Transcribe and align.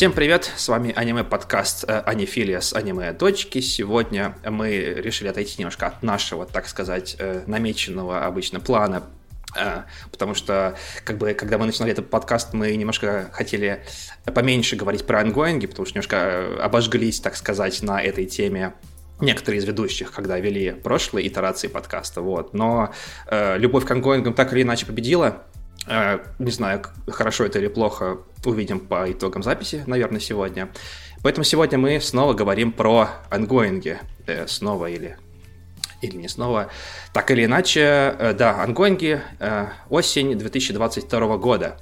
Всем 0.00 0.14
привет, 0.14 0.50
с 0.56 0.66
вами 0.68 0.94
аниме-подкаст 0.96 1.84
э, 1.86 2.00
Анифилия 2.06 2.60
с 2.60 2.72
аниме-дочки. 2.72 3.60
Сегодня 3.60 4.34
мы 4.48 4.78
решили 4.78 5.28
отойти 5.28 5.56
немножко 5.58 5.88
от 5.88 6.02
нашего, 6.02 6.46
так 6.46 6.68
сказать, 6.68 7.16
э, 7.18 7.42
намеченного 7.46 8.24
обычно 8.24 8.60
плана 8.60 9.02
э, 9.54 9.82
Потому 10.10 10.34
что, 10.34 10.74
как 11.04 11.18
бы, 11.18 11.34
когда 11.34 11.58
мы 11.58 11.66
начинали 11.66 11.92
этот 11.92 12.08
подкаст, 12.08 12.54
мы 12.54 12.74
немножко 12.76 13.28
хотели 13.34 13.84
поменьше 14.24 14.74
говорить 14.74 15.06
про 15.06 15.20
ангоинги, 15.20 15.66
потому 15.66 15.84
что 15.84 15.96
немножко 15.96 16.64
обожглись, 16.64 17.20
так 17.20 17.36
сказать, 17.36 17.82
на 17.82 18.02
этой 18.02 18.24
теме 18.24 18.72
некоторые 19.20 19.58
из 19.58 19.66
ведущих, 19.66 20.12
когда 20.12 20.38
вели 20.38 20.70
прошлые 20.70 21.28
итерации 21.28 21.68
подкаста, 21.68 22.22
вот. 22.22 22.54
Но 22.54 22.94
э, 23.26 23.58
любовь 23.58 23.84
к 23.84 23.90
ангоингам 23.90 24.32
так 24.32 24.50
или 24.54 24.62
иначе 24.62 24.86
победила. 24.86 25.42
Э, 25.86 26.18
не 26.38 26.50
знаю, 26.50 26.82
хорошо 27.08 27.44
это 27.44 27.58
или 27.58 27.68
плохо, 27.68 28.18
увидим 28.44 28.80
по 28.80 29.10
итогам 29.10 29.42
записи, 29.42 29.82
наверное, 29.86 30.20
сегодня. 30.20 30.68
Поэтому 31.22 31.44
сегодня 31.44 31.78
мы 31.78 32.00
снова 32.00 32.34
говорим 32.34 32.72
про 32.72 33.08
онгоинги. 33.30 33.98
Э, 34.26 34.46
снова 34.46 34.86
или 34.86 35.16
или 36.02 36.16
не 36.16 36.28
снова. 36.28 36.70
Так 37.12 37.30
или 37.30 37.44
иначе, 37.44 37.80
э, 38.18 38.32
да, 38.32 38.62
онгоинги, 38.62 39.20
осень 39.90 40.34
2022 40.38 41.36
года. 41.36 41.76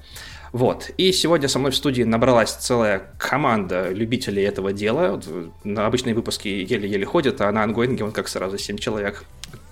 Вот. 0.52 0.90
И 0.96 1.12
сегодня 1.12 1.46
со 1.46 1.58
мной 1.58 1.70
в 1.70 1.76
студии 1.76 2.02
набралась 2.02 2.52
целая 2.52 3.12
команда 3.18 3.90
любителей 3.90 4.42
этого 4.42 4.72
дела. 4.72 5.20
На 5.62 5.86
обычные 5.86 6.14
выпуски 6.14 6.48
еле-еле 6.48 7.04
ходят, 7.04 7.40
а 7.40 7.52
на 7.52 7.62
онгоинги 7.62 8.02
вон 8.04 8.12
как 8.12 8.28
сразу 8.28 8.58
7 8.58 8.78
человек 8.78 9.24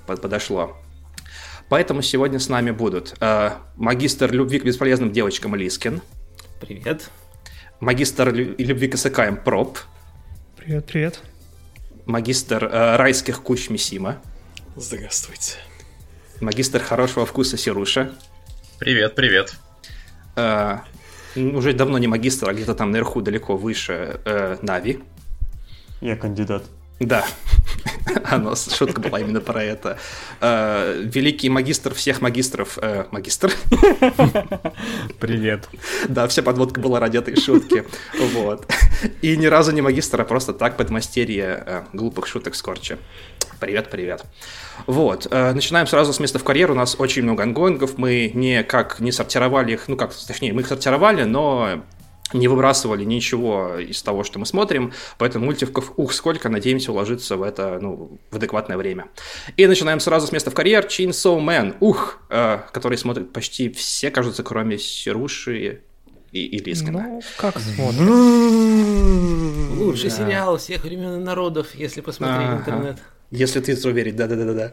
подошло. 0.07 0.77
Поэтому 1.69 2.03
сегодня 2.03 2.39
с 2.39 2.49
нами 2.49 2.71
будут 2.71 3.15
э, 3.21 3.51
магистр 3.77 4.33
любви 4.33 4.61
к 4.61 4.65
бесполезным 4.65 5.13
девочкам 5.13 5.55
Лискин. 5.57 6.01
Привет. 6.61 7.11
Магистр 7.81 8.33
любви 8.33 8.89
к 8.89 8.95
исыкаем 8.95 9.37
Проб. 9.37 9.79
Привет, 10.57 10.87
привет. 10.87 11.21
Магистр 12.05 12.65
э, 12.65 12.97
райских 12.97 13.43
кущ 13.43 13.69
Мисима. 13.69 14.23
Здравствуйте. 14.77 15.57
Магистр 16.41 16.81
хорошего 16.81 17.27
вкуса 17.27 17.57
Сируша. 17.57 18.13
Привет, 18.79 19.15
привет. 19.17 19.55
Э, 20.37 20.79
уже 21.35 21.73
давно 21.73 21.99
не 21.99 22.07
магистр, 22.07 22.49
а 22.49 22.55
где-то 22.55 22.75
там 22.75 22.93
наверху, 22.93 23.23
далеко 23.23 23.57
выше, 23.57 24.21
э, 24.25 24.57
Нави. 24.63 25.01
Я 26.01 26.17
кандидат. 26.17 26.65
Да, 26.99 27.27
оно, 28.25 28.55
шутка 28.55 29.03
была 29.03 29.21
именно 29.21 29.41
про 29.43 29.63
это. 29.63 29.99
Э, 30.41 30.99
великий 31.05 31.51
магистр 31.51 31.93
всех 31.95 32.23
магистров. 32.23 32.79
Э, 32.81 33.05
магистр. 33.11 33.53
Привет. 35.21 35.69
Да, 36.09 36.27
вся 36.27 36.43
подводка 36.43 36.81
была 36.81 36.99
ради 36.99 37.19
этой 37.19 37.37
шутки. 37.37 37.85
Вот. 38.19 38.67
И 39.21 39.37
ни 39.37 39.45
разу 39.45 39.73
не 39.73 39.83
магистр, 39.83 40.23
а 40.23 40.25
просто 40.25 40.55
так 40.55 40.79
подмастерье 40.79 41.63
э, 41.67 41.83
глупых 41.93 42.27
шуток 42.27 42.55
Скорча. 42.55 42.99
Привет, 43.61 43.91
привет. 43.91 44.25
Вот, 44.87 45.31
начинаем 45.31 45.87
сразу 45.87 46.13
с 46.13 46.21
места 46.21 46.39
в 46.39 46.45
карьеру. 46.45 46.75
У 46.75 46.77
нас 46.77 46.97
очень 46.99 47.23
много 47.23 47.43
ангоингов. 47.43 47.97
Мы 47.97 48.31
никак 48.35 49.01
не 49.01 49.13
сортировали 49.13 49.73
их, 49.73 49.89
ну 49.89 49.97
как, 49.97 50.15
точнее, 50.15 50.53
мы 50.53 50.61
их 50.61 50.67
сортировали, 50.67 51.25
но 51.25 51.83
не 52.33 52.49
выбрасывали 52.49 53.05
ничего 53.05 53.79
из 53.79 54.03
того, 54.03 54.25
что 54.25 54.39
мы 54.39 54.47
смотрим, 54.47 54.93
поэтому 55.19 55.47
мультиков, 55.47 55.93
ух, 55.97 56.13
сколько, 56.13 56.49
надеемся 56.49 56.93
уложиться 56.93 57.37
в 57.37 57.43
это, 57.43 57.79
ну, 57.81 58.19
в 58.31 58.37
адекватное 58.37 58.77
время. 58.77 59.07
И 59.57 59.67
начинаем 59.67 60.01
сразу 60.01 60.27
с 60.27 60.33
места 60.33 60.51
в 60.51 60.55
карьер, 60.55 60.87
Chainsaw 60.87 61.39
Man, 61.39 61.77
ух, 61.81 62.21
э, 62.31 62.61
который 62.73 62.99
смотрят 62.99 63.33
почти 63.33 63.71
все, 63.71 64.11
кажется, 64.11 64.43
кроме 64.43 64.79
Сируши 64.79 65.83
и, 66.33 66.47
и 66.47 66.59
Лискина. 66.59 67.03
Ну, 67.03 67.23
как 67.37 67.59
смотрят? 67.59 68.01
Лучший 69.79 70.11
сериал 70.11 70.57
всех 70.59 70.83
времен 70.85 71.21
и 71.21 71.25
народов, 71.25 71.75
если 71.75 72.01
посмотреть 72.01 72.49
ага. 72.49 72.59
интернет. 72.59 72.99
Если 73.31 73.61
ты 73.61 73.89
уверить, 73.89 74.17
да-да-да-да. 74.17 74.73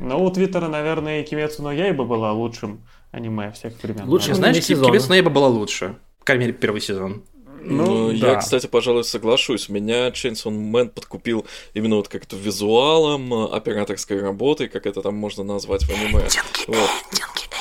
Ну, 0.00 0.24
у 0.24 0.30
Твиттера, 0.30 0.68
наверное, 0.68 1.20
и 1.20 1.24
Кимецу 1.24 1.62
но 1.62 1.72
Яйба 1.72 2.04
была 2.04 2.32
лучшим 2.32 2.84
аниме 3.14 3.52
всех 3.52 3.74
времен. 3.82 4.08
Лучше, 4.08 4.28
да? 4.28 4.34
знаешь, 4.34 4.66
Кибец 4.66 5.08
Нейба 5.08 5.30
была 5.30 5.48
лучше. 5.48 5.96
По 6.20 6.26
крайней 6.26 6.46
мере, 6.46 6.58
первый 6.58 6.80
сезон. 6.80 7.22
Ну, 7.66 8.10
ну 8.10 8.18
да. 8.18 8.32
я, 8.32 8.36
кстати, 8.36 8.66
пожалуй, 8.66 9.04
соглашусь. 9.04 9.68
Меня 9.68 10.08
Chainsaw 10.08 10.50
Man 10.50 10.90
подкупил 10.90 11.46
именно 11.72 11.96
вот 11.96 12.08
как-то 12.08 12.36
визуалом, 12.36 13.32
операторской 13.32 14.20
работой, 14.20 14.68
как 14.68 14.86
это 14.86 15.00
там 15.02 15.14
можно 15.14 15.44
назвать 15.44 15.84
в 15.84 15.90
аниме. 15.90 16.28
Вот. 16.66 16.90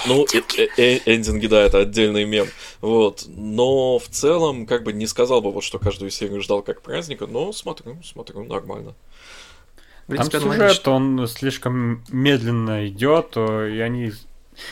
Ну, 0.05 0.25
э, 0.33 0.41
э, 0.57 0.67
э, 0.77 0.99
эндинги, 1.05 1.47
да, 1.47 1.61
это 1.61 1.79
отдельный 1.79 2.25
мем. 2.25 2.47
Вот. 2.81 3.23
Но 3.27 3.99
в 3.99 4.07
целом, 4.09 4.65
как 4.65 4.83
бы 4.83 4.91
не 4.91 5.07
сказал 5.07 5.41
бы, 5.41 5.51
вот, 5.51 5.63
что 5.63 5.79
каждую 5.79 6.11
серию 6.11 6.41
ждал 6.41 6.61
как 6.61 6.81
праздника, 6.81 7.25
но 7.25 7.53
смотрю, 7.53 7.97
смотрю, 8.03 8.43
нормально. 8.43 8.95
Там 10.07 10.29
сюжет, 10.29 10.71
что 10.73 10.91
он 10.91 11.25
слишком 11.27 12.03
медленно 12.09 12.85
идет, 12.87 13.37
и 13.37 13.79
они 13.79 14.11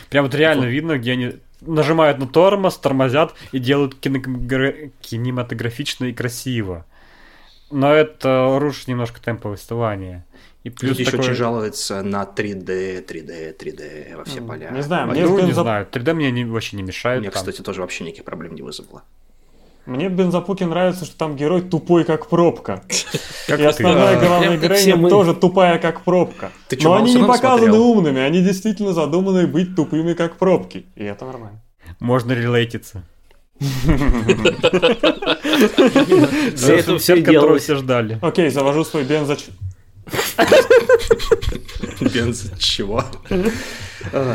Прям 0.09 0.25
вот 0.25 0.35
реально 0.35 0.63
вот. 0.63 0.71
видно, 0.71 0.97
где 0.97 1.13
они 1.13 1.33
нажимают 1.61 2.17
на 2.17 2.27
тормоз, 2.27 2.77
тормозят 2.77 3.33
и 3.51 3.59
делают 3.59 3.95
кинематогра... 3.95 4.73
кинематографично 5.01 6.05
и 6.05 6.13
красиво. 6.13 6.85
Но 7.69 7.93
это 7.93 8.57
рушит 8.59 8.87
немножко 8.87 9.21
темп 9.21 9.43
повествования. 9.43 10.25
И 10.63 10.69
плюс 10.69 10.97
Люди 10.97 11.05
такой... 11.05 11.19
еще 11.19 11.31
очень 11.31 11.37
жалуются 11.37 12.03
на 12.03 12.23
3D, 12.23 13.05
3D, 13.05 13.57
3D 13.57 14.17
во 14.17 14.23
все 14.25 14.41
поля. 14.41 14.69
Не 14.69 14.83
знаю, 14.83 15.07
мне 15.07 15.23
ну, 15.23 15.39
не 15.39 15.53
знаю, 15.53 15.87
3D 15.91 16.13
мне 16.13 16.31
не, 16.31 16.45
вообще 16.45 16.77
не 16.77 16.83
мешает. 16.83 17.21
Мне, 17.21 17.31
там. 17.31 17.39
кстати, 17.39 17.61
тоже 17.61 17.81
вообще 17.81 18.03
никаких 18.03 18.25
проблем 18.25 18.53
не 18.53 18.61
вызвало. 18.61 19.03
Мне 19.85 20.09
в 20.09 20.13
Бензопуке 20.13 20.65
нравится, 20.65 21.05
что 21.05 21.17
там 21.17 21.35
герой 21.35 21.61
тупой, 21.61 22.03
как 22.03 22.27
пробка. 22.27 22.83
Как 23.47 23.59
и 23.59 23.63
основная 23.63 24.19
главная 24.19 24.57
героиня 24.57 25.09
тоже 25.09 25.33
тупая, 25.33 25.77
как 25.79 26.03
пробка. 26.03 26.51
Но 26.81 26.93
они 26.93 27.15
не 27.15 27.25
показаны 27.25 27.77
умными, 27.77 28.21
они 28.21 28.41
действительно 28.41 28.93
задуманы 28.93 29.47
быть 29.47 29.75
тупыми, 29.75 30.13
как 30.13 30.37
пробки. 30.37 30.85
И 30.95 31.03
это 31.03 31.25
нормально. 31.25 31.61
Можно 31.99 32.31
релейтиться. 32.31 33.03
За 36.55 36.73
это 36.73 36.97
все 36.97 37.21
которого 37.21 37.59
все 37.59 37.75
ждали. 37.75 38.19
Окей, 38.21 38.49
завожу 38.49 38.85
свой 38.85 39.03
бензоч... 39.03 39.47
Бенз 42.01 42.51
чего? 42.57 43.03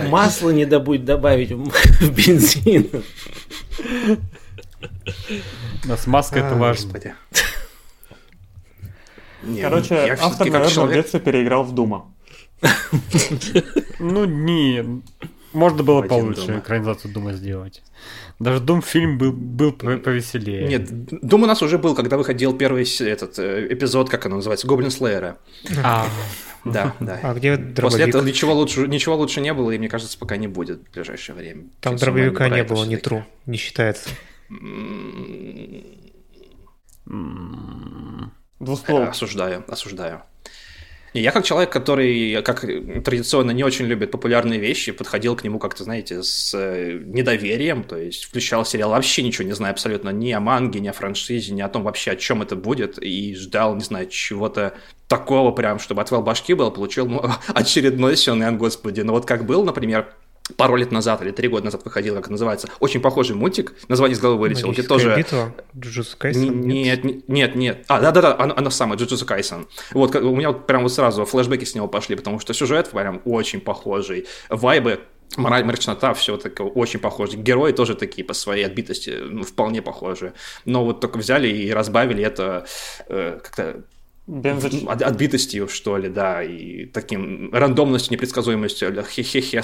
Масло 0.09 0.51
не 0.51 0.65
добудь 0.65 1.05
добавить 1.05 1.51
в 1.53 2.11
бензин. 2.11 2.89
На 5.85 5.97
смазка 5.97 6.41
это 6.41 6.55
важно. 6.55 6.93
Господи. 6.93 7.15
Короче, 9.61 10.17
автор, 10.21 10.51
наверное, 10.51 10.87
в 10.87 10.93
детстве 10.93 11.21
переиграл 11.21 11.65
в 11.65 11.75
Дума. 11.75 12.13
Ну, 13.99 14.25
не... 14.25 15.03
Можно 15.53 15.83
было 15.83 16.03
получше 16.03 16.59
экранизацию 16.59 17.15
Дума 17.15 17.33
сделать. 17.33 17.83
Даже 18.39 18.61
Дум 18.61 18.83
фильм 18.83 19.17
был, 19.17 19.33
был 19.33 19.73
повеселее. 19.73 20.69
Нет, 20.69 20.89
Дум 21.23 21.45
у 21.45 21.47
нас 21.47 21.63
уже 21.63 21.79
был, 21.79 21.95
когда 21.95 22.19
выходил 22.19 22.53
первый 22.57 22.85
этот 23.01 23.39
э, 23.39 23.69
эпизод, 23.71 24.11
как 24.11 24.27
оно 24.27 24.37
называется, 24.37 24.67
Гоблин 24.67 24.91
Слеера. 24.91 25.39
А. 25.83 26.07
Да, 26.67 26.95
да. 27.01 27.21
А 27.23 27.33
где 27.33 27.57
дробовик? 27.57 27.81
После 27.81 28.09
этого 28.09 28.23
ничего 28.23 28.53
лучше, 28.53 28.87
ничего 28.89 29.17
лучше 29.17 29.41
не 29.41 29.55
было, 29.55 29.71
и 29.71 29.79
мне 29.79 29.89
кажется, 29.89 30.19
пока 30.19 30.37
не 30.37 30.49
будет 30.49 30.81
в 30.89 30.93
ближайшее 30.93 31.37
время. 31.37 31.65
Там 31.81 31.97
дробовика 31.97 32.49
не 32.49 32.65
было, 32.65 32.85
не 32.85 32.97
тру, 32.97 33.25
не 33.47 33.57
считается. 33.57 34.11
Двуствол. 38.59 39.03
Осуждаю, 39.03 39.65
осуждаю. 39.69 40.23
И 41.17 41.20
я 41.20 41.32
как 41.32 41.44
человек, 41.47 41.70
который, 41.70 42.43
как 42.43 42.61
традиционно 42.61 43.53
не 43.53 43.65
очень 43.65 43.87
любит 43.87 44.11
популярные 44.11 44.61
вещи, 44.61 44.93
подходил 44.93 45.35
к 45.35 45.44
нему 45.44 45.59
как-то, 45.59 45.82
знаете, 45.82 46.23
с 46.23 46.53
э, 46.53 47.00
недоверием, 47.06 47.85
то 47.85 47.97
есть 47.97 48.25
включал 48.25 48.67
сериал, 48.67 48.91
вообще 48.91 49.23
ничего 49.23 49.47
не 49.47 49.55
знаю 49.55 49.73
абсолютно 49.73 50.11
ни 50.11 50.31
о 50.32 50.41
манге, 50.41 50.79
ни 50.79 50.88
о 50.88 50.93
франшизе, 50.93 51.55
ни 51.55 51.62
о 51.62 51.70
том 51.70 51.85
вообще, 51.85 52.11
о 52.11 52.17
чем 52.17 52.43
это 52.43 52.55
будет, 52.55 52.99
и 53.03 53.35
ждал, 53.35 53.75
не 53.76 53.81
знаю, 53.81 54.09
чего-то 54.11 54.75
такого 55.09 55.53
прям, 55.53 55.79
чтобы 55.79 56.03
отвел 56.03 56.20
башки 56.20 56.53
был, 56.53 56.70
получил 56.70 57.06
ну, 57.06 57.23
очередной 57.49 58.15
сёнэн, 58.19 58.59
господи. 58.59 59.00
Но 59.00 59.15
вот 59.15 59.25
как 59.25 59.47
был, 59.47 59.65
например, 59.65 60.15
пару 60.56 60.76
лет 60.76 60.93
назад 60.93 61.22
или 61.22 61.31
три 61.31 61.48
года 61.48 61.64
назад 61.64 61.84
выходил, 61.84 62.14
как 62.14 62.28
называется, 62.28 62.69
очень 62.81 63.00
похожий 63.00 63.34
мультик, 63.34 63.75
название 63.88 64.16
с 64.16 64.20
головы 64.20 64.40
вылетело, 64.40 64.72
где 64.72 64.82
тоже... 64.82 65.14
битва? 65.16 65.54
Джуджутсу 65.76 66.16
Кайсон? 66.16 66.60
Нет, 66.60 67.04
нет, 67.04 67.28
нет, 67.28 67.54
нет. 67.54 67.84
А, 67.88 68.00
да-да-да, 68.00 68.37
оно, 68.38 68.54
оно 68.56 68.70
самое, 68.70 68.98
Джуджутсу 68.98 69.26
Кайсон. 69.26 69.66
Вот, 69.93 70.14
у 70.14 70.37
меня 70.37 70.48
вот 70.52 70.66
прям 70.66 70.82
вот 70.82 70.93
сразу 70.93 71.25
флешбеки 71.25 71.64
с 71.64 71.75
него 71.75 71.88
пошли, 71.88 72.16
потому 72.16 72.38
что 72.40 72.54
сюжет 72.54 72.90
прям 72.90 73.20
очень 73.25 73.60
похожий, 73.60 74.26
вайбы 74.48 75.00
мораль, 75.37 75.64
мрачнота, 75.64 76.14
все 76.14 76.37
такое 76.37 76.69
очень 76.69 77.00
похоже. 77.00 77.37
Герои 77.37 77.72
тоже 77.72 77.94
такие 77.94 78.25
по 78.25 78.34
своей 78.34 78.64
отбитости 78.64 79.10
ну, 79.10 79.43
вполне 79.43 79.82
похожи. 79.82 80.32
Но 80.64 80.84
вот 80.84 81.00
только 81.00 81.19
взяли 81.19 81.48
и 81.48 81.70
разбавили 81.72 82.22
это 82.22 82.66
э, 83.08 83.40
как-то 83.43 83.84
Бензоч... 84.26 84.82
отбитостью, 84.84 85.69
что 85.69 85.96
ли, 85.96 86.08
да, 86.08 86.43
и 86.43 86.87
таким 86.87 87.52
рандомностью, 87.52 88.12
непредсказуемостью, 88.12 89.05
хе-хе-хе, 89.05 89.62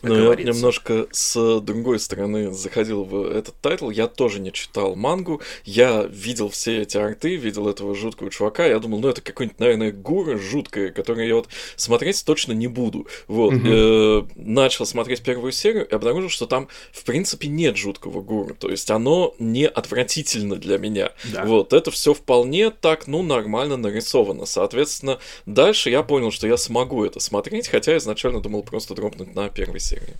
саурэндом. 0.00 0.26
ну, 0.26 0.32
я 0.32 0.52
немножко 0.52 1.06
с 1.10 1.60
другой 1.60 1.98
стороны 1.98 2.52
заходил 2.52 3.04
в 3.04 3.24
этот 3.30 3.54
тайтл. 3.60 3.90
Я 3.90 4.06
тоже 4.06 4.40
не 4.40 4.52
читал 4.52 4.96
мангу. 4.96 5.40
Я 5.64 6.04
видел 6.04 6.48
все 6.48 6.82
эти 6.82 6.96
арты, 6.96 7.36
видел 7.36 7.68
этого 7.68 7.94
жуткого 7.94 8.30
чувака. 8.30 8.66
Я 8.66 8.78
думал, 8.78 9.00
ну 9.00 9.08
это 9.08 9.20
какой-нибудь, 9.20 9.58
наверное, 9.58 9.92
гуро 9.92 10.36
жуткая, 10.36 10.90
которую 10.90 11.26
я 11.26 11.34
вот 11.34 11.48
смотреть 11.76 12.24
точно 12.24 12.52
не 12.52 12.66
буду. 12.66 13.06
Вот. 13.28 13.54
Угу. 13.54 13.66
Э, 13.66 14.22
начал 14.36 14.86
смотреть 14.86 15.22
первую 15.22 15.52
серию 15.52 15.86
и 15.86 15.94
обнаружил, 15.94 16.30
что 16.30 16.46
там, 16.46 16.68
в 16.92 17.04
принципе, 17.04 17.48
нет 17.48 17.76
жуткого 17.76 18.20
гуро. 18.20 18.54
То 18.54 18.70
есть 18.70 18.90
оно 18.90 19.34
не 19.38 19.66
отвратительно 19.66 20.56
для 20.56 20.78
меня. 20.78 21.12
Да. 21.32 21.44
Вот. 21.44 21.72
Это 21.72 21.90
все 21.90 22.14
вполне 22.14 22.70
так, 22.70 23.06
ну, 23.06 23.22
нормально 23.22 23.76
нарисовано. 23.76 24.46
Соответственно, 24.46 25.18
дальше 25.46 25.90
я 25.90 26.02
понял, 26.02 26.30
что 26.30 26.46
я 26.46 26.56
смогу 26.56 27.04
это 27.04 27.20
смотреть, 27.20 27.68
хотя 27.68 27.96
изначально 27.96 28.40
думал 28.40 28.62
просто 28.62 28.94
дропнуть 28.94 29.34
на 29.34 29.48
первой 29.48 29.80
серии. 29.86 30.16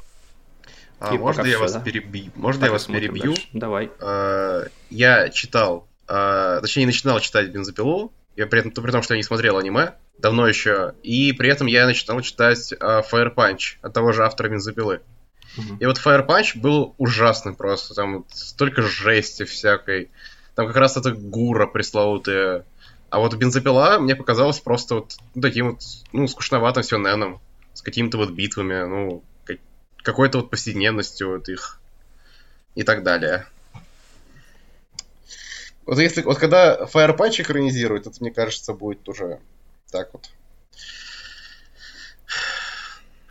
А, 0.99 1.13
можно 1.15 1.43
я 1.43 1.49
все, 1.49 1.59
вас 1.59 1.73
да? 1.75 1.81
перебью? 1.81 2.33
Можно 2.35 2.61
так 2.61 2.69
я 2.69 2.73
вас 2.73 2.85
перебью? 2.87 3.35
Дальше. 3.35 3.49
Давай. 3.53 3.91
А, 4.01 4.65
я 4.91 5.29
читал, 5.29 5.87
а, 6.09 6.61
точнее, 6.61 6.83
не 6.83 6.87
начинал 6.87 7.21
читать 7.21 7.51
бензопилу. 7.51 8.13
Я 8.37 8.47
при 8.47 8.61
этом, 8.61 8.71
при 8.71 8.91
том, 8.91 9.03
что 9.03 9.15
я 9.15 9.19
не 9.19 9.25
смотрел 9.25 9.59
аниме 9.59 9.95
давно 10.19 10.47
еще. 10.47 10.95
И 11.03 11.33
при 11.33 11.51
этом 11.51 11.67
я 11.67 11.87
начинал 11.87 12.21
читать 12.21 12.73
а, 12.81 13.03
Fire 13.03 13.35
Punch 13.35 13.77
от 13.83 13.93
того 13.93 14.13
же 14.13 14.25
автора 14.25 14.49
бензопилы. 14.49 15.01
Угу. 15.59 15.77
И 15.81 15.87
вот 15.87 15.99
Fire 15.99 16.27
Punch 16.27 16.59
был 16.59 16.95
ужасным 16.99 17.55
просто. 17.55 17.95
Там 17.95 18.25
столько 18.31 18.83
жести 18.83 19.45
всякой. 19.45 20.11
Там 20.55 20.67
как 20.67 20.77
раз 20.77 20.97
это 20.97 21.13
гура 21.13 21.67
пресловутая. 21.67 22.65
А 23.11 23.19
вот 23.19 23.35
бензопила 23.35 23.99
мне 24.01 24.17
показалось 24.17 24.61
просто 24.61 24.97
вот 24.97 25.17
ну, 25.35 25.43
таким 25.43 25.71
вот, 25.71 25.81
ну, 26.13 26.27
скучноватым 26.27 26.83
все 26.83 26.99
неном. 26.99 27.41
С 27.75 27.83
какими-то 27.83 28.19
вот 28.19 28.31
битвами. 28.31 28.87
Ну, 28.87 29.23
какой-то 30.07 30.39
вот 30.39 30.51
повседневностью 30.51 31.33
вот 31.33 31.49
их 31.49 31.81
и 32.77 32.85
так 32.85 33.03
далее. 33.03 33.45
Вот 35.85 35.99
если 35.99 36.23
вот 36.23 36.39
когда 36.39 36.79
Fire 36.85 37.17
Punch 37.17 37.43
экранизируют, 37.43 38.07
это 38.07 38.17
мне 38.21 38.31
кажется 38.31 38.73
будет 38.73 39.09
уже 39.09 39.41
так 39.91 40.11
вот. 40.13 40.31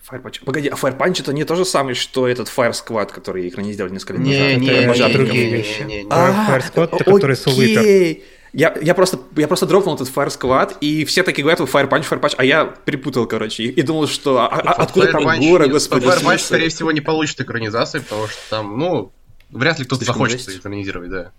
Fire 0.09 0.21
Punch. 0.21 0.43
Погоди, 0.43 0.67
а 0.67 0.75
Fire 0.75 0.97
Punch 0.97 1.21
это 1.21 1.31
не 1.31 1.45
то 1.45 1.55
же 1.55 1.63
самое, 1.63 1.95
что 1.95 2.27
этот 2.27 2.49
Fire 2.49 2.73
Squad, 2.73 3.13
который 3.13 3.47
экранизировали 3.47 3.93
несколько 3.93 4.13
лет 4.13 4.27
назад? 4.27 4.41
Не, 4.41 4.55
не, 4.57 4.67
это 4.67 5.13
другие 5.13 5.49
вещи. 5.49 5.81
Не, 5.83 5.85
не, 5.85 6.03
не. 6.03 6.09
Fire 6.09 6.73
Squad, 6.73 6.89
это 6.91 7.03
который 7.05 7.35
Soul 7.37 8.21
я, 8.55 8.73
я, 8.81 8.95
просто, 8.95 9.19
я 9.35 9.47
просто 9.47 9.65
дропнул 9.65 9.95
этот 9.95 10.07
Fire 10.07 10.29
Squad, 10.29 10.77
и 10.79 11.03
все 11.03 11.23
такие 11.23 11.43
говорят, 11.43 11.59
Fire 11.59 11.89
Punch, 11.89 12.07
Fire 12.09 12.21
Punch, 12.21 12.35
а 12.37 12.45
я 12.45 12.63
перепутал, 12.63 13.27
короче, 13.27 13.63
и, 13.63 13.67
и 13.67 13.81
думал, 13.81 14.07
что 14.07 14.39
а, 14.39 14.47
а, 14.47 14.71
откуда 14.71 15.11
там 15.11 15.23
горы, 15.23 15.67
господи. 15.67 16.05
Fire 16.05 16.23
Punch, 16.23 16.37
скорее 16.37 16.69
всего, 16.69 16.93
не 16.93 17.01
получит 17.01 17.41
экранизации, 17.41 17.99
потому 17.99 18.27
что 18.27 18.39
там, 18.49 18.79
ну, 18.79 19.11
вряд 19.49 19.77
ли 19.79 19.85
кто-то 19.85 20.05
захочет 20.05 20.39
жесть. 20.41 20.59
экранизировать, 20.59 21.09
да. 21.09 21.31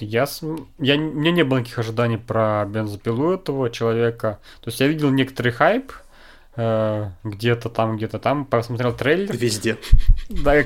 Я, 0.00 0.26
я, 0.80 0.94
у 0.96 0.98
меня 0.98 1.30
не 1.30 1.44
было 1.44 1.58
никаких 1.58 1.78
ожиданий 1.78 2.18
про 2.18 2.64
бензопилу 2.66 3.32
этого 3.32 3.70
человека. 3.70 4.40
То 4.62 4.70
есть 4.70 4.80
я 4.80 4.88
видел 4.88 5.10
некоторый 5.10 5.50
хайп, 5.50 5.92
э, 6.56 7.08
где-то 7.22 7.68
там, 7.68 7.96
где-то 7.96 8.18
там, 8.18 8.46
посмотрел 8.46 8.94
трейлер. 8.94 9.36
Везде. 9.36 9.78
Да, 10.28 10.62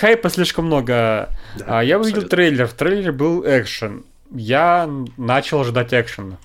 хайпа 0.00 0.30
слишком 0.30 0.66
много. 0.66 1.30
Да, 1.58 1.78
а 1.78 1.84
я 1.84 1.98
увидел 1.98 2.22
трейлер. 2.22 2.66
В 2.66 2.74
трейлере 2.74 3.12
был 3.12 3.44
экшен 3.44 4.04
я 4.30 4.88
начал 5.16 5.64
ждать 5.64 5.92
экшена. 5.92 6.38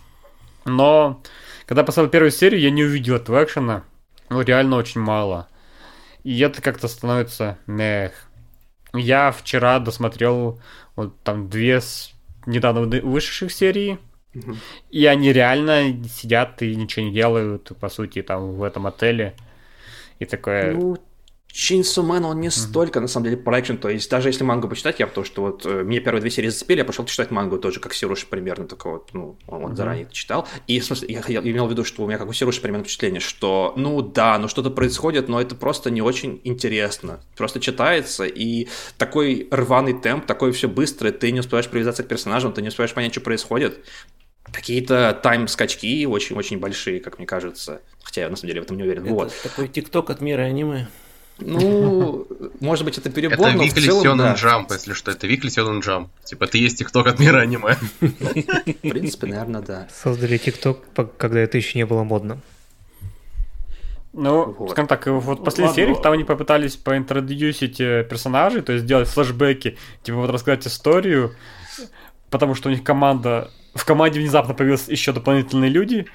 Но 0.65 1.21
когда 1.65 1.83
посмотрел 1.83 2.11
первую 2.11 2.31
серию, 2.31 2.61
я 2.61 2.71
не 2.71 2.83
увидел 2.83 3.15
этого 3.15 3.43
экшена. 3.43 3.83
Ну, 4.29 4.41
реально 4.41 4.77
очень 4.77 5.01
мало. 5.01 5.47
И 6.23 6.39
это 6.39 6.61
как-то 6.61 6.87
становится 6.87 7.57
мех. 7.67 8.13
Я 8.93 9.31
вчера 9.31 9.79
досмотрел 9.79 10.59
вот 10.95 11.17
там 11.23 11.49
две 11.49 11.81
с 11.81 12.11
недавно 12.45 12.81
вышедших 12.81 13.51
серии. 13.51 13.99
Угу. 14.35 14.55
И 14.91 15.05
они 15.05 15.33
реально 15.33 16.03
сидят 16.07 16.61
и 16.61 16.75
ничего 16.75 17.05
не 17.05 17.13
делают, 17.13 17.71
по 17.79 17.89
сути, 17.89 18.21
там 18.21 18.53
в 18.53 18.63
этом 18.63 18.87
отеле. 18.87 19.35
И 20.19 20.25
такое... 20.25 20.73
Ну, 20.73 20.97
Chainsaw 21.53 22.03
Man, 22.05 22.25
он 22.25 22.39
не 22.39 22.47
mm-hmm. 22.47 22.51
столько, 22.51 22.99
на 22.99 23.07
самом 23.07 23.25
деле, 23.25 23.37
про 23.37 23.59
экшен. 23.59 23.77
То 23.77 23.89
есть, 23.89 24.09
даже 24.09 24.29
если 24.29 24.43
мангу 24.43 24.67
почитать, 24.67 24.99
я 24.99 25.07
потому 25.07 25.25
что 25.25 25.41
вот 25.41 25.65
э, 25.65 25.83
мне 25.83 25.99
первые 25.99 26.21
две 26.21 26.31
серии 26.31 26.49
зацепили, 26.49 26.79
я 26.79 26.85
пошел 26.85 27.05
читать 27.05 27.31
мангу 27.31 27.57
тоже, 27.57 27.79
как 27.79 27.93
Сируши 27.93 28.25
примерно, 28.27 28.67
только 28.67 28.89
вот, 28.89 29.09
ну, 29.13 29.37
он 29.47 29.63
mm-hmm. 29.63 29.75
заранее 29.75 30.07
читал. 30.11 30.47
И, 30.67 30.79
в 30.79 30.85
смысле, 30.85 31.07
я, 31.09 31.23
я 31.27 31.39
имел 31.41 31.67
в 31.67 31.71
виду, 31.71 31.83
что 31.83 32.03
у 32.03 32.07
меня, 32.07 32.17
как 32.17 32.29
у 32.29 32.33
Сируши, 32.33 32.61
примерно 32.61 32.85
впечатление, 32.85 33.19
что, 33.19 33.73
ну, 33.75 34.01
да, 34.01 34.37
ну, 34.37 34.47
что-то 34.47 34.69
происходит, 34.69 35.27
но 35.27 35.41
это 35.41 35.55
просто 35.55 35.91
не 35.91 36.01
очень 36.01 36.41
интересно. 36.43 37.21
Просто 37.35 37.59
читается, 37.59 38.25
и 38.25 38.67
такой 38.97 39.47
рваный 39.51 39.93
темп, 39.93 40.25
такое 40.25 40.51
все 40.51 40.67
быстрое, 40.67 41.11
ты 41.11 41.31
не 41.31 41.41
успеваешь 41.41 41.67
привязаться 41.67 42.03
к 42.03 42.07
персонажам, 42.07 42.53
ты 42.53 42.61
не 42.61 42.69
успеваешь 42.69 42.93
понять, 42.93 43.11
что 43.11 43.21
происходит. 43.21 43.85
Какие-то 44.51 45.17
тайм-скачки 45.21 46.05
очень-очень 46.05 46.59
большие, 46.59 46.99
как 46.99 47.19
мне 47.19 47.27
кажется. 47.27 47.81
Хотя 48.03 48.21
я, 48.21 48.29
на 48.29 48.35
самом 48.35 48.49
деле, 48.49 48.61
в 48.61 48.63
этом 48.65 48.77
не 48.77 48.83
уверен. 48.83 49.05
Это 49.05 49.13
вот. 49.13 49.33
такой 49.43 49.67
тикток 49.67 50.09
от 50.09 50.19
мира 50.19 50.41
аниме. 50.41 50.87
Ну, 51.41 52.27
может 52.59 52.85
быть, 52.85 52.97
это 52.97 53.09
перебор, 53.09 53.47
Это 53.47 53.57
Weekly 53.57 54.03
Shonen 54.03 54.35
Jump, 54.35 54.67
если 54.71 54.93
что. 54.93 55.11
Это 55.11 55.27
Weekly 55.27 55.47
Shonen 55.47 55.81
Jump. 55.81 56.07
Типа, 56.23 56.47
ты 56.47 56.57
есть 56.57 56.77
тикток 56.79 57.07
от 57.07 57.19
мира 57.19 57.39
аниме. 57.39 57.77
В 57.99 58.89
принципе, 58.89 59.27
наверное, 59.27 59.61
да. 59.61 59.87
Создали 59.93 60.37
тикток, 60.37 60.79
когда 61.17 61.39
это 61.39 61.57
еще 61.57 61.77
не 61.77 61.85
было 61.85 62.03
модно. 62.03 62.39
Ну, 64.13 64.53
вот. 64.57 64.71
скажем 64.71 64.87
так, 64.87 65.07
вот 65.07 65.39
в 65.39 65.43
последней 65.43 65.73
серии 65.73 65.95
там 65.95 66.11
они 66.11 66.25
попытались 66.25 66.75
поинтродюсить 66.75 67.79
э, 67.79 68.05
персонажей, 68.09 68.61
то 68.61 68.73
есть 68.73 68.83
сделать 68.83 69.07
флешбеки, 69.07 69.77
типа 70.03 70.17
вот 70.17 70.29
рассказать 70.29 70.67
историю, 70.67 71.33
потому 72.29 72.55
что 72.55 72.69
у 72.69 72.71
них 72.71 72.83
команда... 72.83 73.51
В 73.73 73.85
команде 73.85 74.19
внезапно 74.19 74.53
появились 74.53 74.89
еще 74.89 75.13
дополнительные 75.13 75.69
люди, 75.69 76.07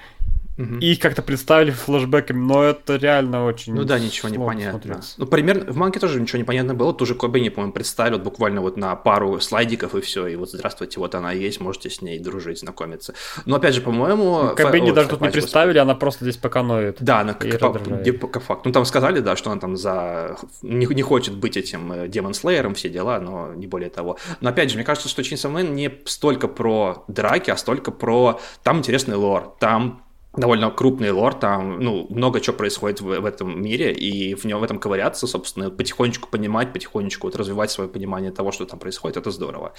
Угу. 0.59 0.77
И 0.81 0.93
их 0.93 1.01
как-то 1.01 1.23
представили 1.23 1.71
флешбеками, 1.71 2.39
но 2.39 2.63
это 2.65 2.97
реально 2.97 3.45
очень. 3.45 3.75
Ну 3.75 3.85
да, 3.85 3.99
ничего 3.99 4.29
не 4.29 4.39
понятно. 4.39 4.81
Смотреться. 4.81 5.15
Ну, 5.19 5.27
примерно 5.27 5.71
в 5.73 5.77
манке 5.77 6.01
тоже 6.01 6.21
ничего 6.21 6.39
не 6.39 6.45
понятно 6.45 6.75
было. 6.75 6.95
Тоже 6.95 7.15
Кобени, 7.15 7.51
по-моему, 7.51 7.73
представили 7.73 8.15
вот 8.15 8.23
буквально 8.23 8.61
вот 8.63 8.77
на 8.77 8.97
пару 8.97 9.39
слайдиков 9.41 9.95
и 9.95 10.01
все. 10.01 10.27
И 10.27 10.37
вот 10.37 10.51
здравствуйте, 10.51 10.99
вот 10.99 11.15
она 11.15 11.33
есть, 11.33 11.61
можете 11.61 11.91
с 11.91 12.01
ней 12.01 12.19
дружить, 12.19 12.61
знакомиться. 12.61 13.15
Но 13.45 13.57
опять 13.57 13.75
же, 13.75 13.83
по-моему. 13.83 14.43
Ну, 14.43 14.55
Кобени 14.55 14.93
даже 14.93 15.09
тут 15.09 15.21
не 15.21 15.29
представили, 15.29 15.79
она 15.79 15.95
просто 15.95 16.25
здесь 16.25 16.37
пока 16.37 16.63
ноет. 16.63 16.97
Да, 17.01 17.21
она 17.21 17.35
как, 17.35 17.59
по, 17.59 17.73
по 17.73 18.41
факту. 18.41 18.63
Ну 18.69 18.73
там 18.73 18.85
сказали, 18.85 19.21
да, 19.21 19.37
что 19.37 19.51
она 19.51 19.61
там 19.61 19.77
за 19.77 20.37
не, 20.63 20.87
не 20.87 21.03
хочет 21.03 21.35
быть 21.35 21.57
этим 21.57 22.09
Демон 22.09 22.33
э, 22.33 22.35
Слеером, 22.35 22.75
все 22.75 22.89
дела, 22.89 23.21
но 23.21 23.53
не 23.55 23.67
более 23.67 23.91
того. 23.91 24.19
Но 24.41 24.51
опять 24.51 24.71
же, 24.71 24.77
мне 24.77 24.85
кажется, 24.85 25.09
что 25.09 25.23
Chainsaw 25.23 25.53
Man 25.53 25.71
не 25.71 25.93
столько 26.07 26.49
про 26.49 27.05
драки, 27.09 27.51
а 27.51 27.57
столько 27.57 27.91
про 27.91 28.41
там 28.63 28.79
интересный 28.79 29.17
лор, 29.17 29.55
там 29.59 30.06
довольно 30.37 30.71
крупный 30.71 31.11
лор, 31.11 31.35
там, 31.35 31.81
ну, 31.81 32.07
много 32.11 32.41
чего 32.41 32.57
происходит 32.57 33.01
в, 33.01 33.21
в 33.21 33.25
этом 33.25 33.63
мире, 33.63 33.93
и 33.93 34.35
в 34.35 34.45
нем 34.45 34.61
в 34.61 34.63
этом 34.63 34.79
ковыряться, 34.79 35.27
собственно, 35.27 35.71
потихонечку 35.71 36.29
понимать, 36.29 36.73
потихонечку 36.73 37.27
вот 37.27 37.37
развивать 37.37 37.71
свое 37.71 37.89
понимание 37.89 38.31
того, 38.31 38.53
что 38.53 38.67
там 38.67 38.79
происходит, 38.79 39.17
это 39.17 39.31
здорово. 39.31 39.73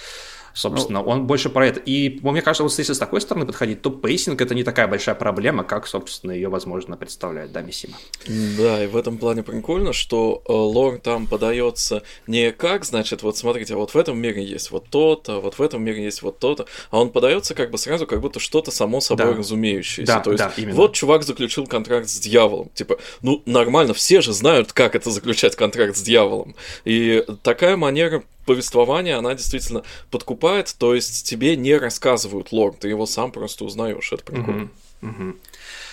Собственно, 0.54 1.02
ну, 1.02 1.08
он 1.08 1.26
больше 1.26 1.50
про 1.50 1.66
это. 1.66 1.80
И, 1.80 2.18
мне 2.22 2.42
кажется, 2.42 2.64
вот 2.64 2.76
если 2.76 2.92
с 2.92 2.98
такой 2.98 3.20
стороны 3.20 3.46
подходить, 3.46 3.82
то 3.82 3.90
pacing 3.90 4.40
это 4.40 4.54
не 4.54 4.64
такая 4.64 4.88
большая 4.88 5.14
проблема, 5.14 5.62
как, 5.62 5.86
собственно, 5.86 6.32
ее 6.32 6.48
возможно 6.48 6.96
представляет, 6.96 7.52
да, 7.52 7.62
Миссима? 7.62 7.96
Да, 8.26 8.82
и 8.82 8.86
в 8.88 8.96
этом 8.96 9.18
плане 9.18 9.42
прикольно, 9.42 9.92
что 9.92 10.42
э, 10.48 10.52
лор 10.52 10.98
там 10.98 11.26
подается 11.26 12.02
не 12.26 12.50
как, 12.50 12.84
значит, 12.84 13.22
вот 13.22 13.36
смотрите, 13.36 13.76
вот 13.76 13.94
в 13.94 13.96
этом 13.96 14.18
мире 14.18 14.44
есть 14.44 14.70
вот 14.70 14.86
то-то, 14.90 15.40
вот 15.40 15.58
в 15.58 15.62
этом 15.62 15.84
мире 15.84 16.04
есть 16.04 16.22
вот 16.22 16.38
то-то, 16.38 16.66
а 16.90 17.00
он 17.00 17.10
подается 17.10 17.54
как 17.54 17.70
бы 17.70 17.78
сразу, 17.78 18.06
как 18.06 18.20
будто 18.20 18.40
что-то 18.40 18.70
само 18.70 19.00
собой 19.00 19.32
да. 19.32 19.38
разумеющееся. 19.38 20.12
Да, 20.12 20.20
то 20.20 20.32
есть, 20.32 20.42
да, 20.42 20.47
именно. 20.56 20.76
вот 20.76 20.94
чувак 20.94 21.22
заключил 21.22 21.66
контракт 21.66 22.08
с 22.08 22.18
дьяволом. 22.18 22.70
Типа, 22.74 22.98
ну, 23.22 23.42
нормально, 23.46 23.94
все 23.94 24.20
же 24.20 24.32
знают, 24.32 24.72
как 24.72 24.94
это 24.94 25.10
заключать 25.10 25.56
контракт 25.56 25.96
с 25.96 26.02
дьяволом. 26.02 26.54
И 26.84 27.24
такая 27.42 27.76
манера 27.76 28.22
повествования, 28.46 29.18
она 29.18 29.34
действительно 29.34 29.82
подкупает, 30.10 30.74
то 30.78 30.94
есть 30.94 31.28
тебе 31.28 31.54
не 31.56 31.76
рассказывают 31.76 32.50
лор, 32.50 32.74
ты 32.74 32.88
его 32.88 33.04
сам 33.04 33.30
просто 33.30 33.64
узнаешь, 33.64 34.10
это 34.12 34.24
прикольно. 34.24 34.70
Угу, 35.02 35.10
угу. 35.10 35.36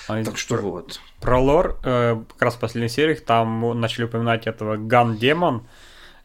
А 0.07 0.24
так 0.24 0.38
что 0.38 0.55
про, 0.55 0.62
вот. 0.63 1.01
Про 1.19 1.39
лор, 1.39 1.79
э, 1.83 2.17
как 2.33 2.41
раз 2.41 2.55
в 2.55 2.59
последних 2.59 2.91
сериях, 2.91 3.21
там 3.21 3.79
начали 3.79 4.05
упоминать 4.05 4.47
этого 4.47 4.77
Ган 4.77 5.17
Демон, 5.17 5.67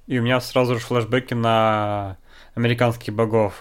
и 0.06 0.18
у 0.18 0.22
меня 0.22 0.40
сразу 0.40 0.74
же 0.74 0.80
флешбеки 0.80 1.34
на 1.34 2.16
американских 2.54 3.12
богов 3.14 3.54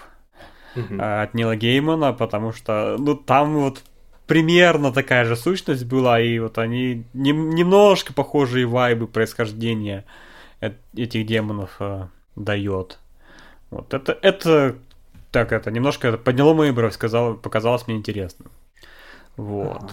угу. 0.76 0.94
э, 0.94 1.22
от 1.22 1.34
Нила 1.34 1.56
Геймана, 1.56 2.12
потому 2.12 2.52
что, 2.52 2.96
ну, 2.98 3.14
там 3.14 3.54
вот 3.54 3.82
примерно 4.30 4.92
такая 4.92 5.24
же 5.24 5.34
сущность 5.34 5.84
была, 5.84 6.20
и 6.20 6.38
вот 6.38 6.56
они 6.58 7.04
не, 7.14 7.32
немножко 7.32 8.12
похожие 8.12 8.64
вайбы 8.64 9.08
происхождения 9.08 10.04
этих 10.94 11.26
демонов 11.26 11.74
э, 11.80 12.06
дает. 12.36 13.00
Вот 13.70 13.92
это, 13.92 14.16
это 14.22 14.76
так 15.32 15.50
это 15.50 15.72
немножко 15.72 16.06
это 16.06 16.16
подняло 16.16 16.54
мою 16.54 16.72
бровь, 16.72 16.94
сказал, 16.94 17.34
показалось 17.34 17.88
мне 17.88 17.96
интересно. 17.96 18.46
Вот. 19.36 19.90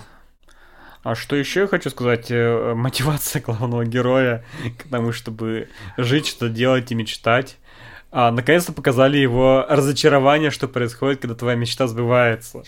А 1.01 1.15
что 1.15 1.35
еще 1.35 1.61
я 1.61 1.67
хочу 1.67 1.89
сказать? 1.89 2.27
Э, 2.29 2.75
мотивация 2.75 3.41
главного 3.41 3.85
героя 3.85 4.45
к 4.77 4.87
тому, 4.87 5.13
чтобы 5.13 5.67
жить, 5.97 6.27
что 6.27 6.47
делать 6.47 6.91
и 6.91 6.95
мечтать. 6.95 7.57
А, 8.11 8.31
наконец-то 8.31 8.71
показали 8.71 9.17
его 9.17 9.65
разочарование, 9.67 10.51
что 10.51 10.67
происходит, 10.67 11.21
когда 11.21 11.33
твоя 11.33 11.57
мечта 11.57 11.87
сбывается. 11.87 12.61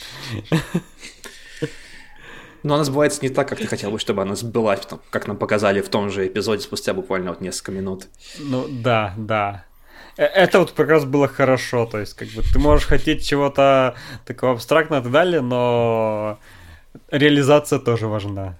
Но 2.63 2.75
она 2.75 2.83
сбывается 2.83 3.19
не 3.21 3.29
так, 3.29 3.47
как 3.47 3.59
ты 3.59 3.67
хотел 3.67 3.91
бы, 3.91 3.99
чтобы 3.99 4.21
она 4.21 4.35
сбылась, 4.35 4.81
как 5.09 5.27
нам 5.27 5.37
показали 5.37 5.81
в 5.81 5.89
том 5.89 6.09
же 6.09 6.27
эпизоде 6.27 6.61
спустя 6.61 6.93
буквально 6.93 7.31
вот 7.31 7.41
несколько 7.41 7.71
минут. 7.71 8.07
Ну 8.39 8.65
да, 8.69 9.13
да. 9.17 9.65
Э, 10.17 10.25
это 10.25 10.59
вот 10.59 10.71
как 10.71 10.89
раз 10.89 11.05
было 11.05 11.27
хорошо, 11.27 11.85
то 11.85 11.99
есть 11.99 12.13
как 12.13 12.27
бы 12.29 12.41
ты 12.41 12.59
можешь 12.59 12.87
хотеть 12.87 13.25
чего-то 13.25 13.95
такого 14.25 14.53
абстрактного 14.53 14.99
и 14.99 15.03
так 15.03 15.11
далее, 15.11 15.41
но 15.41 16.39
реализация 17.09 17.79
тоже 17.79 18.07
важна. 18.07 18.57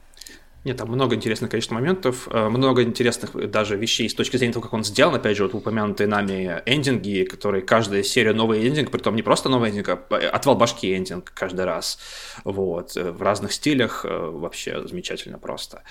Нет, 0.65 0.75
там 0.75 0.89
много 0.89 1.15
интересных, 1.15 1.49
конечно, 1.49 1.73
моментов, 1.73 2.27
э, 2.29 2.49
много 2.49 2.83
интересных 2.83 3.49
даже 3.49 3.77
вещей 3.77 4.09
с 4.09 4.13
точки 4.13 4.35
зрения 4.35 4.51
того, 4.51 4.63
как 4.63 4.73
он 4.73 4.83
сделан. 4.83 5.15
Опять 5.15 5.37
же, 5.37 5.43
вот 5.43 5.55
упомянутые 5.55 6.07
нами 6.07 6.61
эндинги, 6.65 7.23
которые 7.23 7.61
каждая 7.61 8.03
серия 8.03 8.33
новый 8.33 8.67
эндинг, 8.67 8.91
притом 8.91 9.15
не 9.15 9.21
просто 9.21 9.47
новый 9.47 9.69
эндинг, 9.69 9.87
а 9.87 10.03
отвал 10.33 10.57
башки 10.57 10.93
эндинг 10.93 11.31
каждый 11.33 11.63
раз. 11.63 11.97
Вот, 12.43 12.97
э, 12.97 13.11
в 13.11 13.21
разных 13.21 13.53
стилях 13.53 14.03
э, 14.03 14.09
вообще 14.09 14.85
замечательно 14.85 15.39
просто. 15.39 15.83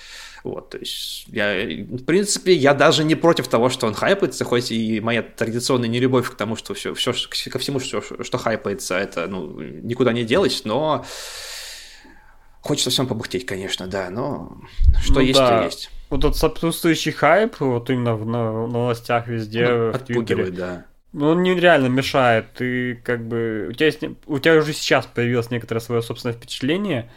Вот, 0.43 0.69
то 0.69 0.77
есть 0.77 1.25
я, 1.29 1.65
в 1.87 2.05
принципе, 2.05 2.53
я 2.53 2.75
даже 2.75 3.03
не 3.03 3.15
против 3.15 3.47
того, 3.47 3.69
что 3.69 3.87
он 3.87 3.95
хайпается, 3.95 4.45
хоть 4.45 4.71
и 4.71 5.01
моя 5.01 5.23
традиционная 5.23 5.89
нелюбовь 5.89 6.29
к 6.29 6.35
тому, 6.35 6.55
что 6.55 6.75
все, 6.75 6.93
все 6.93 7.13
ко 7.49 7.57
всему, 7.57 7.79
что, 7.79 8.01
что 8.01 8.37
хайпается, 8.37 8.95
это 8.99 9.25
ну, 9.27 9.59
никуда 9.59 10.13
не 10.13 10.23
делать, 10.25 10.61
но 10.63 11.05
Хочется 12.61 12.89
всем 12.89 13.07
побухтеть, 13.07 13.45
конечно, 13.45 13.87
да, 13.87 14.09
но 14.09 14.57
что 15.01 15.15
ну, 15.15 15.19
есть, 15.21 15.39
да. 15.39 15.59
то 15.59 15.65
есть. 15.65 15.89
Вот 16.09 16.23
этот 16.23 16.35
сопутствующий 16.35 17.11
хайп, 17.11 17.59
вот 17.59 17.89
именно 17.89 18.15
в 18.15 18.25
новостях 18.25 19.27
везде, 19.27 19.67
ну, 19.67 19.91
в 19.91 19.99
Твиттере. 19.99 20.51
да. 20.51 20.85
Ну, 21.13 21.29
он 21.29 21.43
нереально 21.43 21.87
мешает. 21.87 22.53
Ты 22.53 22.95
как 22.95 23.27
бы... 23.27 23.67
У 23.69 23.73
тебя, 23.73 23.87
есть... 23.87 24.03
у 24.27 24.39
тебя 24.39 24.55
уже 24.55 24.73
сейчас 24.73 25.05
появилось 25.07 25.49
некоторое 25.49 25.79
свое 25.79 26.01
собственное 26.01 26.35
впечатление, 26.35 27.09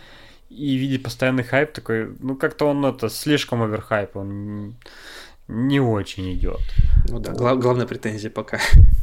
и 0.48 0.76
видеть 0.76 1.02
постоянный 1.02 1.42
хайп 1.42 1.72
такой, 1.72 2.14
ну, 2.20 2.36
как-то 2.36 2.66
он 2.66 2.84
это 2.84 3.08
слишком 3.08 3.62
overhype, 3.62 4.16
он 4.16 4.76
не 5.48 5.80
очень 5.80 6.32
идет. 6.34 6.60
Ну 7.08 7.18
да, 7.18 7.32
гла- 7.32 7.56
главная 7.56 7.86
претензия 7.86 8.30
пока. 8.30 8.60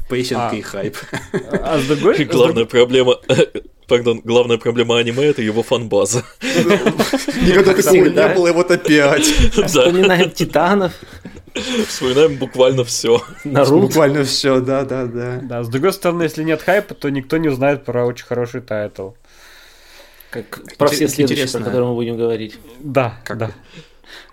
Pacing 0.10 0.39
а, 0.51 0.55
и 0.55 0.62
хайп. 0.62 0.96
А 1.51 1.79
с 1.79 1.88
другой... 1.88 2.24
Главная 2.25 2.65
проблема 2.65 3.15
Пардон, 3.89 4.22
главная 4.24 4.58
проблема 4.58 4.98
аниме 4.98 5.25
это 5.25 5.41
его 5.41 5.63
фан-база. 5.63 6.24
Никогда 6.41 7.74
такого 7.74 7.96
не 7.96 8.36
было, 8.36 8.48
и 8.48 8.51
вот 8.51 8.72
опять. 8.72 9.25
Вспоминаем 9.25 10.29
Титанов. 10.31 10.93
Вспоминаем 11.88 12.36
буквально 12.36 12.84
все. 12.84 13.22
Наруто. 13.43 13.88
Буквально 13.88 14.24
все, 14.24 14.62
да, 14.62 14.84
да, 14.84 15.05
да. 15.05 15.39
Да, 15.41 15.63
с 15.63 15.69
другой 15.69 15.91
стороны, 15.93 16.24
если 16.24 16.43
нет 16.43 16.62
хайпа, 16.62 16.93
то 16.93 17.10
никто 17.10 17.38
не 17.38 17.50
узнает 17.50 17.84
про 17.84 18.05
очень 18.05 18.25
хороший 18.25 18.62
тайтл. 18.62 19.10
Как 20.29 20.62
про 20.77 20.88
все 20.88 21.08
следующие, 21.08 21.48
про 21.48 21.60
которые 21.60 21.89
мы 21.89 21.96
будем 21.96 22.15
говорить. 22.15 22.60
Да, 22.79 23.19
как 23.25 23.38
да. 23.39 23.51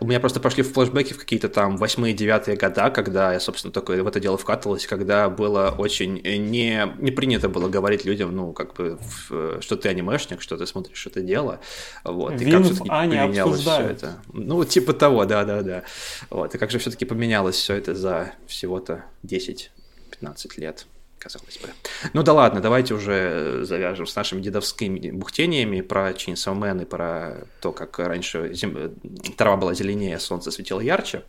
У 0.00 0.06
меня 0.06 0.20
просто 0.20 0.40
пошли 0.40 0.62
в 0.62 0.72
флешбеки 0.72 1.12
в 1.12 1.18
какие-то 1.18 1.48
там 1.48 1.76
восьмые, 1.76 2.14
девятые 2.14 2.56
года, 2.56 2.90
когда 2.90 3.32
я, 3.32 3.40
собственно, 3.40 3.72
только 3.72 3.92
в 4.02 4.06
это 4.06 4.20
дело 4.20 4.38
вкатывалась, 4.38 4.86
когда 4.86 5.28
было 5.28 5.74
очень 5.76 6.20
не, 6.22 6.92
не 6.98 7.10
принято 7.10 7.48
было 7.48 7.68
говорить 7.68 8.04
людям, 8.04 8.34
ну, 8.34 8.52
как 8.52 8.74
бы, 8.74 8.98
в, 9.28 9.60
что 9.60 9.76
ты 9.76 9.88
анимешник, 9.88 10.40
что 10.40 10.56
ты 10.56 10.66
смотришь 10.66 11.06
это 11.06 11.20
дело, 11.20 11.60
вот, 12.04 12.32
Вин 12.32 12.48
и 12.48 12.52
как 12.52 12.64
все-таки 12.64 12.88
поменялось 12.88 13.60
все 13.60 13.80
это. 13.80 14.18
Ну, 14.32 14.64
типа 14.64 14.92
того, 14.92 15.24
да-да-да. 15.24 15.82
Вот, 16.30 16.54
и 16.54 16.58
как 16.58 16.70
же 16.70 16.78
все-таки 16.78 17.04
поменялось 17.04 17.56
все 17.56 17.74
это 17.74 17.94
за 17.94 18.32
всего-то 18.46 19.04
10-15 19.24 19.68
лет 20.58 20.86
казалось 21.18 21.58
бы. 21.58 21.68
Ну 22.12 22.22
да 22.22 22.32
ладно, 22.32 22.60
давайте 22.60 22.94
уже 22.94 23.64
завяжем 23.64 24.06
с 24.06 24.16
нашими 24.16 24.40
дедовскими 24.40 25.10
бухтениями 25.10 25.80
про 25.80 26.10
Man 26.10 26.82
и 26.82 26.84
про 26.84 27.46
то, 27.60 27.72
как 27.72 27.98
раньше 27.98 28.52
зем... 28.54 28.94
трава 29.36 29.56
была 29.56 29.74
зеленее, 29.74 30.18
солнце 30.18 30.50
светило 30.50 30.80
ярче. 30.80 31.22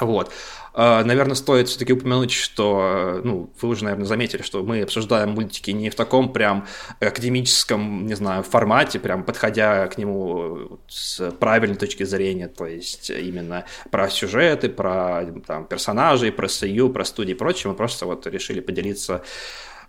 Вот. 0.00 0.32
А, 0.72 1.02
наверное, 1.04 1.34
стоит 1.34 1.68
все-таки 1.68 1.92
упомянуть, 1.92 2.30
что, 2.30 3.20
ну, 3.24 3.50
вы 3.60 3.68
уже, 3.68 3.84
наверное, 3.84 4.06
заметили, 4.06 4.42
что 4.42 4.62
мы 4.62 4.82
обсуждаем 4.82 5.30
мультики 5.30 5.70
не 5.72 5.90
в 5.90 5.94
таком 5.94 6.32
прям 6.32 6.66
академическом, 7.00 8.06
не 8.06 8.14
знаю, 8.14 8.42
формате, 8.42 9.00
прям 9.00 9.24
подходя 9.24 9.86
к 9.88 9.98
нему 9.98 10.78
с 10.88 11.30
правильной 11.32 11.76
точки 11.76 12.04
зрения, 12.04 12.48
то 12.48 12.66
есть 12.66 13.10
именно 13.10 13.64
про 13.90 14.08
сюжеты, 14.08 14.68
про 14.68 15.26
там, 15.46 15.66
персонажей, 15.66 16.30
про 16.30 16.48
сою, 16.48 16.90
про 16.90 17.04
студии 17.04 17.32
и 17.32 17.34
прочее. 17.34 17.70
Мы 17.70 17.76
просто 17.76 18.06
вот 18.06 18.26
решили 18.26 18.60
поделиться 18.60 19.22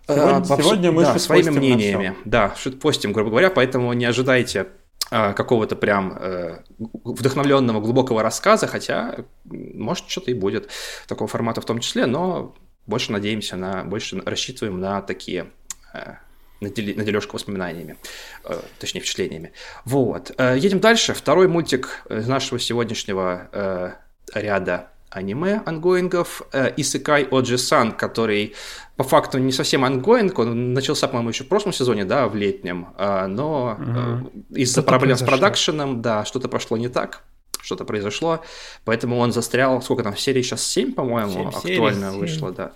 Сегодня, 0.08 0.40
э, 0.40 0.62
сегодня 0.62 0.92
мы 0.92 1.02
да, 1.04 1.18
своими 1.18 1.50
мнениями. 1.50 2.16
Да, 2.24 2.54
шутпостим, 2.56 3.12
грубо 3.12 3.30
говоря, 3.30 3.50
поэтому 3.50 3.92
не 3.92 4.04
ожидайте 4.04 4.62
а, 4.62 4.66
какого-то 5.12 5.76
прям 5.76 6.16
э, 6.18 6.62
вдохновленного 6.78 7.80
глубокого 7.80 8.22
рассказа, 8.22 8.66
хотя 8.66 9.16
может 9.44 10.08
что-то 10.08 10.30
и 10.30 10.34
будет 10.34 10.70
такого 11.06 11.28
формата 11.28 11.60
в 11.60 11.66
том 11.66 11.80
числе, 11.80 12.06
но 12.06 12.54
больше 12.86 13.12
надеемся 13.12 13.56
на, 13.56 13.84
больше 13.84 14.22
рассчитываем 14.24 14.80
на 14.80 15.02
такие 15.02 15.50
э, 15.92 16.14
на, 16.60 16.70
дележку 16.70 17.36
воспоминаниями, 17.36 17.98
э, 18.44 18.58
точнее 18.78 19.02
впечатлениями. 19.02 19.52
Вот. 19.84 20.30
Едем 20.38 20.80
дальше. 20.80 21.12
Второй 21.12 21.46
мультик 21.46 22.04
нашего 22.08 22.58
сегодняшнего 22.58 23.98
ряда 24.32 24.88
аниме 25.12 25.62
ангоингов 25.66 26.42
э, 26.52 26.72
Исекай 26.76 27.24
Оджи-сан, 27.30 27.92
который 27.92 28.54
по 28.96 29.04
факту 29.04 29.38
не 29.38 29.52
совсем 29.52 29.84
онгоинг, 29.84 30.38
он 30.38 30.74
начался, 30.74 31.08
по-моему, 31.08 31.30
еще 31.30 31.44
в 31.44 31.48
прошлом 31.48 31.72
сезоне, 31.72 32.04
да, 32.04 32.28
в 32.28 32.34
летнем, 32.34 32.88
э, 32.98 33.26
но 33.26 33.78
угу. 33.78 34.44
из-за 34.54 34.82
проблем 34.82 35.10
произошло. 35.10 35.26
с 35.26 35.30
продакшеном, 35.30 36.02
да, 36.02 36.24
что-то 36.24 36.48
пошло 36.48 36.76
не 36.76 36.88
так, 36.88 37.22
что-то 37.60 37.84
произошло, 37.84 38.42
поэтому 38.84 39.18
он 39.18 39.32
застрял, 39.32 39.80
сколько 39.82 40.02
там, 40.02 40.14
в 40.14 40.20
серии 40.20 40.42
сейчас 40.42 40.62
7, 40.66 40.92
по-моему, 40.92 41.32
7 41.32 41.48
актуально 41.48 42.10
серий, 42.10 42.20
вышло, 42.20 42.48
7. 42.48 42.56
да. 42.56 42.72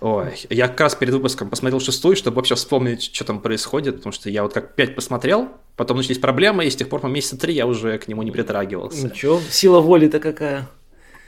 Ой, 0.00 0.46
я 0.48 0.68
как 0.68 0.80
раз 0.80 0.94
перед 0.94 1.12
выпуском 1.12 1.50
посмотрел 1.50 1.78
шестую, 1.78 2.16
чтобы 2.16 2.36
вообще 2.36 2.54
вспомнить, 2.54 3.14
что 3.14 3.24
там 3.24 3.38
происходит, 3.38 3.96
потому 3.96 4.12
что 4.12 4.30
я 4.30 4.42
вот 4.42 4.54
как 4.54 4.74
пять 4.74 4.94
посмотрел, 4.94 5.48
потом 5.76 5.98
начались 5.98 6.18
проблемы, 6.18 6.64
и 6.64 6.70
с 6.70 6.76
тех 6.76 6.88
пор 6.88 7.00
по 7.00 7.06
месяца 7.06 7.38
три 7.38 7.52
я 7.52 7.66
уже 7.66 7.98
к 7.98 8.08
нему 8.08 8.22
не 8.22 8.30
притрагивался. 8.30 9.08
Ну 9.08 9.14
что, 9.14 9.40
сила 9.50 9.80
воли-то 9.80 10.18
какая? 10.18 10.68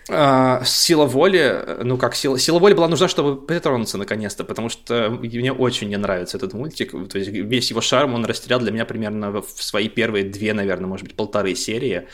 А, 0.09 0.63
сила 0.65 1.07
воли, 1.07 1.65
ну 1.83 1.97
как 1.97 2.15
сила, 2.15 2.39
сила 2.39 2.59
воли 2.59 2.75
была 2.75 2.89
нужна, 2.89 3.09
чтобы 3.09 3.41
притронуться 3.41 3.99
наконец-то, 3.99 4.45
потому 4.45 4.69
что 4.69 5.11
мне 5.11 5.53
очень 5.53 5.89
не 5.89 5.97
нравится 5.97 6.37
этот 6.37 6.55
мультик, 6.55 6.91
то 7.09 7.19
есть 7.19 7.31
весь 7.31 7.71
его 7.71 7.81
шарм 7.81 8.15
он 8.15 8.25
растерял 8.25 8.59
для 8.59 8.73
меня 8.73 8.85
примерно 8.85 9.31
в 9.31 9.47
свои 9.63 9.89
первые 9.89 10.25
две, 10.25 10.55
наверное, 10.55 10.89
может 10.89 11.07
быть, 11.07 11.15
полторы 11.17 11.55
серии. 11.55 12.09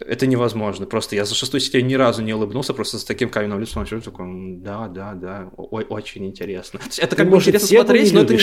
Это 0.00 0.26
невозможно. 0.26 0.86
Просто 0.86 1.16
я 1.16 1.26
за 1.26 1.34
шестую 1.34 1.60
серию 1.60 1.84
ни 1.84 1.94
разу 1.94 2.22
не 2.22 2.32
улыбнулся, 2.32 2.72
просто 2.72 2.98
с 2.98 3.04
таким 3.04 3.28
каменным 3.28 3.60
лицом. 3.60 3.84
Я 3.90 4.00
такой, 4.00 4.56
да, 4.56 4.88
да, 4.88 5.12
да, 5.12 5.50
ой, 5.56 5.84
очень 5.84 6.24
интересно. 6.24 6.80
Это 6.96 7.14
как 7.14 7.28
бы 7.28 7.36
интересно 7.36 7.68
смотреть, 7.68 8.12
но 8.12 8.24
ты... 8.24 8.38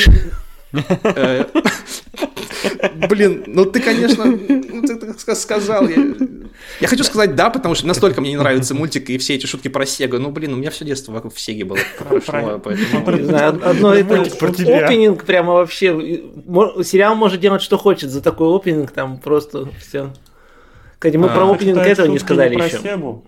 Блин, 3.09 3.43
ну 3.47 3.65
ты, 3.65 3.79
конечно, 3.79 4.25
ну, 4.25 4.81
ты 4.83 5.35
сказал. 5.35 5.87
Я 6.79 6.87
хочу 6.87 7.03
сказать 7.03 7.35
да, 7.35 7.49
потому 7.49 7.75
что 7.75 7.87
настолько 7.87 8.21
мне 8.21 8.31
не 8.31 8.37
нравится 8.37 8.73
мультик 8.73 9.09
и 9.09 9.17
все 9.17 9.35
эти 9.35 9.45
шутки 9.45 9.67
про 9.67 9.85
Сегу. 9.85 10.17
Ну, 10.19 10.31
блин, 10.31 10.53
у 10.53 10.57
меня 10.57 10.69
все 10.69 10.85
детство 10.85 11.11
вокруг 11.11 11.37
Сеги 11.37 11.63
было 11.63 11.79
прошло, 11.97 12.59
поэтому... 12.59 13.11
Не 13.17 13.23
знаю, 13.23 13.59
одно 13.63 13.93
это 13.93 14.21
опенинг 14.21 15.25
прямо 15.25 15.53
вообще... 15.53 16.23
Сериал 16.83 17.15
может 17.15 17.39
делать, 17.39 17.61
что 17.61 17.77
хочет 17.77 18.09
за 18.09 18.21
такой 18.21 18.55
опенинг, 18.55 18.91
там 18.91 19.19
просто 19.19 19.69
все. 19.79 20.13
Кстати, 20.93 21.17
мы 21.17 21.29
про 21.29 21.51
опенинг 21.51 21.79
этого 21.79 22.07
не 22.07 22.19
сказали 22.19 22.55
еще. 22.55 23.21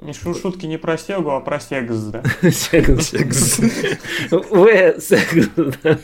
Не 0.00 0.14
шутки 0.14 0.64
не 0.64 0.78
про 0.78 0.96
Сегу, 0.96 1.30
а 1.30 1.40
про 1.40 1.60
Секс, 1.60 1.94
да? 1.94 2.22
Секс. 2.50 3.08
Секс. 3.08 3.58
В, 4.30 4.98
секс, 4.98 5.48
да. 5.56 5.98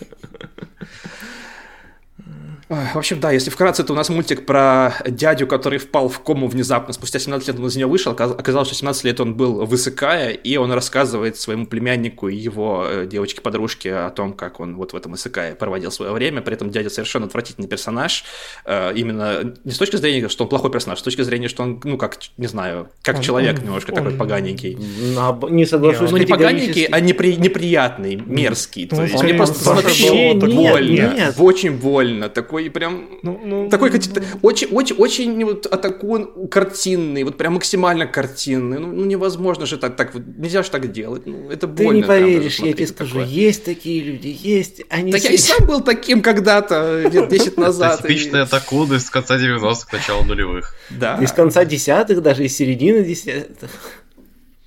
В 2.68 2.96
общем, 2.96 3.20
да, 3.20 3.30
если 3.30 3.48
вкратце, 3.48 3.84
то 3.84 3.92
у 3.92 3.96
нас 3.96 4.08
мультик 4.08 4.44
про 4.44 4.94
дядю, 5.06 5.46
который 5.46 5.78
впал 5.78 6.08
в 6.08 6.18
кому 6.18 6.48
внезапно. 6.48 6.92
Спустя 6.92 7.20
17 7.20 7.46
лет 7.46 7.58
он 7.60 7.66
из 7.68 7.76
нее 7.76 7.86
вышел. 7.86 8.10
Оказалось, 8.10 8.66
что 8.66 8.76
17 8.76 9.04
лет 9.04 9.20
он 9.20 9.34
был 9.34 9.64
высыкая, 9.64 10.30
и 10.30 10.56
он 10.56 10.72
рассказывает 10.72 11.36
своему 11.36 11.66
племяннику 11.66 12.26
и 12.26 12.34
его 12.34 12.84
э, 12.84 13.06
девочке-подружке 13.06 13.94
о 13.94 14.10
том, 14.10 14.32
как 14.32 14.58
он 14.58 14.74
вот 14.74 14.94
в 14.94 14.96
этом 14.96 15.12
высыкае 15.12 15.54
проводил 15.54 15.92
свое 15.92 16.10
время. 16.10 16.40
При 16.42 16.54
этом 16.54 16.70
дядя 16.70 16.90
совершенно 16.90 17.26
отвратительный 17.26 17.68
персонаж. 17.68 18.24
Э, 18.64 18.92
именно 18.96 19.54
не 19.62 19.70
с 19.70 19.78
точки 19.78 19.94
зрения, 19.94 20.28
что 20.28 20.42
он 20.42 20.50
плохой 20.50 20.72
персонаж, 20.72 20.98
а 20.98 21.00
с 21.00 21.04
точки 21.04 21.22
зрения, 21.22 21.46
что 21.46 21.62
он, 21.62 21.80
ну, 21.84 21.96
как, 21.96 22.18
не 22.36 22.48
знаю, 22.48 22.88
как 23.02 23.18
он, 23.18 23.22
человек 23.22 23.58
он, 23.58 23.64
немножко 23.66 23.90
он, 23.90 23.96
такой 23.96 24.12
он, 24.12 24.18
поганенький. 24.18 24.74
Не 24.74 25.66
соглашусь. 25.66 26.10
Ну, 26.10 26.16
не 26.16 26.26
поганенький, 26.26 26.86
а 26.86 26.98
непри, 26.98 27.36
неприятный, 27.36 28.16
мерзкий. 28.16 28.88
То 28.88 29.04
есть 29.04 29.22
мне 29.22 29.34
просто 29.34 29.70
вообще 29.70 30.34
больно. 30.34 31.32
Очень 31.38 31.78
больно. 31.78 32.28
Такой 32.28 32.55
такой 32.56 32.70
прям... 32.70 33.08
Ну, 33.22 33.40
ну, 33.44 33.68
такой 33.68 33.90
ну, 33.90 33.98
очень, 34.42 34.68
очень, 34.68 34.96
очень 34.96 35.44
вот 35.44 35.66
атакун 35.66 36.48
картинный, 36.48 37.24
вот 37.24 37.36
прям 37.36 37.54
максимально 37.54 38.06
картинный. 38.06 38.78
Ну, 38.78 38.88
ну 38.88 39.04
невозможно 39.04 39.66
же 39.66 39.76
так, 39.76 39.96
так 39.96 40.14
вот, 40.14 40.22
нельзя 40.26 40.62
же 40.62 40.70
так 40.70 40.90
делать. 40.92 41.26
Ну, 41.26 41.50
это 41.50 41.66
больно. 41.66 41.92
Ты 41.92 41.96
не 41.96 42.02
поверишь, 42.02 42.58
я 42.60 42.72
тебе 42.72 42.86
скажу, 42.86 43.18
такое. 43.18 43.26
есть 43.26 43.64
такие 43.64 44.02
люди, 44.02 44.36
есть. 44.42 44.82
Они 44.88 45.12
так 45.12 45.22
я 45.22 45.30
и 45.30 45.36
сам 45.36 45.66
был 45.66 45.80
таким 45.82 46.22
когда-то, 46.22 47.02
лет 47.08 47.28
10 47.28 47.56
назад. 47.56 48.02
Типичный 48.02 48.42
атакун 48.42 48.92
из 48.94 49.08
конца 49.10 49.36
90-х, 49.36 49.88
начала 49.92 50.22
нулевых. 50.22 50.74
Да. 50.90 51.18
Из 51.20 51.32
конца 51.32 51.64
десятых, 51.64 52.22
даже 52.22 52.44
из 52.44 52.56
середины 52.56 53.04
десятых. 53.04 53.70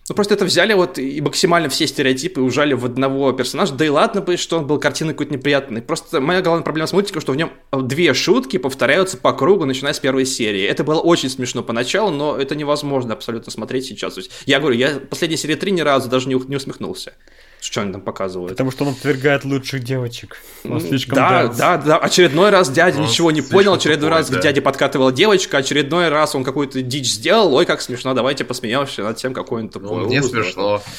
Ну, 0.09 0.15
просто 0.15 0.33
это 0.33 0.43
взяли 0.43 0.73
вот 0.73 0.97
и 0.97 1.21
максимально 1.21 1.69
все 1.69 1.85
стереотипы 1.85 2.41
ужали 2.41 2.73
в 2.73 2.83
одного 2.83 3.31
персонажа. 3.31 3.75
Да 3.75 3.85
и 3.85 3.89
ладно 3.89 4.21
бы, 4.21 4.37
что 4.37 4.57
он 4.57 4.65
был 4.65 4.79
картиной 4.79 5.13
какой-то 5.13 5.33
неприятной. 5.33 5.83
Просто 5.83 6.19
моя 6.19 6.41
главная 6.41 6.63
проблема 6.63 6.87
с 6.87 6.93
мультиком, 6.93 7.21
что 7.21 7.31
в 7.31 7.35
нем 7.35 7.51
две 7.71 8.15
шутки 8.15 8.57
повторяются 8.57 9.17
по 9.17 9.33
кругу, 9.33 9.65
начиная 9.65 9.93
с 9.93 9.99
первой 9.99 10.25
серии. 10.25 10.63
Это 10.63 10.83
было 10.83 10.99
очень 10.99 11.29
смешно 11.29 11.61
поначалу, 11.61 12.09
но 12.09 12.35
это 12.35 12.55
невозможно 12.55 13.13
абсолютно 13.13 13.51
смотреть 13.51 13.85
сейчас. 13.85 14.17
Я 14.47 14.59
говорю, 14.59 14.77
я 14.77 14.99
последней 14.99 15.37
серии 15.37 15.53
три 15.53 15.71
ни 15.71 15.81
разу 15.81 16.09
даже 16.09 16.27
не, 16.27 16.33
не 16.33 16.55
усмехнулся. 16.55 17.13
Что 17.61 17.81
они 17.81 17.91
там 17.91 18.01
показывают? 18.01 18.51
Потому 18.51 18.71
что 18.71 18.85
он 18.85 18.93
отвергает 18.93 19.43
лучших 19.43 19.83
девочек. 19.83 20.41
Он 20.63 20.79
слишком 20.79 21.15
да, 21.15 21.47
дядь. 21.47 21.57
да, 21.57 21.77
да. 21.77 21.97
Очередной 21.97 22.51
раз 22.51 22.69
дядя 22.69 22.99
он 22.99 23.05
ничего 23.05 23.31
не 23.31 23.41
понял, 23.41 23.73
очередной 23.73 24.09
раз 24.09 24.29
да. 24.29 24.39
к 24.39 24.41
дяде 24.41 24.61
подкатывала 24.61 25.11
девочка, 25.11 25.57
очередной 25.57 26.09
раз 26.09 26.35
он 26.35 26.43
какую-то 26.43 26.81
дичь 26.81 27.11
сделал. 27.11 27.53
Ой, 27.53 27.65
как 27.65 27.81
смешно, 27.81 28.13
давайте 28.13 28.45
посмеемся 28.45 29.03
над 29.03 29.17
тем, 29.17 29.33
какой 29.33 29.63
он 29.63 29.69
тупой. 29.69 30.03
Ну, 30.03 30.07
не 30.07 30.23
смешно. 30.23 30.81
Э, 30.85 30.89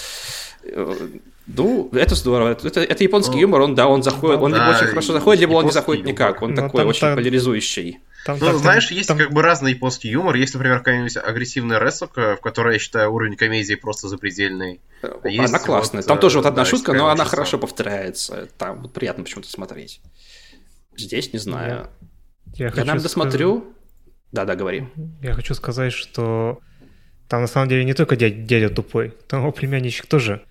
ну, 1.57 1.91
это 1.93 2.15
здорово. 2.15 2.51
Это, 2.51 2.81
это 2.81 3.05
японский 3.05 3.35
ну, 3.35 3.41
юмор, 3.41 3.61
он, 3.63 3.75
да, 3.75 3.89
он 3.89 4.03
заходит, 4.03 4.41
он 4.41 4.53
да, 4.53 4.59
либо 4.59 4.77
очень 4.77 4.87
хорошо 4.87 5.13
заходит, 5.13 5.41
либо 5.41 5.53
он 5.53 5.65
не 5.67 5.73
заходит 5.73 6.03
юмор. 6.03 6.13
никак. 6.13 6.43
Он 6.43 6.55
Но 6.55 6.63
ну, 6.63 6.69
такой 6.69 6.85
очень 6.85 7.01
там... 7.01 7.17
поляризующий. 7.17 7.99
Там, 8.25 8.39
ну, 8.39 8.47
там, 8.47 8.59
знаешь, 8.59 8.87
там, 8.87 8.97
есть 8.97 9.09
там... 9.09 9.19
как 9.19 9.33
бы 9.33 9.43
разный 9.43 9.73
японский 9.73 10.09
юмор. 10.09 10.37
Есть, 10.37 10.55
например, 10.55 10.79
какая-нибудь 10.79 11.17
агрессивная 11.17 11.79
ресока, 11.79 12.37
в 12.37 12.41
которой, 12.41 12.75
я 12.75 12.79
считаю, 12.79 13.13
уровень 13.13 13.37
комедии 13.37 13.75
просто 13.75 14.09
запредельный. 14.09 14.81
А 15.03 15.29
есть 15.29 15.49
она 15.49 15.59
классная. 15.59 16.03
Вот, 16.03 16.09
там 16.09 16.19
тоже 16.19 16.39
вот 16.39 16.47
одна 16.47 16.65
да, 16.65 16.71
шутка, 16.71 16.93
но 16.93 17.09
она 17.09 17.25
хорошо 17.25 17.59
повторяется. 17.59 18.49
Там 18.59 18.83
вот 18.83 18.93
приятно 18.93 19.25
почему-то 19.25 19.51
смотреть. 19.51 20.01
Здесь 20.97 21.33
не 21.33 21.39
знаю. 21.39 21.89
Я, 22.55 22.67
я, 22.67 22.69
я 22.69 22.75
наверное, 22.77 23.03
досмотрю. 23.03 23.75
Да-да, 24.33 24.55
говори. 24.55 24.87
Я 25.23 25.35
хочу 25.35 25.55
сказать, 25.55 25.93
что 25.93 26.61
там 27.27 27.41
на 27.43 27.49
самом 27.49 27.69
деле 27.69 27.85
не 27.85 27.95
только 27.95 28.17
дядя, 28.17 28.37
дядя 28.37 28.69
тупой, 28.69 29.15
там 29.29 29.41
его 29.41 29.51
племянничек 29.51 30.07
тоже 30.07 30.45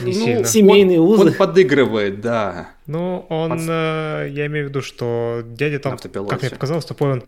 не 0.00 0.12
ну, 0.18 0.24
сильно. 0.24 0.44
Семейные 0.44 1.00
узы. 1.00 1.22
Он 1.22 1.34
подыгрывает, 1.34 2.20
да. 2.20 2.70
Ну, 2.86 3.26
он, 3.28 3.50
Под... 3.50 3.60
э, 3.68 4.28
я 4.30 4.46
имею 4.46 4.66
в 4.66 4.68
виду, 4.70 4.82
что 4.82 5.42
дядя 5.44 5.78
там, 5.78 5.98
как 5.98 6.42
мне 6.42 6.50
показалось, 6.50 6.84
тупой 6.84 7.12
он 7.12 7.24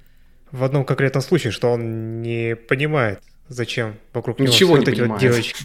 в 0.51 0.65
одном 0.65 0.85
конкретном 0.85 1.23
случае, 1.23 1.53
что 1.53 1.71
он 1.71 2.23
не 2.23 2.57
понимает, 2.57 3.21
зачем 3.49 3.97
вокруг 4.13 4.39
него 4.39 4.53
Ничего 4.53 4.75
все 4.75 4.81
не 4.81 4.85
вот 4.85 4.89
эти 4.89 5.01
вот 5.03 5.21
девочки. 5.21 5.65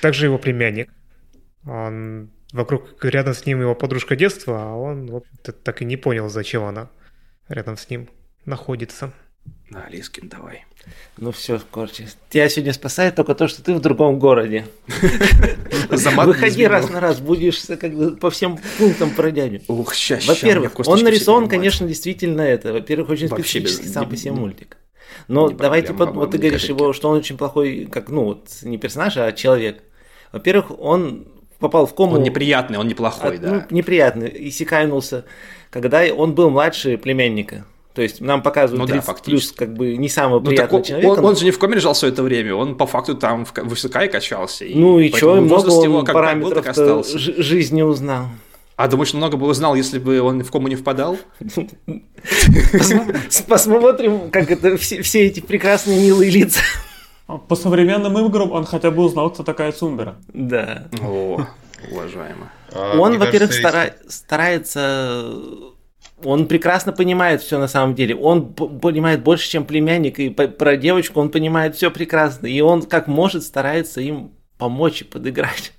Также 0.00 0.26
его 0.26 0.38
племянник. 0.38 0.90
Он 1.66 2.30
вокруг 2.52 3.04
рядом 3.04 3.34
с 3.34 3.44
ним 3.44 3.60
его 3.60 3.74
подружка 3.74 4.16
детства, 4.16 4.72
а 4.72 4.74
он, 4.74 5.06
в 5.06 5.16
общем-то, 5.16 5.52
так 5.52 5.82
и 5.82 5.84
не 5.84 5.96
понял, 5.96 6.28
зачем 6.28 6.64
она 6.64 6.90
рядом 7.48 7.76
с 7.76 7.90
ним 7.90 8.08
находится. 8.44 9.12
На, 9.70 9.88
Лискин, 9.88 10.28
давай. 10.28 10.64
Ну 11.18 11.32
все, 11.32 11.60
короче. 11.70 12.08
Тебя 12.28 12.48
сегодня 12.48 12.74
спасает 12.74 13.14
только 13.14 13.34
то, 13.34 13.48
что 13.48 13.62
ты 13.62 13.74
в 13.74 13.80
другом 13.80 14.18
городе. 14.18 14.66
Выходи 15.88 16.66
раз 16.66 16.90
на 16.90 17.00
раз, 17.00 17.20
будешь 17.20 17.62
как 17.80 17.94
бы 17.94 18.16
по 18.16 18.30
всем 18.30 18.58
пунктам 18.78 19.10
про 19.10 19.30
дядю. 19.30 19.62
Ух, 19.68 19.94
сейчас. 19.94 20.26
Во-первых, 20.26 20.72
он 20.86 21.02
нарисован, 21.02 21.48
конечно, 21.48 21.86
действительно 21.86 22.42
это. 22.42 22.72
Во-первых, 22.72 23.10
очень 23.10 23.28
специфический 23.28 23.88
сам 23.88 24.08
по 24.08 24.16
себе 24.16 24.32
мультик. 24.32 24.76
Но 25.28 25.48
давайте, 25.48 25.92
вот 25.92 26.30
ты 26.30 26.38
говоришь 26.38 26.64
его, 26.64 26.92
что 26.92 27.08
он 27.08 27.18
очень 27.18 27.38
плохой, 27.38 27.86
как, 27.90 28.10
ну, 28.10 28.24
вот 28.24 28.48
не 28.62 28.76
персонаж, 28.78 29.16
а 29.16 29.32
человек. 29.32 29.82
Во-первых, 30.32 30.78
он 30.78 31.26
попал 31.58 31.86
в 31.86 31.94
кому... 31.94 32.16
Он 32.16 32.22
неприятный, 32.22 32.78
он 32.78 32.88
неплохой, 32.88 33.38
да. 33.38 33.66
Ну, 33.70 33.76
неприятный, 33.76 34.28
и 34.28 34.50
секайнулся, 34.50 35.24
когда 35.70 36.02
он 36.14 36.34
был 36.34 36.50
младше 36.50 36.98
племянника. 36.98 37.64
То 37.96 38.02
есть 38.02 38.20
нам 38.20 38.42
показывают 38.42 38.78
ну, 38.78 38.86
30 38.86 39.06
да, 39.06 39.14
плюс, 39.24 39.52
как 39.52 39.72
бы 39.72 39.96
не 39.96 40.10
самый 40.10 40.40
ну, 40.40 40.46
приятный 40.46 40.82
человек. 40.82 41.12
Он, 41.12 41.24
он 41.24 41.34
же 41.34 41.46
не 41.46 41.50
в 41.50 41.58
коме 41.58 41.76
лежал 41.76 41.94
все 41.94 42.08
это 42.08 42.22
время, 42.22 42.54
он 42.54 42.74
по 42.76 42.86
факту 42.86 43.14
там 43.14 43.46
в, 43.46 43.54
высока 43.62 44.04
и 44.04 44.08
качался. 44.10 44.66
И 44.66 44.74
ну 44.74 44.98
и 44.98 45.10
что, 45.10 45.36
много 45.36 45.70
он 45.70 45.82
его, 45.82 46.04
параметров 46.04 46.76
был, 46.76 47.02
жизни 47.04 47.80
узнал. 47.80 48.26
А 48.76 48.88
думаешь, 48.88 49.14
много 49.14 49.38
бы 49.38 49.46
узнал, 49.46 49.74
если 49.76 49.98
бы 49.98 50.20
он 50.20 50.44
в 50.44 50.50
кому 50.50 50.68
не 50.68 50.76
впадал? 50.76 51.16
Посмотрим, 53.48 54.30
как 54.30 54.50
это 54.50 54.76
все 54.76 55.26
эти 55.26 55.40
прекрасные 55.40 55.98
милые 55.98 56.30
лица. 56.30 56.60
По 57.48 57.56
современным 57.56 58.18
играм 58.18 58.52
он 58.52 58.66
хотя 58.66 58.90
бы 58.90 59.04
узнал, 59.04 59.30
кто 59.30 59.42
такая 59.42 59.72
Цумбера. 59.72 60.16
Да. 60.34 60.88
О, 61.00 61.46
уважаемо. 61.90 62.52
А, 62.72 62.98
он, 62.98 63.16
во-первых, 63.18 63.54
старается 64.06 65.32
он 66.24 66.48
прекрасно 66.48 66.92
понимает 66.92 67.42
все 67.42 67.58
на 67.58 67.68
самом 67.68 67.94
деле. 67.94 68.14
Он 68.16 68.54
понимает 68.54 69.22
больше, 69.22 69.48
чем 69.50 69.64
племянник. 69.64 70.18
И 70.18 70.30
про 70.30 70.76
девочку 70.76 71.20
он 71.20 71.30
понимает 71.30 71.76
все 71.76 71.90
прекрасно. 71.90 72.46
И 72.46 72.60
он 72.60 72.82
как 72.82 73.06
может 73.06 73.42
старается 73.42 74.00
им 74.00 74.32
помочь 74.56 75.02
и 75.02 75.04
подыграть. 75.04 75.72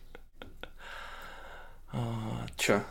Че? 2.57 2.83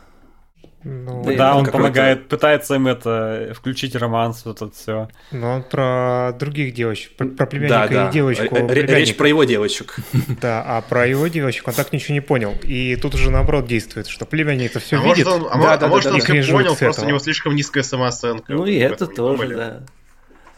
Ну, 0.89 1.21
да, 1.25 1.35
да 1.35 1.55
он 1.57 1.65
помогает, 1.65 2.29
пытается 2.29 2.75
им 2.75 2.87
это 2.87 3.53
включить 3.53 3.93
романс, 3.93 4.43
вот 4.45 4.61
это 4.61 4.71
все. 4.73 5.09
Но 5.31 5.55
он 5.55 5.63
про 5.63 6.33
других 6.39 6.73
девочек, 6.73 7.11
про, 7.17 7.27
про 7.27 7.45
племянника 7.45 7.93
да, 7.93 8.03
да. 8.03 8.09
и 8.09 8.13
девочку. 8.13 8.55
Речь 8.69 9.17
про 9.17 9.27
его 9.27 9.43
девочек. 9.43 9.97
Да, 10.41 10.63
а 10.65 10.81
про 10.81 11.07
его 11.07 11.27
девочек 11.27 11.67
он 11.67 11.73
так 11.73 11.91
ничего 11.91 12.13
не 12.13 12.21
понял. 12.21 12.55
И 12.63 12.95
тут 12.95 13.15
уже 13.15 13.31
наоборот 13.31 13.67
действует, 13.67 14.07
что 14.07 14.25
племянник 14.25 14.71
это 14.71 14.79
все 14.79 14.97
а 14.97 15.03
видит. 15.03 15.25
Может 15.25 15.45
он, 15.45 15.49
а 15.51 15.61
да, 15.61 15.77
да, 15.77 15.87
может 15.87 16.11
да, 16.11 16.15
он 16.15 16.21
все 16.21 16.53
понял, 16.53 16.75
просто 16.75 17.01
у 17.01 17.07
него 17.07 17.19
слишком 17.19 17.55
низкая 17.55 17.83
самооценка. 17.83 18.53
Ну 18.53 18.65
и 18.65 18.75
это 18.75 19.07
тоже, 19.07 19.47
да. 19.47 19.83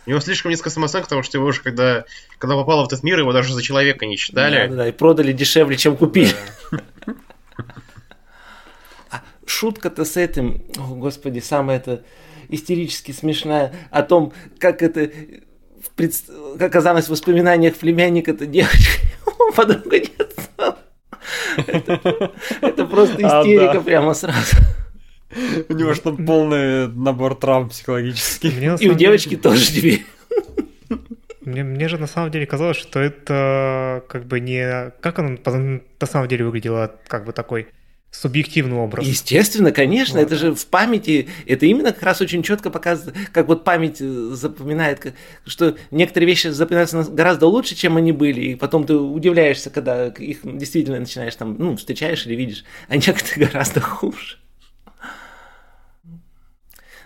У 0.06 0.12
него 0.12 0.22
слишком 0.22 0.52
низкая 0.52 0.72
самооценка, 0.72 1.06
потому 1.06 1.24
что 1.24 1.38
его 1.38 1.48
уже 1.48 1.62
когда, 1.62 2.04
когда 2.40 2.56
попало 2.56 2.84
в 2.84 2.88
этот 2.88 3.04
мир, 3.04 3.20
его 3.20 3.32
даже 3.32 3.54
за 3.54 3.62
человека 3.62 4.06
не 4.06 4.18
считали. 4.18 4.68
Да, 4.68 4.76
да, 4.76 4.88
и 4.88 4.92
продали 4.92 5.34
дешевле, 5.34 5.78
чем 5.78 5.98
купили. 5.98 6.34
шутка-то 9.50 10.06
с 10.06 10.18
этим, 10.18 10.62
о, 10.78 10.96
господи, 10.96 11.40
самая 11.40 11.78
это 11.78 12.04
истерически 12.50 13.12
смешная, 13.12 13.74
о 13.92 14.04
том, 14.04 14.34
как 14.58 14.82
это 14.82 15.12
пред... 15.96 16.14
как 16.58 16.70
оказалось 16.70 17.06
в 17.06 17.10
воспоминаниях 17.10 17.76
племянника-то 17.76 18.46
девочка, 18.46 19.02
подруга 19.56 20.00
детства. 20.00 20.78
Это, 21.68 22.32
это 22.62 22.86
просто 22.86 23.18
а, 23.18 23.42
истерика 23.42 23.72
а, 23.72 23.74
да. 23.76 23.82
прямо 23.82 24.14
сразу. 24.14 24.58
У 25.68 25.74
него 25.74 25.94
же 25.94 26.02
там 26.02 26.26
полный 26.26 26.88
набор 26.88 27.36
травм 27.36 27.70
психологических. 27.70 28.82
И 28.82 28.90
у 28.90 28.94
девочки 28.94 29.36
тоже 29.38 29.68
теперь. 29.68 30.06
Мне, 31.42 31.64
мне 31.64 31.88
же 31.88 31.98
на 31.98 32.08
самом 32.08 32.32
деле 32.32 32.46
казалось, 32.46 32.78
что 32.78 33.00
это 33.00 34.04
как 34.08 34.26
бы 34.26 34.40
не... 34.40 34.92
Как 35.02 35.20
он 35.20 35.40
на 35.44 36.08
самом 36.08 36.28
деле 36.28 36.46
выглядело, 36.46 36.96
как 37.08 37.26
бы 37.26 37.32
такой 37.32 37.68
субъективный 38.12 38.78
образ. 38.78 39.06
Естественно, 39.06 39.72
конечно, 39.72 40.20
вот. 40.20 40.26
это 40.26 40.36
же 40.36 40.56
в 40.56 40.66
памяти, 40.66 41.28
это 41.46 41.66
именно 41.66 41.94
как 41.94 42.04
раз 42.04 42.22
очень 42.22 42.42
четко 42.42 42.70
показывает, 42.70 43.16
как 43.32 43.48
вот 43.48 43.64
память 43.64 44.02
э, 44.02 44.32
запоминает, 44.34 45.14
что 45.46 45.78
некоторые 45.92 46.28
вещи 46.28 46.48
запоминаются 46.48 47.04
гораздо 47.04 47.46
лучше, 47.48 47.76
чем 47.76 47.98
они 47.98 48.12
были, 48.12 48.42
и 48.42 48.56
потом 48.56 48.86
ты 48.86 48.96
удивляешься, 48.96 49.70
когда 49.70 50.08
их 50.08 50.40
действительно 50.44 51.00
начинаешь 51.00 51.36
там, 51.36 51.56
ну, 51.60 51.76
встречаешь 51.76 52.26
или 52.26 52.36
видишь, 52.36 52.66
а 52.88 52.96
некоторые 52.98 53.48
гораздо 53.52 53.80
хуже. 53.80 54.38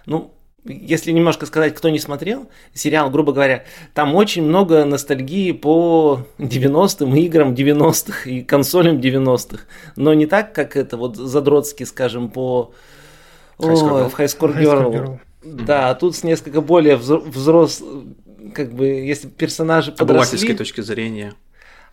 Ну, 0.06 0.34
если 0.66 1.12
немножко 1.12 1.46
сказать, 1.46 1.76
кто 1.76 1.90
не 1.90 2.00
смотрел 2.00 2.50
сериал, 2.74 3.10
грубо 3.10 3.34
говоря, 3.34 3.66
там 3.94 4.16
очень 4.16 4.44
много 4.44 4.86
ностальгии 4.86 5.52
по 5.52 6.26
90-м 6.38 7.16
играм 7.16 7.54
90-х 7.54 8.30
и 8.30 8.42
консолям 8.44 9.00
90-х. 9.00 9.64
Но 9.96 10.14
не 10.14 10.26
так, 10.26 10.54
как 10.54 10.78
это 10.78 10.98
вот 10.98 11.18
задротски, 11.18 11.84
скажем, 11.84 12.30
по 12.30 12.74
High 13.60 13.76
Score, 13.76 14.06
О, 14.06 14.22
High 14.22 14.28
Score 14.28 14.58
Girl. 14.58 14.58
High 14.58 14.64
Score 14.64 14.94
Girl. 14.94 15.20
Да, 15.44 15.90
а 15.90 15.96
тут 15.96 16.16
с 16.16 16.24
несколько 16.24 16.62
более 16.62 16.96
взрослых, 16.96 18.06
как 18.54 18.74
бы, 18.74 18.86
если 18.86 19.28
персонажи 19.28 19.92
подросли... 19.92 20.54
точки 20.54 20.82
зрения 20.82 21.34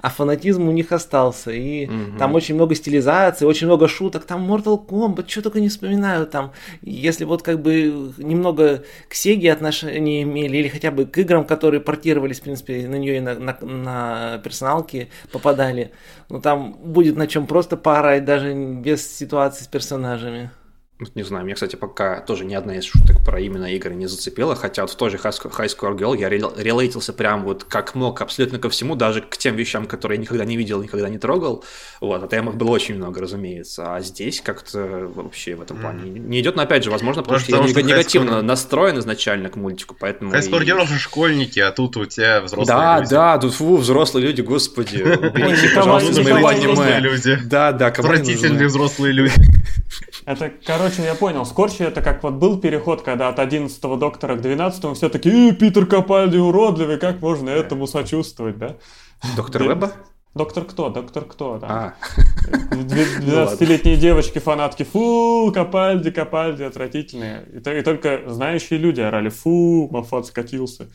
а 0.01 0.09
фанатизм 0.09 0.69
у 0.69 0.73
них 0.73 0.93
остался. 0.93 1.51
И 1.51 1.87
угу. 1.87 2.19
там 2.19 2.35
очень 2.35 2.55
много 2.55 2.75
стилизации, 2.75 3.45
очень 3.45 3.67
много 3.67 3.89
шуток. 3.89 4.25
Там 4.25 4.51
Mortal 4.51 4.85
Kombat, 4.85 5.29
что 5.29 5.43
только 5.43 5.61
не 5.61 5.69
вспоминаю. 5.69 6.27
Там, 6.27 6.53
если 6.83 7.25
вот 7.25 7.43
как 7.43 7.61
бы 7.61 8.13
немного 8.19 8.85
к 9.09 9.15
Сеге 9.15 9.53
отношения 9.53 10.23
имели, 10.23 10.59
или 10.59 10.69
хотя 10.69 10.91
бы 10.91 11.07
к 11.07 11.19
играм, 11.19 11.45
которые 11.45 11.81
портировались, 11.81 12.41
в 12.41 12.43
принципе, 12.43 12.87
на 12.89 12.97
нее 12.97 13.19
и 13.19 13.21
на, 13.21 13.35
на, 13.35 13.59
на 13.61 14.39
персоналки 14.39 15.11
попадали, 15.33 15.93
ну 16.29 16.41
там 16.41 16.73
будет 16.73 17.17
на 17.17 17.27
чем 17.27 17.47
просто 17.47 17.77
поорать, 17.77 18.25
даже 18.25 18.55
без 18.55 19.07
ситуации 19.07 19.65
с 19.65 19.69
персонажами. 19.69 20.51
Не 21.15 21.23
знаю, 21.23 21.45
мне, 21.45 21.55
кстати, 21.55 21.77
пока 21.77 22.21
тоже 22.21 22.45
ни 22.45 22.55
одна 22.55 22.77
из 22.77 22.85
шуток 22.85 23.25
про 23.25 23.41
именно 23.41 23.67
игры 23.73 23.95
не 23.95 24.07
зацепила, 24.07 24.55
хотя 24.55 24.83
вот 24.83 24.91
в 24.91 24.97
той 24.97 25.11
же 25.11 25.17
High 25.17 25.51
Score 25.51 25.97
Girl 25.97 26.19
я 26.19 26.29
релейтился 26.29 27.13
прям 27.13 27.45
вот 27.45 27.65
как 27.65 27.95
мог 27.95 28.21
абсолютно 28.21 28.59
ко 28.59 28.69
всему, 28.69 28.97
даже 28.97 29.23
к 29.23 29.37
тем 29.37 29.57
вещам, 29.57 29.87
которые 29.87 30.17
я 30.17 30.23
никогда 30.23 30.45
не 30.45 30.57
видел, 30.57 30.83
никогда 30.83 31.09
не 31.09 31.19
трогал. 31.19 31.65
Вот, 32.01 32.23
а 32.23 32.29
темах 32.29 32.57
было 32.57 32.71
очень 32.71 32.97
много, 32.97 33.21
разумеется. 33.21 33.95
А 33.95 34.01
здесь 34.01 34.41
как-то 34.41 35.11
вообще 35.15 35.55
в 35.55 35.63
этом 35.63 35.79
плане 35.79 36.11
не 36.11 36.41
идет, 36.41 36.57
но 36.57 36.63
опять 36.63 36.85
же, 36.85 36.91
возможно, 36.91 37.23
потому, 37.23 37.41
потому 37.41 37.65
что, 37.65 37.71
что 37.71 37.81
я 37.81 37.87
негативно 37.87 38.31
Score... 38.31 38.43
настроен 38.43 38.99
изначально 38.99 39.49
к 39.49 39.57
мультику, 39.57 39.97
поэтому... 39.99 40.33
High 40.33 40.51
Score 40.51 40.65
Girl 40.65 40.87
же 40.87 40.99
школьники, 40.99 41.59
а 41.61 41.73
тут 41.73 41.97
у 41.97 42.07
тебя 42.07 42.41
взрослые 42.41 42.79
да, 42.79 42.99
люди. 42.99 43.11
Да, 43.11 43.35
да, 43.35 43.39
тут 43.39 43.55
фу, 43.55 43.77
взрослые 43.77 44.27
люди, 44.27 44.41
господи, 44.41 44.97
уберите, 45.03 45.75
пожалуйста, 45.75 46.11
из 46.11 46.19
моего 46.19 46.49
аниме. 46.49 47.39
Да, 47.45 47.73
да, 47.73 47.87
Отвратительные 47.87 48.67
взрослые 48.67 49.13
люди. 49.13 49.33
Это, 50.27 50.53
короче, 50.65 51.03
я 51.03 51.15
понял. 51.15 51.45
Скорчи 51.47 51.83
это 51.83 52.03
как 52.03 52.23
вот 52.23 52.35
был 52.35 52.61
переход, 52.61 53.03
когда 53.03 53.29
от 53.29 53.39
11 53.39 53.81
доктора 53.99 54.37
к 54.37 54.43
12 54.43 54.97
все 54.97 55.09
таки 55.09 55.53
Питер 55.53 55.87
Капальди 55.87 56.37
уродливый, 56.37 56.99
как 56.99 57.21
можно 57.21 57.51
этому 57.51 57.87
сочувствовать, 57.87 58.59
да? 58.59 58.77
Доктор 59.37 59.65
Веба? 59.65 59.93
Доктор 60.35 60.65
кто? 60.65 60.91
Доктор 60.91 61.25
кто? 61.25 61.59
Да. 61.59 61.67
А. 61.69 61.95
12-летние 62.73 63.97
девочки, 63.97 64.39
фанатки, 64.39 64.85
фу, 64.85 65.51
Капальди, 65.53 66.13
Капальди, 66.13 66.63
отвратительные. 66.63 67.47
И, 67.53 67.83
только 67.83 68.23
знающие 68.29 68.79
люди 68.79 69.01
орали, 69.01 69.29
фу, 69.29 69.89
Мафат 69.91 70.27
скатился. 70.27 70.89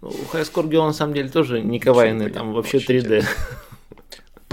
Ну, 0.00 0.10
Хайскор 0.32 0.66
на 0.66 0.92
самом 0.92 1.14
деле 1.14 1.28
тоже 1.28 1.60
не 1.60 1.78
кавайный, 1.78 2.30
там 2.30 2.54
вообще 2.54 2.78
3D. 2.78 3.24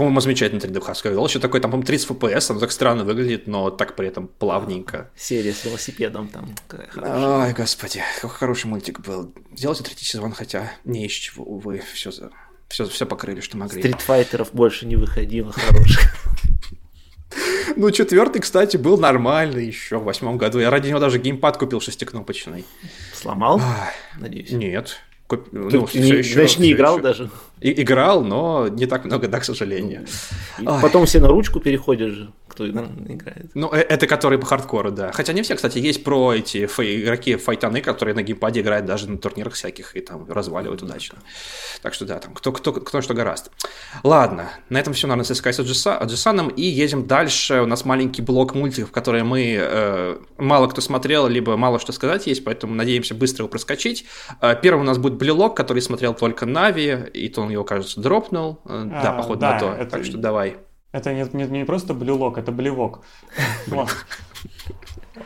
По-моему, 0.00 0.20
замечательно 0.22 0.60
3D 0.60 0.80
Хаска 0.80 1.10
вел. 1.10 1.26
Еще 1.26 1.40
такой, 1.40 1.60
там, 1.60 1.70
по-моему, 1.70 1.86
30 1.86 2.08
FPS, 2.08 2.52
оно 2.52 2.60
так 2.60 2.72
странно 2.72 3.04
выглядит, 3.04 3.46
но 3.46 3.68
так 3.68 3.96
при 3.96 4.08
этом 4.08 4.28
плавненько. 4.28 5.10
Серия 5.14 5.52
с 5.52 5.62
велосипедом 5.66 6.28
там. 6.28 6.54
Ой, 6.96 7.52
господи, 7.52 8.00
какой 8.14 8.30
хороший 8.30 8.68
мультик 8.68 9.00
был. 9.00 9.30
Делайте 9.52 9.84
третий 9.84 10.06
сезон, 10.06 10.32
хотя 10.32 10.72
не 10.86 11.04
из 11.04 11.12
чего, 11.12 11.44
увы, 11.44 11.82
все, 11.92 12.10
за... 12.10 12.30
все, 12.68 12.86
все 12.86 13.04
покрыли, 13.04 13.42
что 13.42 13.58
могли. 13.58 13.82
Стритфайтеров 13.82 14.54
больше 14.54 14.86
не 14.86 14.96
выходило 14.96 15.52
хороших. 15.52 16.14
Ну, 17.76 17.90
четвертый, 17.92 18.40
кстати, 18.40 18.76
был 18.76 18.98
нормальный 18.98 19.64
еще 19.64 19.98
в 19.98 20.04
восьмом 20.04 20.38
году. 20.38 20.58
Я 20.58 20.70
ради 20.70 20.88
него 20.88 20.98
даже 20.98 21.18
геймпад 21.18 21.58
купил 21.58 21.80
шестикнопочный. 21.80 22.64
Сломал? 23.14 23.60
Надеюсь. 24.18 24.50
Нет. 24.50 24.96
Куп... 25.30 25.46
Ну, 25.52 25.70
не, 25.94 26.08
еще, 26.08 26.32
значит, 26.32 26.58
не 26.58 26.72
играл 26.72 26.94
еще. 26.94 27.02
даже? 27.02 27.30
И, 27.60 27.82
играл, 27.82 28.24
но 28.24 28.68
не 28.68 28.86
так 28.86 29.04
много, 29.04 29.28
да, 29.28 29.40
к 29.40 29.44
сожалению. 29.44 30.06
И 30.58 30.64
потом 30.64 31.06
все 31.06 31.20
на 31.20 31.28
ручку 31.28 31.60
переходят 31.60 32.10
же 32.10 32.32
кто 32.50 32.68
играет. 32.68 33.50
Ну, 33.54 33.72
э, 33.72 33.78
это 33.78 34.06
которые 34.06 34.38
по 34.38 34.46
хардкору, 34.46 34.90
да. 34.90 35.12
Хотя 35.12 35.32
не 35.32 35.42
все, 35.42 35.54
кстати, 35.54 35.78
есть 35.78 36.04
про 36.04 36.34
эти 36.34 36.66
фей, 36.66 37.02
игроки 37.02 37.36
файтаны, 37.36 37.80
которые 37.80 38.14
на 38.14 38.22
геймпаде 38.22 38.60
играют 38.60 38.86
даже 38.86 39.08
на 39.08 39.18
турнирах 39.18 39.54
всяких 39.54 39.96
и 39.96 40.00
там 40.00 40.30
разваливают 40.30 40.82
удачно. 40.82 41.18
Так 41.82 41.94
что 41.94 42.04
да, 42.04 42.18
там 42.18 42.34
кто, 42.34 42.52
кто, 42.52 42.72
кто 42.72 43.00
что 43.00 43.14
гораст. 43.14 43.50
Ладно, 44.02 44.50
на 44.68 44.78
этом 44.78 44.92
все, 44.92 45.06
наверное, 45.06 45.24
с 45.24 45.30
SKS 45.30 45.96
Аджисаном 45.96 46.48
и 46.48 46.62
едем 46.62 47.06
дальше. 47.06 47.62
У 47.62 47.66
нас 47.66 47.84
маленький 47.84 48.22
блок 48.22 48.54
мультиков, 48.54 48.90
которые 48.90 49.24
мы 49.24 49.56
э, 49.58 50.18
мало 50.36 50.68
кто 50.68 50.80
смотрел, 50.80 51.28
либо 51.28 51.56
мало 51.56 51.78
что 51.78 51.92
сказать 51.92 52.26
есть, 52.26 52.44
поэтому 52.44 52.74
надеемся 52.74 53.14
быстро 53.14 53.42
его 53.42 53.48
проскочить. 53.48 54.04
Э, 54.40 54.54
первым 54.60 54.82
у 54.82 54.86
нас 54.86 54.98
будет 54.98 55.14
Blue 55.14 55.33
Lock, 55.33 55.56
который 55.56 55.82
смотрел 55.82 56.14
только 56.14 56.46
Нави, 56.46 56.98
и 57.14 57.28
то 57.28 57.44
он 57.50 57.54
его, 57.54 57.64
кажется, 57.64 58.00
дропнул. 58.00 58.60
Э, 58.64 58.88
а, 58.92 59.02
да, 59.02 59.12
походу 59.12 59.40
да, 59.40 59.52
на 59.54 59.58
то. 59.58 59.72
Это... 59.72 59.90
Так 59.90 60.04
что 60.04 60.18
давай. 60.18 60.58
Это 60.92 61.12
не, 61.12 61.26
не, 61.32 61.44
не 61.46 61.64
просто 61.64 61.94
Blue 61.94 62.14
Lock, 62.14 62.38
это 62.38 62.52
блевок. 62.52 63.04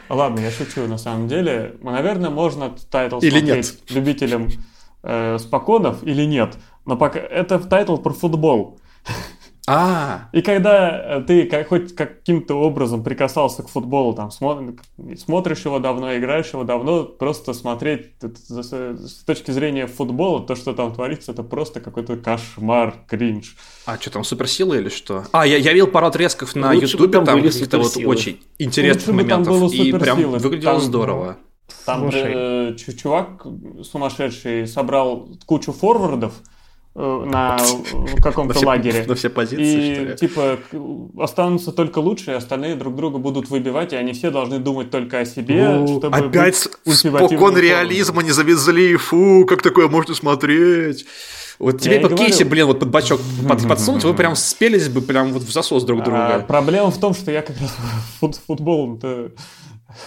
Ладно, 0.08 0.40
я 0.40 0.50
шучу, 0.50 0.86
на 0.86 0.98
самом 0.98 1.28
деле. 1.28 1.76
Наверное, 1.82 2.30
можно 2.30 2.74
тайтл 2.90 3.18
или 3.18 3.38
смотреть 3.38 3.80
нет. 3.80 3.90
любителям 3.90 4.48
э, 5.02 5.38
споконов 5.38 6.02
или 6.02 6.24
нет. 6.24 6.56
Но 6.84 6.96
пока 6.96 7.18
это 7.20 7.58
тайтл 7.58 7.96
про 7.96 8.12
футбол. 8.12 8.80
А. 9.66 10.28
И 10.32 10.42
когда 10.42 11.18
э, 11.18 11.20
ты 11.26 11.46
как, 11.46 11.68
хоть 11.68 11.94
каким-то 11.94 12.54
образом 12.56 13.02
прикасался 13.02 13.62
к 13.62 13.68
футболу, 13.68 14.12
там 14.12 14.30
смотришь 14.30 15.64
его 15.64 15.78
давно, 15.78 16.16
играешь 16.16 16.52
его 16.52 16.64
давно, 16.64 17.04
просто 17.04 17.54
смотреть 17.54 18.10
с 18.20 19.24
точки 19.24 19.52
зрения 19.52 19.86
футбола, 19.86 20.44
то, 20.46 20.54
что 20.54 20.74
там 20.74 20.92
творится, 20.92 21.32
это 21.32 21.42
просто 21.42 21.80
какой-то 21.80 22.16
кошмар, 22.16 22.94
кринж. 23.08 23.56
А 23.86 23.96
что 23.96 24.10
там, 24.10 24.24
суперсилы 24.24 24.76
или 24.76 24.90
что? 24.90 25.24
А, 25.32 25.46
я, 25.46 25.56
я 25.56 25.72
видел 25.72 25.86
пару 25.86 26.08
отрезков 26.08 26.54
на 26.54 26.74
Ютубе, 26.74 27.08
там, 27.08 27.24
там 27.24 27.42
каких-то 27.42 27.78
вот 27.78 27.96
очень 27.96 28.40
интересных 28.58 29.14
Лучше 29.14 29.24
моментов, 29.24 29.72
и 29.72 29.92
прям 29.92 30.30
выглядело 30.32 30.74
там, 30.74 30.80
здорово. 30.80 31.36
Там 31.86 32.10
э, 32.12 32.76
чувак 32.76 33.46
сумасшедший 33.82 34.66
собрал 34.66 35.28
кучу 35.46 35.72
форвардов, 35.72 36.34
на 36.94 37.58
каком-то 38.22 38.64
лагере. 38.64 39.04
На 39.06 39.14
все 39.16 39.28
позиции, 39.28 40.12
И, 40.12 40.16
типа, 40.16 40.58
останутся 41.18 41.72
только 41.72 41.98
лучшие, 41.98 42.36
остальные 42.36 42.76
друг 42.76 42.94
друга 42.94 43.18
будут 43.18 43.50
выбивать, 43.50 43.92
и 43.92 43.96
они 43.96 44.12
все 44.12 44.30
должны 44.30 44.60
думать 44.60 44.90
только 44.90 45.20
о 45.20 45.24
себе, 45.24 45.68
О, 45.68 45.86
чтобы 45.86 46.16
Опять 46.16 46.68
спокон 46.86 47.56
реализма 47.56 48.22
не 48.22 48.30
завезли, 48.30 48.96
фу, 48.96 49.44
как 49.48 49.62
такое 49.62 49.88
можно 49.88 50.14
смотреть. 50.14 51.04
Вот 51.58 51.80
тебе 51.80 52.00
под 52.00 52.16
кейси, 52.16 52.42
блин, 52.42 52.66
вот 52.66 52.80
под 52.80 52.90
бачок 52.90 53.20
под, 53.48 53.68
подсунуть, 53.68 54.04
вы 54.04 54.14
прям 54.14 54.34
спелись 54.34 54.88
бы 54.88 55.00
прям 55.00 55.32
вот 55.32 55.42
в 55.42 55.52
засос 55.52 55.84
друг 55.84 56.00
а 56.00 56.04
друга. 56.04 56.34
А, 56.36 56.40
проблема 56.40 56.90
в 56.90 56.98
том, 56.98 57.14
что 57.14 57.30
я 57.30 57.42
как 57.42 57.60
раз 57.60 57.76
фут, 58.20 58.36
футболом-то 58.36 59.32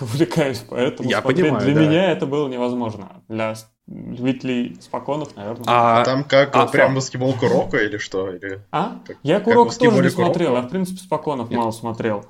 увлекаюсь, 0.02 0.64
поэтому 0.70 1.10
я 1.10 1.22
понимаю, 1.22 1.64
для 1.66 1.74
да. 1.74 1.82
меня 1.82 2.12
это 2.12 2.26
было 2.26 2.48
невозможно. 2.48 3.24
Для 3.30 3.56
любителей 3.88 4.78
споконов, 4.82 5.36
наверное. 5.36 5.66
А, 5.68 6.02
а 6.02 6.06
там 6.06 6.24
как 6.24 6.56
а, 6.56 6.68
прям 6.68 6.96
баскетбол 6.96 7.34
Курока 7.34 7.78
или 7.78 7.98
что? 7.98 8.30
Или... 8.30 8.62
А? 8.72 9.00
Как, 9.06 9.18
я 9.24 9.40
Курок 9.40 9.74
тоже 9.74 10.04
не 10.04 10.10
смотрел, 10.10 10.56
я 10.56 10.62
в 10.62 10.70
принципе 10.70 11.00
споконов 11.00 11.50
мало 11.50 11.72
смотрел. 11.72 12.26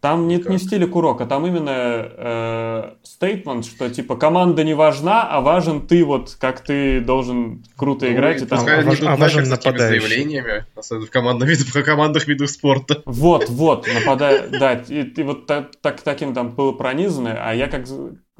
Там 0.00 0.28
не, 0.28 0.36
не 0.36 0.58
в 0.58 0.62
стиле 0.62 0.86
Курока, 0.86 1.24
там 1.26 1.46
именно 1.46 2.94
стейтмент, 3.02 3.64
э, 3.64 3.68
что 3.68 3.90
типа 3.90 4.16
команда 4.16 4.62
не 4.62 4.74
важна, 4.74 5.26
а 5.28 5.40
важен 5.40 5.86
ты 5.86 6.04
вот, 6.04 6.36
как 6.38 6.60
ты 6.60 7.00
должен 7.00 7.64
круто 7.76 8.04
ну, 8.04 8.12
играть. 8.12 8.42
И 8.42 8.46
там... 8.46 8.60
а, 8.60 8.82
важ, 8.82 9.02
а 9.02 9.16
важен 9.16 9.48
нападающий. 9.48 10.00
заявлениями, 10.00 10.66
особенно 10.76 11.06
в 11.06 11.10
командных 11.10 11.48
видах, 11.48 11.66
в 11.74 11.82
командных 11.82 12.28
видах 12.28 12.50
спорта. 12.50 13.02
Вот, 13.06 13.48
вот, 13.48 13.88
нападая, 13.92 14.46
да, 14.60 14.74
и, 14.74 15.02
и 15.02 15.22
вот 15.22 15.46
так, 15.46 15.70
так, 15.80 16.02
таким 16.02 16.34
там 16.34 16.50
было 16.50 16.72
пронизано, 16.72 17.34
а 17.40 17.54
я 17.54 17.66
как 17.66 17.86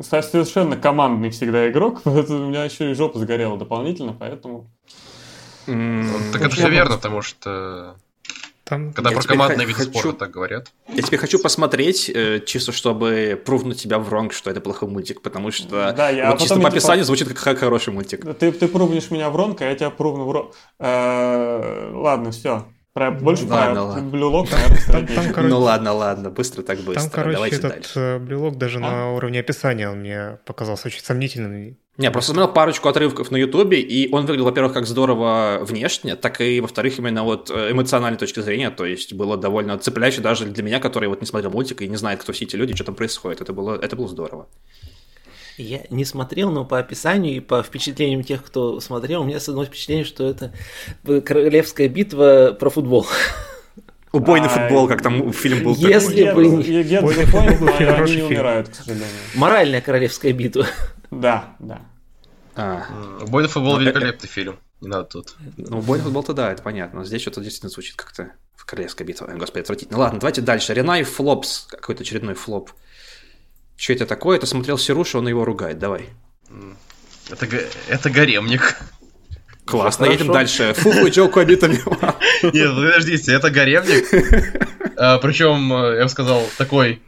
совершенно 0.00 0.76
командный 0.76 1.30
всегда 1.30 1.70
игрок, 1.70 2.00
поэтому 2.04 2.46
у 2.46 2.48
меня 2.48 2.64
еще 2.64 2.90
и 2.90 2.94
жопа 2.94 3.18
сгорела 3.18 3.56
дополнительно, 3.56 4.12
поэтому... 4.12 4.70
Mm, 5.66 6.32
так 6.32 6.42
это 6.42 6.54
все 6.54 6.68
верно, 6.68 6.96
потому 6.96 7.22
что 7.22 7.96
там... 8.66 8.92
Когда 8.92 9.10
я 9.10 9.16
про 9.16 9.28
командные 9.28 9.64
виды 9.64 9.78
хочу... 9.78 9.90
спорта 9.90 10.18
так 10.18 10.32
говорят. 10.32 10.72
Я 10.88 11.00
теперь 11.00 11.20
хочу 11.20 11.38
посмотреть, 11.38 12.10
э, 12.12 12.40
чисто 12.44 12.72
чтобы 12.72 13.40
прувнуть 13.44 13.80
тебя 13.80 14.00
в 14.00 14.08
ронг, 14.08 14.32
что 14.32 14.50
это 14.50 14.60
плохой 14.60 14.88
мультик, 14.88 15.22
потому 15.22 15.52
что 15.52 15.92
да, 15.92 16.10
я, 16.10 16.32
вот 16.32 16.40
чисто 16.40 16.58
по 16.60 16.66
описанию 16.66 17.04
типа... 17.04 17.16
звучит 17.16 17.38
как 17.38 17.58
хороший 17.58 17.92
мультик. 17.92 18.24
Ты, 18.38 18.50
ты 18.50 18.66
прувнешь 18.66 19.12
меня 19.12 19.30
в 19.30 19.36
ронг, 19.36 19.62
а 19.62 19.66
я 19.66 19.76
тебя 19.76 19.90
прувну 19.90 20.24
в 20.24 20.32
ронг. 20.32 20.52
Э, 20.80 21.92
ладно, 21.94 22.32
все. 22.32 22.66
Про, 22.96 23.10
больше 23.10 23.44
ладно, 23.44 23.92
про 23.92 24.00
блюлок, 24.00 24.48
наверное, 24.50 25.42
Ну 25.42 25.60
ладно, 25.60 25.92
ладно, 25.92 26.30
быстро 26.30 26.62
так 26.62 26.78
быстро. 26.78 27.02
Там, 27.02 27.10
короче, 27.10 27.34
Давайте 27.34 27.56
этот 27.56 27.70
дальше. 27.70 28.18
блюлок 28.24 28.56
даже 28.56 28.78
а? 28.78 28.80
на 28.80 29.12
уровне 29.12 29.40
описания 29.40 29.90
он 29.90 29.98
мне 29.98 30.38
показался 30.46 30.88
очень 30.88 31.02
сомнительным. 31.02 31.76
Не, 31.98 32.10
просто 32.10 32.32
смотрел 32.32 32.54
парочку 32.54 32.88
отрывков 32.88 33.30
на 33.30 33.36
Ютубе, 33.36 33.82
и 33.82 34.10
он 34.10 34.22
выглядел, 34.22 34.46
во-первых, 34.46 34.72
как 34.72 34.86
здорово 34.86 35.58
внешне, 35.60 36.16
так 36.16 36.40
и, 36.40 36.58
во-вторых, 36.62 36.98
именно 36.98 37.22
вот 37.22 37.50
э, 37.50 37.72
эмоциональной 37.72 38.18
точки 38.18 38.40
зрения, 38.40 38.70
то 38.70 38.86
есть 38.86 39.12
было 39.12 39.36
довольно 39.36 39.76
цепляюще 39.76 40.22
даже 40.22 40.46
для 40.46 40.62
меня, 40.62 40.80
который 40.80 41.10
вот 41.10 41.20
не 41.20 41.26
смотрел 41.26 41.50
мультик 41.50 41.82
и 41.82 41.88
не 41.88 41.96
знает, 41.96 42.22
кто 42.22 42.32
все 42.32 42.46
эти 42.46 42.56
люди, 42.56 42.74
что 42.74 42.84
там 42.84 42.94
происходит. 42.94 43.42
Это 43.42 43.52
было, 43.52 43.78
это 43.78 43.94
было 43.94 44.08
здорово. 44.08 44.48
Я 45.56 45.82
не 45.88 46.04
смотрел, 46.04 46.50
но 46.50 46.64
по 46.64 46.78
описанию 46.78 47.36
и 47.36 47.40
по 47.40 47.62
впечатлениям 47.62 48.22
тех, 48.22 48.44
кто 48.44 48.78
смотрел, 48.80 49.22
у 49.22 49.24
меня 49.24 49.40
создалось 49.40 49.68
впечатление, 49.68 50.04
что 50.04 50.28
это 50.28 50.52
королевская 51.22 51.88
битва 51.88 52.56
про 52.58 52.68
футбол. 52.68 53.06
Убойный 54.12 54.48
а, 54.48 54.50
футбол, 54.50 54.86
как 54.86 55.02
там 55.02 55.32
фильм 55.32 55.64
был 55.64 55.74
Если 55.74 56.24
такой. 56.24 56.48
бы... 56.48 56.58
Убойный 56.58 57.26
футбол 57.26 57.68
они 57.78 58.16
не 58.16 58.22
умирают, 58.22 58.68
к 58.68 58.74
сожалению. 58.74 59.08
Моральная 59.34 59.80
королевская 59.80 60.32
битва. 60.32 60.66
Да, 61.10 61.56
да. 61.58 61.82
А. 62.54 62.84
Убойный 63.22 63.48
футбол 63.48 63.74
ну, 63.74 63.80
великолепный 63.80 64.28
фильм. 64.28 64.58
Не 64.80 64.88
надо 64.88 65.04
тут. 65.04 65.36
Ну, 65.56 65.78
убойный 65.78 66.04
футбол-то 66.04 66.32
да, 66.32 66.52
это 66.52 66.62
понятно. 66.62 67.00
Но 67.00 67.04
здесь 67.04 67.22
что-то 67.22 67.40
действительно 67.40 67.70
звучит 67.70 67.96
как-то 67.96 68.32
в 68.54 68.64
королевской 68.64 69.06
битве. 69.06 69.26
Господи, 69.34 69.62
отвратительно. 69.62 69.98
Ладно, 69.98 70.20
давайте 70.20 70.40
дальше. 70.40 70.74
Ренай 70.74 71.02
Флопс. 71.02 71.66
Какой-то 71.70 72.02
очередной 72.02 72.34
флоп. 72.34 72.70
Что 73.76 73.92
это 73.92 74.06
такое? 74.06 74.38
Это 74.38 74.46
смотрел 74.46 74.78
Сируша, 74.78 75.18
он 75.18 75.28
его 75.28 75.44
ругает. 75.44 75.78
Давай. 75.78 76.08
Это, 77.30 77.46
это 77.88 78.10
гаремник. 78.10 78.76
Классно, 79.64 80.06
едем 80.06 80.32
дальше. 80.32 80.74
Фуфу 80.74 81.10
Джоку 81.10 81.40
Абитами. 81.40 81.80
Нет, 82.54 82.74
подождите, 82.74 83.32
это 83.32 83.50
гаремник. 83.50 84.66
А, 84.98 85.18
Причем, 85.18 85.70
э, 85.74 85.96
я 85.98 86.04
бы 86.04 86.08
сказал, 86.08 86.42
такой 86.56 87.02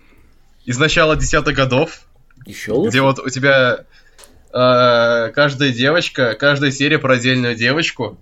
из 0.66 0.76
начала 0.76 1.16
десятых 1.16 1.56
годов. 1.56 2.02
Еще 2.44 2.72
лучше? 2.72 2.90
Где 2.90 3.00
вот 3.00 3.18
у 3.18 3.30
тебя 3.30 3.86
э, 4.52 5.32
каждая 5.34 5.72
девочка, 5.72 6.34
каждая 6.34 6.70
серия 6.70 6.98
про 6.98 7.14
отдельную 7.14 7.54
девочку. 7.54 8.18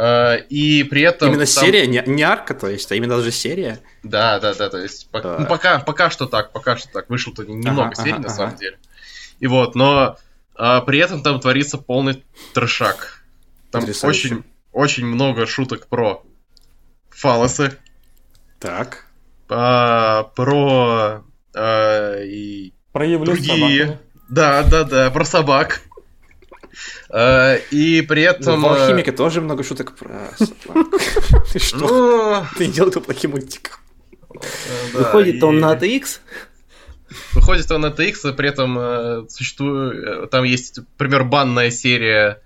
Э, 0.00 0.38
и 0.48 0.82
при 0.84 1.02
этом... 1.02 1.28
Именно 1.28 1.44
там... 1.44 1.64
серия, 1.64 1.86
не, 1.86 2.02
не 2.06 2.22
арка, 2.22 2.54
то 2.54 2.68
есть, 2.68 2.90
а 2.90 2.94
именно 2.94 3.18
даже 3.18 3.30
серия? 3.30 3.80
Да, 4.02 4.40
да, 4.40 4.54
да, 4.54 4.70
то 4.70 4.78
есть, 4.78 5.08
да. 5.12 5.36
Ну, 5.40 5.46
пока, 5.46 5.78
пока 5.80 6.08
что 6.08 6.24
так, 6.24 6.52
пока 6.52 6.78
что 6.78 6.88
так. 6.88 7.10
Вышло-то 7.10 7.44
немного 7.44 7.88
ага, 7.88 7.94
серий, 7.96 8.12
ага, 8.12 8.22
на 8.22 8.28
ага. 8.28 8.34
самом 8.34 8.56
деле. 8.56 8.78
И 9.40 9.46
вот, 9.46 9.74
но 9.74 10.16
э, 10.58 10.80
при 10.86 11.00
этом 11.00 11.22
там 11.22 11.38
творится 11.38 11.76
полный 11.76 12.24
трешак. 12.54 13.22
Там 13.70 13.84
очень, 14.02 14.42
очень 14.72 15.04
много 15.04 15.46
шуток 15.46 15.86
про 15.86 16.22
фалосы. 17.10 17.76
Так. 18.58 19.04
А, 19.50 20.22
про 20.34 21.24
а, 21.54 22.22
и 22.22 22.72
Проявлю 22.92 23.26
другие. 23.26 23.86
Собаку. 23.86 24.02
Да, 24.30 24.62
да, 24.62 24.84
да, 24.84 25.10
про 25.10 25.24
собак. 25.26 25.82
А, 27.08 27.56
и 27.70 28.02
при 28.02 28.22
этом... 28.22 28.60
Ну, 28.60 28.68
в 28.68 28.72
«Алхимике» 28.72 29.12
тоже 29.12 29.40
много 29.40 29.64
шуток 29.64 29.96
про. 29.96 30.30
Ты 31.52 31.58
что? 31.58 31.78
Ну, 31.78 32.46
Ты 32.56 32.66
не 32.66 32.72
делал 32.72 32.90
плохой 32.90 33.30
мультик. 33.30 33.78
Выходит 34.92 35.42
он 35.42 35.58
на 35.58 35.74
ATX? 35.74 36.18
Выходит 37.32 37.70
он 37.70 37.80
на 37.80 37.86
ATX, 37.86 38.32
при 38.34 38.48
этом 38.48 38.78
э, 38.78 39.24
существует... 39.28 40.30
Там 40.30 40.44
есть, 40.44 40.78
например, 40.78 41.24
банная 41.24 41.70
серия, 41.70 42.40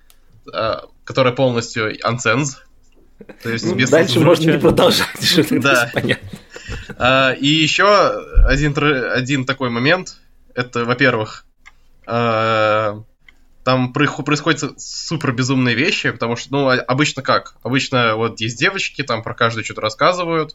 которая 1.04 1.34
полностью 1.34 1.94
uncensored. 2.00 2.56
То 3.42 3.50
есть 3.50 3.64
ну, 3.64 3.74
без 3.74 3.90
дальше 3.90 4.20
можно 4.20 4.50
не 4.50 4.58
продолжать, 4.58 5.22
что 5.22 5.60
да. 5.60 5.90
понятно. 5.94 6.28
А, 6.98 7.32
и 7.32 7.46
еще 7.46 7.86
один, 8.46 8.74
один 9.12 9.44
такой 9.44 9.70
момент. 9.70 10.16
Это, 10.54 10.84
во-первых, 10.84 11.46
а, 12.06 13.02
там 13.64 13.92
происходят 13.92 14.80
супер 14.80 15.32
безумные 15.32 15.74
вещи, 15.74 16.10
потому 16.10 16.36
что, 16.36 16.52
ну, 16.52 16.68
обычно 16.68 17.22
как? 17.22 17.56
Обычно 17.62 18.16
вот 18.16 18.40
есть 18.40 18.58
девочки, 18.58 19.02
там 19.02 19.22
про 19.22 19.34
каждую 19.34 19.64
что-то 19.64 19.80
рассказывают, 19.80 20.54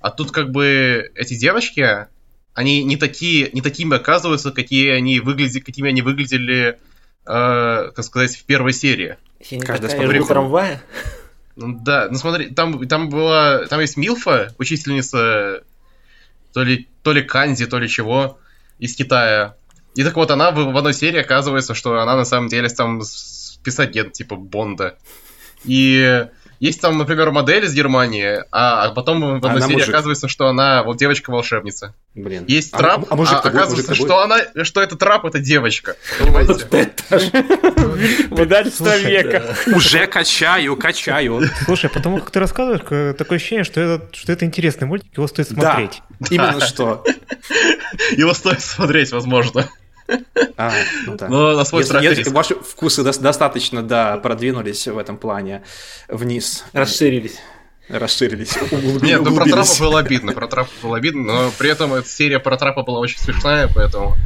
а 0.00 0.10
тут 0.10 0.30
как 0.30 0.50
бы 0.50 1.10
эти 1.14 1.34
девочки, 1.34 2.06
они 2.52 2.84
не 2.84 2.96
такие, 2.96 3.50
не 3.52 3.62
такими 3.62 3.96
оказываются, 3.96 4.52
какие 4.52 4.90
они 4.90 5.20
выглядели, 5.20 5.60
какими 5.60 5.88
они 5.88 6.02
выглядели, 6.02 6.78
э, 7.26 7.90
как 7.94 8.04
сказать, 8.04 8.36
в 8.36 8.44
первой 8.44 8.74
серии. 8.74 9.16
Каждая 9.60 9.90
с 9.90 10.26
трамвая? 10.26 10.82
Ну 11.56 11.80
да, 11.82 12.08
ну 12.10 12.16
смотри, 12.18 12.50
там, 12.50 12.86
там 12.86 13.08
была. 13.08 13.66
Там 13.66 13.80
есть 13.80 13.96
Милфа, 13.96 14.54
учительница 14.58 15.62
то 16.52 16.62
ли, 16.62 16.88
то 17.02 17.12
ли 17.12 17.22
Канзи, 17.22 17.66
то 17.66 17.78
ли 17.78 17.88
чего, 17.88 18.38
из 18.78 18.94
Китая. 18.94 19.56
И 19.94 20.02
так 20.02 20.16
вот, 20.16 20.30
она 20.30 20.50
в, 20.50 20.72
в 20.72 20.76
одной 20.76 20.94
серии 20.94 21.20
оказывается, 21.20 21.74
что 21.74 22.00
она 22.00 22.16
на 22.16 22.24
самом 22.24 22.48
деле 22.48 22.68
там 22.68 23.02
спецагент 23.02 24.12
типа 24.12 24.36
Бонда. 24.36 24.96
И 25.64 26.26
есть 26.60 26.80
там, 26.80 26.96
например, 26.98 27.30
модель 27.30 27.64
из 27.64 27.74
Германии, 27.74 28.38
а, 28.50 28.84
а 28.84 28.90
потом 28.92 29.20
в 29.20 29.24
одной 29.36 29.50
она 29.50 29.60
серии 29.66 29.74
мужик. 29.74 29.88
оказывается, 29.90 30.28
что 30.28 30.46
она 30.46 30.82
вот 30.82 30.96
девочка-волшебница. 30.96 31.94
Блин. 32.14 32.44
Есть 32.46 32.72
а, 32.72 32.78
трап, 32.78 33.04
а, 33.04 33.06
а, 33.10 33.16
мужик 33.16 33.34
а 33.34 33.48
оказывается, 33.48 33.90
мужик 33.90 34.06
что 34.06 34.22
она, 34.22 34.38
что 34.62 34.80
это 34.80 34.96
трап, 34.96 35.24
это 35.24 35.40
девочка. 35.40 35.96
Выдательство 38.30 38.96
века. 39.04 39.56
Уже 39.74 40.06
качаю, 40.06 40.76
качаю. 40.76 41.42
Слушай, 41.64 41.90
потому 41.90 42.18
как 42.20 42.30
ты 42.30 42.40
рассказываешь, 42.40 43.16
такое 43.16 43.36
ощущение, 43.36 43.64
что 43.64 43.80
это, 43.80 44.08
что 44.16 44.32
это 44.32 44.46
интересный 44.46 44.86
мультик, 44.86 45.16
его 45.16 45.26
стоит 45.26 45.48
смотреть. 45.48 46.02
Именно 46.30 46.60
что. 46.60 47.04
Его 48.16 48.32
стоит 48.32 48.60
смотреть, 48.62 49.12
возможно. 49.12 49.68
А, 50.56 50.72
ну 51.06 51.16
да. 51.16 51.28
Но 51.28 51.56
на 51.56 51.64
свой 51.64 51.82
если, 51.82 52.02
если 52.02 52.30
ваши 52.30 52.54
вкусы 52.56 53.02
до- 53.02 53.18
достаточно, 53.18 53.82
да, 53.82 54.18
продвинулись 54.18 54.86
в 54.86 54.98
этом 54.98 55.16
плане 55.16 55.62
вниз. 56.08 56.64
Расширились. 56.72 57.38
Расширились. 57.88 58.56
Нет, 59.02 59.22
ну 59.22 59.34
про 59.34 59.44
трапа 59.44 59.78
было 59.78 59.98
обидно, 60.00 60.32
про 60.32 60.46
трапа 60.46 60.70
было 60.82 60.96
обидно, 60.96 61.22
но 61.22 61.50
при 61.58 61.70
этом 61.70 61.94
эта 61.94 62.08
серия 62.08 62.38
про 62.38 62.56
трапа 62.56 62.82
была 62.82 62.98
очень 63.00 63.18
смешная, 63.18 63.68
поэтому 63.74 64.16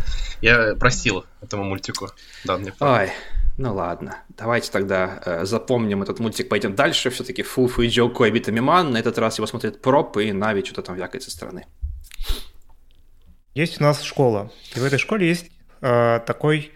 я 0.40 0.74
простил 0.74 1.24
этому 1.40 1.64
мультику. 1.64 2.10
Да, 2.44 2.56
мне 2.56 2.72
Ой, 2.78 3.10
ну 3.56 3.74
ладно, 3.74 4.18
давайте 4.28 4.70
тогда 4.70 5.20
э, 5.24 5.44
запомним 5.44 6.02
этот 6.02 6.20
мультик, 6.20 6.48
пойдем 6.48 6.76
дальше. 6.76 7.10
Все-таки 7.10 7.42
Фуфу 7.42 7.82
и 7.82 7.88
Джо 7.88 8.08
Койбит 8.08 8.46
Миман. 8.48 8.92
На 8.92 8.98
этот 8.98 9.18
раз 9.18 9.38
его 9.38 9.46
смотрит 9.48 9.82
Проп, 9.82 10.16
и 10.18 10.32
Нави 10.32 10.64
что-то 10.64 10.82
там 10.82 10.94
вякает 10.96 11.24
со 11.24 11.32
стороны. 11.32 11.66
Есть 13.54 13.80
у 13.80 13.82
нас 13.84 14.02
школа, 14.02 14.52
и 14.76 14.78
в 14.78 14.84
этой 14.84 15.00
школе 15.00 15.28
есть 15.28 15.50
э, 15.80 16.20
такой 16.26 16.72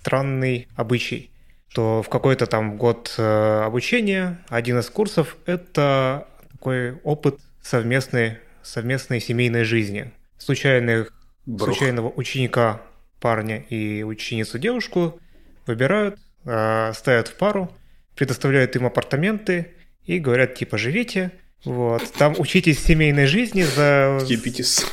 странный 0.00 0.68
обычай, 0.76 1.30
что 1.68 2.02
в 2.02 2.08
какой-то 2.08 2.46
там 2.46 2.76
год 2.76 3.14
э, 3.18 3.62
обучения 3.64 4.42
один 4.48 4.78
из 4.78 4.90
курсов– 4.90 5.36
это 5.46 6.26
такой 6.50 6.94
опыт 7.02 7.38
совместной, 7.62 8.38
совместной 8.62 9.20
семейной 9.20 9.64
жизни. 9.64 10.12
Случайных, 10.38 11.12
случайного 11.46 12.12
ученика 12.14 12.82
парня 13.20 13.64
и 13.68 14.02
ученицу 14.02 14.58
девушку 14.58 15.20
выбирают, 15.66 16.18
э, 16.44 16.92
ставят 16.94 17.28
в 17.28 17.34
пару, 17.36 17.72
предоставляют 18.16 18.76
им 18.76 18.86
апартаменты 18.86 19.72
и 20.04 20.18
говорят, 20.18 20.54
типа, 20.56 20.76
живите, 20.76 21.30
вот, 21.64 22.12
там 22.14 22.34
учитесь 22.38 22.82
семейной 22.82 23.26
жизни 23.26 23.62
за... 23.62 24.18
Ебитесь. 24.26 24.84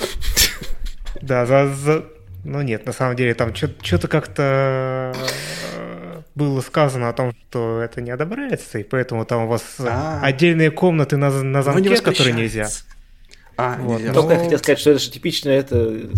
Да, 1.22 1.46
за, 1.46 1.74
за, 1.74 2.06
ну 2.44 2.62
нет, 2.62 2.86
на 2.86 2.94
самом 2.94 3.16
деле 3.16 3.34
там 3.34 3.54
что-то 3.56 4.08
как-то 4.08 5.14
э, 5.76 6.22
было 6.36 6.62
сказано 6.62 7.10
о 7.10 7.14
том, 7.14 7.34
что 7.34 7.82
это 7.82 8.02
не 8.02 8.12
одобряется, 8.12 8.80
и 8.80 8.84
поэтому 8.84 9.26
там 9.26 9.44
у 9.44 9.48
вас 9.48 9.64
А-а-а. 9.80 10.26
отдельные 10.26 10.72
комнаты 10.72 11.18
на, 11.18 11.30
на 11.30 11.62
замке, 11.64 12.02
которые 12.02 12.34
нельзя. 12.34 12.70
А, 13.58 13.78
вот. 13.78 14.02
Только 14.14 14.22
но... 14.22 14.34
я 14.36 14.40
хотел 14.40 14.58
сказать, 14.60 14.80
что 14.80 14.92
это 14.92 15.00
же 15.02 15.12
типично, 15.12 15.50
это 15.50 16.10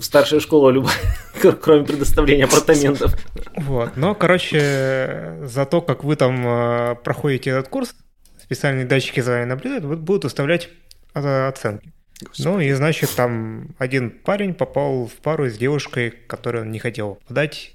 старшая 0.00 0.40
школа 0.40 0.70
любая, 0.70 0.96
кроме 1.60 1.84
предоставления 1.84 2.44
апартаментов. 2.44 3.14
Вот, 3.54 3.96
но, 3.96 4.14
короче, 4.14 5.34
за 5.42 5.66
то, 5.66 5.82
как 5.82 6.04
вы 6.04 6.16
там 6.16 6.42
э, 6.46 6.94
проходите 7.04 7.50
этот 7.50 7.68
курс, 7.68 7.94
специальные 8.42 8.86
датчики 8.86 9.20
за 9.20 9.32
вами 9.32 9.44
наблюдают, 9.44 9.84
будут 9.84 10.24
выставлять 10.24 10.70
оценки. 11.12 11.92
Господи. 12.20 12.48
Ну 12.48 12.60
и 12.60 12.72
значит, 12.72 13.10
там 13.14 13.68
один 13.78 14.10
парень 14.10 14.54
попал 14.54 15.06
в 15.06 15.14
пару 15.16 15.48
с 15.48 15.58
девушкой, 15.58 16.10
которую 16.10 16.64
он 16.64 16.70
не 16.70 16.78
хотел 16.78 17.18
подать. 17.28 17.74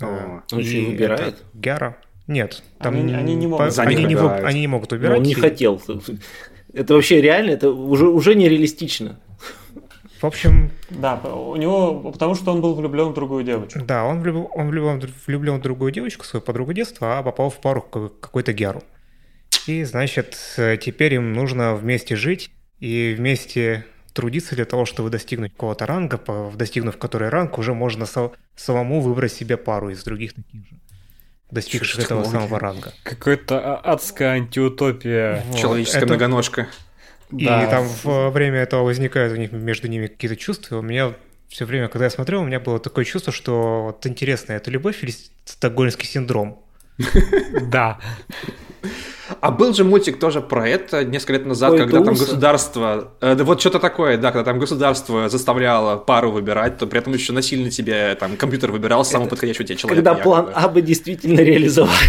О, 0.00 0.06
э, 0.06 0.54
он 0.54 0.62
же 0.62 0.80
выбирает? 0.82 1.42
Гера. 1.54 1.96
Нет, 2.26 2.62
там 2.78 2.94
они, 2.94 3.12
они 3.12 3.34
не 3.34 3.48
могут. 3.48 3.74
По, 3.74 3.82
они, 3.82 4.04
не, 4.04 4.14
они 4.14 4.60
не 4.60 4.66
могут 4.68 4.92
выбирать. 4.92 5.10
Но 5.10 5.16
он 5.18 5.22
не 5.24 5.34
хотел. 5.34 5.82
Это 6.72 6.94
вообще 6.94 7.20
реально, 7.20 7.50
это 7.50 7.70
уже, 7.70 8.06
уже 8.06 8.36
нереалистично. 8.36 9.18
В 10.20 10.24
общем... 10.24 10.70
Да, 10.90 11.16
у 11.16 11.56
него, 11.56 12.12
потому 12.12 12.34
что 12.34 12.52
он 12.52 12.60
был 12.60 12.74
влюблен 12.74 13.08
в 13.08 13.14
другую 13.14 13.42
девочку. 13.42 13.80
Да, 13.82 14.04
он, 14.04 14.20
влюб, 14.20 14.50
он 14.54 14.68
влюблен, 14.68 15.02
влюблен 15.26 15.58
в 15.58 15.62
другую 15.62 15.90
девочку, 15.90 16.24
свою 16.24 16.42
подругу 16.42 16.72
детства, 16.74 17.18
а 17.18 17.22
попал 17.22 17.50
в 17.50 17.58
пару 17.60 17.80
какой-то 17.80 18.52
Геру. 18.52 18.82
И, 19.66 19.82
значит, 19.82 20.36
теперь 20.80 21.14
им 21.14 21.32
нужно 21.32 21.74
вместе 21.74 22.16
жить, 22.16 22.50
и 22.80 23.14
вместе 23.16 23.86
трудиться 24.12 24.56
для 24.56 24.64
того, 24.64 24.84
чтобы 24.84 25.10
достигнуть 25.10 25.52
какого-то 25.52 25.86
ранга, 25.86 26.20
достигнув 26.54 26.98
который 26.98 27.28
ранг, 27.28 27.58
уже 27.58 27.74
можно 27.74 28.06
самому 28.56 29.00
выбрать 29.00 29.32
себе 29.32 29.56
пару 29.56 29.90
из 29.90 30.02
других 30.02 30.34
таких 30.34 30.66
же 30.66 30.76
достигших 31.50 31.96
Чё 31.96 32.02
этого 32.04 32.24
самого 32.24 32.58
ранга. 32.58 32.92
Какая-то 33.02 33.76
адская 33.76 34.32
антиутопия. 34.34 35.44
Вот. 35.48 35.58
Человеческая 35.58 35.98
Это... 35.98 36.06
многоножка. 36.08 36.68
И 37.30 37.44
да. 37.44 37.66
там 37.66 37.88
во 38.02 38.30
время 38.30 38.58
этого 38.58 38.82
возникают 38.82 39.32
у 39.32 39.36
них 39.36 39.52
между 39.52 39.88
ними 39.88 40.08
какие-то 40.08 40.36
чувства. 40.36 40.78
У 40.78 40.82
меня 40.82 41.14
все 41.48 41.64
время, 41.64 41.88
когда 41.88 42.06
я 42.06 42.10
смотрел, 42.10 42.42
у 42.42 42.44
меня 42.44 42.60
было 42.60 42.80
такое 42.80 43.04
чувство, 43.04 43.32
что 43.32 43.82
вот 43.84 44.06
интересно, 44.06 44.52
это 44.52 44.70
любовь 44.70 45.02
или 45.02 45.12
стокгольмский 45.44 46.06
синдром? 46.06 46.64
Да. 47.62 47.98
А 49.40 49.50
был 49.50 49.72
же 49.74 49.84
мультик 49.84 50.18
тоже 50.18 50.40
про 50.40 50.68
это 50.68 51.04
несколько 51.04 51.34
лет 51.34 51.46
назад, 51.46 51.72
Ой, 51.72 51.78
когда 51.78 52.02
там 52.02 52.14
государство... 52.14 53.12
Э, 53.20 53.34
да 53.34 53.44
вот 53.44 53.60
что-то 53.60 53.78
такое, 53.78 54.16
да, 54.16 54.32
когда 54.32 54.44
там 54.44 54.58
государство 54.58 55.28
заставляло 55.28 55.96
пару 55.96 56.30
выбирать, 56.30 56.78
то 56.78 56.86
при 56.86 56.98
этом 56.98 57.12
еще 57.12 57.32
насильно 57.32 57.70
тебе 57.70 58.14
там 58.18 58.36
компьютер 58.36 58.72
выбирал 58.72 59.04
самого 59.04 59.28
подходящего 59.28 59.64
тебе 59.64 59.76
человека. 59.76 60.02
Когда 60.02 60.22
план 60.22 60.48
А 60.54 60.68
бы 60.68 60.82
действительно 60.82 61.40
реализовал. 61.40 61.90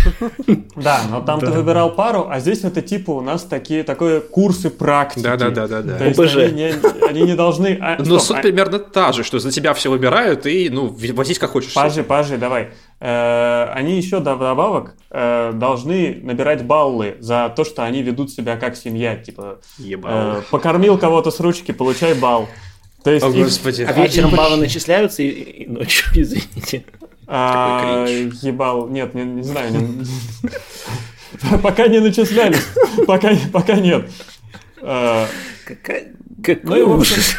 Да, 0.76 1.02
но 1.10 1.22
там 1.22 1.40
ты 1.40 1.48
выбирал 1.48 1.94
пару, 1.94 2.28
а 2.30 2.40
здесь 2.40 2.64
это 2.64 2.82
типа 2.82 3.12
у 3.12 3.22
нас 3.22 3.44
такие 3.44 3.84
такие 3.84 4.22
курсы 4.22 4.70
практики. 4.70 5.24
Да, 5.24 5.36
да, 5.36 5.50
да, 5.50 5.68
да, 5.68 5.82
да. 5.82 6.06
ОБЖ. 6.06 6.38
Они 6.38 7.22
не 7.24 7.36
должны... 7.36 7.78
А, 7.82 7.98
но 8.00 8.20
суть 8.20 8.38
а 8.38 8.42
примерно 8.42 8.80
та 8.80 9.12
же, 9.12 9.24
что 9.24 9.40
за 9.40 9.52
тебя 9.52 9.74
все 9.74 9.90
выбирают 9.90 10.46
и, 10.46 10.70
ну, 10.70 10.96
возись 11.14 11.40
как 11.40 11.52
хочешь. 11.52 11.74
Пажи, 11.74 12.04
пажи, 12.04 12.38
давай. 12.38 12.70
Э, 13.00 13.72
они 13.74 13.98
еще 13.98 14.20
добавок 14.20 14.96
э, 15.10 15.52
должны 15.54 16.20
набирать 16.22 16.64
баллы 16.64 17.11
за 17.20 17.52
то, 17.56 17.64
что 17.64 17.84
они 17.84 18.02
ведут 18.02 18.32
себя 18.32 18.58
как 18.58 18.76
семья. 18.76 19.16
Типа, 19.16 19.60
э, 19.80 20.42
покормил 20.50 20.98
кого-то 20.98 21.32
с 21.32 21.40
ручки, 21.40 21.72
получай 21.72 22.14
балл. 22.14 22.48
То 23.04 23.12
есть, 23.12 23.26
О, 23.26 23.32
Господи. 23.32 23.84
А 23.84 23.94
вечером 23.94 24.32
баллы 24.36 24.58
начисляются 24.58 25.24
и, 25.24 25.30
и 25.30 25.68
ночью, 25.68 26.06
извините. 26.22 26.86
А, 27.28 28.06
ебал, 28.08 28.88
нет, 28.90 29.14
не, 29.14 29.24
не 29.24 29.44
знаю. 29.44 29.72
Пока 31.64 31.88
не 31.88 32.00
начислялись. 32.00 32.68
Пока, 33.08 33.32
пока 33.54 33.76
нет. 33.76 34.10
А, 34.82 35.28
Какая... 35.66 36.14
Какой 36.44 36.82
ну, 36.82 36.98
ужас. 36.98 37.36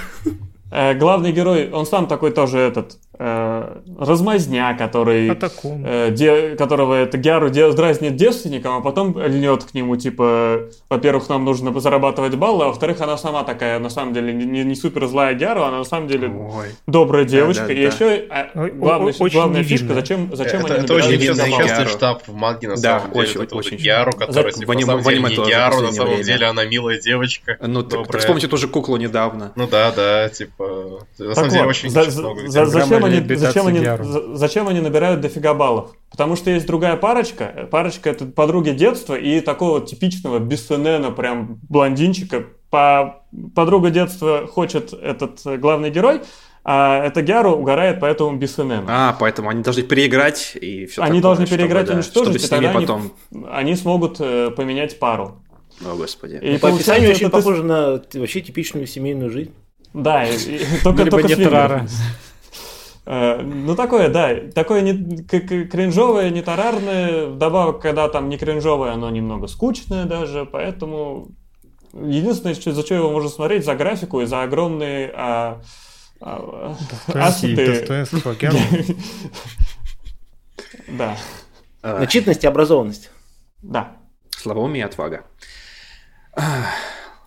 Э, 0.70 0.94
главный 0.94 1.32
герой, 1.32 1.70
он 1.70 1.86
сам 1.86 2.06
такой 2.06 2.32
тоже 2.32 2.58
этот 2.58 2.98
размазня, 3.98 4.74
который, 4.76 5.30
э, 5.30 6.10
де, 6.10 6.56
которого 6.56 6.94
это 6.94 7.18
Гяру 7.18 7.50
де, 7.50 7.70
дразнит 7.72 8.16
девственником, 8.16 8.76
а 8.76 8.80
потом 8.80 9.18
льнет 9.18 9.64
к 9.64 9.74
нему, 9.74 9.96
типа, 9.96 10.68
во-первых, 10.88 11.28
нам 11.28 11.44
нужно 11.44 11.78
зарабатывать 11.78 12.34
баллы, 12.34 12.64
а 12.64 12.68
во-вторых, 12.68 13.00
она 13.00 13.16
сама 13.16 13.44
такая, 13.44 13.78
на 13.78 13.90
самом 13.90 14.12
деле, 14.14 14.32
не, 14.32 14.64
не 14.64 14.74
супер 14.74 15.06
злая 15.06 15.34
Гяру, 15.34 15.62
она 15.62 15.78
на 15.78 15.84
самом 15.84 16.08
деле 16.08 16.28
Ой. 16.28 16.68
добрая 16.86 17.24
девочка. 17.24 17.62
Да, 17.62 17.68
да, 17.68 17.72
и 17.74 17.76
да. 17.76 17.94
еще 17.94 18.24
а, 18.30 18.68
главный, 18.68 19.14
очень 19.18 19.36
главная 19.36 19.62
фишка, 19.62 19.94
зачем, 19.94 20.34
зачем 20.34 20.64
это, 20.64 20.74
они 20.74 20.84
это 20.84 20.94
очень 20.94 21.18
несчастный 21.18 21.86
штаб 21.86 22.22
в 22.26 22.34
Маге, 22.34 22.68
на 22.68 22.76
да, 22.76 23.00
самом 23.00 23.16
очень, 23.16 23.32
деле. 23.34 23.48
Очень, 23.52 23.76
Гяру, 23.76 24.12
которая, 24.12 24.52
типа, 24.52 24.74
на 24.74 24.80
самом 24.80 25.02
деле, 25.02 25.20
не 25.20 25.36
Гяру, 25.36 25.80
на 25.80 25.92
самом 25.92 26.22
деле, 26.22 26.46
она 26.46 26.64
милая 26.64 27.00
девочка. 27.00 27.56
Ну, 27.60 27.82
так 27.82 28.18
вспомните 28.18 28.48
тоже 28.48 28.68
куклу 28.68 28.96
недавно. 28.96 29.52
Ну 29.56 29.66
да, 29.66 29.92
да, 29.92 30.28
типа, 30.28 31.06
на 31.18 31.34
самом 31.34 31.50
деле, 31.50 31.64
очень 31.64 31.90
Зачем 31.90 33.04
они, 33.04 33.11
зачем 33.36 33.66
они 33.66 33.86
зачем 34.34 34.68
они 34.68 34.80
набирают 34.80 35.20
дофига 35.20 35.54
баллов? 35.54 35.90
Потому 36.10 36.36
что 36.36 36.50
есть 36.50 36.66
другая 36.66 36.96
парочка. 36.96 37.68
Парочка 37.70 38.10
это 38.10 38.26
подруги 38.26 38.70
детства 38.70 39.14
и 39.14 39.40
такого 39.40 39.80
типичного 39.84 40.38
Бессенена, 40.38 41.10
прям 41.10 41.58
блондинчика. 41.68 42.44
По... 42.70 43.22
Подруга 43.54 43.90
детства 43.90 44.46
хочет 44.46 44.92
этот 44.92 45.40
главный 45.60 45.90
герой, 45.90 46.22
а 46.64 47.04
эта 47.04 47.22
Гяру 47.22 47.52
угорает 47.52 47.98
по 48.00 48.06
этому 48.06 48.36
Бессенену. 48.36 48.86
А, 48.88 49.16
поэтому 49.18 49.48
они 49.48 49.62
должны 49.62 49.82
переиграть 49.82 50.56
и 50.60 50.86
все 50.86 51.02
Они 51.02 51.20
такое, 51.20 51.22
должны 51.22 51.46
переиграть 51.46 51.90
и 51.90 51.92
уничтожить, 51.92 52.40
чтобы 52.40 52.60
и 52.60 52.62
тогда 52.62 52.80
потом... 52.80 53.12
они, 53.32 53.46
они 53.50 53.76
смогут 53.76 54.16
э, 54.20 54.50
поменять 54.50 54.98
пару. 54.98 55.42
О, 55.84 55.96
Господи. 55.96 56.36
И 56.36 56.58
по 56.58 56.68
описанию 56.68 57.10
очень 57.10 57.26
это... 57.26 57.30
похоже 57.30 57.64
на 57.64 58.02
вообще 58.14 58.40
типичную 58.40 58.86
семейную 58.86 59.30
жизнь. 59.30 59.52
Да, 59.92 60.24
и, 60.24 60.36
и, 60.36 60.60
только, 60.84 61.06
только 61.06 61.28
не 61.28 61.36
Тарара. 61.36 61.86
Э, 63.04 63.40
ну, 63.42 63.74
такое, 63.74 64.08
да, 64.08 64.34
такое 64.54 64.80
не, 64.82 65.22
кринжовое, 65.24 66.30
не 66.30 66.42
тарарное, 66.42 67.26
вдобавок, 67.26 67.80
когда 67.80 68.08
там 68.08 68.28
не 68.28 68.38
кринжовое, 68.38 68.92
оно 68.92 69.10
немного 69.10 69.48
скучное 69.48 70.04
даже, 70.04 70.44
поэтому 70.44 71.28
единственное, 71.92 72.54
за 72.54 72.82
что 72.82 72.94
его 72.94 73.10
можно 73.10 73.28
смотреть, 73.28 73.64
за 73.64 73.74
графику 73.74 74.20
и 74.20 74.26
за 74.26 74.42
огромные 74.42 75.12
а, 75.14 75.62
а, 76.20 76.76
ассеты. 77.14 78.06
Да. 80.88 81.16
Начитанность 81.82 82.44
и 82.44 82.46
образованность. 82.46 83.10
Да. 83.62 83.96
Слабоумие 84.30 84.82
и 84.82 84.84
отвага. 84.84 85.24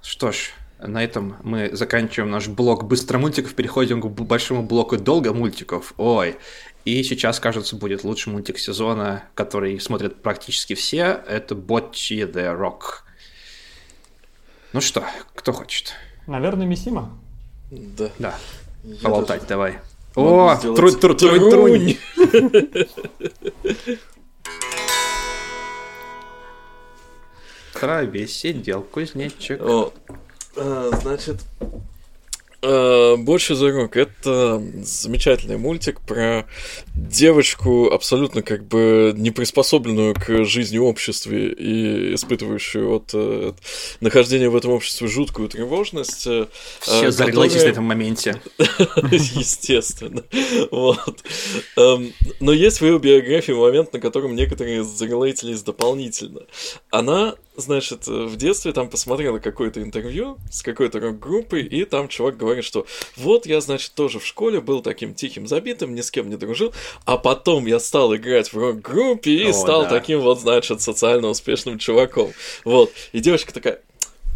Что 0.01 0.31
ж, 0.31 0.51
на 0.79 1.03
этом 1.03 1.38
мы 1.43 1.69
заканчиваем 1.73 2.31
наш 2.31 2.47
блок 2.47 2.85
быстро 2.85 3.17
мультиков, 3.17 3.55
переходим 3.55 4.01
к 4.01 4.05
большому 4.07 4.63
блоку 4.63 4.97
долго 4.97 5.33
мультиков. 5.33 5.93
Ой, 5.97 6.38
и 6.83 7.01
сейчас, 7.03 7.39
кажется, 7.39 7.75
будет 7.75 8.03
лучший 8.03 8.31
мультик 8.31 8.59
сезона, 8.59 9.23
который 9.33 9.79
смотрят 9.79 10.21
практически 10.21 10.75
все. 10.75 11.23
Это 11.27 11.55
Ботчи 11.55 12.23
The 12.23 12.57
Rock. 12.57 13.03
Ну 14.73 14.81
что, 14.81 15.03
кто 15.33 15.53
хочет? 15.53 15.93
Наверное, 16.27 16.67
Мисима. 16.67 17.17
Да. 17.71 18.09
Да. 18.19 18.35
Я 18.83 19.01
Поболтать 19.01 19.41
даже... 19.41 19.49
давай. 19.49 19.79
О, 20.15 20.55
трунь, 20.57 20.95
трунь, 20.99 21.17
трунь, 21.17 21.49
трунь. 21.49 21.97
Траве 27.73 28.27
сидел 28.27 28.83
кузнечик. 28.83 29.61
О, 29.61 29.91
а, 30.57 30.91
значит, 31.01 31.37
а, 32.65 33.15
больше 33.17 33.55
за 33.55 33.71
рок. 33.71 33.95
Это 33.95 34.61
замечательный 34.81 35.57
мультик 35.57 36.01
про 36.01 36.47
девочку, 36.95 37.91
абсолютно 37.91 38.41
как 38.41 38.65
бы 38.65 39.13
не 39.15 39.31
приспособленную 39.31 40.15
к 40.15 40.45
жизни 40.45 40.77
в 40.77 40.83
обществе 40.83 41.49
и 41.49 42.15
испытывающую 42.15 42.89
от, 42.91 43.11
э, 43.13 43.49
от 43.49 43.57
нахождения 44.01 44.49
в 44.49 44.55
этом 44.55 44.71
обществе 44.71 45.07
жуткую 45.07 45.49
тревожность. 45.49 46.25
Э, 46.25 46.47
Все 46.81 47.11
зарелейтись 47.11 47.63
на 47.63 47.67
этом 47.67 47.83
моменте. 47.83 48.41
Естественно. 48.57 50.23
Вот. 50.71 51.23
Эм, 51.77 52.13
но 52.39 52.51
есть 52.51 52.81
в 52.81 52.85
ее 52.85 52.97
биографии 52.97 53.51
момент, 53.51 53.93
на 53.93 53.99
котором 53.99 54.35
некоторые 54.35 54.83
зарелейтились 54.83 55.61
дополнительно. 55.61 56.41
Она 56.89 57.35
значит, 57.57 58.07
в 58.07 58.35
детстве 58.35 58.71
там 58.71 58.89
посмотрела 58.89 59.39
какое-то 59.39 59.81
интервью 59.81 60.37
с 60.51 60.61
какой-то 60.61 60.99
рок-группой, 60.99 61.63
и 61.63 61.85
там 61.85 62.07
чувак 62.07 62.37
говорит, 62.37 62.63
что 62.63 62.85
вот 63.15 63.45
я, 63.45 63.61
значит, 63.61 63.93
тоже 63.93 64.19
в 64.19 64.25
школе 64.25 64.61
был 64.61 64.81
таким 64.81 65.13
тихим 65.13 65.47
забитым, 65.47 65.95
ни 65.95 66.01
с 66.01 66.11
кем 66.11 66.29
не 66.29 66.37
дружил, 66.37 66.73
а 67.05 67.17
потом 67.17 67.65
я 67.65 67.79
стал 67.79 68.15
играть 68.15 68.51
в 68.53 68.57
рок-группе 68.57 69.31
и 69.31 69.49
О, 69.49 69.53
стал 69.53 69.83
да. 69.83 69.89
таким 69.89 70.21
вот, 70.21 70.39
значит, 70.39 70.81
социально 70.81 71.27
успешным 71.27 71.77
чуваком. 71.77 72.31
Вот. 72.63 72.91
И 73.11 73.19
девочка 73.19 73.53
такая, 73.53 73.81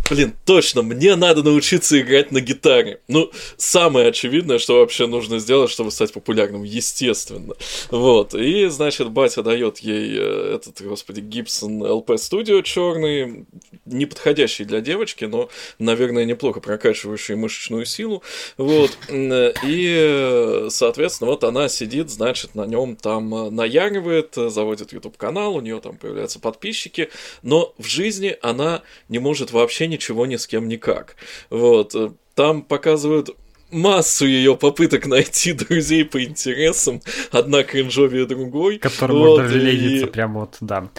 Блин, 0.10 0.34
точно, 0.44 0.82
мне 0.82 1.16
надо 1.16 1.44
научиться 1.44 2.00
играть 2.02 2.32
на 2.32 2.42
гитаре. 2.42 3.00
Ну, 3.08 3.32
самое 3.58 4.08
очевидное, 4.08 4.58
что 4.58 4.80
вообще 4.80 5.06
нужно 5.06 5.38
сделать, 5.38 5.70
чтобы 5.70 5.92
стать 5.92 6.14
популярным, 6.14 6.64
естественно. 6.64 7.54
Вот, 7.92 8.34
и, 8.34 8.66
значит, 8.68 9.12
батя 9.12 9.44
дает 9.44 9.80
ей 9.80 10.18
э, 10.18 10.56
этот, 10.56 10.82
господи, 10.82 11.20
Гибсон 11.20 11.84
LP 11.84 12.16
Studio 12.16 12.64
черный, 12.64 13.46
не 13.86 14.08
подходящий 14.08 14.64
для 14.64 14.82
девочки, 14.82 15.26
но, 15.26 15.50
наверное, 15.78 16.26
неплохо 16.26 16.60
прокачивающий 16.60 17.36
мышечную 17.36 17.86
силу. 17.86 18.24
Вот, 18.58 18.98
и, 19.12 20.66
соответственно, 20.70 21.30
вот 21.30 21.44
она 21.44 21.70
сидит, 21.70 22.10
значит, 22.10 22.56
на 22.56 22.66
нем 22.66 22.96
там 22.96 23.34
э, 23.36 23.50
наяривает, 23.52 24.34
заводит 24.34 24.92
YouTube 24.92 25.18
канал, 25.18 25.56
у 25.56 25.62
нее 25.62 25.80
там 25.80 25.98
появляются 25.98 26.40
подписчики, 26.40 27.10
но 27.44 27.76
в 27.78 27.86
жизни 27.86 28.36
она 28.42 28.82
не 29.08 29.20
может 29.20 29.52
вообще 29.52 29.86
ничего 29.86 29.99
ничего 30.00 30.26
ни 30.26 30.38
с 30.38 30.48
кем 30.48 30.70
никак. 30.70 31.18
Вот. 31.50 31.94
Э, 31.94 32.12
там 32.36 32.62
показывают 32.62 33.32
массу 33.72 34.26
ее 34.26 34.56
попыток 34.56 35.06
найти 35.06 35.54
друзей 35.54 36.06
по 36.06 36.24
интересам, 36.24 37.02
одна 37.32 37.64
кринжовее 37.64 38.26
другой. 38.26 38.78
Которым 38.78 39.18
вот, 39.18 39.42
можно 39.42 39.56
лезиться, 39.56 40.08
и... 40.08 40.10
прям 40.10 40.34
вот, 40.36 40.58
да. 40.62 40.90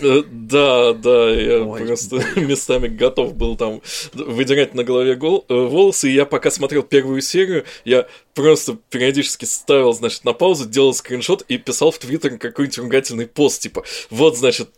Э, 0.00 0.22
да, 0.30 0.92
да, 0.92 1.30
я 1.30 1.62
Ой, 1.62 1.86
просто 1.86 2.22
местами 2.40 2.88
готов 2.88 3.34
был 3.34 3.56
там 3.56 3.82
выдирать 4.12 4.74
на 4.74 4.84
голове 4.84 5.14
гол... 5.14 5.44
Э, 5.48 5.54
волосы, 5.54 6.10
и 6.10 6.14
я 6.14 6.26
пока 6.26 6.50
смотрел 6.50 6.82
первую 6.82 7.20
серию, 7.20 7.64
я 7.84 8.06
просто 8.34 8.78
периодически 8.90 9.44
ставил, 9.44 9.92
значит, 9.92 10.24
на 10.24 10.32
паузу, 10.32 10.68
делал 10.68 10.94
скриншот 10.94 11.42
и 11.48 11.58
писал 11.58 11.90
в 11.90 11.98
Твиттер 11.98 12.38
какой-нибудь 12.38 12.78
ругательный 12.78 13.26
пост, 13.26 13.62
типа, 13.62 13.84
вот, 14.10 14.36
значит, 14.36 14.70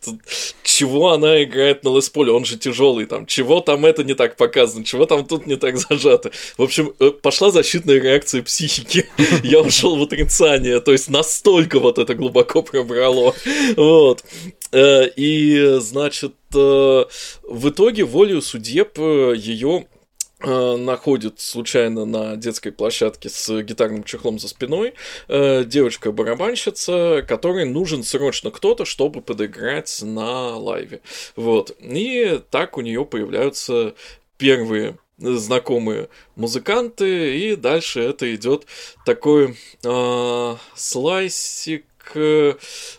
чего 0.63 1.13
она 1.13 1.43
играет 1.43 1.85
на 1.85 1.97
Лесполе, 1.97 2.33
он 2.33 2.45
же 2.45 2.59
тяжелый, 2.59 3.07
там, 3.07 3.27
чего 3.27 3.61
там 3.61 3.85
это 3.87 4.03
не 4.03 4.15
так 4.15 4.37
показано, 4.37 4.85
чего 4.85 5.07
там 5.07 5.25
тут 5.25 5.47
не 5.47 5.57
так 5.57 5.77
зажато. 5.77 6.33
В 6.59 6.63
общем, 6.63 6.93
э, 6.99 7.11
пошла 7.35 7.51
защитная 7.51 8.01
реакция 8.01 8.45
психики. 8.45 9.07
Я 9.43 9.61
ушел 9.61 9.97
в 9.97 10.03
отрицание, 10.05 10.79
то 10.79 10.93
есть 10.93 11.11
настолько 11.11 11.81
вот 11.81 11.99
это 11.99 12.15
глубоко 12.15 12.63
пробрало. 12.63 13.35
Вот. 13.77 14.25
Э, 14.71 15.09
и, 15.17 15.79
значит, 15.81 16.35
э, 16.55 17.05
в 17.43 17.69
итоге 17.69 18.05
волею 18.05 18.41
судеб 18.41 18.97
ее 18.99 19.87
Э, 20.47 20.77
находит 20.77 21.41
случайно 21.41 22.05
на 22.05 22.37
детской 22.37 22.71
площадке 22.71 23.31
с 23.31 23.63
гитарным 23.63 24.05
чехлом 24.05 24.39
за 24.39 24.49
спиной 24.49 24.93
девочка-барабанщица, 25.29 27.25
которой 27.27 27.65
нужен 27.65 28.05
срочно 28.05 28.51
кто-то, 28.51 28.85
чтобы 28.85 29.23
подыграть 29.23 30.01
на 30.03 30.57
лайве. 30.57 31.01
Вот. 31.35 31.75
И 31.81 32.41
так 32.51 32.77
у 32.77 32.83
нее 32.83 33.07
появляются 33.07 33.95
первые 34.37 34.99
знакомые 35.19 36.09
музыканты, 36.37 37.39
и 37.39 37.57
дальше 37.57 38.01
это 38.01 38.35
идет 38.35 38.67
такой 39.05 39.57
э, 39.83 40.57
слайсик 40.75 41.87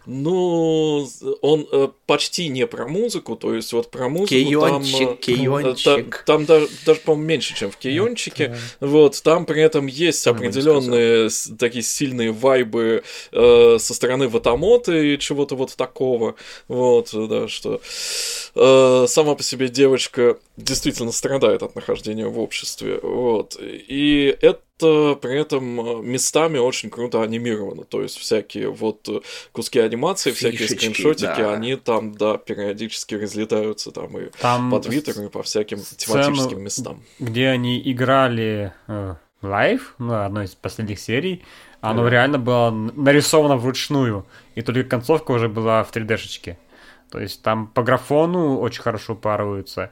ну, 0.06 1.08
он 1.42 1.68
э, 1.72 1.90
почти 2.06 2.48
не 2.48 2.68
про 2.68 2.88
музыку, 2.88 3.36
то 3.36 3.54
есть 3.54 3.74
вот 3.74 3.92
про 3.92 4.10
музыку 4.10 4.30
кейончик, 4.30 5.08
там, 5.08 5.18
кейончик. 5.18 5.88
Э, 5.88 6.24
там, 6.26 6.46
там 6.46 6.46
даже, 6.46 6.68
даже 6.86 7.00
по-моему, 7.02 7.28
меньше, 7.28 7.56
чем 7.56 7.72
в 7.72 7.78
кейончике. 7.78 8.46
Okay. 8.46 8.58
Вот, 8.80 9.22
там 9.24 9.46
при 9.46 9.62
этом 9.62 9.88
есть 9.88 10.26
определенные 10.28 11.30
такие 11.58 11.84
сильные 11.84 12.32
вайбы 12.32 13.04
э, 13.32 13.78
со 13.80 13.94
стороны 13.94 14.28
Ватамоты 14.28 15.14
и 15.14 15.20
чего-то 15.20 15.56
вот 15.56 15.76
такого. 15.76 16.36
Вот, 16.68 17.10
да, 17.14 17.48
что 17.48 17.82
э, 18.56 19.06
сама 19.08 19.36
по 19.36 19.44
себе 19.44 19.68
девочка 19.70 20.38
действительно 20.58 21.12
страдает 21.12 21.64
от 21.64 21.76
нахождения 21.76 22.28
в 22.28 22.40
обществе. 22.40 23.00
Вот. 23.02 23.58
И 23.62 24.36
это 24.42 24.56
это 24.56 24.65
при 24.78 25.40
этом 25.40 25.80
э, 25.80 26.02
местами 26.02 26.58
очень 26.58 26.90
круто 26.90 27.22
анимировано. 27.22 27.84
То 27.84 28.02
есть 28.02 28.18
всякие 28.18 28.70
вот 28.70 29.08
э, 29.08 29.22
куски 29.52 29.80
анимации, 29.80 30.32
Фишечки, 30.32 30.66
всякие 30.66 30.78
скриншотики, 30.78 31.42
да. 31.42 31.54
они 31.54 31.76
там, 31.76 32.14
да, 32.14 32.38
периодически 32.38 33.16
разлетаются 33.16 33.92
там 33.92 34.18
и 34.18 34.30
там 34.42 34.72
по 34.72 34.80
Твиттеру, 34.80 35.26
и 35.26 35.30
по 35.30 35.44
всяким 35.44 35.80
тематическим 35.80 36.62
местам. 36.62 37.04
Где 37.20 37.48
они 37.48 37.82
играли 37.84 38.74
э, 38.88 39.16
live, 39.42 39.96
ну, 40.00 40.24
одной 40.24 40.46
из 40.46 40.56
последних 40.56 41.00
серий, 41.00 41.44
оно 41.82 42.04
да. 42.04 42.10
реально 42.10 42.40
было 42.40 42.72
нарисовано 42.72 43.58
вручную, 43.58 44.26
и 44.56 44.62
только 44.62 44.84
концовка 44.84 45.32
уже 45.32 45.48
была 45.48 45.84
в 45.84 45.96
3D-шечке. 45.96 46.58
То 47.12 47.20
есть 47.20 47.44
там 47.44 47.68
по 47.68 47.84
графону 47.84 48.58
очень 48.58 48.82
хорошо 48.82 49.16
паруются 49.16 49.92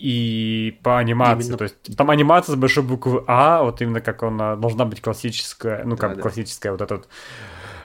и 0.00 0.78
по 0.82 0.98
анимации. 0.98 1.46
Именно... 1.46 1.58
То 1.58 1.64
есть 1.64 1.96
там 1.96 2.10
анимация 2.10 2.54
с 2.54 2.56
большой 2.56 2.82
буквы 2.82 3.22
А, 3.26 3.62
вот 3.62 3.82
именно 3.82 4.00
как 4.00 4.22
она 4.22 4.56
должна 4.56 4.84
быть 4.84 5.00
классическая, 5.00 5.84
ну 5.84 5.96
как 5.96 6.16
да, 6.16 6.22
классическая, 6.22 6.70
да. 6.70 6.72
вот 6.72 6.82
этот 6.82 7.08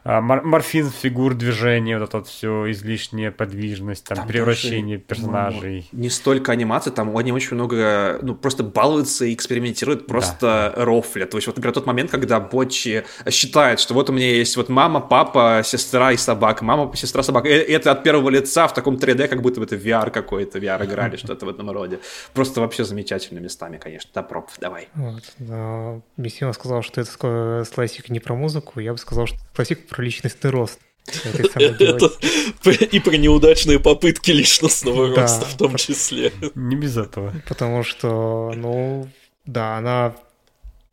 а, 0.08 0.22
морфинг 0.22 0.92
фигур 0.92 1.34
движения, 1.34 1.98
вот 1.98 2.10
это 2.10 2.18
вот 2.20 2.28
все 2.28 2.70
излишняя 2.70 3.32
подвижность, 3.32 4.06
там, 4.06 4.18
там 4.18 4.28
превращение 4.28 4.98
даже, 4.98 5.08
персонажей. 5.08 5.90
Ну, 5.92 6.00
не 6.00 6.10
столько 6.12 6.52
анимации, 6.52 6.92
там 6.92 7.18
они 7.18 7.32
очень 7.32 7.56
много, 7.56 8.20
ну, 8.22 8.36
просто 8.36 8.64
балуются 8.64 9.26
и 9.26 9.34
экспериментируют, 9.34 10.06
просто 10.06 10.74
да. 10.76 10.86
рофлят. 10.86 11.32
То 11.32 11.38
есть, 11.38 11.48
вот, 11.48 11.56
например, 11.56 11.74
тот 11.74 11.88
момент, 11.88 12.12
когда 12.12 12.40
Бочи 12.40 13.04
считает, 13.32 13.80
что 13.80 13.96
вот 13.96 14.12
у 14.12 14.14
меня 14.14 14.30
есть 14.30 14.56
вот 14.58 14.70
мама, 14.70 15.00
папа, 15.00 15.64
сестра 15.66 16.12
и 16.12 16.18
собака, 16.18 16.64
мама, 16.64 16.96
сестра, 16.96 17.24
собака. 17.24 17.48
И 17.48 17.54
это 17.54 17.92
от 17.92 18.04
первого 18.04 18.30
лица 18.30 18.68
в 18.68 18.76
таком 18.76 18.98
3D, 18.98 19.28
как 19.28 19.42
будто 19.42 19.60
бы 19.60 19.66
это 19.66 19.76
VR 19.76 20.12
какой-то, 20.12 20.60
VR 20.60 20.86
играли, 20.86 21.16
что-то 21.18 21.48
в 21.48 21.50
этом 21.50 21.72
роде. 21.72 22.00
Просто 22.36 22.62
вообще 22.62 22.84
замечательными 22.84 23.46
местами, 23.46 23.80
конечно. 23.80 24.12
Да, 24.14 24.22
проб, 24.22 24.52
давай. 24.60 24.88
Вот, 24.94 25.24
да. 25.40 26.00
Мессима 26.16 26.54
сказал, 26.54 26.84
что 26.84 27.02
это 27.02 27.66
слайсик 27.66 28.10
не 28.10 28.20
про 28.20 28.36
музыку, 28.36 28.80
я 28.80 28.92
бы 28.92 29.00
сказал, 29.00 29.26
что 29.26 29.40
слайсик 29.56 29.88
про 29.88 30.04
личностный 30.04 30.50
рост. 30.50 30.80
И 32.92 33.00
про 33.00 33.16
неудачные 33.16 33.80
попытки 33.80 34.32
личностного 34.32 35.16
роста 35.16 35.46
в 35.46 35.58
том 35.58 35.76
числе. 35.76 36.32
Не 36.56 36.76
без 36.76 36.98
этого. 36.98 37.34
Потому 37.48 37.84
что, 37.84 38.52
ну, 38.56 39.08
да, 39.46 39.78
она 39.78 40.16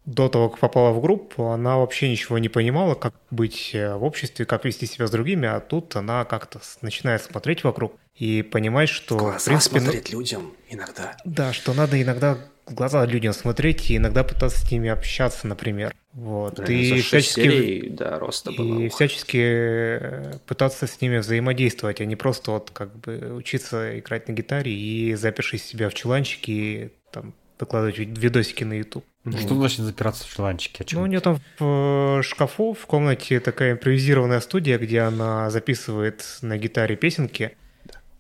до 0.05 0.29
того, 0.29 0.49
как 0.51 0.59
попала 0.59 0.91
в 0.91 1.01
группу, 1.01 1.47
она 1.47 1.79
вообще 1.79 2.11
ничего 2.11 2.39
не 2.39 2.49
понимала, 2.49 2.95
как 2.95 3.15
быть 3.31 3.71
э, 3.73 3.95
в 3.95 4.03
обществе, 4.03 4.45
как 4.45 4.65
вести 4.65 4.87
себя 4.87 5.07
с 5.07 5.11
другими, 5.13 5.49
а 5.49 5.61
тут 5.61 5.95
она 5.95 6.25
как-то 6.25 6.61
начинает 6.81 7.23
смотреть 7.23 7.63
вокруг 7.63 7.95
и 8.17 8.43
понимать, 8.43 8.89
что... 8.89 9.17
Глаза 9.17 9.39
в 9.39 9.45
принципе, 9.45 9.81
смотреть 9.81 10.11
людям 10.11 10.55
иногда. 10.69 11.17
Да, 11.25 11.53
что 11.53 11.73
надо 11.73 12.03
иногда 12.03 12.37
в 12.67 12.75
глаза 12.75 13.05
людям 13.07 13.33
смотреть 13.33 13.91
и 13.91 13.97
иногда 13.97 14.25
пытаться 14.25 14.59
с 14.59 14.71
ними 14.71 14.89
общаться, 14.89 15.47
например. 15.47 15.95
Вот. 16.13 16.55
Да, 16.57 16.65
и 16.65 17.01
всячески, 17.01 17.41
серий, 17.41 17.89
да, 17.91 18.19
роста 18.19 18.53
было. 18.53 18.81
И 18.81 18.89
всячески 18.89 19.39
э, 19.41 20.33
пытаться 20.47 20.87
с 20.87 21.01
ними 21.01 21.19
взаимодействовать, 21.19 22.01
а 22.01 22.05
не 22.05 22.17
просто 22.17 22.53
вот 22.53 22.71
как 22.73 22.95
бы 22.97 23.35
учиться 23.35 23.99
играть 23.99 24.29
на 24.29 24.33
гитаре 24.33 24.73
и 24.73 25.15
запершись 25.15 25.65
себя 25.65 25.89
в 25.89 25.95
чуланчике 25.95 26.53
и 26.53 26.93
там 27.11 27.35
выкладывать 27.59 27.97
видосики 27.99 28.65
на 28.65 28.75
YouTube. 28.75 29.05
Что 29.25 29.55
значит 29.55 29.81
запираться 29.81 30.25
в 30.25 30.35
чуланчике? 30.35 30.85
Ну, 30.93 31.03
у 31.03 31.07
нее 31.07 31.21
там 31.21 31.39
в 31.59 32.19
э, 32.19 32.23
шкафу 32.23 32.75
в 32.75 32.87
комнате 32.87 33.39
такая 33.41 33.73
импровизированная 33.73 34.41
студия, 34.41 34.79
где 34.79 35.01
она 35.01 35.49
записывает 35.49 36.25
на 36.43 36.59
гитаре 36.59 36.97
песенки 36.97 37.57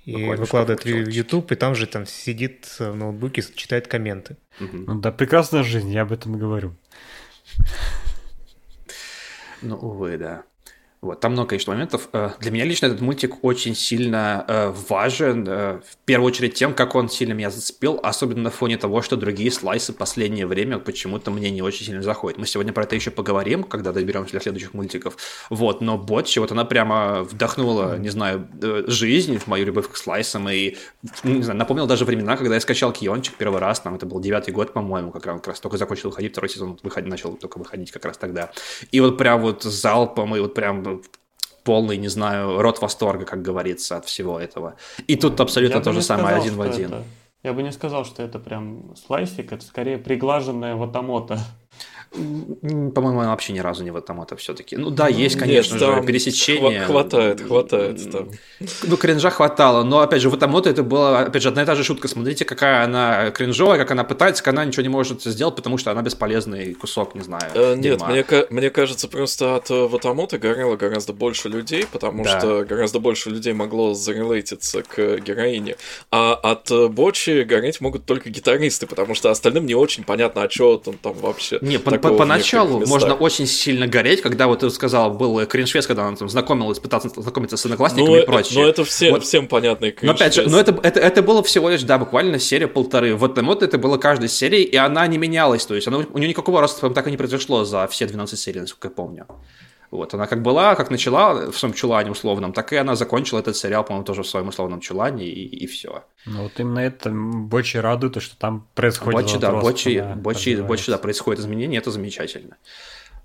и 0.04 0.12
Буквально 0.12 0.42
выкладывает 0.42 0.84
в 0.84 1.08
YouTube, 1.08 1.52
и 1.52 1.54
там 1.54 1.74
же 1.74 1.86
там 1.86 2.06
сидит 2.06 2.76
в 2.78 2.94
ноутбуке, 2.94 3.42
читает 3.54 3.86
комменты. 3.86 4.36
Ну 4.58 5.00
да, 5.00 5.12
прекрасная 5.12 5.62
жизнь, 5.62 5.90
я 5.90 6.02
об 6.02 6.12
этом 6.12 6.36
и 6.36 6.38
говорю. 6.38 6.74
Ну, 9.62 9.76
увы, 9.76 10.18
да. 10.18 10.42
Вот, 11.02 11.18
там 11.18 11.32
много, 11.32 11.48
конечно, 11.48 11.72
моментов. 11.72 12.08
Э, 12.12 12.30
для 12.38 12.52
меня 12.52 12.64
лично 12.64 12.86
этот 12.86 13.00
мультик 13.00 13.42
очень 13.42 13.74
сильно 13.74 14.44
э, 14.46 14.72
важен, 14.88 15.44
э, 15.48 15.80
в 15.80 15.96
первую 16.04 16.28
очередь 16.28 16.54
тем, 16.54 16.74
как 16.74 16.94
он 16.94 17.08
сильно 17.08 17.32
меня 17.32 17.50
зацепил, 17.50 17.98
особенно 18.04 18.42
на 18.42 18.50
фоне 18.50 18.76
того, 18.76 19.02
что 19.02 19.16
другие 19.16 19.50
слайсы 19.50 19.92
в 19.92 19.96
последнее 19.96 20.46
время 20.46 20.78
почему-то 20.78 21.32
мне 21.32 21.50
не 21.50 21.60
очень 21.60 21.86
сильно 21.86 22.02
заходят. 22.02 22.38
Мы 22.38 22.46
сегодня 22.46 22.72
про 22.72 22.84
это 22.84 22.94
еще 22.94 23.10
поговорим, 23.10 23.64
когда 23.64 23.90
доберемся 23.90 24.30
для 24.30 24.40
следующих 24.40 24.74
мультиков. 24.74 25.16
Вот, 25.50 25.80
но 25.80 25.98
Ботчи, 25.98 26.38
вот 26.38 26.52
она 26.52 26.64
прямо 26.64 27.24
вдохнула, 27.24 27.98
не 27.98 28.10
знаю, 28.10 28.46
жизнь 28.86 29.38
в 29.38 29.48
мою 29.48 29.66
любовь 29.66 29.90
к 29.90 29.96
слайсам 29.96 30.48
и, 30.48 30.76
не 31.24 31.42
знаю, 31.42 31.58
напомнил 31.58 31.88
даже 31.88 32.04
времена, 32.04 32.36
когда 32.36 32.54
я 32.54 32.60
скачал 32.60 32.92
Киончик 32.92 33.34
первый 33.34 33.58
раз, 33.58 33.80
там 33.80 33.96
это 33.96 34.06
был 34.06 34.20
девятый 34.20 34.54
год, 34.54 34.72
по-моему, 34.72 35.10
как 35.10 35.26
раз, 35.26 35.38
как 35.38 35.48
раз 35.48 35.60
только 35.60 35.78
закончил 35.78 36.10
выходить, 36.10 36.30
второй 36.30 36.48
сезон 36.48 36.78
выходил, 36.84 37.10
начал 37.10 37.32
только 37.34 37.58
выходить 37.58 37.90
как 37.90 38.04
раз 38.04 38.16
тогда. 38.18 38.52
И 38.92 39.00
вот 39.00 39.18
прям 39.18 39.40
вот 39.40 39.64
залпом, 39.64 40.36
и 40.36 40.38
вот 40.38 40.54
прям 40.54 40.91
полный, 41.64 41.96
не 41.96 42.08
знаю, 42.08 42.60
рот 42.60 42.80
восторга, 42.82 43.24
как 43.24 43.42
говорится, 43.42 43.96
от 43.96 44.06
всего 44.06 44.38
этого. 44.38 44.76
И 45.06 45.16
тут 45.16 45.40
абсолютно 45.40 45.76
Я 45.76 45.82
то 45.82 45.92
же 45.92 46.02
самое, 46.02 46.36
один 46.36 46.56
в 46.56 46.62
один. 46.62 46.86
Это... 46.86 47.04
Я 47.42 47.52
бы 47.52 47.62
не 47.62 47.72
сказал, 47.72 48.04
что 48.04 48.22
это 48.22 48.38
прям 48.38 48.94
слайсик, 48.96 49.52
это 49.52 49.64
скорее 49.64 49.98
приглаженная 49.98 50.76
ватамота. 50.76 51.40
По-моему, 52.12 53.20
она 53.20 53.30
вообще 53.30 53.52
ни 53.52 53.60
разу 53.60 53.82
не 53.84 53.90
в 53.90 53.96
это 53.96 54.36
все-таки. 54.36 54.76
Ну 54.76 54.90
да, 54.90 55.08
есть, 55.08 55.38
конечно 55.38 55.74
Нет, 55.74 55.80
же, 55.80 56.02
пересечение. 56.02 56.84
Хватает, 56.84 57.40
хватает 57.40 58.10
там. 58.10 58.30
Ну, 58.82 58.96
кринжа 58.96 59.30
хватало, 59.30 59.82
но 59.82 60.00
опять 60.00 60.20
же, 60.20 60.28
в 60.28 60.34
этом 60.34 60.54
это 60.56 60.82
была, 60.82 61.20
опять 61.20 61.42
же, 61.42 61.48
одна 61.48 61.62
и 61.62 61.66
та 61.66 61.74
же 61.74 61.84
шутка. 61.84 62.08
Смотрите, 62.08 62.44
какая 62.44 62.84
она 62.84 63.30
кринжовая, 63.30 63.78
как 63.78 63.90
она 63.90 64.04
пытается, 64.04 64.42
как 64.42 64.52
она 64.52 64.64
ничего 64.64 64.82
не 64.82 64.88
может 64.88 65.22
сделать, 65.22 65.56
потому 65.56 65.78
что 65.78 65.90
она 65.90 66.02
бесполезный 66.02 66.74
кусок, 66.74 67.14
не 67.14 67.22
знаю. 67.22 67.50
Э, 67.54 67.74
нет, 67.76 68.00
мне, 68.06 68.24
мне 68.50 68.70
кажется, 68.70 69.08
просто 69.08 69.56
от 69.56 69.70
э, 69.70 69.86
Ватамота 69.86 70.38
горело 70.38 70.76
гораздо 70.76 71.12
больше 71.12 71.48
людей, 71.48 71.86
потому 71.90 72.24
да. 72.24 72.38
что 72.38 72.64
гораздо 72.64 72.98
больше 73.00 73.30
людей 73.30 73.52
могло 73.54 73.94
зарелейтиться 73.94 74.82
к 74.82 75.18
героине. 75.18 75.76
А 76.10 76.34
от 76.34 76.70
э, 76.70 76.88
Бочи 76.88 77.42
гореть 77.42 77.80
могут 77.80 78.04
только 78.04 78.30
гитаристы, 78.30 78.86
потому 78.86 79.14
что 79.14 79.30
остальным 79.30 79.66
не 79.66 79.74
очень 79.74 80.04
понятно, 80.04 80.42
а 80.42 80.50
что 80.50 80.82
он 80.84 80.98
там 80.98 81.14
вообще. 81.14 81.58
Не, 81.62 81.78
по 82.02 82.14
поначалу 82.14 82.84
можно 82.86 83.14
очень 83.14 83.46
сильно 83.46 83.86
гореть, 83.86 84.20
когда 84.20 84.46
вот 84.46 84.60
ты 84.60 84.70
сказал, 84.70 85.12
был 85.12 85.44
криншвест, 85.46 85.88
когда 85.88 86.06
он 86.06 86.16
там 86.16 86.28
знакомилась, 86.28 86.78
пытался 86.78 87.08
знакомиться 87.08 87.56
с 87.56 87.64
одноклассниками 87.64 88.16
ну, 88.16 88.22
и 88.22 88.26
прочее. 88.26 88.62
Ну, 88.62 88.68
это 88.68 88.84
все, 88.84 89.10
вот. 89.10 89.24
всем 89.24 89.46
понятный 89.48 89.94
Но 90.02 90.12
опять 90.12 90.34
же, 90.34 90.48
но 90.48 90.58
это, 90.58 90.78
это, 90.82 91.00
это 91.00 91.22
было 91.22 91.42
всего 91.42 91.68
лишь, 91.68 91.82
да, 91.82 91.98
буквально 91.98 92.38
серия 92.38 92.66
полторы. 92.66 93.16
В 93.16 93.24
этом 93.24 93.46
вот 93.46 93.62
это 93.62 93.78
было 93.78 93.96
каждой 93.96 94.28
серии, 94.28 94.62
и 94.62 94.76
она 94.76 95.06
не 95.06 95.18
менялась, 95.18 95.64
то 95.64 95.74
есть 95.74 95.88
она, 95.88 95.98
у 95.98 96.18
нее 96.18 96.28
никакого 96.28 96.60
роста 96.60 96.90
так 96.90 97.06
и 97.06 97.10
не 97.10 97.16
произошло 97.16 97.64
за 97.64 97.86
все 97.88 98.06
12 98.06 98.38
серий, 98.38 98.60
насколько 98.60 98.88
я 98.88 98.94
помню. 98.94 99.26
Вот, 99.92 100.14
она 100.14 100.26
как 100.26 100.40
была, 100.40 100.74
как 100.74 100.90
начала 100.90 101.50
в 101.50 101.58
своем 101.58 101.74
чулане 101.74 102.10
условном, 102.10 102.54
так 102.54 102.72
и 102.72 102.76
она 102.76 102.96
закончила 102.96 103.40
этот 103.40 103.58
сериал, 103.58 103.84
по-моему, 103.84 104.06
тоже 104.06 104.22
в 104.22 104.26
своем 104.26 104.48
условном 104.48 104.80
чулане, 104.80 105.26
и, 105.26 105.44
и 105.44 105.66
все. 105.66 106.04
Ну 106.24 106.44
вот 106.44 106.58
именно 106.58 106.78
это 106.78 107.10
Бочи 107.10 107.76
радует, 107.76 108.22
что 108.22 108.34
там 108.38 108.66
происходит 108.74 109.20
Бочи, 109.20 109.38
да, 109.38 109.52
Бочи, 109.52 110.14
Бочи, 110.16 110.62
Бочи, 110.62 110.90
да, 110.90 110.96
происходит 110.96 111.40
изменение, 111.40 111.78
это 111.78 111.90
замечательно. 111.90 112.56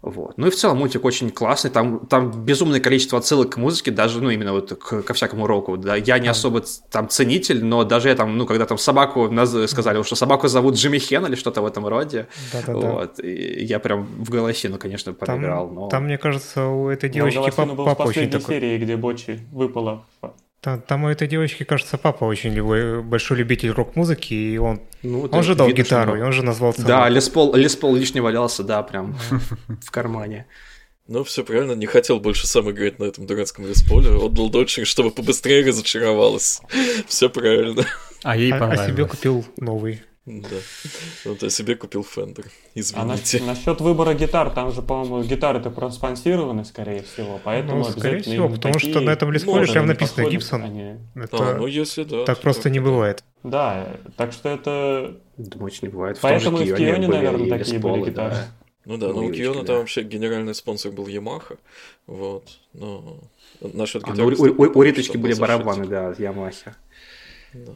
Вот. 0.09 0.37
Ну 0.37 0.47
и 0.47 0.49
в 0.49 0.55
целом 0.55 0.77
мультик 0.77 1.03
очень 1.05 1.29
классный, 1.29 1.69
там, 1.69 2.05
там 2.07 2.31
безумное 2.31 2.79
количество 2.79 3.19
отсылок 3.19 3.51
к 3.51 3.57
музыке, 3.57 3.91
даже, 3.91 4.21
ну, 4.21 4.29
именно 4.29 4.53
вот 4.53 4.77
к, 4.79 5.01
ко 5.01 5.13
всякому 5.13 5.47
року, 5.47 5.77
да, 5.77 5.95
я 5.95 6.19
не 6.19 6.27
особо 6.27 6.63
там 6.91 7.09
ценитель, 7.09 7.63
но 7.63 7.83
даже 7.83 8.09
я 8.09 8.15
там, 8.15 8.37
ну, 8.37 8.45
когда 8.45 8.65
там 8.65 8.77
собаку 8.77 9.29
сказали, 9.67 10.01
что 10.03 10.15
собаку 10.15 10.47
зовут 10.47 10.75
Джимми 10.75 10.99
Хен 10.99 11.25
или 11.25 11.35
что-то 11.35 11.61
в 11.61 11.65
этом 11.65 11.85
роде, 11.87 12.27
Да-да-да. 12.53 12.91
вот, 12.91 13.19
и 13.19 13.65
я 13.65 13.79
прям 13.79 14.05
в 14.05 14.29
голосину, 14.29 14.77
конечно, 14.77 15.13
проиграл, 15.13 15.67
там, 15.67 15.75
но... 15.75 15.87
Там, 15.89 16.03
мне 16.05 16.17
кажется, 16.17 16.67
у 16.67 16.87
этой 16.89 17.09
девочки 17.09 17.51
папа, 17.55 18.03
очень 18.03 18.29
такой... 18.29 18.55
серии, 18.55 18.77
где 18.77 18.95
Бочи 18.95 19.39
выпала 19.51 20.05
там, 20.67 20.81
там 20.81 21.03
у 21.05 21.07
этой 21.07 21.29
девочки, 21.29 21.63
кажется, 21.63 21.97
папа 21.97 22.25
очень 22.25 22.51
любой, 22.51 23.01
большой 23.01 23.37
любитель 23.37 23.69
рок-музыки, 23.71 24.33
и 24.33 24.57
он, 24.57 24.81
ну, 25.01 25.21
он 25.31 25.41
же 25.41 25.55
дал 25.55 25.67
видно, 25.67 25.81
гитару, 25.81 26.11
что... 26.11 26.17
и 26.17 26.21
он 26.21 26.33
же 26.33 26.43
назвал 26.43 26.73
собаку. 26.73 26.89
Да, 26.89 27.07
Лес 27.07 27.29
Пол, 27.29 27.55
Лес 27.55 27.77
Пол 27.77 27.95
лишний 27.95 28.19
валялся, 28.19 28.65
да, 28.65 28.83
прям 28.83 29.17
в 29.81 29.91
кармане. 29.91 30.45
Ну, 31.07 31.23
все 31.23 31.45
правильно, 31.45 31.71
не 31.71 31.85
хотел 31.85 32.19
больше 32.19 32.47
сам 32.47 32.69
играть 32.69 32.99
на 32.99 33.05
этом 33.05 33.25
дурацком 33.25 33.65
лесполе. 33.65 34.09
Отдал 34.09 34.49
дочери, 34.49 34.83
чтобы 34.83 35.11
побыстрее 35.11 35.65
разочаровалась. 35.65 36.59
Все 37.07 37.29
правильно. 37.29 37.85
А 38.23 38.35
ей 38.35 38.51
понравилось. 38.51 38.79
А, 38.79 38.83
а 38.83 38.87
себе 38.89 39.05
купил 39.05 39.45
новый. 39.55 40.01
Да. 40.27 40.57
Вот 41.23 41.41
я 41.41 41.49
себе 41.49 41.75
купил 41.75 42.01
Fender. 42.01 42.45
Извините. 42.75 43.37
А 43.37 43.41
на, 43.41 43.47
насчет 43.47 43.79
выбора 43.79 44.13
гитар, 44.13 44.49
там 44.49 44.73
же, 44.73 44.81
по-моему, 44.81 45.23
гитары-то 45.23 45.69
проспонсированы, 45.69 46.65
скорее 46.65 47.01
всего, 47.03 47.39
поэтому 47.41 47.77
ну, 47.77 47.83
скорее 47.85 48.21
всего, 48.21 48.49
потому 48.49 48.77
что 48.77 48.99
на 48.99 49.11
этом 49.11 49.31
лесполе 49.31 49.65
прям 49.71 49.85
написано 49.87 50.29
Гибсон. 50.29 50.63
Они... 50.63 50.95
Это... 51.15 51.51
А, 51.51 51.55
ну 51.55 51.65
если 51.65 52.03
да. 52.03 52.25
Так 52.25 52.41
просто 52.41 52.69
не 52.69 52.81
бывает. 52.81 53.23
Да, 53.43 53.87
так 54.17 54.33
что 54.33 54.49
это... 54.49 55.17
Думаете, 55.37 55.79
не 55.83 55.87
бывает. 55.87 56.19
Поэтому 56.21 56.59
и 56.59 56.73
в 56.73 56.75
Кионе, 56.75 57.07
наверное, 57.07 57.57
такие 57.57 57.79
были 57.79 58.09
гитары. 58.09 58.35
Да. 58.35 58.47
Ну 58.83 58.97
да, 58.97 59.07
но 59.07 59.25
у 59.25 59.31
Киона 59.31 59.63
там 59.63 59.77
вообще 59.77 60.03
генеральный 60.03 60.53
спонсор 60.53 60.91
был 60.91 61.07
Ямаха, 61.07 61.57
вот, 62.05 62.59
но 62.73 63.21
насчет 63.61 64.03
гитары... 64.03 64.23
А, 64.23 64.25
ну, 64.37 64.45
у, 64.57 64.63
у, 64.63 64.79
у 64.79 64.81
Риточки 64.81 65.15
были 65.15 65.35
барабаны, 65.35 65.87
да, 65.87 66.13
Ямахи. 66.17 66.73
Да. 67.53 67.71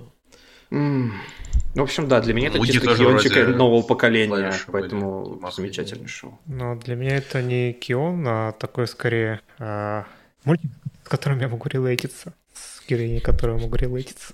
В 1.75 1.81
общем, 1.81 2.07
да, 2.07 2.19
для 2.19 2.33
меня 2.33 2.49
это 2.49 2.57
Муди 2.57 2.73
чисто 2.73 2.95
киончик 2.95 3.55
нового 3.55 3.81
поколения, 3.81 4.53
поэтому 4.67 5.39
замечательное 5.51 6.07
шоу. 6.07 6.39
Но 6.45 6.75
для 6.75 6.95
меня 6.95 7.17
это 7.17 7.41
не 7.41 7.73
кион, 7.73 8.25
а 8.27 8.51
такой 8.53 8.87
скорее 8.87 9.41
а, 9.57 10.05
мультик, 10.43 10.69
с 11.05 11.09
которым 11.09 11.39
я 11.39 11.47
могу 11.47 11.67
релейтиться. 11.69 12.33
С 12.53 12.85
героиней, 12.87 13.21
которой 13.21 13.55
я 13.55 13.63
могу 13.63 13.75
релейтиться. 13.75 14.33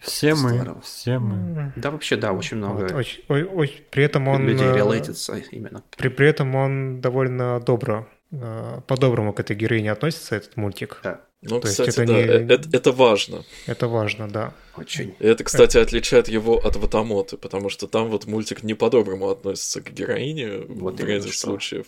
Все 0.00 0.34
мы, 0.34 0.80
все 0.82 1.18
мы. 1.18 1.72
Да, 1.76 1.90
вообще, 1.90 2.16
да, 2.16 2.32
очень 2.32 2.56
много. 2.56 2.82
Вот, 2.82 2.92
очень, 2.92 3.22
очень, 3.28 3.82
при 3.90 4.04
этом 4.04 4.26
он... 4.28 4.46
Людей 4.46 4.66
э, 4.66 4.74
релейтится 4.74 5.36
именно. 5.36 5.82
При, 5.96 6.08
при 6.08 6.26
этом 6.28 6.54
он 6.54 7.02
довольно 7.02 7.60
добро, 7.60 8.08
э, 8.30 8.80
по-доброму 8.86 9.34
к 9.34 9.40
этой 9.40 9.54
героине 9.54 9.92
относится, 9.92 10.36
этот 10.36 10.56
мультик. 10.56 11.00
Да. 11.02 11.20
Ну, 11.40 11.60
То 11.60 11.68
кстати, 11.68 11.90
это 11.90 12.04
да, 12.04 12.14
не... 12.14 12.52
это, 12.52 12.68
это 12.72 12.90
важно. 12.90 13.44
Это 13.66 13.86
важно, 13.86 14.28
да. 14.28 14.54
Очень. 14.76 15.14
И 15.20 15.24
это, 15.24 15.44
кстати, 15.44 15.76
отличает 15.76 16.26
его 16.26 16.56
от 16.58 16.74
Ватамоты, 16.74 17.36
потому 17.36 17.70
что 17.70 17.86
там 17.86 18.08
вот 18.08 18.26
мультик 18.26 18.64
не 18.64 18.74
по-доброму 18.74 19.30
относится 19.30 19.80
к 19.80 19.92
героине 19.92 20.64
вот 20.68 20.98
в 20.98 21.04
ряде 21.04 21.30
случаев. 21.32 21.86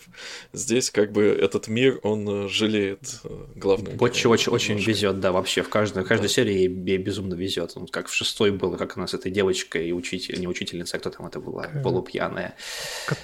Здесь 0.53 0.91
как 0.91 1.11
бы 1.11 1.25
этот 1.25 1.67
мир, 1.67 1.99
он 2.05 2.45
э, 2.45 2.49
жалеет 2.49 3.21
э, 3.25 3.47
главного 3.57 3.97
Очень, 3.97 4.31
очень, 4.31 4.53
очень 4.53 4.79
везет, 4.79 5.19
да, 5.19 5.33
вообще 5.33 5.63
в 5.63 5.69
каждой, 5.69 6.05
в 6.05 6.07
каждой 6.07 6.29
да. 6.29 6.29
серии 6.29 6.55
ей 6.55 6.69
безумно 6.99 7.35
везет. 7.35 7.73
Ну, 7.75 7.89
как 7.89 8.07
в 8.07 8.15
шестой 8.15 8.53
было, 8.53 8.77
как 8.77 8.97
у 8.97 9.01
нас 9.01 9.15
этой 9.15 9.33
девочкой 9.33 9.89
и 9.89 9.93
учитель, 9.93 10.39
не 10.39 10.47
учительница, 10.47 10.97
а 10.97 11.01
кто 11.01 11.11
там 11.11 11.27
это 11.27 11.41
была, 11.41 11.69
полупьяная. 11.83 12.55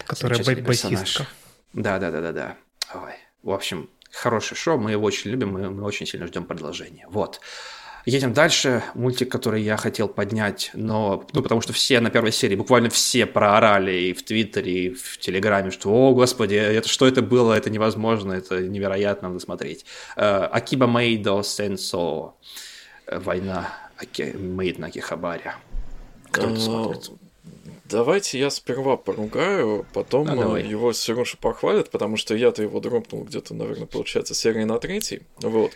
Которая 0.06 0.56
басистка. 0.56 1.28
Да, 1.72 2.00
да, 2.00 2.10
да, 2.10 2.20
да, 2.20 2.32
да. 2.32 2.56
Ой. 2.94 3.12
В 3.42 3.50
общем, 3.50 3.88
хорошее 4.16 4.58
шоу, 4.58 4.78
мы 4.78 4.92
его 4.92 5.04
очень 5.04 5.30
любим, 5.30 5.52
мы, 5.52 5.70
мы 5.70 5.82
очень 5.84 6.06
сильно 6.06 6.26
ждем 6.26 6.44
продолжения. 6.44 7.06
Вот. 7.08 7.40
Едем 8.06 8.32
дальше. 8.32 8.84
Мультик, 8.94 9.32
который 9.32 9.62
я 9.62 9.76
хотел 9.76 10.06
поднять, 10.06 10.70
но, 10.74 11.26
ну, 11.32 11.42
потому 11.42 11.60
что 11.60 11.72
все 11.72 11.98
на 11.98 12.08
первой 12.08 12.30
серии, 12.30 12.54
буквально 12.54 12.88
все 12.88 13.26
проорали 13.26 13.92
и 13.92 14.12
в 14.12 14.24
Твиттере, 14.24 14.72
и 14.72 14.94
в 14.94 15.18
Телеграме, 15.18 15.72
что, 15.72 15.90
о, 15.90 16.14
господи, 16.14 16.54
это 16.54 16.88
что 16.88 17.08
это 17.08 17.20
было, 17.20 17.52
это 17.54 17.68
невозможно, 17.68 18.32
это 18.32 18.60
невероятно, 18.60 19.28
надо 19.28 19.40
смотреть. 19.40 19.84
Uh, 20.16 20.46
Акиба 20.46 20.86
Мейдо 20.86 21.42
Сенсо. 21.42 22.34
Война 23.10 23.72
Мейд 24.16 24.78
на 24.78 24.90
Кихабаре. 24.90 25.54
Кто 26.30 26.50
это 26.50 26.60
смотрит? 26.60 27.10
Давайте 27.88 28.38
я 28.38 28.50
сперва 28.50 28.96
поругаю, 28.96 29.86
потом 29.92 30.28
а, 30.28 30.58
его 30.58 30.92
Сережа 30.92 31.36
похвалит, 31.36 31.90
потому 31.90 32.16
что 32.16 32.34
я-то 32.34 32.62
его 32.62 32.80
дропнул 32.80 33.24
где-то, 33.24 33.54
наверное, 33.54 33.86
получается, 33.86 34.34
серии 34.34 34.64
на 34.64 34.78
третий. 34.78 35.22
Вот. 35.40 35.72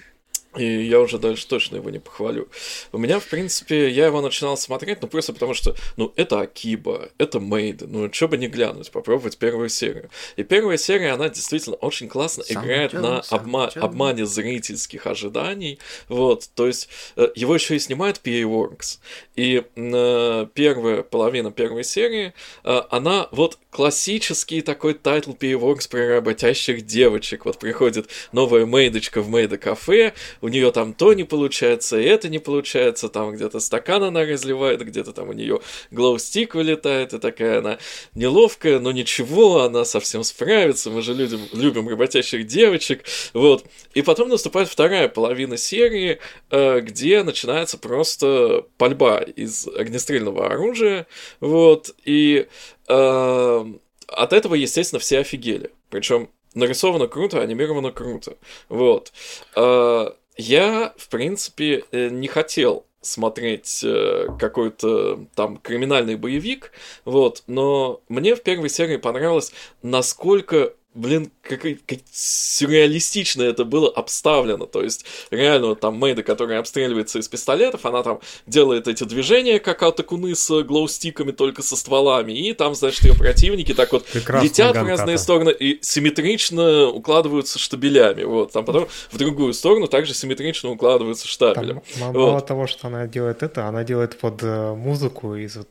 И 0.57 0.64
я 0.64 0.98
уже 1.01 1.18
дальше 1.18 1.46
точно 1.46 1.76
его 1.76 1.90
не 1.90 2.01
похвалю. 2.01 2.48
У 2.90 2.98
меня, 2.98 3.20
в 3.20 3.26
принципе, 3.26 3.88
я 3.88 4.07
его 4.07 4.20
начинал 4.20 4.57
смотреть, 4.57 5.01
ну, 5.01 5.07
просто 5.07 5.32
потому 5.32 5.55
что, 5.55 5.76
ну, 5.96 6.12
это 6.16 6.40
Акиба, 6.40 7.11
это 7.18 7.38
Мейд, 7.38 7.82
ну, 7.82 8.12
что 8.12 8.26
бы 8.26 8.36
не 8.36 8.48
глянуть, 8.48 8.90
попробовать 8.90 9.38
первую 9.38 9.68
серию. 9.68 10.11
И 10.34 10.42
первая 10.42 10.76
серия, 10.76 11.12
она 11.12 11.28
действительно 11.28 11.76
очень 11.76 12.09
классно 12.09 12.42
сам 12.42 12.64
играет 12.64 12.90
дело, 12.90 13.03
на 13.03 13.36
обма- 13.36 13.78
обмане 13.78 14.26
зрительских 14.26 15.07
ожиданий, 15.07 15.78
вот, 16.09 16.48
то 16.57 16.66
есть 16.66 16.88
э, 17.14 17.28
его 17.36 17.55
еще 17.55 17.76
и 17.76 17.78
снимает 17.78 18.20
PA 18.24 18.42
Works. 18.42 18.98
И 19.36 19.62
э, 19.76 20.46
первая 20.53 21.03
половина 21.05 21.53
первой 21.53 21.84
серии, 21.84 22.32
э, 22.64 22.82
она 22.90 23.28
вот 23.30 23.59
классический 23.70 24.62
такой 24.62 24.94
тайтл 24.94 25.30
PA 25.32 25.53
Works 25.53 25.88
про 25.88 26.09
работящих 26.16 26.84
девочек. 26.84 27.44
Вот 27.44 27.59
приходит 27.59 28.11
новая 28.32 28.66
мейдочка 28.66 29.22
в 29.22 29.30
мейда-кафе, 29.30 30.12
у 30.41 30.49
нее 30.49 30.70
там 30.72 30.95
то 30.95 31.12
не 31.12 31.24
получается, 31.24 31.99
и 31.99 32.05
это 32.05 32.28
не 32.28 32.38
получается, 32.38 33.09
там 33.09 33.32
где-то 33.32 33.61
стакан 33.61 34.05
она 34.05 34.22
разливает, 34.22 34.84
где-то 34.84 35.12
там 35.12 35.28
у 35.28 35.32
нее 35.32 35.61
glow 35.91 36.19
stick 36.19 36.55
вылетает, 36.55 37.12
и 37.12 37.18
такая 37.18 37.59
она 37.59 37.78
неловкая, 38.14 38.78
но 38.78 38.93
ничего, 38.93 39.62
она 39.62 39.84
со 39.85 39.98
всем 39.98 40.24
справится, 40.24 40.91
мы 40.91 41.03
же 41.03 41.14
любим, 41.14 41.41
любим 41.53 41.88
работящих 41.88 42.47
девочек, 42.47 43.05
вот. 43.32 43.64
И 43.95 44.03
потом 44.03 44.28
наступает 44.28 44.68
вторая 44.68 45.09
половина 45.09 45.57
серии, 45.57 46.18
э, 46.51 46.80
где 46.80 47.22
начинается 47.22 47.78
просто 47.78 48.64
пальба 48.78 49.20
из 49.20 49.66
огнестрельного 49.68 50.47
оружия, 50.47 51.07
вот, 51.41 51.95
и 52.05 52.47
э, 52.88 53.64
от 54.09 54.32
этого, 54.32 54.55
естественно, 54.55 55.01
все 55.01 55.20
офигели. 55.20 55.70
Причем 55.88 56.30
нарисовано 56.55 57.07
круто, 57.07 57.41
анимировано 57.41 57.93
круто. 57.93 58.36
Вот. 58.68 59.12
Э, 59.57 60.11
я, 60.41 60.95
в 60.97 61.09
принципе, 61.09 61.84
э, 61.93 62.09
не 62.09 62.28
хотел 62.28 62.86
смотреть 63.03 63.82
э, 63.84 64.26
какой-то 64.38 65.26
там 65.34 65.57
криминальный 65.59 66.16
боевик, 66.16 66.72
вот, 67.05 67.43
но 67.47 68.03
мне 68.09 68.34
в 68.34 68.43
первой 68.43 68.68
серии 68.68 68.97
понравилось, 68.97 69.53
насколько 69.82 70.74
блин, 70.95 71.30
как, 71.43 71.62
как 71.62 71.99
сюрреалистично 72.11 73.43
это 73.43 73.64
было 73.64 73.88
обставлено. 73.91 74.66
То 74.66 74.82
есть, 74.82 75.05
реально, 75.30 75.68
вот 75.68 75.80
там 75.80 75.97
Мэйда, 75.97 76.22
которая 76.22 76.59
обстреливается 76.59 77.18
из 77.18 77.28
пистолетов, 77.28 77.86
она 77.86 78.03
там 78.03 78.20
делает 78.47 78.88
эти 78.88 79.05
движения, 79.05 79.61
как 79.61 79.82
атакуны 79.82 80.34
с 80.34 80.62
глоустиками, 80.62 81.30
только 81.30 81.62
со 81.62 81.76
стволами, 81.76 82.32
и 82.32 82.53
там, 82.53 82.74
значит, 82.74 83.05
ее 83.05 83.14
противники 83.14 83.72
так 83.74 83.93
вот 83.93 84.05
Прекрасная 84.07 84.49
летят 84.49 84.74
ганката. 84.74 84.84
в 84.84 84.88
разные 84.88 85.18
стороны 85.18 85.51
и 85.51 85.78
симметрично 85.82 86.88
укладываются 86.88 87.59
штабелями. 87.59 88.24
Вот, 88.24 88.53
там 88.53 88.64
потом 88.64 88.88
в 89.11 89.18
другую 89.18 89.55
сторону 89.55 89.86
также 89.86 90.14
симметрично 90.14 90.70
укладываются 90.70 91.28
штабелем. 91.28 91.82
Там, 91.99 92.14
мало 92.14 92.32
вот. 92.32 92.47
того, 92.47 92.66
что 92.66 92.88
она 92.88 93.07
делает 93.07 93.43
это, 93.43 93.66
она 93.66 93.84
делает 93.84 94.18
под 94.18 94.43
э, 94.43 94.74
музыку 94.74 95.36
из 95.36 95.57
вот 95.57 95.68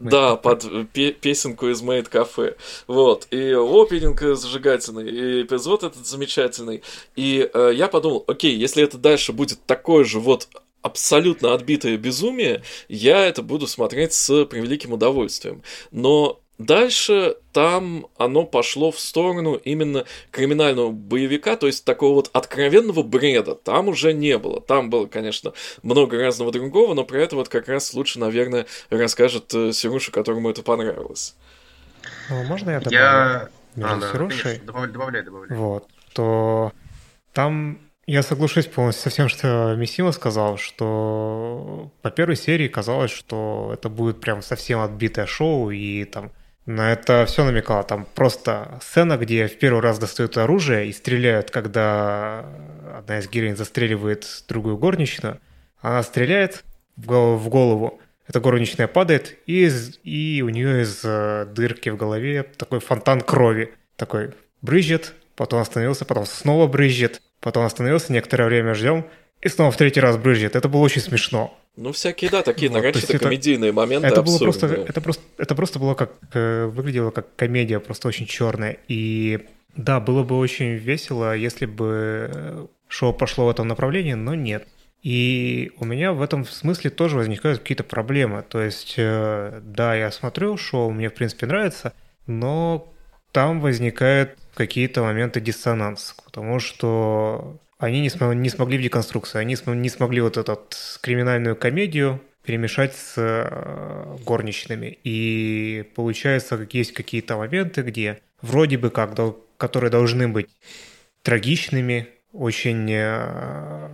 да, 0.00 0.36
под 0.36 0.64
песенку 0.92 1.68
из 1.68 1.82
Made 1.82 2.10
Cafe. 2.10 2.56
Вот. 2.86 3.26
И 3.30 3.52
опенинг 3.52 4.20
зажигательный, 4.20 5.08
и 5.08 5.42
эпизод 5.42 5.82
этот 5.82 6.06
замечательный. 6.06 6.82
И 7.16 7.48
э, 7.52 7.70
я 7.74 7.88
подумал, 7.88 8.24
окей, 8.26 8.56
если 8.56 8.82
это 8.82 8.98
дальше 8.98 9.32
будет 9.32 9.64
такое 9.66 10.04
же 10.04 10.20
вот 10.20 10.48
абсолютно 10.82 11.54
отбитое 11.54 11.96
безумие, 11.96 12.62
я 12.88 13.26
это 13.26 13.42
буду 13.42 13.66
смотреть 13.66 14.12
с 14.12 14.44
превеликим 14.44 14.92
удовольствием. 14.92 15.62
Но 15.90 16.40
Дальше 16.58 17.36
там 17.52 18.06
оно 18.16 18.44
пошло 18.44 18.92
в 18.92 19.00
сторону 19.00 19.54
именно 19.54 20.04
криминального 20.30 20.90
боевика, 20.90 21.56
то 21.56 21.66
есть 21.66 21.84
такого 21.84 22.14
вот 22.14 22.30
откровенного 22.32 23.02
бреда 23.02 23.56
там 23.56 23.88
уже 23.88 24.12
не 24.12 24.38
было. 24.38 24.60
Там 24.60 24.88
было, 24.88 25.06
конечно, 25.06 25.52
много 25.82 26.16
разного 26.16 26.52
другого, 26.52 26.94
но 26.94 27.04
про 27.04 27.20
это 27.20 27.34
вот 27.34 27.48
как 27.48 27.68
раз 27.68 27.92
лучше, 27.92 28.20
наверное, 28.20 28.66
расскажет 28.88 29.52
э, 29.52 29.72
Серуша, 29.72 30.12
которому 30.12 30.48
это 30.48 30.62
понравилось. 30.62 31.34
Ну, 32.30 32.44
можно 32.44 32.70
я 32.70 32.78
добавлю? 32.78 32.98
Я... 32.98 33.48
Между 33.74 33.94
а, 33.96 33.98
да, 33.98 34.12
Серушей? 34.12 34.42
Конечно. 34.42 34.66
Добавляй, 34.66 34.92
добавляй, 34.92 35.22
добавляй. 35.24 35.58
Вот, 35.58 35.88
то 36.12 36.72
там 37.32 37.80
я 38.06 38.22
соглашусь 38.22 38.66
полностью 38.66 39.02
со 39.02 39.10
всем, 39.10 39.28
что 39.28 39.74
Мисима 39.76 40.12
сказал, 40.12 40.56
что 40.56 41.90
по 42.02 42.10
первой 42.10 42.36
серии 42.36 42.68
казалось, 42.68 43.10
что 43.10 43.70
это 43.72 43.88
будет 43.88 44.20
прям 44.20 44.42
совсем 44.42 44.80
отбитое 44.80 45.26
шоу, 45.26 45.70
и 45.70 46.04
там 46.04 46.30
на 46.66 46.92
это 46.92 47.26
все 47.26 47.44
намекало. 47.44 47.82
Там 47.82 48.06
просто 48.14 48.78
сцена, 48.82 49.16
где 49.16 49.46
в 49.46 49.58
первый 49.58 49.80
раз 49.80 49.98
достают 49.98 50.36
оружие 50.38 50.88
и 50.88 50.92
стреляют, 50.92 51.50
когда 51.50 52.46
одна 52.96 53.18
из 53.18 53.28
героинь 53.28 53.56
застреливает 53.56 54.26
другую 54.48 54.76
горничную. 54.78 55.40
Она 55.80 56.02
стреляет 56.02 56.64
в 56.96 57.48
голову. 57.48 58.00
Эта 58.26 58.40
горничная 58.40 58.86
падает, 58.86 59.36
и, 59.44 59.64
из, 59.64 59.98
и 60.02 60.42
у 60.42 60.48
нее 60.48 60.82
из 60.82 61.02
э, 61.04 61.46
дырки 61.54 61.90
в 61.90 61.98
голове 61.98 62.42
такой 62.42 62.80
фонтан 62.80 63.20
крови. 63.20 63.74
Такой 63.96 64.30
брызжет, 64.62 65.12
потом 65.36 65.60
остановился, 65.60 66.06
потом 66.06 66.24
снова 66.24 66.66
брызжет, 66.66 67.20
потом 67.40 67.66
остановился, 67.66 68.14
некоторое 68.14 68.46
время 68.46 68.72
ждем, 68.72 69.04
и 69.42 69.48
снова 69.48 69.70
в 69.70 69.76
третий 69.76 70.00
раз 70.00 70.16
брызжет. 70.16 70.56
Это 70.56 70.70
было 70.70 70.80
очень 70.80 71.02
смешно. 71.02 71.54
Ну, 71.76 71.92
всякие, 71.92 72.30
да, 72.30 72.42
такие 72.42 72.70
вот, 72.70 72.76
нарочито 72.76 73.18
комедийные 73.18 73.70
это, 73.70 73.76
моменты 73.76 74.06
это 74.06 74.22
было 74.22 74.38
просто, 74.38 74.66
это, 74.66 75.00
просто, 75.00 75.22
это 75.38 75.54
просто 75.54 75.78
было 75.78 75.94
как... 75.94 76.12
Э, 76.32 76.66
выглядело 76.66 77.10
как 77.10 77.34
комедия, 77.34 77.80
просто 77.80 78.06
очень 78.08 78.26
черная. 78.26 78.78
И 78.86 79.40
да, 79.74 79.98
было 79.98 80.22
бы 80.22 80.38
очень 80.38 80.74
весело, 80.74 81.36
если 81.36 81.66
бы 81.66 82.30
э, 82.32 82.66
шоу 82.86 83.12
пошло 83.12 83.46
в 83.46 83.50
этом 83.50 83.66
направлении, 83.66 84.14
но 84.14 84.34
нет. 84.34 84.68
И 85.02 85.72
у 85.78 85.84
меня 85.84 86.12
в 86.12 86.22
этом 86.22 86.46
смысле 86.46 86.90
тоже 86.90 87.16
возникают 87.16 87.58
какие-то 87.58 87.84
проблемы. 87.84 88.44
То 88.48 88.62
есть, 88.62 88.94
э, 88.96 89.60
да, 89.62 89.96
я 89.96 90.12
смотрю 90.12 90.56
шоу, 90.56 90.90
мне, 90.90 91.10
в 91.10 91.14
принципе, 91.14 91.46
нравится, 91.46 91.92
но 92.26 92.90
там 93.32 93.60
возникают 93.60 94.38
какие-то 94.54 95.02
моменты 95.02 95.40
диссонанса, 95.40 96.14
потому 96.24 96.60
что 96.60 97.58
они 97.78 98.00
не, 98.00 98.10
см- 98.10 98.34
не 98.34 98.48
смогли 98.48 98.78
в 98.78 98.82
деконструкцию, 98.82 99.40
они 99.40 99.56
см- 99.56 99.80
не 99.80 99.88
смогли 99.88 100.20
вот 100.20 100.36
эту 100.36 100.58
криминальную 101.00 101.56
комедию 101.56 102.20
перемешать 102.44 102.94
с 102.94 103.14
э, 103.16 104.16
горничными. 104.24 104.98
И 105.02 105.90
получается, 105.94 106.58
как 106.58 106.74
есть 106.74 106.92
какие-то 106.92 107.36
моменты, 107.36 107.82
где 107.82 108.20
вроде 108.42 108.76
бы 108.78 108.90
как, 108.90 109.14
которые 109.56 109.90
должны 109.90 110.28
быть 110.28 110.48
трагичными, 111.22 112.08
очень 112.32 112.86
э, 112.90 113.88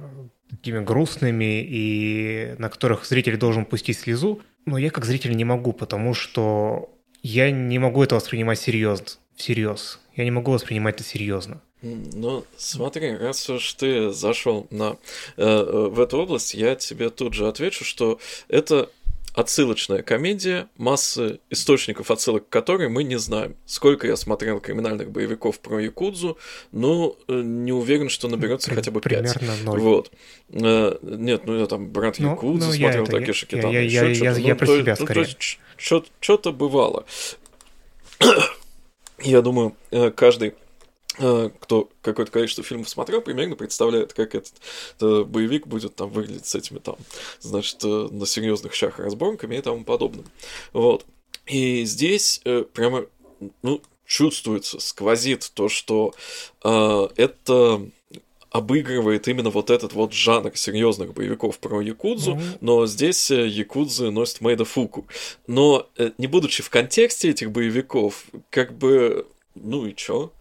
такими 0.50 0.80
грустными 0.80 1.62
и 1.62 2.54
на 2.58 2.68
которых 2.68 3.06
зритель 3.06 3.36
должен 3.36 3.64
пустить 3.64 3.98
слезу, 3.98 4.42
но 4.66 4.78
я 4.78 4.90
как 4.90 5.04
зритель 5.04 5.36
не 5.36 5.44
могу, 5.44 5.72
потому 5.72 6.14
что 6.14 6.90
я 7.22 7.50
не 7.50 7.78
могу 7.78 8.02
это 8.02 8.16
воспринимать 8.16 8.58
серьезно, 8.58 9.06
всерьез. 9.36 10.00
Я 10.16 10.24
не 10.24 10.30
могу 10.30 10.52
воспринимать 10.52 10.96
это 10.96 11.04
серьезно. 11.04 11.62
Ну, 11.82 12.44
смотри, 12.56 13.16
раз 13.16 13.48
уж 13.48 13.72
ты 13.74 14.10
зашел 14.10 14.66
на, 14.70 14.96
э, 15.36 15.42
э, 15.46 15.88
в 15.88 15.98
эту 16.00 16.18
область, 16.18 16.54
я 16.54 16.74
тебе 16.76 17.08
тут 17.10 17.32
же 17.34 17.48
отвечу, 17.48 17.84
что 17.84 18.18
это 18.48 18.90
отсылочная 19.34 20.02
комедия, 20.02 20.68
массы 20.76 21.38
источников 21.50 22.10
отсылок 22.10 22.48
которой 22.48 22.88
мы 22.88 23.04
не 23.04 23.16
знаем. 23.16 23.54
Сколько 23.64 24.08
я 24.08 24.16
смотрел 24.16 24.60
криминальных 24.60 25.10
боевиков 25.10 25.60
про 25.60 25.80
Якудзу, 25.80 26.36
ну, 26.72 27.16
э, 27.28 27.40
не 27.42 27.72
уверен, 27.72 28.08
что 28.08 28.28
наберется 28.28 28.74
хотя 28.74 28.90
бы 28.90 29.00
5. 29.00 29.34
Примерно 29.34 29.56
ноль. 29.64 29.80
Вот. 29.80 30.10
Э, 30.50 30.98
нет, 31.02 31.46
ну 31.46 31.58
я 31.58 31.66
там 31.66 31.88
брат 31.90 32.18
Ну, 32.18 32.32
Якудзу 32.32 32.66
ну, 32.66 32.72
я 32.72 32.92
смотрел, 32.92 33.04
это- 33.04 33.12
такие 33.12 33.62
я- 33.72 33.80
я- 33.80 33.80
еще 33.80 33.94
я- 34.08 34.14
что-то. 34.14 34.24
я- 34.40 34.46
я 34.48 34.52
Ну, 34.54 34.58
про 34.58 34.66
то- 34.66 34.78
себя 34.80 34.96
ну, 34.98 35.04
скорее. 35.06 35.28
Что-то 36.20 36.52
бывало. 36.52 37.06
Я 39.22 39.42
думаю, 39.42 39.74
каждый 40.16 40.54
кто 41.60 41.88
какое-то 42.02 42.32
количество 42.32 42.64
фильмов 42.64 42.88
смотрел, 42.88 43.20
примерно 43.20 43.56
представляет, 43.56 44.12
как 44.12 44.34
этот 44.34 44.54
э, 45.00 45.24
боевик 45.24 45.66
будет 45.66 45.94
там 45.94 46.10
выглядеть 46.10 46.46
с 46.46 46.54
этими 46.54 46.78
там, 46.78 46.96
значит, 47.40 47.84
э, 47.84 48.08
на 48.10 48.26
серьезных 48.26 48.74
щах 48.74 48.98
разборками 48.98 49.56
и 49.56 49.60
тому 49.60 49.84
подобным. 49.84 50.24
Вот. 50.72 51.04
И 51.46 51.84
здесь 51.84 52.40
э, 52.44 52.64
прямо, 52.72 53.06
ну, 53.62 53.82
чувствуется, 54.06 54.80
сквозит 54.80 55.50
то, 55.54 55.68
что 55.68 56.14
э, 56.64 57.08
это 57.16 57.82
обыгрывает 58.50 59.28
именно 59.28 59.50
вот 59.50 59.70
этот 59.70 59.92
вот 59.92 60.12
жанр 60.12 60.56
серьезных 60.56 61.14
боевиков 61.14 61.58
про 61.60 61.80
Якудзу, 61.80 62.34
Ну. 62.34 62.42
но 62.60 62.86
здесь 62.86 63.30
э, 63.30 63.46
Якудзы 63.46 64.10
носит 64.10 64.40
Мэйда 64.40 64.64
Фуку. 64.64 65.06
Но 65.46 65.86
э, 65.96 66.10
не 66.18 66.26
будучи 66.26 66.62
в 66.62 66.70
контексте 66.70 67.30
этих 67.30 67.52
боевиков, 67.52 68.24
как 68.50 68.76
бы, 68.76 69.26
ну 69.54 69.86
и 69.86 69.94
чё? 69.94 70.32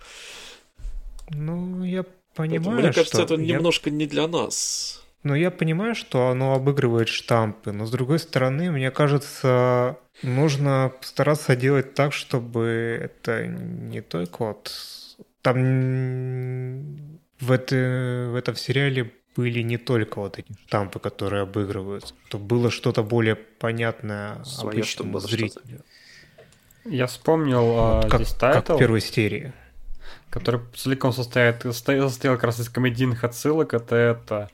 Ну, 1.29 1.83
я 1.83 2.05
Поэтому, 2.35 2.59
понимаю, 2.59 2.83
Мне 2.83 2.93
кажется, 2.93 3.23
что... 3.23 3.35
это 3.35 3.41
я- 3.41 3.55
немножко 3.55 3.89
не 3.89 4.05
для 4.05 4.27
нас. 4.27 5.03
Ну, 5.23 5.35
я 5.35 5.51
понимаю, 5.51 5.95
что 5.95 6.29
оно 6.29 6.53
обыгрывает 6.53 7.09
штампы, 7.09 7.73
но 7.73 7.85
с 7.85 7.91
другой 7.91 8.19
стороны, 8.19 8.71
мне 8.71 8.89
кажется, 8.89 9.97
нужно 10.23 10.93
стараться 11.01 11.57
делать 11.57 11.93
так, 11.93 12.13
чтобы 12.13 12.99
это 13.01 13.45
не 13.47 14.01
только 14.01 14.45
вот... 14.45 14.71
Там 15.41 15.55
в, 17.39 17.51
это, 17.51 18.29
в 18.29 18.35
этом 18.35 18.55
сериале 18.55 19.11
были 19.35 19.61
не 19.61 19.77
только 19.77 20.19
вот 20.19 20.37
эти 20.39 20.53
штампы, 20.67 20.99
которые 20.99 21.43
обыгрываются, 21.43 22.13
чтобы 22.27 22.45
было 22.45 22.71
что-то 22.71 23.03
более 23.03 23.35
понятное 23.35 24.43
Своё, 24.43 24.71
обычному 24.71 25.19
зрителю. 25.19 25.81
Я 26.85 27.07
вспомнил 27.07 27.75
а, 27.77 28.01
как, 28.09 28.21
здесь 28.21 28.35
как 28.37 28.69
в 28.69 28.77
первой 28.77 29.01
серии. 29.01 29.53
Который 30.29 30.61
целиком 30.75 31.11
состоит, 31.11 31.61
состоял, 31.63 32.09
как 32.35 32.43
раз 32.43 32.59
из 32.59 32.69
комедийных 32.69 33.23
отсылок. 33.23 33.73
Это 33.73 33.95
это 33.95 34.49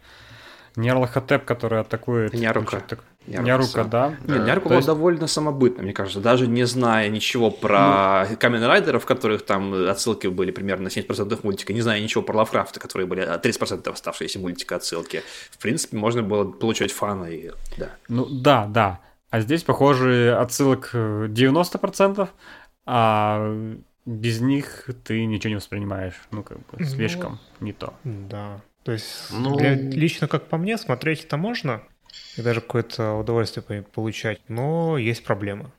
Нерлахотеп, 0.75 1.45
который 1.45 1.79
атакует... 1.79 2.33
Нярука. 2.33 2.81
так- 2.81 3.03
Нярука, 3.27 3.47
Нярука, 3.47 3.83
да. 3.85 4.13
да. 4.23 4.35
Нет, 4.35 4.45
Нярука 4.45 4.63
То 4.65 4.69
был 4.69 4.75
есть- 4.75 4.85
довольно 4.87 5.25
самобытно, 5.27 5.81
мне 5.81 5.93
кажется, 5.93 6.19
даже 6.19 6.45
не 6.47 6.63
зная 6.65 7.09
ничего 7.09 7.49
про 7.49 8.27
Ну. 8.29 8.37
Камен 8.37 8.63
Райдеров, 8.63 9.03
которых 9.05 9.43
там 9.43 9.73
отсылки 9.89 10.27
были 10.27 10.51
примерно 10.51 10.83
на 10.83 10.87
70% 10.89 11.39
мультика, 11.41 11.73
не 11.73 11.81
зная 11.81 11.99
ничего 12.01 12.21
про 12.21 12.37
Лавкрафта, 12.37 12.79
которые 12.79 13.07
были 13.07 13.21
а, 13.21 13.39
30% 13.39 13.89
оставшиеся 13.91 14.37
мультика 14.37 14.75
отсылки. 14.75 15.23
В 15.49 15.57
принципе, 15.57 15.97
можно 15.97 16.21
было 16.21 16.43
получать 16.51 16.91
фана 16.91 17.25
и 17.25 17.49
да. 17.77 17.89
Ну 18.09 18.25
да, 18.25 18.67
да. 18.67 18.99
А 19.31 19.39
здесь, 19.39 19.63
похоже, 19.63 20.37
отсылок 20.39 20.91
э, 20.93 21.25
90%, 21.27 22.29
а 22.85 23.75
без 24.05 24.39
них 24.41 24.89
ты 25.03 25.25
ничего 25.25 25.49
не 25.49 25.55
воспринимаешь. 25.55 26.15
Ну, 26.31 26.43
как 26.43 26.57
бы, 26.59 26.63
Ну, 26.79 26.85
слишком 26.85 27.39
не 27.59 27.73
то. 27.73 27.93
Да. 28.03 28.61
То 28.83 28.91
есть, 28.91 29.31
Ну- 29.31 29.57
для- 29.57 29.73
лично 29.75 30.27
как 30.27 30.47
по 30.47 30.57
мне, 30.57 30.77
смотреть 30.77 31.25
это 31.25 31.37
можно, 31.37 31.81
и 32.37 32.41
даже 32.41 32.61
какое-то 32.61 33.13
удовольствие 33.13 33.63
по- 33.63 33.89
получать, 33.91 34.39
но 34.47 34.97
есть 34.97 35.23
проблемы. 35.23 35.71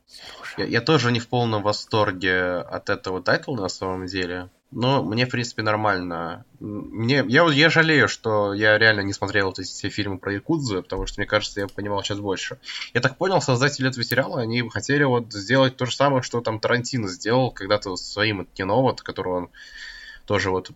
Я, 0.59 0.64
я 0.64 0.81
тоже 0.81 1.12
не 1.12 1.20
в 1.20 1.29
полном 1.29 1.62
восторге 1.62 2.57
от 2.57 2.91
этого 2.91 3.22
тайтла 3.22 3.57
на 3.57 3.68
самом 3.68 4.07
деле. 4.07 4.51
Но 4.73 5.03
мне, 5.05 5.27
в 5.27 5.31
принципе, 5.31 5.62
нормально. 5.62 6.45
Мне, 6.59 7.25
я, 7.29 7.45
вот- 7.45 7.55
я 7.55 7.71
жалею, 7.71 8.09
что 8.09 8.53
я 8.53 8.77
реально 8.79 9.01
не 9.01 9.12
смотрел 9.12 9.47
вот 9.47 9.59
эти 9.59 9.69
все 9.69 9.89
фильмы 9.89 10.19
про 10.19 10.33
Якудзу, 10.33 10.83
потому 10.83 11.07
что, 11.07 11.21
мне 11.21 11.27
кажется, 11.27 11.61
я 11.61 11.69
понимал 11.69 12.03
сейчас 12.03 12.19
больше. 12.19 12.59
Я 12.93 13.01
так 13.01 13.17
понял, 13.17 13.41
создатели 13.41 13.89
этого 13.89 14.05
сериала, 14.05 14.41
они 14.41 14.69
хотели 14.69 15.05
вот 15.05 15.33
сделать 15.33 15.77
то 15.77 15.87
же 15.87 15.95
самое, 15.95 16.23
что 16.23 16.41
там 16.41 16.59
Тарантино 16.59 17.09
сделал 17.09 17.53
когда-то 17.53 17.95
своим 17.97 18.47
кино, 18.55 18.83
вот, 18.83 19.03
которое 19.03 19.37
он 19.37 19.51
тоже 20.27 20.51
вот... 20.51 20.73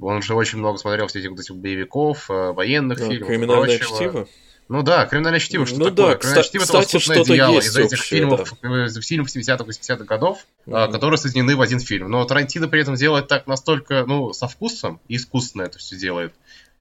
Он 0.00 0.22
же 0.22 0.34
очень 0.34 0.58
много 0.58 0.78
смотрел 0.78 1.08
всех 1.08 1.22
этих 1.22 1.30
вот 1.32 1.40
этих 1.40 1.56
боевиков, 1.56 2.30
э, 2.30 2.52
военных 2.52 2.98
Да, 2.98 3.08
фильмов 3.08 3.28
Криминальное 3.28 3.78
чтиво. 3.78 4.28
Ну 4.68 4.82
да, 4.82 5.04
криминальное 5.06 5.40
чтиво, 5.40 5.66
что 5.66 5.76
Ну 5.78 5.84
такое? 5.90 6.12
да, 6.12 6.14
Криминальное 6.16 6.42
чтиво 6.44 6.62
это 6.62 6.72
кстати, 6.72 6.94
«Лоскутное 6.96 7.16
что-то 7.16 7.32
одеяло» 7.32 7.58
из 7.60 7.76
этих 7.76 7.98
фильмов, 8.00 8.52
э, 8.62 8.88
фильмов 9.02 9.28
70-х 9.28 9.64
80-х 9.64 10.04
годов, 10.04 10.46
а, 10.66 10.84
Мгм. 10.84 10.92
которые 10.92 11.18
соединены 11.18 11.54
в 11.56 11.60
один 11.60 11.80
фильм. 11.80 12.10
Но 12.10 12.24
Тарантино 12.24 12.66
при 12.68 12.80
этом 12.80 12.94
делает 12.94 13.28
так 13.28 13.46
настолько, 13.46 14.04
ну, 14.06 14.32
со 14.32 14.48
вкусом 14.48 15.00
и 15.06 15.16
искусственно 15.16 15.62
это 15.62 15.78
все 15.78 15.96
делает. 15.96 16.32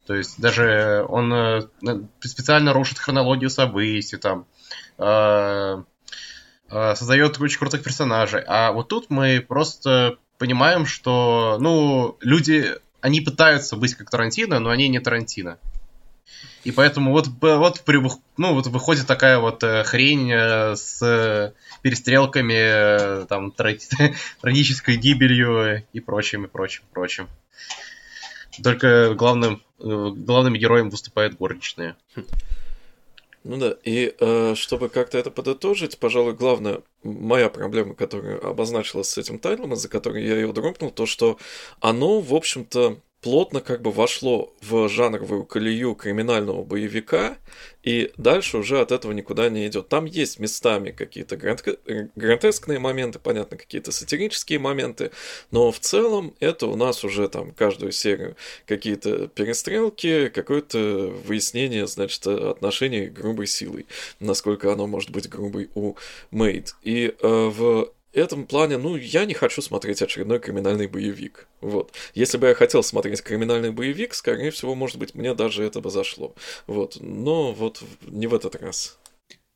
То 0.08 0.16
есть 0.16 0.40
даже 0.40 1.06
он 1.10 1.34
э, 1.34 1.62
на- 1.82 2.08
специально 2.22 2.72
рушит 2.74 3.00
хронологию 3.00 3.50
событий, 3.50 4.18
там, 4.18 4.46
э, 4.98 5.84
э, 6.70 6.96
создает 6.96 7.40
очень 7.40 7.60
крутых 7.60 7.84
персонажей. 7.84 8.44
А 8.48 8.72
вот 8.72 8.88
тут 8.88 9.10
мы 9.10 9.44
просто 9.46 10.18
понимаем, 10.38 10.86
что, 10.86 11.58
ну, 11.60 12.18
люди, 12.22 12.76
они 13.02 13.22
пытаются 13.22 13.76
быть 13.76 13.96
как 13.96 14.10
Тарантино, 14.10 14.60
но 14.60 14.70
они 14.70 14.88
не 14.90 15.00
Тарантино. 15.00 15.58
И 16.63 16.71
поэтому 16.71 17.11
вот, 17.11 17.28
вот, 17.41 17.84
ну, 18.38 18.53
вот 18.53 18.67
выходит 18.67 19.05
такая 19.05 19.39
вот 19.39 19.63
э, 19.63 19.84
хрень 19.84 20.32
э, 20.32 20.76
с 20.76 21.01
э, 21.01 21.51
перестрелками, 21.82 23.26
там, 23.26 23.51
тра- 23.51 23.78
трагической 24.41 24.95
гибелью 24.95 25.84
и 25.91 25.99
прочим, 25.99 26.45
и 26.45 26.47
прочим, 26.47 26.84
прочим. 26.93 27.28
Только 28.63 29.13
главным, 29.15 29.61
главными 29.80 30.57
героем 30.57 30.89
выступают 30.89 31.36
горничные. 31.36 31.95
Ну 33.43 33.57
да, 33.57 33.76
и 33.84 34.15
э, 34.17 34.55
чтобы 34.55 34.88
как-то 34.88 35.17
это 35.17 35.30
подытожить, 35.30 35.97
пожалуй, 35.97 36.34
главная 36.34 36.82
моя 37.03 37.49
проблема, 37.49 37.93
которая 37.93 38.38
обозначилась 38.38 39.09
с 39.09 39.17
этим 39.17 39.38
тайтлом, 39.38 39.74
из-за 39.74 39.89
которой 39.89 40.26
я 40.26 40.36
ее 40.36 40.53
дропнул, 40.53 40.91
то, 40.91 41.05
что 41.05 41.38
оно, 41.82 42.21
в 42.21 42.34
общем-то, 42.34 42.99
плотно 43.24 43.61
как 43.61 43.82
бы 43.82 43.91
вошло 43.91 44.53
в 44.61 44.89
жанровую 44.89 45.45
колею 45.45 45.95
криминального 45.95 46.63
боевика, 46.63 47.38
и 47.82 48.11
дальше 48.17 48.57
уже 48.57 48.82
от 48.82 48.91
этого 48.91 49.13
никуда 49.13 49.49
не 49.49 49.65
идет. 49.67 49.88
Там 49.88 50.05
есть 50.05 50.39
местами 50.39 50.91
какие-то 50.91 51.36
гротеск- 51.38 52.09
гротескные 52.15 52.80
моменты, 52.80 53.19
понятно, 53.19 53.57
какие-то 53.57 53.91
сатирические 53.91 54.59
моменты, 54.59 55.11
но 55.51 55.71
в 55.71 55.80
целом 55.80 56.36
это 56.41 56.67
у 56.67 56.76
нас 56.76 57.05
уже 57.05 57.30
там 57.30 57.51
каждую 57.51 57.93
серию 57.93 58.36
какие-то 58.65 59.28
перестрелки, 59.30 60.28
какое-то 60.28 61.13
выяснение, 61.26 61.88
значит, 61.88 62.28
отношений 62.28 63.07
грубой 63.07 63.47
силой, 63.47 63.86
насколько 64.19 64.71
оно 64.71 64.86
может 64.86 65.11
быть 65.11 65.30
грубой 65.30 65.69
у 65.76 65.95
Мейд. 66.32 66.76
И 66.84 67.15
э, 67.17 67.28
в 67.28 67.93
этом 68.22 68.45
плане, 68.45 68.78
ну, 68.78 68.95
я 68.95 69.26
не 69.26 69.34
хочу 69.34 69.61
смотреть 69.61 70.01
очередной 70.01 70.39
криминальный 70.39 70.88
боевик. 70.88 71.47
Вот. 71.61 71.91
Если 72.14 72.38
бы 72.38 72.47
я 72.47 72.55
хотел 72.55 72.84
смотреть 72.84 73.22
криминальный 73.22 73.72
боевик, 73.72 74.14
скорее 74.14 74.51
всего, 74.51 74.76
может 74.76 74.97
быть, 74.97 75.16
мне 75.16 75.34
даже 75.34 75.64
это 75.64 75.82
бы 75.82 75.89
зашло. 75.89 76.36
Вот. 76.68 76.97
Но 76.99 77.53
вот 77.53 77.84
не 78.01 78.28
в 78.28 78.36
этот 78.36 78.55
раз. 78.55 78.97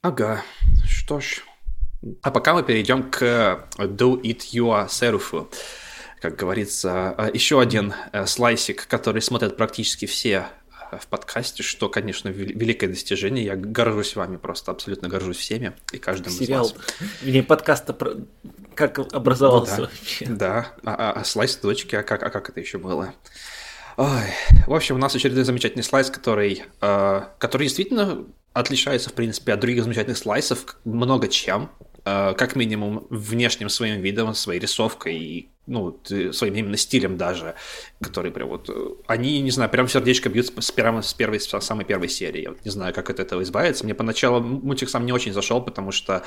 Ага, 0.02 0.44
что 0.88 1.20
ж. 1.20 1.44
А 2.22 2.32
пока 2.32 2.54
мы 2.54 2.64
перейдем 2.64 3.10
к 3.10 3.68
Do 3.78 4.22
It 4.22 4.54
Yourself. 4.54 5.48
Как 6.22 6.36
говорится, 6.36 7.14
э, 7.18 7.30
еще 7.34 7.62
один 7.62 7.94
э, 8.12 8.26
слайсик, 8.26 8.88
который 8.88 9.22
смотрят 9.22 9.56
практически 9.56 10.06
все 10.08 10.32
э, 10.32 10.67
в 11.00 11.08
подкасте, 11.08 11.64
что, 11.64 11.90
конечно, 11.90 12.30
вел- 12.30 12.54
великое 12.58 12.88
достижение. 12.88 13.46
Я 13.46 13.56
горжусь 13.56 14.16
вами, 14.16 14.38
просто 14.38 14.72
абсолютно 14.72 15.10
горжусь 15.10 15.38
всеми 15.38 15.74
и 15.92 15.98
каждым 15.98 16.32
Сериал, 16.32 16.66
из 16.66 16.74
вас. 16.74 16.82
или 17.24 17.42
подкаста 17.42 17.94
про... 17.94 18.12
как 18.76 19.00
образовался 19.14 19.76
Ну 19.78 19.82
да. 19.84 19.90
вообще. 19.90 20.26
Да, 20.26 20.68
а, 20.84 20.96
а- 20.96 21.12
а 21.20 21.24
слайс 21.24 21.56
дочки, 21.58 21.96
а 21.96 22.04
как, 22.04 22.24
а 22.24 22.30
как 22.30 22.50
это 22.50 22.60
еще 22.60 22.78
было? 22.78 23.14
Ой. 23.98 24.08
В 24.68 24.74
общем, 24.74 24.96
у 24.96 25.00
нас 25.00 25.16
очередной 25.16 25.44
замечательный 25.44 25.82
слайс, 25.84 26.10
который, 26.12 26.64
э, 26.82 27.22
который 27.40 27.64
действительно 27.64 28.26
отличается, 28.54 29.10
в 29.10 29.14
принципе, 29.14 29.54
от 29.54 29.60
других 29.60 29.84
замечательных 29.84 30.18
слайсов 30.18 30.78
много 30.86 31.28
чем. 31.28 31.72
Э, 32.06 32.34
как 32.38 32.56
минимум, 32.56 33.08
внешним 33.10 33.70
своим 33.70 34.02
видом, 34.02 34.34
своей 34.36 34.60
рисовкой 34.60 35.16
и 35.18 35.50
ну, 35.68 36.00
своим 36.32 36.56
именно 36.56 36.78
стилем 36.78 37.18
даже, 37.18 37.56
который 38.02 38.32
прям 38.32 38.48
вот, 38.50 38.70
э, 38.70 38.90
они, 39.06 39.42
не 39.42 39.52
знаю, 39.52 39.70
прям 39.70 39.88
сердечко 39.88 40.30
бьют 40.30 40.52
с, 40.58 40.72
прямо 40.72 41.02
с 41.02 41.14
первой, 41.14 41.40
с 41.40 41.48
самой 41.60 41.86
первой 41.86 42.10
серии. 42.10 42.42
Я 42.42 42.50
вот 42.50 42.66
не 42.66 42.72
знаю, 42.72 42.94
как 42.94 43.10
от 43.10 43.20
этого 43.20 43.44
избавиться. 43.44 43.84
Мне 43.84 43.94
поначалу 43.94 44.40
мультик 44.42 44.90
сам 44.90 45.06
не 45.06 45.12
очень 45.12 45.34
зашел, 45.34 45.62
потому 45.62 45.92
что 45.92 46.24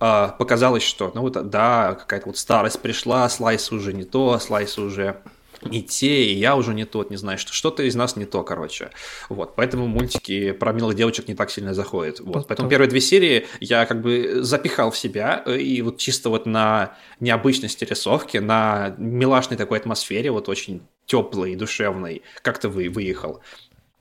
э, 0.00 0.28
показалось, 0.38 0.82
что, 0.82 1.12
ну 1.14 1.22
вот, 1.22 1.48
да, 1.48 1.94
какая-то 1.94 2.26
вот 2.26 2.36
старость 2.36 2.80
пришла, 2.80 3.28
слайс 3.28 3.70
уже 3.72 3.92
не 3.92 4.04
то, 4.04 4.38
слайс 4.38 4.76
уже 4.78 5.22
не 5.62 5.82
те, 5.82 6.24
и 6.24 6.34
я 6.34 6.56
уже 6.56 6.74
не 6.74 6.84
тот, 6.84 7.10
не 7.10 7.16
знаю, 7.16 7.38
что 7.38 7.52
что-то 7.52 7.82
из 7.82 7.94
нас 7.94 8.16
не 8.16 8.24
то, 8.24 8.42
короче. 8.42 8.90
Вот, 9.28 9.54
поэтому 9.56 9.86
мультики 9.86 10.52
про 10.52 10.72
милых 10.72 10.96
девочек 10.96 11.28
не 11.28 11.34
так 11.34 11.50
сильно 11.50 11.74
заходят. 11.74 12.20
Вот, 12.20 12.46
поэтому 12.46 12.68
первые 12.68 12.88
две 12.88 13.00
серии 13.00 13.46
я 13.60 13.86
как 13.86 14.00
бы 14.00 14.42
запихал 14.42 14.90
в 14.90 14.98
себя, 14.98 15.42
э, 15.46 15.58
и 15.58 15.82
вот 15.82 15.98
чисто 15.98 16.30
вот 16.30 16.46
на 16.46 16.96
необычности 17.20 17.84
рисовки, 17.84 18.38
на 18.38 18.94
милашной 18.98 19.56
такой 19.56 19.78
атмосфере, 19.78 20.30
вот 20.30 20.48
очень 20.48 20.82
теплой, 21.06 21.56
душевной, 21.56 22.22
как-то 22.42 22.68
вы 22.68 22.88
выехал. 22.88 23.40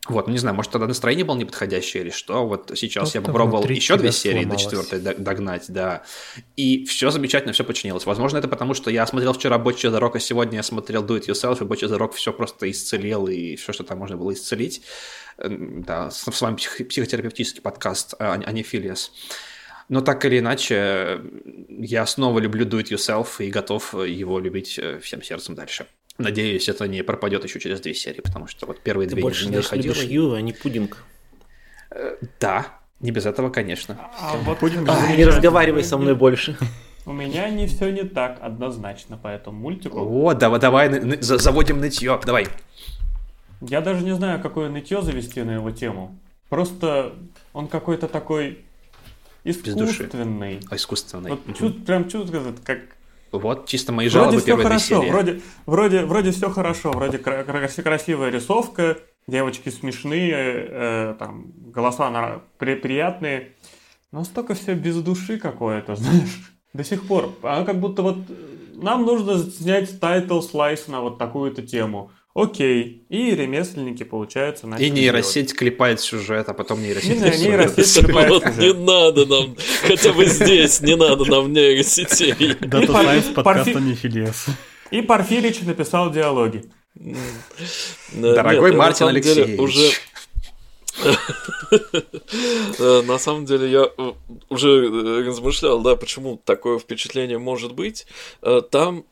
Вот, 0.10 0.28
ну 0.28 0.34
не 0.34 0.40
знаю, 0.40 0.56
может 0.56 0.72
тогда 0.72 0.88
настроение 0.88 1.26
было 1.26 1.36
неподходящее 1.36 2.04
или 2.04 2.10
что. 2.10 2.48
Вот 2.48 2.72
сейчас 2.76 3.16
я 3.16 3.22
попробовал 3.22 3.68
еще 3.68 3.98
две 3.98 4.12
серии 4.12 4.46
до 4.46 4.56
четвертой 4.56 5.00
догнать, 5.00 5.66
да. 5.68 6.04
И 6.56 6.86
все 6.86 7.12
замечательно, 7.12 7.54
все 7.54 7.64
починилось. 7.64 8.06
Возможно, 8.06 8.38
это 8.38 8.48
потому, 8.48 8.74
что 8.74 8.90
я 8.92 9.06
смотрел 9.06 9.34
вчера 9.34 9.58
Бочи 9.58 9.88
за 9.88 10.00
Рок, 10.00 10.16
а 10.16 10.20
сегодня 10.20 10.58
я 10.58 10.64
смотрел 10.64 11.04
Do 11.04 11.20
It 11.20 11.28
Yourself, 11.28 11.62
и 11.62 11.66
Бочи 11.66 11.86
за 11.86 11.98
Рок 11.98 12.14
все 12.14 12.34
просто 12.34 12.70
исцелил, 12.70 13.28
и 13.28 13.56
все, 13.56 13.74
что 13.74 13.84
там 13.84 14.00
можно 14.00 14.18
было 14.18 14.34
исцелить. 14.34 14.82
Да, 15.38 16.12
с 16.12 16.42
вами 16.42 16.56
психотерапевтический 16.56 17.62
подкаст, 17.62 18.16
а, 18.20 18.34
а 18.34 18.52
не 18.52 18.64
Филиас. 18.64 19.12
Но 19.90 20.02
так 20.02 20.24
или 20.26 20.40
иначе, 20.40 21.22
я 21.68 22.06
снова 22.06 22.40
люблю 22.40 22.66
Do 22.66 22.80
It 22.80 22.92
Yourself 22.92 23.44
и 23.44 23.50
готов 23.50 23.94
его 23.94 24.40
любить 24.40 24.78
э, 24.78 25.00
всем 25.00 25.24
сердцем 25.24 25.56
дальше. 25.56 25.88
Надеюсь, 26.20 26.68
это 26.70 26.88
не 26.88 27.04
пропадет 27.04 27.44
еще 27.44 27.60
через 27.60 27.80
две 27.80 27.94
серии, 27.94 28.22
потому 28.22 28.48
что 28.48 28.66
вот 28.66 28.80
первые 28.82 29.08
Ты 29.08 29.16
две 29.16 29.24
больше 29.24 29.48
не 29.48 29.56
заходишь. 29.56 30.04
Ю, 30.04 30.34
а 30.34 30.42
не 30.42 30.54
пудинг. 30.54 31.04
Э, 31.92 32.18
да, 32.40 32.80
не 33.00 33.12
без 33.12 33.26
этого, 33.26 33.50
конечно. 33.50 33.98
А, 34.20 34.36
вот 34.38 34.60
пудинг 34.60 34.88
а, 34.90 35.16
не 35.16 35.26
разговаривай 35.26 35.84
со 35.84 35.98
мной 35.98 36.16
больше. 36.16 36.58
У 37.06 37.14
меня 37.14 37.50
не 37.50 37.66
все 37.66 37.92
не 37.92 38.04
так 38.04 38.38
однозначно 38.42 39.18
по 39.18 39.30
этому 39.30 39.60
мультику. 39.60 40.00
О, 40.00 40.34
давай, 40.34 40.60
давай, 40.60 41.22
заводим 41.22 41.80
нытье, 41.80 42.20
давай. 42.26 42.48
Я 43.62 43.82
даже 43.82 44.04
не 44.04 44.14
знаю, 44.14 44.42
какое 44.42 44.70
нытье 44.70 45.02
завести 45.02 45.42
на 45.42 45.52
его 45.52 45.72
тему. 45.72 46.18
Просто 46.50 47.14
он 47.54 47.68
какой-то 47.68 48.08
такой 48.08 48.66
искусственный. 49.44 50.60
А, 50.70 50.76
искусственный. 50.76 51.32
Вот 51.32 51.48
угу. 51.48 51.54
чуть, 51.54 51.86
прям 51.86 52.10
чувствуется, 52.10 52.54
как 52.64 52.80
вот, 53.32 53.68
чисто 53.68 53.92
мои 53.92 54.10
жалобы 54.10 54.32
вроде 54.32 54.46
первой 54.46 54.64
хорошо, 54.64 55.02
серии. 55.02 55.12
Вроде, 55.12 55.42
вроде, 55.66 56.06
вроде 56.06 56.32
все 56.32 56.50
хорошо, 56.50 56.92
вроде 56.92 57.18
красивая 57.18 58.30
рисовка, 58.30 58.98
девочки 59.28 59.70
смешные, 59.70 60.34
э, 60.34 61.16
там, 61.18 61.52
голоса 61.72 62.10
на, 62.10 62.42
при, 62.58 62.76
приятные, 62.76 63.54
но 64.12 64.24
столько 64.24 64.56
все 64.56 64.74
без 64.74 64.96
души 65.02 65.38
какое-то, 65.38 65.96
знаешь, 65.98 66.54
до 66.74 66.84
сих 66.84 67.08
пор. 67.08 67.34
А 67.44 67.64
как 67.64 67.80
будто 67.80 68.02
вот 68.02 68.18
нам 68.82 69.06
нужно 69.06 69.38
снять 69.40 70.00
тайтл 70.00 70.42
slice 70.42 70.88
на 70.88 71.02
вот 71.02 71.18
такую-то 71.18 71.62
тему. 71.62 72.12
Окей. 72.36 73.06
И 73.10 73.36
ремесленники, 73.36 74.04
получается, 74.04 74.68
начали 74.68 74.86
И 74.86 74.90
нейросеть 74.92 75.48
делать. 75.48 75.54
клепает 75.58 76.00
сюжет, 76.00 76.48
а 76.48 76.54
потом 76.54 76.82
нейросеть... 76.82 77.20
Не, 77.20 77.48
нейросеть 77.48 78.06
клепает 78.06 78.44
сюжет. 78.44 78.58
Не 78.58 78.74
надо 78.74 79.26
нам, 79.26 79.56
хотя 79.82 80.14
бы 80.14 80.26
здесь, 80.26 80.82
не 80.82 80.96
надо 80.96 81.26
нам 81.26 81.52
нейросетей. 81.52 82.56
Data 82.62 82.92
Science 82.92 83.26
подкаста 83.34 83.80
не 83.80 83.96
Филиас. 83.96 84.46
И 84.92 85.02
Порфирич 85.02 85.62
написал 85.62 86.12
диалоги. 86.12 86.64
Дорогой 88.14 88.74
Мартин 88.74 89.08
Алексеевич. 89.08 89.60
Уже 89.60 89.92
э, 92.80 93.02
на 93.04 93.18
самом 93.18 93.46
деле 93.46 93.72
я 93.72 93.90
э, 93.98 94.12
уже 94.50 94.70
э, 94.70 95.24
размышлял, 95.26 95.82
да, 95.82 95.96
почему 95.96 96.42
такое 96.44 96.80
впечатление 96.80 97.38
может 97.38 97.74
быть. 97.74 98.06
Там 98.72 99.06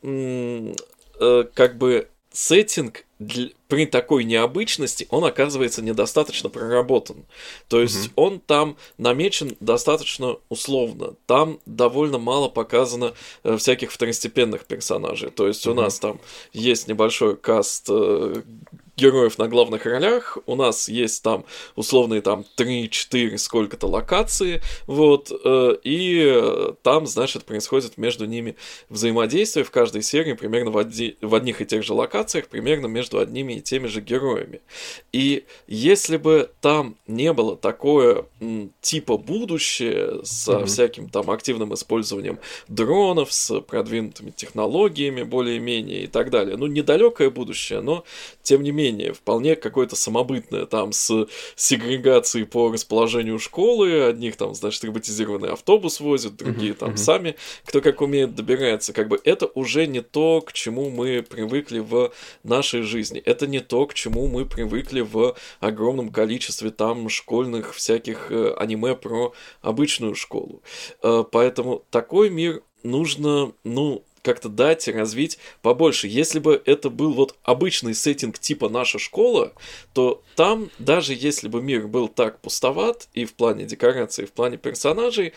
как 1.56 1.78
бы 1.78 2.10
сеттинг 2.32 3.06
для, 3.20 3.50
при 3.68 3.86
такой 3.86 4.24
необычности 4.24 5.08
он 5.10 5.24
оказывается 5.26 5.82
недостаточно 5.82 6.50
проработан. 6.50 7.26
То 7.68 7.82
есть 7.82 8.08
mm-hmm. 8.08 8.14
он 8.16 8.40
там 8.40 8.78
намечен 8.98 9.56
достаточно 9.60 10.38
условно. 10.50 11.16
Там 11.26 11.60
довольно 11.66 12.18
мало 12.18 12.48
показано 12.50 13.14
э, 13.44 13.58
всяких 13.58 13.92
второстепенных 13.92 14.66
персонажей. 14.66 15.32
То 15.32 15.48
есть 15.48 15.66
mm-hmm. 15.66 15.72
у 15.72 15.74
нас 15.74 16.00
там 16.00 16.20
есть 16.54 16.88
небольшой 16.88 17.36
каст 17.36 17.88
э, 17.90 18.42
героев 18.98 19.38
на 19.38 19.48
главных 19.48 19.86
ролях, 19.86 20.38
у 20.48 20.56
нас 20.56 20.90
есть 20.90 21.24
там 21.24 21.46
условные 21.76 22.22
там 22.22 22.44
3-4 22.58 23.38
сколько-то 23.38 23.88
локации, 23.88 24.62
вот, 24.88 25.32
э, 25.32 25.78
и 25.84 26.74
там, 26.82 27.06
значит, 27.06 27.46
происходит 27.46 27.98
между 27.98 28.26
ними 28.26 28.56
взаимодействие 28.90 29.64
в 29.64 29.72
каждой 29.72 30.02
серии 30.02 30.34
примерно 30.34 30.72
в, 30.72 30.78
оди- 30.78 31.18
в 31.22 31.36
одних 31.36 31.62
и 31.62 31.66
тех 31.66 31.84
же 31.84 31.94
локациях, 31.94 32.48
примерно 32.48 32.88
между 32.88 33.20
одними 33.20 33.54
и 33.54 33.62
теми 33.62 33.88
же 33.88 34.02
героями. 34.02 34.62
И 35.14 35.46
если 35.68 36.18
бы 36.18 36.50
там 36.62 36.98
не 37.06 37.32
было 37.34 37.56
такое 37.56 38.26
типа 38.82 39.18
будущее 39.18 40.24
со 40.24 40.54
mm-hmm. 40.54 40.66
всяким 40.66 41.10
там 41.10 41.30
активным 41.30 41.74
использованием 41.74 42.40
дронов, 42.68 43.32
с 43.32 43.60
продвинутыми 43.62 44.32
технологиями 44.32 45.24
более-менее 45.24 46.04
и 46.04 46.08
так 46.08 46.32
далее, 46.32 46.58
ну, 46.58 46.66
недалекое 46.66 47.30
будущее, 47.30 47.82
но 47.82 48.04
тем 48.42 48.64
не 48.64 48.72
менее 48.72 48.87
менее, 48.88 49.14
вполне 49.14 49.56
какое-то 49.56 49.96
самобытное, 49.96 50.66
там, 50.66 50.92
с 50.92 51.28
сегрегацией 51.56 52.46
по 52.46 52.72
расположению 52.72 53.40
школы, 53.40 54.04
одних 54.04 54.36
там, 54.38 54.54
значит, 54.54 54.84
роботизированный 54.84 55.52
автобус 55.52 56.00
возят, 56.00 56.36
другие 56.36 56.74
там 56.74 56.98
сами, 56.98 57.36
кто 57.66 57.82
как 57.82 58.02
умеет 58.02 58.36
добирается, 58.36 58.94
как 58.94 59.08
бы 59.08 59.20
это 59.24 59.48
уже 59.48 59.88
не 59.88 60.02
то, 60.02 60.42
к 60.42 60.54
чему 60.54 60.90
мы 60.90 61.24
привыкли 61.24 61.80
в 61.80 62.14
нашей 62.44 62.82
жизни, 62.82 63.20
это 63.20 63.48
не 63.48 63.60
то, 63.60 63.86
к 63.86 63.94
чему 63.94 64.28
мы 64.28 64.46
привыкли 64.46 65.02
в 65.02 65.36
огромном 65.60 66.12
количестве 66.12 66.72
там 66.72 67.10
школьных 67.10 67.74
всяких 67.76 68.32
э, 68.32 68.54
аниме 68.58 68.96
про 68.96 69.34
обычную 69.62 70.16
школу. 70.16 70.62
Э, 71.04 71.24
поэтому 71.30 71.84
такой 71.90 72.30
мир 72.30 72.62
нужно, 72.84 73.52
ну, 73.64 74.04
как-то 74.28 74.50
дать, 74.50 74.90
развить 74.90 75.40
побольше. 75.62 76.10
Если 76.10 76.40
бы 76.40 76.62
это 76.66 76.90
был 76.90 77.14
вот 77.14 77.36
обычный 77.44 77.96
сеттинг 77.96 78.38
типа 78.40 78.68
наша 78.68 79.00
школа, 79.00 79.54
то 79.94 80.22
там, 80.36 80.70
даже 80.80 81.14
если 81.14 81.48
бы 81.48 81.62
мир 81.62 81.88
был 81.88 82.10
так 82.10 82.42
пустоват 82.42 83.08
и 83.14 83.24
в 83.24 83.36
плане 83.36 83.64
декорации, 83.64 84.24
и 84.24 84.26
в 84.26 84.34
плане 84.34 84.58
персонажей, 84.58 85.34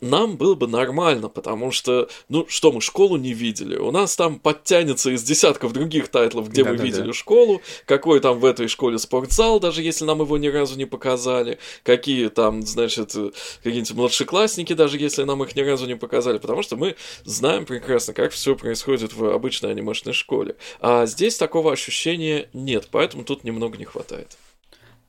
нам 0.00 0.36
было 0.36 0.54
бы 0.54 0.68
нормально, 0.68 1.28
потому 1.28 1.70
что, 1.70 2.08
ну, 2.28 2.46
что 2.48 2.72
мы 2.72 2.80
школу 2.80 3.16
не 3.16 3.32
видели? 3.32 3.76
У 3.76 3.90
нас 3.90 4.16
там 4.16 4.38
подтянется 4.38 5.10
из 5.10 5.22
десятков 5.22 5.72
других 5.72 6.08
тайтлов, 6.08 6.50
где 6.50 6.64
да, 6.64 6.70
мы 6.70 6.76
да, 6.76 6.84
видели 6.84 7.06
да. 7.08 7.12
школу, 7.12 7.60
какой 7.84 8.20
там 8.20 8.38
в 8.38 8.44
этой 8.44 8.68
школе 8.68 8.98
спортзал, 8.98 9.60
даже 9.60 9.82
если 9.82 10.04
нам 10.04 10.20
его 10.20 10.38
ни 10.38 10.48
разу 10.48 10.76
не 10.76 10.84
показали, 10.84 11.58
какие 11.82 12.28
там, 12.28 12.62
значит, 12.62 13.14
какие-нибудь 13.62 13.94
младшеклассники, 13.94 14.72
даже 14.72 14.98
если 14.98 15.24
нам 15.24 15.42
их 15.42 15.56
ни 15.56 15.60
разу 15.60 15.86
не 15.86 15.96
показали, 15.96 16.38
потому 16.38 16.62
что 16.62 16.76
мы 16.76 16.96
знаем 17.24 17.66
прекрасно, 17.66 18.14
как 18.14 18.32
все 18.32 18.54
происходит 18.54 19.14
в 19.14 19.24
обычной 19.26 19.72
анимешной 19.72 20.12
школе. 20.12 20.56
А 20.80 21.06
здесь 21.06 21.36
такого 21.36 21.72
ощущения 21.72 22.48
нет, 22.52 22.88
поэтому 22.90 23.24
тут 23.24 23.44
немного 23.44 23.76
не 23.76 23.84
хватает. 23.84 24.36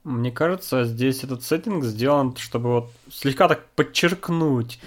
Мне 0.04 0.32
кажется, 0.32 0.86
здесь 0.86 1.24
этот 1.24 1.44
сеттинг 1.44 1.84
сделан, 1.84 2.36
чтобы 2.38 2.70
вот 2.70 2.92
слегка 3.12 3.48
так 3.48 3.66
подчеркнуть 3.76 4.80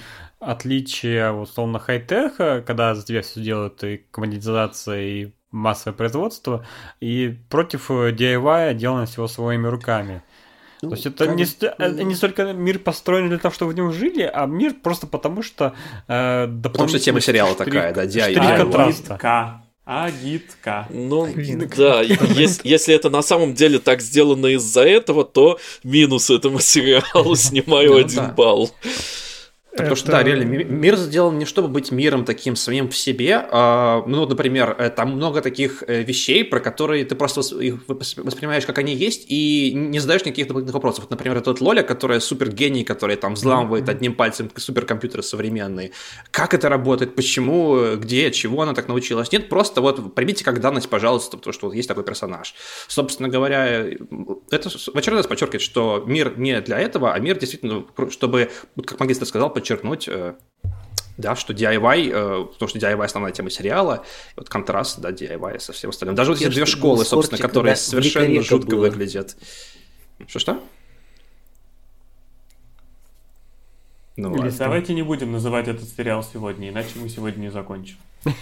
отличие, 0.43 1.33
условно, 1.33 1.79
хай-теха, 1.79 2.63
когда 2.67 2.95
за 2.95 3.05
тебя 3.05 3.23
все 3.23 3.41
делают 3.41 3.83
и 3.85 4.05
коммодизация, 4.11 5.01
и 5.01 5.33
массовое 5.51 5.97
производство, 5.97 6.67
и 7.01 7.37
против 7.49 7.91
DIY, 7.91 8.75
делания 8.75 9.07
всего 9.07 9.29
своими 9.29 9.67
руками. 9.69 10.23
Ну, 10.83 10.91
То 10.91 10.97
есть 10.97 11.07
это 11.07 11.29
не, 11.29 11.45
это 11.45 12.03
не 12.03 12.15
столько 12.17 12.53
мир 12.53 12.81
построен 12.81 13.29
для 13.29 13.39
того, 13.39 13.55
чтобы 13.55 13.71
в 13.71 13.77
нем 13.77 13.93
жили, 13.93 14.23
а 14.23 14.47
мир 14.47 14.75
просто 14.83 15.07
потому, 15.07 15.43
что... 15.43 15.75
Э, 16.09 16.49
потому 16.49 16.89
что 16.89 16.99
тема 16.99 17.21
сериала 17.21 17.55
такая, 17.55 17.95
да, 17.95 18.05
DIY. 18.05 18.57
контраста. 18.57 19.62
Агитка. 19.85 20.87
Ну, 20.91 21.25
Агитка. 21.25 21.77
да, 21.77 22.03
если, 22.03 22.69
если 22.69 22.95
это 22.95 23.11
на 23.11 23.23
самом 23.23 23.55
деле 23.55 23.81
так 23.81 24.01
сделано 24.01 24.47
из-за 24.47 24.83
этого, 24.83 25.25
то 25.25 25.59
минус 25.83 26.31
этому 26.31 26.61
сериалу 26.61 27.35
снимаю 27.35 27.97
один 27.97 28.33
балл. 28.35 28.71
Это... 29.73 29.85
Потому 29.85 29.97
что, 29.97 30.13
да, 30.13 30.23
реально, 30.23 30.45
мир 30.45 30.97
сделан 30.97 31.39
не 31.39 31.47
чтобы 31.47 31.69
быть 31.69 31.91
миром 31.91 32.27
таким 32.27 32.57
самим 32.57 32.91
в 32.91 32.97
себе. 32.97 33.43
А, 33.51 34.05
ну, 34.07 34.27
например, 34.27 34.77
э, 34.79 34.91
там 34.91 35.13
много 35.13 35.41
таких 35.41 35.83
э, 35.87 36.03
вещей, 36.03 36.45
про 36.45 36.61
которые 36.61 37.07
ты 37.07 37.15
просто 37.15 37.41
их 37.57 37.77
воспринимаешь, 37.87 38.67
как 38.67 38.77
они 38.77 38.95
есть, 38.95 39.25
и 39.29 39.73
не 39.75 39.99
задаешь 39.99 40.27
никаких 40.27 40.49
дополнительных 40.49 40.75
вопросов. 40.75 41.05
Вот, 41.05 41.11
например, 41.11 41.39
этот 41.39 41.63
Лоля, 41.63 41.83
которая 41.83 42.21
супер 42.21 42.51
гений, 42.51 42.85
который 42.85 43.17
там 43.17 43.33
взламывает 43.33 43.89
mm-hmm. 43.89 43.91
одним 43.91 44.15
пальцем 44.15 44.51
суперкомпьютеры 44.55 45.23
современные. 45.23 45.93
Как 46.31 46.53
это 46.53 46.69
работает? 46.69 47.15
Почему? 47.15 47.97
Где? 47.97 48.31
Чего 48.31 48.61
она 48.61 48.75
так 48.75 48.89
научилась? 48.89 49.33
Нет, 49.33 49.49
просто 49.49 49.81
вот 49.81 50.15
примите 50.15 50.45
как 50.45 50.61
данность, 50.61 50.91
пожалуйста, 50.91 51.39
потому 51.39 51.55
что 51.55 51.69
вот 51.69 51.75
есть 51.75 51.89
такой 51.89 52.05
персонаж. 52.05 52.55
Собственно 52.89 53.31
говоря, 53.31 53.87
это 54.51 54.69
в 54.69 54.97
очередной 54.97 55.21
раз 55.21 55.27
подчеркивает, 55.27 55.63
что 55.63 56.05
мир 56.07 56.37
не 56.37 56.61
для 56.61 56.79
этого, 56.79 57.15
а 57.15 57.19
мир 57.19 57.39
действительно, 57.39 57.87
чтобы, 58.11 58.51
как 58.85 59.01
магистр 59.01 59.25
сказал, 59.25 59.51
подчеркнуть, 59.63 60.09
э, 60.09 60.35
да, 61.17 61.37
что 61.37 61.53
DIY, 61.53 62.11
э, 62.11 62.45
потому 62.53 62.69
что 62.69 62.79
DIY 62.79 63.05
основная 63.05 63.33
тема 63.33 63.51
сериала, 63.51 64.05
вот 64.37 64.49
контраст, 64.49 64.99
да, 64.99 65.11
DIY 65.11 65.61
со 65.61 65.73
всем 65.73 65.91
остальным. 65.91 66.17
Даже 66.17 66.33
вот 66.33 66.41
эти 66.41 66.49
две 66.49 66.67
школы, 66.67 67.05
собственно, 67.05 67.41
которые 67.41 67.77
совершенно 67.77 68.43
жутко 68.43 68.77
было. 68.77 68.83
выглядят. 68.83 69.37
Что-что? 70.27 70.61
Ну, 74.17 74.37
Или 74.37 74.51
давайте 74.51 74.93
не 74.93 75.03
будем 75.03 75.33
называть 75.33 75.69
этот 75.69 75.89
сериал 75.89 76.23
сегодня, 76.23 76.69
иначе 76.69 76.91
мы 76.97 77.09
сегодня 77.09 77.41
не 77.41 77.51
закончим. 77.51 77.97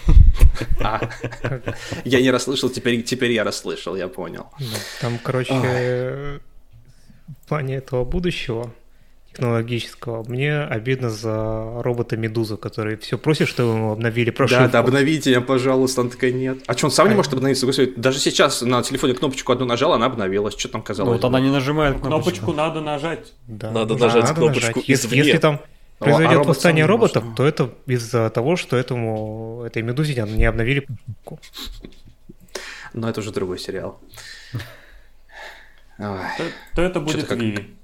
А, 0.80 1.08
я 2.04 2.20
не 2.20 2.30
расслышал, 2.30 2.68
теперь, 2.68 3.02
теперь 3.02 3.32
я 3.32 3.44
расслышал, 3.44 3.96
я 3.96 4.08
понял. 4.08 4.48
Там, 5.00 5.18
короче, 5.22 6.40
в 7.42 7.48
плане 7.48 7.76
этого 7.76 8.04
будущего 8.04 8.74
технологического. 9.32 10.24
Мне 10.28 10.60
обидно 10.60 11.10
за 11.10 11.82
робота 11.82 12.16
Медузу, 12.16 12.56
который 12.56 12.96
все 12.96 13.18
просит, 13.18 13.48
чтобы 13.48 13.70
ему 13.70 13.92
обновили 13.92 14.30
прошивку. 14.30 14.64
Да, 14.64 14.70
да, 14.70 14.78
обновите 14.80 15.30
меня, 15.30 15.40
пожалуйста. 15.40 16.02
Он 16.02 16.10
такая, 16.10 16.32
нет. 16.32 16.58
А 16.66 16.76
что, 16.76 16.86
он 16.86 16.92
сам 16.92 17.08
не 17.08 17.14
может 17.14 17.32
обновиться? 17.32 17.66
Господи, 17.66 17.92
даже 17.96 18.18
сейчас 18.18 18.62
на 18.62 18.82
телефоне 18.82 19.14
кнопочку 19.14 19.52
одну 19.52 19.66
нажал, 19.66 19.92
она 19.92 20.06
обновилась. 20.06 20.56
Что 20.56 20.68
там 20.68 20.82
казалось? 20.82 21.08
Ну, 21.08 21.14
вот 21.14 21.24
она 21.24 21.40
не 21.40 21.50
нажимает 21.50 22.00
кнопочку. 22.00 22.46
Кнопочку 22.46 22.52
надо 22.52 22.80
нажать. 22.80 23.32
Да. 23.46 23.70
Надо 23.70 23.94
да, 23.94 24.06
нажать 24.06 24.22
надо 24.22 24.34
кнопочку 24.34 24.66
нажать. 24.68 24.88
Если, 24.88 25.16
если 25.16 25.38
там 25.38 25.60
произойдет 25.98 26.38
а 26.38 26.44
восстание 26.44 26.86
роботов, 26.86 27.24
то 27.36 27.46
это 27.46 27.70
из-за 27.86 28.30
того, 28.30 28.56
что 28.56 28.76
этому 28.76 29.62
этой 29.66 29.82
Медузе 29.82 30.26
не 30.26 30.44
обновили. 30.44 30.86
Но 32.92 33.08
это 33.08 33.20
уже 33.20 33.30
другой 33.30 33.58
сериал. 33.58 34.00
То, 35.98 36.18
то 36.74 36.82
это 36.82 36.98
будет 37.00 37.30
Виви. 37.30 37.76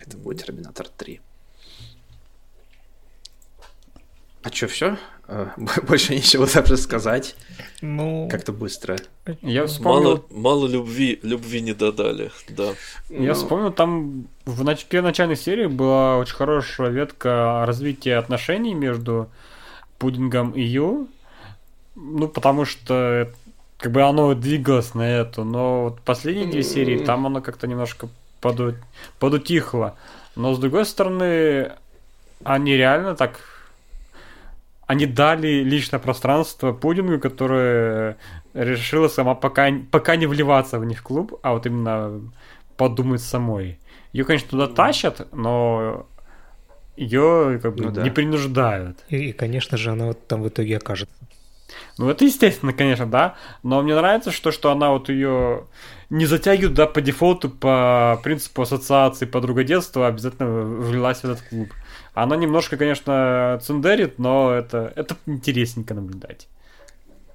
Это 0.00 0.16
будет 0.16 0.44
Терминатор 0.44 0.88
3. 0.88 1.20
А 4.42 4.48
что, 4.50 4.68
все? 4.68 4.96
Э, 5.28 5.48
больше 5.86 6.14
ничего 6.14 6.46
даже 6.46 6.76
сказать. 6.76 7.36
Ну, 7.82 8.28
как-то 8.30 8.52
быстро. 8.52 8.96
Я 9.42 9.66
вспомнил... 9.66 10.02
Мало, 10.02 10.24
мало 10.30 10.66
любви, 10.66 11.20
любви 11.22 11.60
не 11.60 11.74
додали, 11.74 12.30
да. 12.48 12.72
Я 13.10 13.28
ну... 13.28 13.34
вспомнил, 13.34 13.72
там 13.72 14.28
в 14.46 14.64
нач... 14.64 14.86
начальной 14.90 15.36
серии 15.36 15.66
была 15.66 16.16
очень 16.16 16.34
хорошая 16.34 16.88
ветка 16.88 17.64
развития 17.66 18.16
отношений 18.16 18.74
между 18.74 19.30
Пудингом 19.98 20.52
и 20.52 20.62
Ю. 20.62 21.08
Ну, 21.94 22.28
потому 22.28 22.64
что 22.64 23.30
как 23.76 23.92
бы 23.92 24.02
оно 24.02 24.34
двигалось 24.34 24.94
на 24.94 25.08
эту, 25.08 25.44
но 25.44 25.84
вот 25.84 26.00
последние 26.00 26.46
две 26.46 26.62
серии, 26.62 27.04
там 27.04 27.26
оно 27.26 27.40
как-то 27.42 27.66
немножко 27.66 28.08
поду... 28.40 28.74
подутихло. 29.18 29.96
Но 30.36 30.54
с 30.54 30.58
другой 30.58 30.84
стороны, 30.84 31.72
они 32.44 32.76
реально 32.76 33.14
так... 33.14 33.40
Они 34.86 35.06
дали 35.06 35.62
личное 35.62 36.00
пространство 36.00 36.72
Пудингу, 36.72 37.20
которое 37.20 38.16
решила 38.54 39.06
сама 39.08 39.34
пока, 39.34 39.70
пока 39.90 40.16
не 40.16 40.26
вливаться 40.26 40.80
в 40.80 40.84
них 40.84 40.98
в 40.98 41.02
клуб, 41.02 41.38
а 41.42 41.52
вот 41.52 41.66
именно 41.66 42.20
подумать 42.76 43.22
самой. 43.22 43.78
Ее, 44.12 44.24
конечно, 44.24 44.48
туда 44.48 44.66
тащат, 44.66 45.28
но 45.32 46.06
ее 46.96 47.60
как 47.62 47.76
бы 47.76 47.84
ну, 47.84 47.90
да. 47.92 48.02
не 48.02 48.10
принуждают. 48.10 48.98
И, 49.08 49.28
и, 49.28 49.32
конечно 49.32 49.76
же, 49.76 49.90
она 49.90 50.06
вот 50.06 50.26
там 50.26 50.42
в 50.42 50.48
итоге 50.48 50.76
окажется. 50.76 51.14
Ну, 51.98 52.10
это 52.10 52.24
естественно, 52.24 52.72
конечно, 52.72 53.06
да. 53.06 53.36
Но 53.62 53.82
мне 53.82 53.94
нравится, 53.94 54.32
что, 54.32 54.50
что 54.50 54.72
она 54.72 54.90
вот 54.90 55.08
ее 55.08 55.66
не 56.10 56.26
затягивают, 56.26 56.74
да, 56.74 56.86
по 56.86 57.00
дефолту, 57.00 57.48
по 57.48 58.20
принципу 58.22 58.62
ассоциации 58.62 59.26
подруга 59.26 59.62
детства, 59.64 60.08
обязательно 60.08 60.62
влилась 60.62 61.20
в 61.20 61.24
этот 61.24 61.40
клуб. 61.42 61.68
Она 62.14 62.36
немножко, 62.36 62.76
конечно, 62.76 63.60
цундерит, 63.62 64.18
но 64.18 64.52
это, 64.52 64.92
это 64.96 65.16
интересненько 65.26 65.94
наблюдать. 65.94 66.48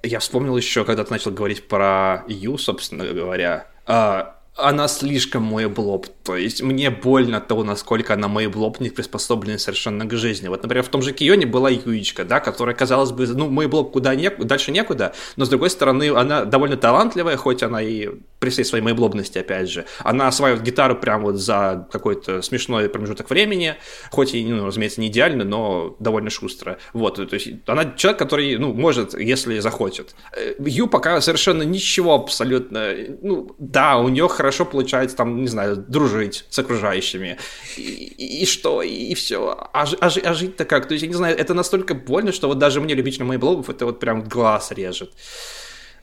Я 0.03 0.19
вспомнил 0.19 0.55
еще, 0.55 0.83
когда 0.83 1.03
ты 1.03 1.11
начал 1.11 1.31
говорить 1.31 1.67
про 1.67 2.23
Ю, 2.27 2.57
собственно 2.57 3.05
говоря. 3.05 3.67
А, 3.87 4.34
она 4.55 4.87
слишком 4.87 5.43
мой 5.43 5.67
блоб. 5.67 6.07
То 6.23 6.37
есть 6.37 6.61
мне 6.61 6.89
больно 6.89 7.41
того, 7.41 7.63
насколько 7.63 8.13
она 8.13 8.27
мой 8.27 8.47
блоб 8.47 8.79
не 8.79 8.89
приспособлена 8.89 9.57
совершенно 9.57 10.05
к 10.05 10.13
жизни. 10.15 10.47
Вот, 10.47 10.63
например, 10.63 10.83
в 10.83 10.87
том 10.87 11.01
же 11.01 11.11
Кионе 11.11 11.45
была 11.45 11.69
Юичка, 11.69 12.23
да, 12.23 12.39
которая, 12.39 12.73
казалось 12.73 13.11
бы, 13.11 13.27
ну, 13.27 13.49
мой 13.49 13.67
блоб 13.67 13.91
куда 13.91 14.15
не, 14.15 14.29
дальше 14.29 14.71
некуда, 14.71 15.13
но, 15.35 15.45
с 15.45 15.49
другой 15.49 15.69
стороны, 15.69 16.09
она 16.09 16.45
довольно 16.45 16.77
талантливая, 16.77 17.35
хоть 17.35 17.63
она 17.63 17.81
и 17.81 18.09
при 18.39 18.49
всей 18.49 18.63
своей 18.63 18.83
моеблобности, 18.83 19.39
опять 19.39 19.69
же. 19.69 19.85
Она 19.99 20.27
осваивает 20.27 20.63
гитару 20.63 20.95
прямо 20.95 21.25
вот 21.25 21.35
за 21.35 21.87
какой-то 21.91 22.41
смешной 22.41 22.87
промежуток 22.89 23.29
времени, 23.29 23.75
хоть 24.11 24.35
и, 24.35 24.45
ну, 24.45 24.67
разумеется, 24.67 25.01
не 25.01 25.07
идеально, 25.07 25.43
но 25.43 25.95
довольно 25.99 26.29
шустро. 26.29 26.77
Вот, 26.93 27.15
то 27.15 27.33
есть 27.33 27.49
она 27.65 27.93
человек, 27.95 28.19
который, 28.19 28.57
ну, 28.57 28.73
может, 28.73 29.19
если 29.19 29.59
захочет. 29.59 30.15
Э, 30.33 30.53
Ю 30.59 30.87
пока 30.87 31.19
совершенно 31.19 31.63
ничего 31.63 32.13
абсолютно, 32.13 32.93
ну, 33.21 33.53
да, 33.57 33.97
у 33.97 34.07
нее 34.09 34.29
хорошо 34.45 34.65
получается 34.65 35.17
там, 35.17 35.41
не 35.41 35.47
знаю, 35.47 35.75
дружить 35.75 36.45
с 36.49 36.59
окружающими. 36.59 37.37
И, 37.77 38.41
и 38.41 38.45
что, 38.45 38.83
и, 38.83 38.89
и 38.89 39.15
все. 39.15 39.57
А, 39.73 39.85
а, 39.99 40.05
а 40.05 40.33
жить-то 40.33 40.65
как? 40.65 40.87
То 40.87 40.93
есть, 40.93 41.01
я 41.01 41.07
не 41.07 41.15
знаю, 41.15 41.35
это 41.35 41.55
настолько 41.55 41.95
больно, 41.95 42.31
что 42.31 42.47
вот 42.47 42.59
даже 42.59 42.79
мне, 42.79 42.93
любителям 42.93 43.29
моих 43.29 43.39
блогов, 43.39 43.69
это 43.71 43.85
вот 43.85 43.99
прям 43.99 44.23
глаз 44.23 44.71
режет. 44.71 45.13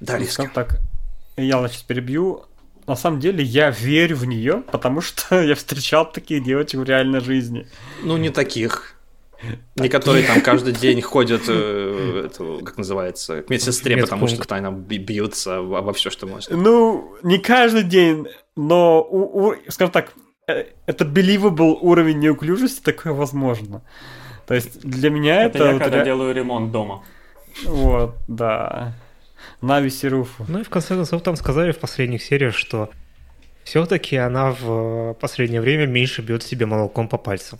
Да, 0.00 0.18
Риска. 0.18 0.50
так, 0.52 0.80
я 1.36 1.68
сейчас 1.68 1.82
перебью. 1.82 2.44
На 2.88 2.96
самом 2.96 3.20
деле 3.20 3.44
я 3.44 3.70
верю 3.70 4.16
в 4.16 4.26
нее, 4.26 4.64
потому 4.72 5.00
что 5.00 5.40
я 5.40 5.54
встречал 5.54 6.10
таких 6.10 6.42
девочек 6.42 6.80
в 6.80 6.84
реальной 6.84 7.20
жизни. 7.20 7.68
Ну, 8.02 8.16
не 8.16 8.30
таких. 8.30 8.96
Не 9.76 9.88
которые 9.88 10.26
там 10.26 10.40
каждый 10.40 10.72
день 10.72 11.00
ходят, 11.00 11.42
э, 11.48 12.26
это, 12.26 12.64
как 12.64 12.78
называется, 12.78 13.42
к 13.42 13.50
медсестре, 13.50 13.96
потому 13.96 14.26
что 14.28 14.46
тайно 14.46 14.70
бьются 14.70 15.60
во 15.60 15.92
все, 15.92 16.10
что 16.10 16.26
можно. 16.26 16.56
Ну, 16.56 17.16
не 17.22 17.38
каждый 17.38 17.82
день, 17.82 18.26
но, 18.56 19.02
у, 19.02 19.48
у, 19.48 19.54
скажем 19.68 19.92
так, 19.92 20.12
э, 20.46 20.66
это 20.86 21.04
believable 21.04 21.76
уровень 21.80 22.18
неуклюжести 22.18 22.82
такое 22.82 23.12
возможно. 23.12 23.82
То 24.46 24.54
есть 24.54 24.80
для 24.80 25.10
меня 25.10 25.44
это... 25.44 25.58
Это 25.58 25.66
я 25.66 25.72
вот 25.72 25.82
когда 25.82 25.98
ре... 25.98 26.04
делаю 26.04 26.34
ремонт 26.34 26.72
дома. 26.72 27.04
Вот, 27.64 28.16
да. 28.28 28.94
Нави 29.60 29.90
Сируфу. 29.90 30.44
Ну 30.48 30.60
и 30.60 30.62
в 30.64 30.70
конце 30.70 30.94
концов 30.94 31.22
там 31.22 31.36
сказали 31.36 31.72
в 31.72 31.78
последних 31.78 32.22
сериях, 32.22 32.56
что 32.56 32.90
все-таки 33.64 34.16
она 34.16 34.50
в 34.50 35.14
последнее 35.14 35.60
время 35.60 35.86
меньше 35.86 36.22
бьет 36.22 36.42
себе 36.42 36.66
молоком 36.66 37.08
по 37.08 37.18
пальцам. 37.18 37.58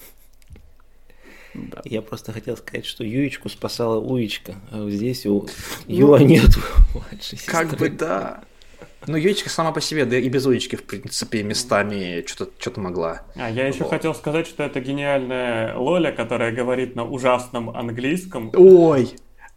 Да. 1.55 1.83
Я 1.85 2.03
просто 2.03 2.33
хотел 2.33 2.57
сказать, 2.57 2.87
что 2.87 3.05
Юечку 3.05 3.49
спасала 3.49 4.01
Уечка, 4.01 4.55
а 4.71 4.83
вот 4.83 4.91
здесь 4.91 5.27
у 5.27 5.49
ну, 5.87 5.95
Юа 5.95 6.19
нет 6.19 6.51
младшей 6.95 7.39
сестры. 7.39 7.53
Как 7.53 7.79
бы 7.79 7.91
да. 7.91 8.45
Ну, 9.07 9.17
Юечка 9.17 9.51
сама 9.51 9.73
по 9.73 9.81
себе, 9.81 10.05
да 10.05 10.17
и 10.17 10.29
без 10.29 10.47
Уечки, 10.47 10.77
в 10.77 10.85
принципе, 10.85 11.43
местами 11.43 12.25
что-то 12.27 12.53
что 12.59 12.81
могла. 12.81 13.23
А, 13.35 13.51
я 13.51 13.67
еще 13.67 13.81
вот. 13.81 13.91
хотел 13.91 14.15
сказать, 14.15 14.47
что 14.47 14.63
это 14.63 14.81
гениальная 14.81 15.77
Лоля, 15.77 16.13
которая 16.13 16.53
говорит 16.53 16.95
на 16.95 17.05
ужасном 17.05 17.71
английском. 17.71 18.53
Ой! 18.55 19.11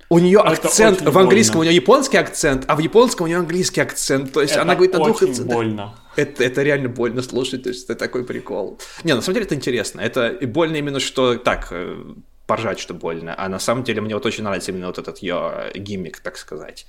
У 0.09 0.19
нее 0.19 0.39
акцент 0.39 1.01
в 1.01 1.17
английском, 1.17 1.59
больно. 1.59 1.69
у 1.69 1.71
нее 1.71 1.81
японский 1.81 2.17
акцент, 2.17 2.65
а 2.67 2.75
в 2.75 2.79
японском 2.79 3.25
у 3.25 3.27
нее 3.27 3.37
английский 3.37 3.81
акцент. 3.81 4.33
То 4.33 4.41
есть 4.41 4.53
это 4.53 4.61
она 4.61 4.75
говорит 4.75 4.93
на 4.93 5.03
двух 5.03 5.21
языках. 5.21 5.55
больно. 5.55 5.95
Это, 6.15 6.43
это 6.43 6.63
реально 6.63 6.89
больно 6.89 7.21
слушать, 7.21 7.63
то 7.63 7.69
есть 7.69 7.85
это 7.85 7.95
такой 7.95 8.23
прикол. 8.23 8.79
Не, 9.03 9.13
на 9.13 9.21
самом 9.21 9.35
деле 9.35 9.45
это 9.45 9.55
интересно. 9.55 10.01
Это 10.01 10.37
больно 10.47 10.77
именно, 10.77 10.99
что 10.99 11.35
так, 11.35 11.67
э, 11.71 12.03
поржать, 12.47 12.79
что 12.79 12.93
больно. 12.93 13.35
А 13.37 13.49
на 13.49 13.59
самом 13.59 13.83
деле 13.83 14.01
мне 14.01 14.13
вот 14.13 14.25
очень 14.25 14.43
нравится 14.43 14.71
именно 14.71 14.87
вот 14.87 14.97
этот 14.97 15.19
ее 15.19 15.71
гиммик, 15.75 16.19
так 16.19 16.37
сказать. 16.37 16.85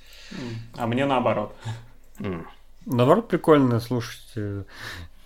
А 0.75 0.87
мне 0.87 1.05
наоборот. 1.05 1.53
Mm. 2.19 2.43
Наоборот, 2.85 3.27
прикольно 3.27 3.79
слушать 3.79 4.31
э, 4.35 4.63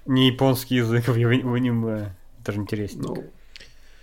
не 0.05 0.27
японский 0.27 0.75
язык 0.75 1.07
в 1.07 1.13
аниме. 1.13 2.15
Это 2.41 2.51
же 2.53 2.59
интересненько. 2.59 3.21
Ну, 3.21 3.31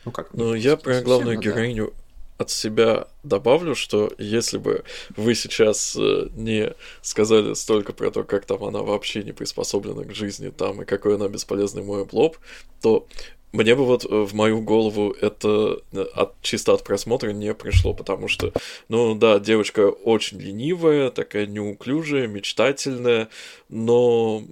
ну 0.04 0.10
как? 0.12 0.32
Ну, 0.32 0.54
я 0.54 0.76
про 0.76 1.00
главную 1.00 1.38
героиню 1.38 1.86
да 1.86 2.07
от 2.38 2.50
себя 2.50 3.08
добавлю, 3.24 3.74
что 3.74 4.12
если 4.16 4.58
бы 4.58 4.84
вы 5.16 5.34
сейчас 5.34 5.96
э, 5.96 6.28
не 6.36 6.72
сказали 7.02 7.54
столько 7.54 7.92
про 7.92 8.10
то, 8.12 8.22
как 8.22 8.46
там 8.46 8.62
она 8.64 8.82
вообще 8.82 9.24
не 9.24 9.32
приспособлена 9.32 10.04
к 10.04 10.14
жизни 10.14 10.50
там 10.50 10.82
и 10.82 10.84
какой 10.84 11.16
она 11.16 11.28
бесполезный 11.28 11.82
мой 11.82 12.04
блоб, 12.04 12.38
то 12.80 13.06
мне 13.52 13.74
бы 13.74 13.84
вот 13.84 14.04
в 14.04 14.34
мою 14.34 14.60
голову 14.60 15.14
это 15.20 15.78
от, 16.14 16.40
чисто 16.42 16.74
от 16.74 16.84
просмотра 16.84 17.30
не 17.30 17.54
пришло, 17.54 17.94
потому 17.94 18.28
что, 18.28 18.52
ну 18.88 19.14
да, 19.14 19.38
девочка 19.38 19.88
очень 19.88 20.38
ленивая, 20.38 21.10
такая 21.10 21.46
неуклюжая, 21.46 22.26
мечтательная, 22.26 23.28
но... 23.68 24.42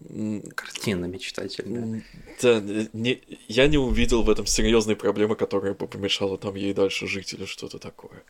Картина 0.54 1.06
мечтательная. 1.06 2.02
Да, 2.42 2.62
не, 2.92 3.20
я 3.48 3.66
не 3.66 3.78
увидел 3.78 4.22
в 4.22 4.30
этом 4.30 4.46
серьезной 4.46 4.96
проблемы, 4.96 5.36
которая 5.36 5.74
бы 5.74 5.86
помешала 5.86 6.38
там 6.38 6.54
ей 6.54 6.72
дальше 6.72 7.06
жить 7.06 7.34
или 7.34 7.44
что-то 7.44 7.78
такое. 7.78 8.22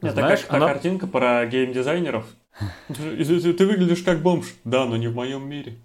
Это 0.00 0.12
Знаешь, 0.12 0.40
как 0.40 0.52
она... 0.52 0.66
картинка 0.68 1.06
про 1.06 1.46
геймдизайнеров. 1.46 2.26
Ты, 2.88 3.52
ты 3.52 3.66
выглядишь 3.66 4.02
как 4.02 4.22
бомж. 4.22 4.54
Да, 4.64 4.84
но 4.84 4.96
не 4.96 5.08
в 5.08 5.14
моем 5.14 5.48
мире. 5.48 5.78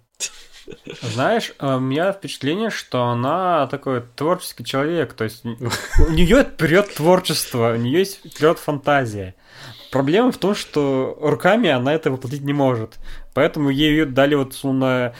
Знаешь, 1.02 1.52
э, 1.58 1.76
у 1.76 1.80
меня 1.80 2.12
впечатление, 2.12 2.70
что 2.70 3.04
она 3.04 3.66
такой 3.66 4.02
творческий 4.16 4.64
человек, 4.64 5.12
то 5.14 5.24
есть 5.24 5.44
у 5.44 6.10
нее 6.10 6.44
вперед 6.44 6.94
творчество, 6.94 7.72
у 7.74 7.76
нее 7.76 8.00
есть 8.00 8.18
вперед 8.18 8.58
фантазия. 8.58 9.34
Проблема 9.90 10.30
в 10.30 10.38
том, 10.38 10.54
что 10.54 11.18
руками 11.20 11.68
она 11.68 11.94
это 11.94 12.10
воплотить 12.10 12.42
не 12.42 12.52
может. 12.52 12.98
Поэтому 13.34 13.70
ей 13.70 14.04
дали 14.04 14.34
вот 14.36 14.54
словно 14.54 15.14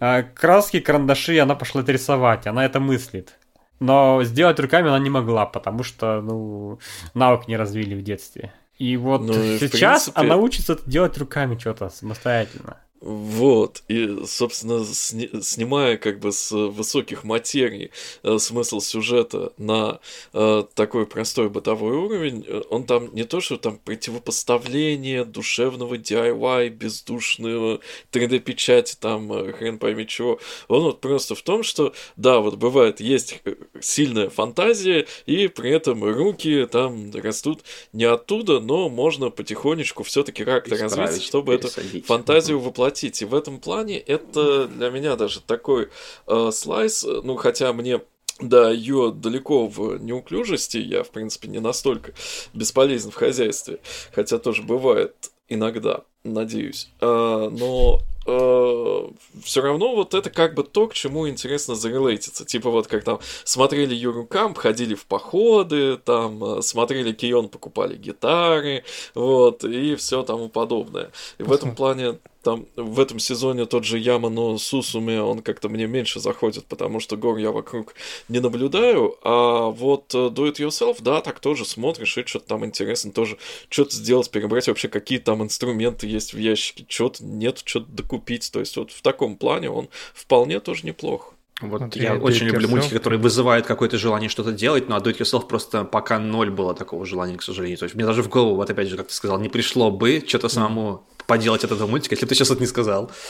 э, 0.00 0.22
краски, 0.22 0.80
карандаши, 0.80 1.34
и 1.34 1.38
она 1.38 1.54
пошла 1.54 1.82
это 1.82 1.92
рисовать, 1.92 2.46
она 2.46 2.64
это 2.64 2.80
мыслит. 2.80 3.38
Но 3.80 4.22
сделать 4.24 4.58
руками 4.58 4.88
она 4.88 4.98
не 4.98 5.10
могла, 5.10 5.46
потому 5.46 5.84
что, 5.84 6.20
ну, 6.20 6.80
навык 7.14 7.46
не 7.46 7.56
развили 7.56 7.94
в 7.94 8.02
детстве. 8.02 8.52
И 8.76 8.96
вот 8.96 9.22
ну, 9.22 9.34
сейчас 9.34 10.04
принципе... 10.04 10.20
она 10.20 10.36
учится 10.36 10.78
делать 10.86 11.18
руками 11.18 11.56
что-то 11.58 11.88
самостоятельно. 11.88 12.78
Вот, 13.00 13.84
и, 13.86 14.24
собственно, 14.26 14.84
сни 14.84 15.30
снимая 15.40 15.96
как 15.96 16.18
бы 16.18 16.32
с 16.32 16.50
высоких 16.50 17.22
материй 17.22 17.92
э, 18.24 18.38
смысл 18.38 18.80
сюжета 18.80 19.52
на 19.56 20.00
э, 20.32 20.64
такой 20.74 21.06
простой 21.06 21.48
бытовой 21.48 21.96
уровень, 21.96 22.44
э, 22.44 22.62
он 22.70 22.84
там 22.84 23.14
не 23.14 23.22
то, 23.22 23.40
что 23.40 23.56
там 23.56 23.78
противопоставление 23.78 25.24
душевного 25.24 25.94
DIY, 25.94 26.70
бездушного 26.70 27.78
3D-печати, 28.10 28.96
там 28.98 29.32
э, 29.32 29.52
хрен 29.52 29.78
пойми 29.78 30.04
чего, 30.04 30.40
он 30.66 30.82
вот 30.82 31.00
просто 31.00 31.36
в 31.36 31.42
том, 31.42 31.62
что, 31.62 31.94
да, 32.16 32.40
вот 32.40 32.56
бывает, 32.56 33.00
есть 33.00 33.40
э, 33.44 33.54
сильная 33.80 34.28
фантазия, 34.28 35.06
и 35.26 35.46
при 35.46 35.70
этом 35.70 36.02
руки 36.02 36.66
там 36.68 37.12
растут 37.12 37.60
не 37.92 38.04
оттуда, 38.04 38.58
но 38.58 38.88
можно 38.88 39.30
потихонечку 39.30 40.02
все 40.02 40.24
таки 40.24 40.44
как-то 40.44 40.76
развить, 40.76 41.22
чтобы 41.22 41.54
эту 41.54 41.68
фантазию 42.04 42.58
воплотить 42.58 42.87
воплотить. 42.88 43.22
И 43.22 43.24
в 43.24 43.34
этом 43.34 43.60
плане 43.60 43.98
это 43.98 44.66
для 44.66 44.90
меня 44.90 45.16
даже 45.16 45.40
такой 45.40 45.88
э, 46.26 46.50
слайс, 46.52 47.04
ну 47.04 47.36
хотя 47.36 47.72
мне 47.72 48.00
да, 48.40 48.70
ее 48.70 49.12
далеко 49.12 49.66
в 49.66 49.98
неуклюжести, 49.98 50.78
я, 50.78 51.02
в 51.02 51.10
принципе, 51.10 51.48
не 51.48 51.58
настолько 51.58 52.12
бесполезен 52.54 53.10
в 53.10 53.16
хозяйстве, 53.16 53.80
хотя 54.12 54.38
тоже 54.38 54.62
бывает 54.62 55.14
иногда, 55.48 56.02
надеюсь. 56.24 56.88
А, 57.00 57.48
но 57.50 58.00
э, 58.26 59.08
все 59.42 59.60
равно 59.60 59.96
вот 59.96 60.14
это 60.14 60.30
как 60.30 60.54
бы 60.54 60.62
то, 60.62 60.86
к 60.86 60.94
чему 60.94 61.28
интересно 61.28 61.74
зарелейтиться. 61.74 62.44
Типа 62.44 62.70
вот 62.70 62.86
как 62.86 63.02
там 63.04 63.18
смотрели 63.44 63.94
Юру 63.94 64.26
Камп, 64.26 64.58
ходили 64.58 64.94
в 64.94 65.06
походы, 65.06 65.96
там 65.96 66.58
э, 66.58 66.62
смотрели 66.62 67.12
Кион, 67.12 67.48
покупали 67.48 67.96
гитары, 67.96 68.84
вот, 69.14 69.64
и 69.64 69.96
все 69.96 70.22
тому 70.22 70.48
подобное. 70.48 71.10
И 71.38 71.42
в 71.42 71.52
этом 71.52 71.74
плане 71.76 72.18
там 72.42 72.66
в 72.76 73.00
этом 73.00 73.18
сезоне 73.18 73.66
тот 73.66 73.84
же 73.84 73.98
Ямано 73.98 74.58
Сусуме, 74.58 75.20
он 75.20 75.42
как-то 75.42 75.68
мне 75.68 75.86
меньше 75.86 76.20
заходит, 76.20 76.66
потому 76.66 77.00
что 77.00 77.16
гор 77.16 77.38
я 77.38 77.50
вокруг 77.50 77.94
не 78.28 78.40
наблюдаю, 78.40 79.16
а 79.22 79.68
вот 79.68 80.14
э, 80.14 80.18
Do 80.28 80.50
It 80.50 80.56
Yourself, 80.56 80.98
да, 81.00 81.20
так 81.20 81.40
тоже 81.40 81.64
смотришь, 81.64 82.16
и 82.18 82.24
что-то 82.24 82.46
там 82.46 82.64
интересно 82.64 83.12
тоже, 83.12 83.38
что-то 83.68 83.94
сделать, 83.94 84.30
перебрать 84.30 84.68
вообще, 84.68 84.88
какие 84.88 85.18
там 85.18 85.42
инструменты 85.42 86.06
есть 86.06 86.32
в 86.32 86.38
ящике, 86.38 86.84
что-то 86.88 87.24
нет, 87.24 87.62
что-то 87.64 87.90
докупить, 87.90 88.50
то 88.52 88.60
есть 88.60 88.76
вот 88.76 88.92
в 88.92 89.02
таком 89.02 89.36
плане 89.36 89.70
он 89.70 89.88
вполне 90.14 90.60
тоже 90.60 90.86
неплох. 90.86 91.34
Вот 91.60 91.78
Смотри, 91.78 92.02
я 92.02 92.14
очень 92.14 92.46
люблю 92.46 92.68
мультики, 92.68 92.94
которые 92.94 93.18
вызывают 93.18 93.66
какое-то 93.66 93.98
желание 93.98 94.28
что-то 94.28 94.52
делать, 94.52 94.88
но 94.88 94.96
Do 94.98 95.12
It 95.12 95.18
Yourself 95.18 95.48
просто 95.48 95.84
пока 95.84 96.20
ноль 96.20 96.50
было 96.50 96.72
такого 96.72 97.04
желания, 97.04 97.36
к 97.36 97.42
сожалению. 97.42 97.78
То 97.78 97.84
есть 97.84 97.96
мне 97.96 98.06
даже 98.06 98.22
в 98.22 98.28
голову, 98.28 98.54
вот 98.54 98.70
опять 98.70 98.88
же, 98.88 98.96
как 98.96 99.08
ты 99.08 99.14
сказал, 99.14 99.40
не 99.40 99.48
пришло 99.48 99.90
бы 99.90 100.22
что-то 100.24 100.48
самому 100.48 101.04
поделать 101.26 101.64
от 101.64 101.72
этого 101.72 101.88
мультика, 101.88 102.14
если 102.14 102.26
бы 102.26 102.28
ты 102.28 102.34
сейчас 102.36 102.50
это 102.50 102.60
не 102.60 102.66
сказал. 102.66 103.10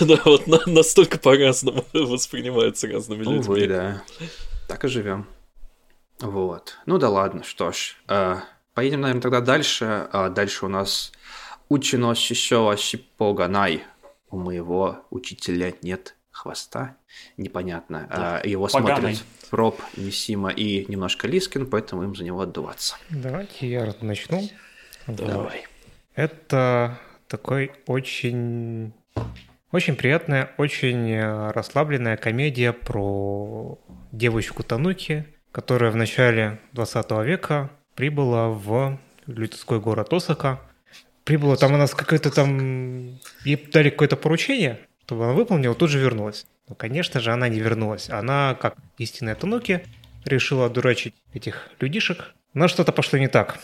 Да, 0.00 0.20
вот 0.26 0.46
настолько 0.66 1.18
по-разному 1.18 1.84
воспринимается 1.92 2.86
разными 2.88 3.20
людьми. 3.20 3.38
Увы, 3.38 3.66
да. 3.66 4.02
Так 4.68 4.84
и 4.84 4.88
живем. 4.88 5.26
Вот. 6.20 6.76
Ну 6.86 6.98
да 6.98 7.08
ладно, 7.08 7.42
что 7.42 7.72
ж. 7.72 7.96
Э, 8.06 8.36
поедем, 8.74 9.00
наверное, 9.00 9.22
тогда 9.22 9.40
дальше. 9.40 10.08
А 10.12 10.28
дальше 10.28 10.66
у 10.66 10.68
нас 10.68 11.10
Учино 11.68 12.14
Шишо 12.14 12.76
Шипоганай. 12.76 13.82
У 14.30 14.36
моего 14.36 14.98
учителя 15.10 15.74
нет 15.82 16.14
хвоста. 16.32 16.96
Непонятно. 17.36 18.08
Да. 18.10 18.40
А, 18.40 18.46
его 18.46 18.66
Поганый. 18.66 19.14
смотрят 19.14 19.26
Роб, 19.50 19.80
Нисима 19.96 20.50
и 20.50 20.86
немножко 20.90 21.28
Лискин, 21.28 21.66
поэтому 21.66 22.02
им 22.02 22.16
за 22.16 22.24
него 22.24 22.40
отдуваться. 22.40 22.96
Давайте 23.10 23.70
я 23.70 23.94
начну. 24.00 24.48
Давай. 25.06 25.66
Это 26.14 26.98
такой 27.28 27.72
очень, 27.86 28.92
очень 29.70 29.94
приятная, 29.94 30.52
очень 30.58 31.10
э, 31.10 31.50
расслабленная 31.52 32.16
комедия 32.16 32.72
про 32.72 33.78
девочку 34.10 34.62
Тануки, 34.62 35.26
которая 35.50 35.90
в 35.90 35.96
начале 35.96 36.60
20 36.72 37.10
века 37.24 37.70
прибыла 37.94 38.48
в 38.48 38.98
лютовской 39.26 39.80
город 39.80 40.12
Осака. 40.12 40.60
Прибыла, 41.24 41.56
там 41.56 41.74
она 41.74 41.86
с 41.86 41.94
какой-то 41.94 42.30
там... 42.30 43.18
Ей 43.44 43.56
дали 43.72 43.90
какое-то 43.90 44.16
поручение, 44.16 44.80
чтобы 45.04 45.24
она 45.24 45.32
выполнила, 45.32 45.74
тут 45.74 45.90
же 45.90 45.98
вернулась. 45.98 46.46
Но, 46.68 46.74
конечно 46.74 47.20
же, 47.20 47.32
она 47.32 47.48
не 47.48 47.60
вернулась. 47.60 48.08
Она, 48.10 48.56
как 48.60 48.76
истинная 48.98 49.34
Тануки, 49.34 49.84
решила 50.24 50.66
одурачить 50.66 51.14
этих 51.34 51.68
людишек, 51.80 52.34
но 52.54 52.68
что-то 52.68 52.92
пошло 52.92 53.18
не 53.18 53.28
так. 53.28 53.58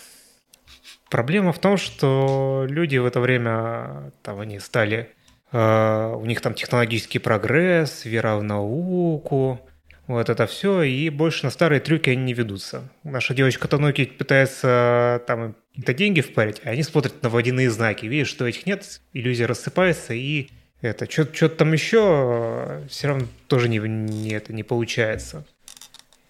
Проблема 1.08 1.52
в 1.52 1.58
том, 1.58 1.76
что 1.76 2.66
люди 2.68 2.98
в 2.98 3.06
это 3.06 3.20
время, 3.20 4.12
там, 4.22 4.40
они 4.40 4.58
стали, 4.58 5.10
э, 5.52 6.14
у 6.14 6.24
них 6.26 6.40
там 6.40 6.54
технологический 6.54 7.18
прогресс, 7.18 8.04
вера 8.04 8.36
в 8.36 8.42
науку, 8.42 9.60
вот 10.06 10.28
это 10.28 10.46
все, 10.46 10.82
и 10.82 11.08
больше 11.10 11.44
на 11.44 11.50
старые 11.50 11.80
трюки 11.80 12.10
они 12.10 12.24
не 12.24 12.34
ведутся. 12.34 12.88
Наша 13.04 13.34
девочка 13.34 13.68
Тануки 13.68 14.06
пытается 14.06 15.22
там 15.26 15.54
какие-то 15.70 15.94
деньги 15.94 16.20
впарить, 16.20 16.60
а 16.64 16.70
они 16.70 16.82
смотрят 16.82 17.22
на 17.22 17.28
водяные 17.28 17.70
знаки. 17.70 18.06
Видишь, 18.06 18.28
что 18.28 18.46
этих 18.46 18.66
нет, 18.66 19.00
иллюзия 19.12 19.46
рассыпается, 19.46 20.14
и 20.14 20.48
это 20.80 21.10
что-то 21.10 21.48
там 21.48 21.72
еще 21.72 22.82
все 22.88 23.08
равно 23.08 23.26
тоже 23.46 23.68
не, 23.68 23.78
не, 23.78 24.30
это 24.30 24.52
не 24.52 24.62
получается. 24.62 25.44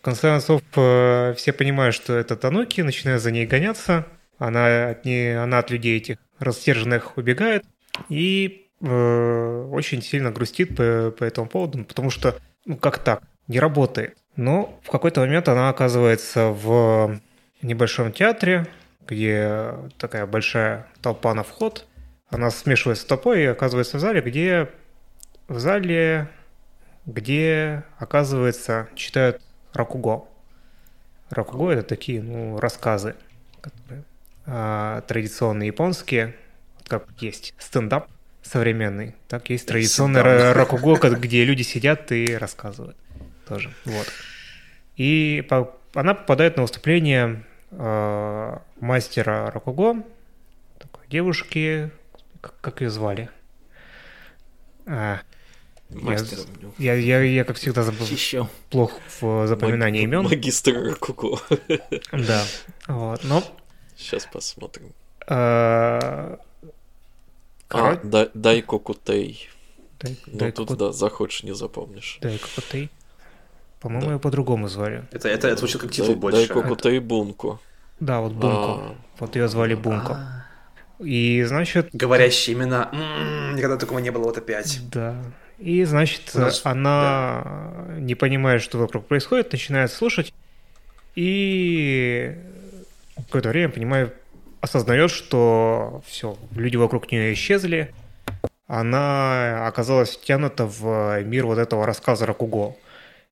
В 0.01 0.03
конце 0.03 0.23
концов, 0.23 0.63
э, 0.77 1.35
все 1.37 1.53
понимают, 1.53 1.95
что 1.95 2.15
это 2.15 2.37
Тануки, 2.37 2.81
начинают 2.81 3.23
за 3.23 3.31
ней 3.31 3.47
гоняться– 3.47 4.07
она 4.39 4.91
от, 4.91 5.05
не, 5.05 5.31
она 5.31 5.59
от 5.59 5.71
людей 5.71 5.99
этих 5.99 6.19
растерженных 6.39 7.17
убегает 7.17 7.65
и 8.09 8.69
э, 8.81 9.69
очень 9.71 10.01
сильно 10.01 10.31
грустит 10.31 10.77
по, 10.77 11.13
по 11.17 11.25
этому 11.25 11.49
поводу, 11.49 11.85
потому 11.85 12.11
что, 12.11 12.37
ну 12.65 12.77
как 12.77 12.99
так, 12.99 13.23
не 13.49 13.59
работает. 13.59 14.17
Но 14.37 14.79
в 14.85 14.91
какой-то 14.91 15.21
момент 15.21 15.49
она 15.49 15.69
оказывается 15.69 16.49
в 16.49 17.21
небольшом 17.61 18.13
театре, 18.13 18.69
где 19.07 19.75
такая 19.99 20.27
большая 20.27 20.87
толпа 21.03 21.35
на 21.35 21.43
вход. 21.43 21.87
Она 22.31 22.51
смешивается 22.51 23.05
с 23.05 23.07
толпой 23.07 23.43
и 23.43 23.47
оказывается 23.47 23.97
в 23.97 24.01
зале, 24.01 24.21
где 24.21 24.69
в 25.49 25.59
зале, 25.59 26.29
где, 27.07 27.85
оказывается, 27.99 28.89
читают 28.95 29.41
Ракуго. 29.73 30.25
Ракуго— 31.31 31.71
это 31.73 31.83
такие, 31.83 32.23
ну, 32.23 32.59
рассказы, 32.61 33.15
которые 33.61 34.05
а, 34.47 35.03
традиционные 35.03 35.69
японские, 35.69 36.35
как 36.87 37.07
есть 37.19 37.55
стендап 37.59 38.09
современный, 38.43 39.15
так 39.29 39.51
есть 39.51 39.67
традиционный 39.67 40.53
рокуго, 40.53 41.11
где 41.11 41.45
люди 41.45 41.63
сидят 41.63 42.11
и 42.13 42.35
рассказывают 42.37 42.97
тоже. 43.47 43.71
Вот. 43.85 44.07
И 44.97 45.47
по, 45.49 45.77
она 45.95 46.15
попадает 46.15 46.57
на 46.57 46.63
выступление 46.63 47.45
э, 47.71 48.59
мастера 48.81 49.51
рокуго, 49.51 50.03
такой 50.79 51.07
девушки, 51.09 51.91
как, 52.41 52.55
как 52.61 52.81
ее 52.81 52.91
звали? 52.91 53.31
А, 54.87 55.21
Мастер. 55.91 56.39
Я, 56.79 56.95
я, 56.95 57.21
я, 57.21 57.23
я, 57.23 57.45
как 57.45 57.57
всегда, 57.57 57.83
забыл. 57.83 58.07
Еще. 58.07 58.49
плохо 58.71 59.01
в 59.21 59.47
запоминании 59.47 60.07
Маг... 60.07 60.13
имен. 60.13 60.23
Магистр 60.25 60.75
Рокуго. 60.75 61.39
Да. 62.13 62.45
Вот. 62.89 63.25
Но 63.25 63.43
Сейчас 63.99 64.27
посмотрим. 64.27 64.93
А, 65.27 66.39
а 67.69 67.97
дай. 68.05 68.31
Дай, 70.01 70.17
ну 70.27 70.39
дай 70.39 70.53
тут, 70.53 70.77
да, 70.77 70.93
захочешь, 70.93 71.43
не 71.43 71.53
запомнишь. 71.55 72.19
Дайко 72.23 72.47
Кутей. 72.55 72.91
По-моему, 73.81 74.07
да. 74.07 74.13
ее 74.13 74.19
по-другому 74.21 74.69
звали. 74.69 75.05
Это, 75.11 75.29
это, 75.29 75.49
это 75.49 75.57
звучит 75.59 75.81
как 75.81 75.91
титул 75.91 76.07
дай, 76.07 76.17
больше. 76.17 76.39
Дай 76.39 76.47
какую-то 76.47 76.89
и 76.91 77.01
Бунку. 77.01 77.61
Да, 77.99 78.21
вот 78.21 78.33
Бунку. 78.33 78.71
А. 78.71 78.97
Вот 79.19 79.35
ее 79.35 79.49
звали 79.49 79.75
Бунку. 79.75 80.13
А. 80.13 80.38
И 80.99 81.43
значит... 81.45 81.91
Говорящие 81.93 82.57
имена. 82.57 82.89
М-м, 82.93 83.57
никогда 83.57 83.77
такого 83.77 83.99
не 83.99 84.11
было 84.11 84.25
вот 84.25 84.39
опять. 84.39 84.81
Да. 84.91 85.17
И 85.59 85.85
значит, 85.85 86.35
нас... 86.35 86.61
она 86.65 87.43
да. 87.45 88.01
не 88.01 88.15
понимает, 88.15 88.63
что 88.63 88.79
вокруг 88.79 89.07
происходит, 89.07 89.53
начинает 89.53 89.93
слушать. 89.93 90.33
И 91.15 92.37
какое-то 93.17 93.49
время, 93.49 93.69
понимаю, 93.69 94.13
осознает, 94.61 95.11
что 95.11 96.03
все, 96.07 96.37
люди 96.55 96.77
вокруг 96.77 97.11
нее 97.11 97.33
исчезли. 97.33 97.93
Она 98.67 99.67
оказалась 99.67 100.11
втянута 100.11 100.67
в 100.67 101.23
мир 101.23 101.47
вот 101.47 101.59
этого 101.59 101.87
рассказа 101.87 102.27
Ракуго. 102.27 102.77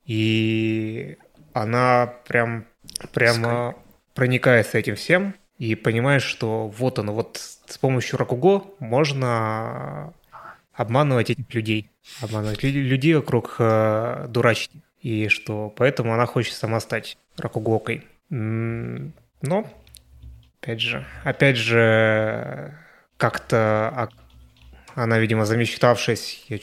И 0.05 1.17
она 1.53 2.13
прям 2.27 2.65
прямо 3.13 3.75
проникается 4.15 4.79
этим 4.79 4.97
всем 4.97 5.35
и 5.59 5.75
понимает, 5.75 6.23
что 6.23 6.69
вот 6.69 6.99
оно, 6.99 7.15
вот 7.15 7.39
с 7.67 7.79
помощью 7.79 8.19
Ракуго 8.19 8.65
можно 8.79 10.13
обманывать 10.73 11.31
этих 11.31 11.53
людей, 11.55 11.91
обманывать 12.21 12.63
людей 12.63 13.15
вокруг 13.15 13.57
э, 13.59 14.27
дурачить. 14.29 14.71
И 15.01 15.29
что 15.29 15.73
поэтому 15.77 16.13
она 16.13 16.27
хочет 16.27 16.55
сама 16.55 16.81
стать 16.81 17.17
Ракугокой. 17.37 18.07
Но, 18.29 19.71
опять 20.61 20.81
же, 20.81 21.07
опять 21.23 21.57
же, 21.57 22.77
как-то 23.17 24.11
она, 24.95 25.19
видимо, 25.19 25.45
замечтавшись, 25.45 26.47
я 26.49 26.59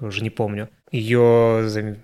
уже 0.00 0.22
не 0.22 0.30
помню, 0.30 0.68
ее 0.90 1.96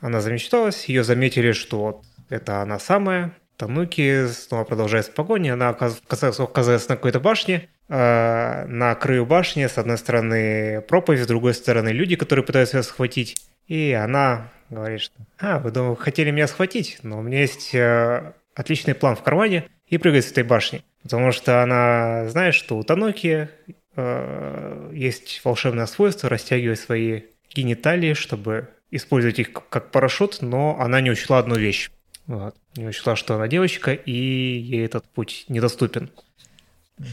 она 0.00 0.20
замечталась, 0.20 0.86
ее 0.86 1.04
заметили, 1.04 1.52
что 1.52 1.80
вот 1.80 2.04
это 2.28 2.62
она 2.62 2.78
самая. 2.78 3.32
Тануки 3.58 4.28
снова 4.28 4.62
продолжает 4.62 5.12
погони, 5.12 5.48
она 5.48 5.70
оказывается, 5.70 6.42
на 6.88 6.96
какой-то 6.96 7.18
башне, 7.18 7.68
э, 7.88 8.64
на 8.66 8.94
краю 8.94 9.26
башни, 9.26 9.66
с 9.66 9.78
одной 9.78 9.98
стороны 9.98 10.80
проповедь, 10.82 11.24
с 11.24 11.26
другой 11.26 11.54
стороны 11.54 11.88
люди, 11.88 12.14
которые 12.14 12.44
пытаются 12.44 12.76
ее 12.76 12.82
схватить. 12.84 13.36
И 13.66 13.90
она 13.92 14.52
говорит, 14.70 15.00
что 15.00 15.14
«А, 15.40 15.58
вы 15.58 15.72
думаю, 15.72 15.96
хотели 15.96 16.30
меня 16.30 16.46
схватить, 16.46 17.00
но 17.02 17.18
у 17.18 17.22
меня 17.22 17.40
есть 17.40 17.74
э, 17.74 18.32
отличный 18.54 18.94
план 18.94 19.16
в 19.16 19.24
кармане» 19.24 19.64
и 19.88 19.98
прыгает 19.98 20.24
с 20.24 20.30
этой 20.30 20.44
башни. 20.44 20.84
Потому 21.02 21.32
что 21.32 21.60
она 21.60 22.28
знает, 22.28 22.54
что 22.54 22.78
у 22.78 22.84
Тануки 22.84 23.48
э, 23.96 24.90
есть 24.94 25.40
волшебное 25.44 25.86
свойство 25.86 26.28
растягивать 26.28 26.78
свои 26.78 27.22
гениталии, 27.52 28.14
чтобы 28.14 28.68
использовать 28.92 29.40
их 29.40 29.52
как 29.52 29.90
парашют, 29.90 30.42
но 30.42 30.78
она 30.78 31.00
не 31.00 31.10
учла 31.10 31.38
одну 31.38 31.56
вещь. 31.56 31.90
Вот. 32.28 32.54
Не 32.76 32.86
учла, 32.86 33.16
что 33.16 33.34
она 33.34 33.48
девочка, 33.48 33.92
и 33.92 34.12
ей 34.12 34.84
этот 34.84 35.04
путь 35.06 35.46
недоступен. 35.48 36.10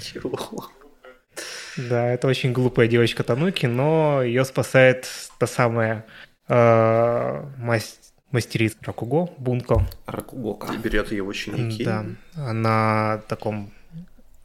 Чего? 0.04 0.70
Да, 1.78 2.08
это 2.12 2.28
очень 2.28 2.52
глупая 2.52 2.88
девочка 2.88 3.24
Тануки, 3.24 3.66
но 3.66 4.22
ее 4.22 4.46
спасает 4.46 5.08
та 5.40 5.48
самая 5.48 6.06
э, 6.48 7.46
мастер 7.58 8.06
мастерица 8.32 8.76
Ракуго, 8.82 9.30
Бунко. 9.38 9.88
Ракугока. 10.06 10.74
И 10.74 10.78
берет 10.78 11.12
ее 11.12 11.24
ученики. 11.24 11.86
Да, 11.86 12.06
она 12.36 13.22
таком 13.30 13.72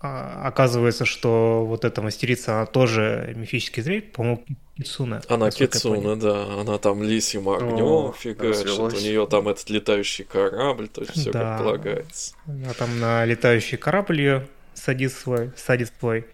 а, 0.01 0.47
оказывается, 0.47 1.05
что 1.05 1.67
вот 1.67 1.85
эта 1.85 2.01
мастерица, 2.01 2.57
она 2.57 2.67
тоже 2.67 3.33
мифический 3.37 3.83
зверь, 3.83 4.03
по-моему, 4.03 4.45
Кицуна. 4.81 5.21
Она 5.29 5.51
Кицуна, 5.51 6.17
да, 6.17 6.61
она 6.61 6.79
там 6.79 7.03
лисьим 7.03 7.49
огнем 7.49 8.15
фигачит, 8.15 8.67
у 8.79 8.91
нее 8.91 9.27
там 9.27 9.49
этот 9.49 9.69
летающий 9.69 10.25
корабль, 10.25 10.89
то 10.89 11.03
есть 11.03 11.13
все 11.13 11.31
да. 11.31 11.41
как 11.41 11.59
полагается. 11.59 12.35
Она 12.47 12.73
там 12.73 12.99
на 12.99 13.25
летающий 13.27 13.77
корабль 13.77 14.21
ее 14.21 14.49
садит 14.75 15.13
свой, 15.13 15.53
садит 15.57 15.93
свой. 15.99 16.25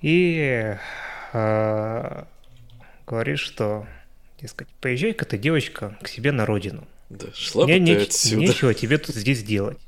И 0.00 0.76
э, 1.32 2.24
говорит, 3.06 3.38
что, 3.38 3.86
дескать, 4.40 4.68
поезжай-ка 4.80 5.24
ты, 5.24 5.36
девочка, 5.36 5.98
к 6.02 6.08
себе 6.08 6.32
на 6.32 6.46
родину. 6.46 6.86
Да, 7.10 7.26
шла 7.34 7.64
Мне 7.64 7.78
бы 7.78 7.80
не, 7.80 7.92
отсюда. 7.94 8.40
Нечего 8.40 8.74
тебе 8.74 8.96
тут 8.98 9.14
здесь 9.14 9.42
делать. 9.42 9.78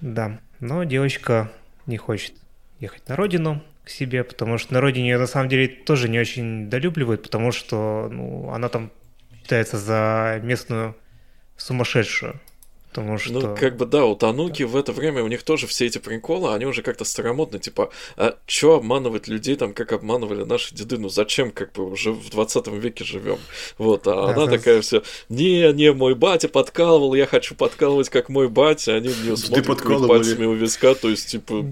Да. 0.00 0.40
Но 0.60 0.84
девочка 0.84 1.52
не 1.86 1.96
хочет 1.96 2.34
ехать 2.78 3.06
на 3.08 3.16
родину 3.16 3.62
к 3.90 3.92
себе, 3.92 4.22
потому 4.22 4.56
что 4.56 4.72
на 4.72 4.80
родине 4.80 5.10
ее 5.10 5.18
на 5.18 5.26
самом 5.26 5.48
деле 5.48 5.66
тоже 5.66 6.08
не 6.08 6.20
очень 6.20 6.70
долюбливают, 6.70 7.24
потому 7.24 7.50
что 7.50 8.08
ну, 8.10 8.50
она 8.52 8.68
там 8.68 8.92
считается 9.42 9.78
за 9.78 10.40
местную 10.44 10.96
сумасшедшую. 11.56 12.40
Потому 12.90 13.12
ну, 13.12 13.18
что... 13.18 13.32
Ну, 13.32 13.56
как 13.56 13.76
бы, 13.76 13.86
да, 13.86 14.04
у 14.04 14.16
Тануки 14.16 14.64
в 14.64 14.76
это 14.76 14.92
время 14.92 15.22
у 15.22 15.28
них 15.28 15.44
тоже 15.44 15.68
все 15.68 15.86
эти 15.86 15.98
приколы, 15.98 16.52
они 16.52 16.66
уже 16.66 16.82
как-то 16.82 17.04
старомодны, 17.04 17.60
типа, 17.60 17.90
а 18.16 18.36
чё 18.46 18.74
обманывать 18.74 19.28
людей 19.28 19.54
там, 19.54 19.74
как 19.74 19.92
обманывали 19.92 20.42
наши 20.42 20.74
деды, 20.74 20.98
ну 20.98 21.08
зачем, 21.08 21.52
как 21.52 21.72
бы, 21.72 21.88
уже 21.88 22.10
в 22.10 22.30
20 22.30 22.66
веке 22.68 23.04
живем, 23.04 23.38
вот, 23.78 24.08
а 24.08 24.14
да, 24.14 24.24
она 24.32 24.46
да. 24.46 24.58
такая 24.58 24.80
вся, 24.80 25.02
не, 25.28 25.72
не, 25.72 25.92
мой 25.92 26.16
батя 26.16 26.48
подкалывал, 26.48 27.14
я 27.14 27.26
хочу 27.26 27.54
подкалывать, 27.54 28.08
как 28.08 28.28
мой 28.28 28.48
батя, 28.48 28.96
они 28.96 29.10
мне 29.22 29.36
смотрят 29.36 30.08
пальцами 30.08 30.46
у 30.46 30.54
виска, 30.54 30.94
то 30.96 31.08
есть, 31.08 31.28
типа, 31.28 31.70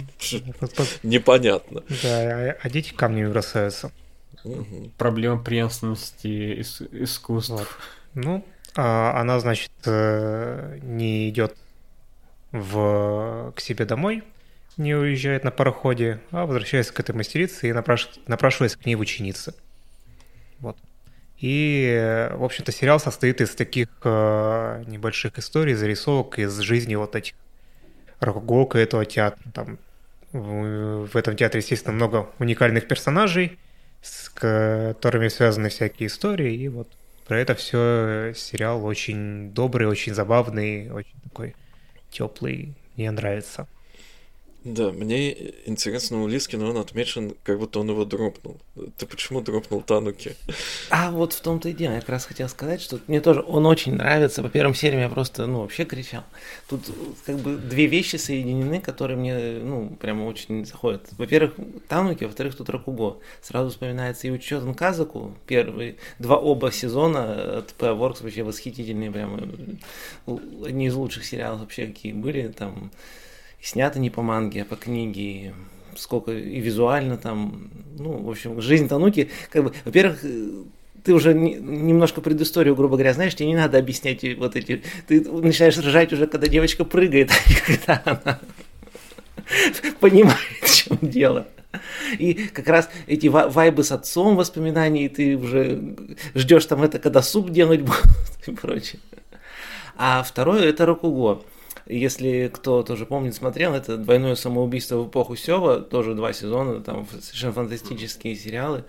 непонятно. 1.02 1.82
Да, 2.02 2.50
а, 2.50 2.56
а 2.62 2.70
дети 2.70 2.92
камнями 2.92 3.30
бросаются. 3.30 3.90
Проблема 4.96 5.42
преемственности 5.42 6.60
искусств. 6.60 7.78
Ну, 8.14 8.44
она, 8.74 9.40
значит, 9.40 9.72
э, 9.86 10.78
не 10.82 11.28
идет 11.28 11.56
в... 12.52 13.52
к 13.56 13.60
себе 13.60 13.84
домой, 13.84 14.22
не 14.76 14.94
уезжает 14.94 15.44
на 15.44 15.50
пароходе, 15.50 16.20
а 16.30 16.46
возвращается 16.46 16.92
к 16.92 17.00
этой 17.00 17.14
мастерице 17.14 17.68
и 17.68 17.72
напраш... 17.72 18.10
напрашивается 18.26 18.78
к 18.78 18.86
ней 18.86 18.94
в 18.94 19.00
ученицы. 19.00 19.54
Вот. 20.60 20.76
И, 21.38 22.28
в 22.32 22.42
общем-то, 22.42 22.72
сериал 22.72 22.98
состоит 22.98 23.40
из 23.40 23.54
таких 23.54 23.88
э, 24.02 24.84
небольших 24.86 25.38
историй, 25.38 25.74
зарисовок 25.74 26.38
из 26.38 26.56
жизни 26.58 26.96
вот 26.96 27.14
этих 27.14 27.34
Рокогока 28.20 28.78
этого 28.78 29.04
театра. 29.04 29.50
Там, 29.52 29.78
в, 30.32 31.06
в 31.06 31.16
этом 31.16 31.36
театре, 31.36 31.60
естественно, 31.60 31.94
много 31.94 32.30
уникальных 32.38 32.88
персонажей, 32.88 33.58
с 34.02 34.28
которыми 34.28 35.28
связаны 35.28 35.68
всякие 35.68 36.08
истории, 36.08 36.54
и 36.54 36.68
вот 36.68 36.88
про 37.28 37.38
это 37.38 37.54
все 37.54 38.32
сериал 38.34 38.84
очень 38.84 39.52
добрый, 39.52 39.86
очень 39.86 40.14
забавный, 40.14 40.90
очень 40.90 41.20
такой 41.22 41.54
теплый. 42.10 42.74
Мне 42.96 43.10
нравится. 43.10 43.68
Да, 44.64 44.90
мне 44.90 45.52
интересно 45.66 46.22
у 46.22 46.26
Лискина, 46.26 46.68
он 46.68 46.76
отмечен, 46.78 47.34
как 47.44 47.58
будто 47.58 47.78
он 47.78 47.90
его 47.90 48.04
дропнул. 48.04 48.58
Ты 48.96 49.06
почему 49.06 49.40
дропнул 49.40 49.82
Тануки? 49.82 50.34
А 50.90 51.12
вот 51.12 51.32
в 51.32 51.40
том-то 51.40 51.68
и 51.68 51.72
дело, 51.72 51.92
я 51.92 52.00
как 52.00 52.08
раз 52.08 52.26
хотел 52.26 52.48
сказать, 52.48 52.80
что 52.80 52.98
мне 53.06 53.20
тоже 53.20 53.40
он 53.46 53.66
очень 53.66 53.94
нравится. 53.94 54.42
По 54.42 54.48
первым 54.48 54.74
сериям 54.74 55.00
я 55.00 55.08
просто, 55.08 55.46
ну, 55.46 55.60
вообще 55.60 55.84
кричал. 55.84 56.24
Тут 56.68 56.82
как 57.24 57.36
бы 57.38 57.56
две 57.56 57.86
вещи 57.86 58.16
соединены, 58.16 58.80
которые 58.80 59.16
мне, 59.16 59.60
ну, 59.62 59.90
прямо 60.00 60.24
очень 60.24 60.66
заходят. 60.66 61.06
Во-первых, 61.16 61.54
Тануки, 61.86 62.24
во-вторых, 62.24 62.56
тут 62.56 62.68
Ракуго. 62.68 63.18
Сразу 63.40 63.70
вспоминается 63.70 64.26
и 64.26 64.30
Учетан 64.30 64.74
Казаку, 64.74 65.36
первые 65.46 65.96
два 66.18 66.36
оба 66.36 66.72
сезона 66.72 67.58
от 67.58 67.74
P-Works 67.74 68.22
вообще 68.24 68.42
восхитительные, 68.42 69.12
прямо 69.12 69.40
одни 70.66 70.86
из 70.86 70.94
лучших 70.94 71.24
сериалов 71.24 71.60
вообще, 71.60 71.86
какие 71.86 72.12
были, 72.12 72.48
там, 72.48 72.90
снято 73.60 73.98
не 73.98 74.10
по 74.10 74.22
манге, 74.22 74.62
а 74.62 74.64
по 74.64 74.76
книге, 74.76 75.54
сколько 75.96 76.32
и 76.32 76.60
визуально 76.60 77.16
там, 77.16 77.70
ну, 77.98 78.22
в 78.22 78.30
общем, 78.30 78.60
жизнь 78.60 78.88
Тануки, 78.88 79.30
как 79.50 79.64
бы, 79.64 79.72
во-первых, 79.84 80.22
ты 81.04 81.14
уже 81.14 81.34
не, 81.34 81.54
немножко 81.54 82.20
предысторию, 82.20 82.76
грубо 82.76 82.96
говоря, 82.96 83.14
знаешь, 83.14 83.34
тебе 83.34 83.48
не 83.48 83.56
надо 83.56 83.78
объяснять 83.78 84.24
вот 84.36 84.56
эти, 84.56 84.82
ты 85.06 85.20
начинаешь 85.30 85.78
ржать 85.78 86.12
уже, 86.12 86.26
когда 86.26 86.46
девочка 86.48 86.84
прыгает, 86.84 87.30
а 87.46 87.66
когда 87.66 88.02
она 88.04 88.40
понимает, 90.00 90.38
в 90.62 90.74
чем 90.74 90.98
дело. 91.02 91.46
И 92.18 92.34
как 92.34 92.66
раз 92.68 92.88
эти 93.06 93.26
вайбы 93.26 93.84
с 93.84 93.92
отцом 93.92 94.36
воспоминаний, 94.36 95.08
ты 95.08 95.36
уже 95.36 95.96
ждешь 96.34 96.66
там 96.66 96.82
это, 96.82 96.98
когда 96.98 97.22
суп 97.22 97.50
делать 97.50 97.82
будут 97.82 98.06
и 98.46 98.52
прочее. 98.52 99.00
А 99.96 100.22
второе 100.22 100.68
это 100.68 100.86
Рокуго. 100.86 101.42
Если 101.88 102.50
кто 102.52 102.82
тоже 102.82 103.06
помнит, 103.06 103.34
смотрел, 103.34 103.74
это 103.74 103.96
«Двойное 103.96 104.34
самоубийство 104.34 104.98
в 104.98 105.08
эпоху 105.08 105.36
Сева», 105.36 105.80
тоже 105.80 106.14
два 106.14 106.34
сезона, 106.34 106.80
там 106.80 107.06
совершенно 107.20 107.54
фантастические 107.54 108.36
сериалы. 108.36 108.84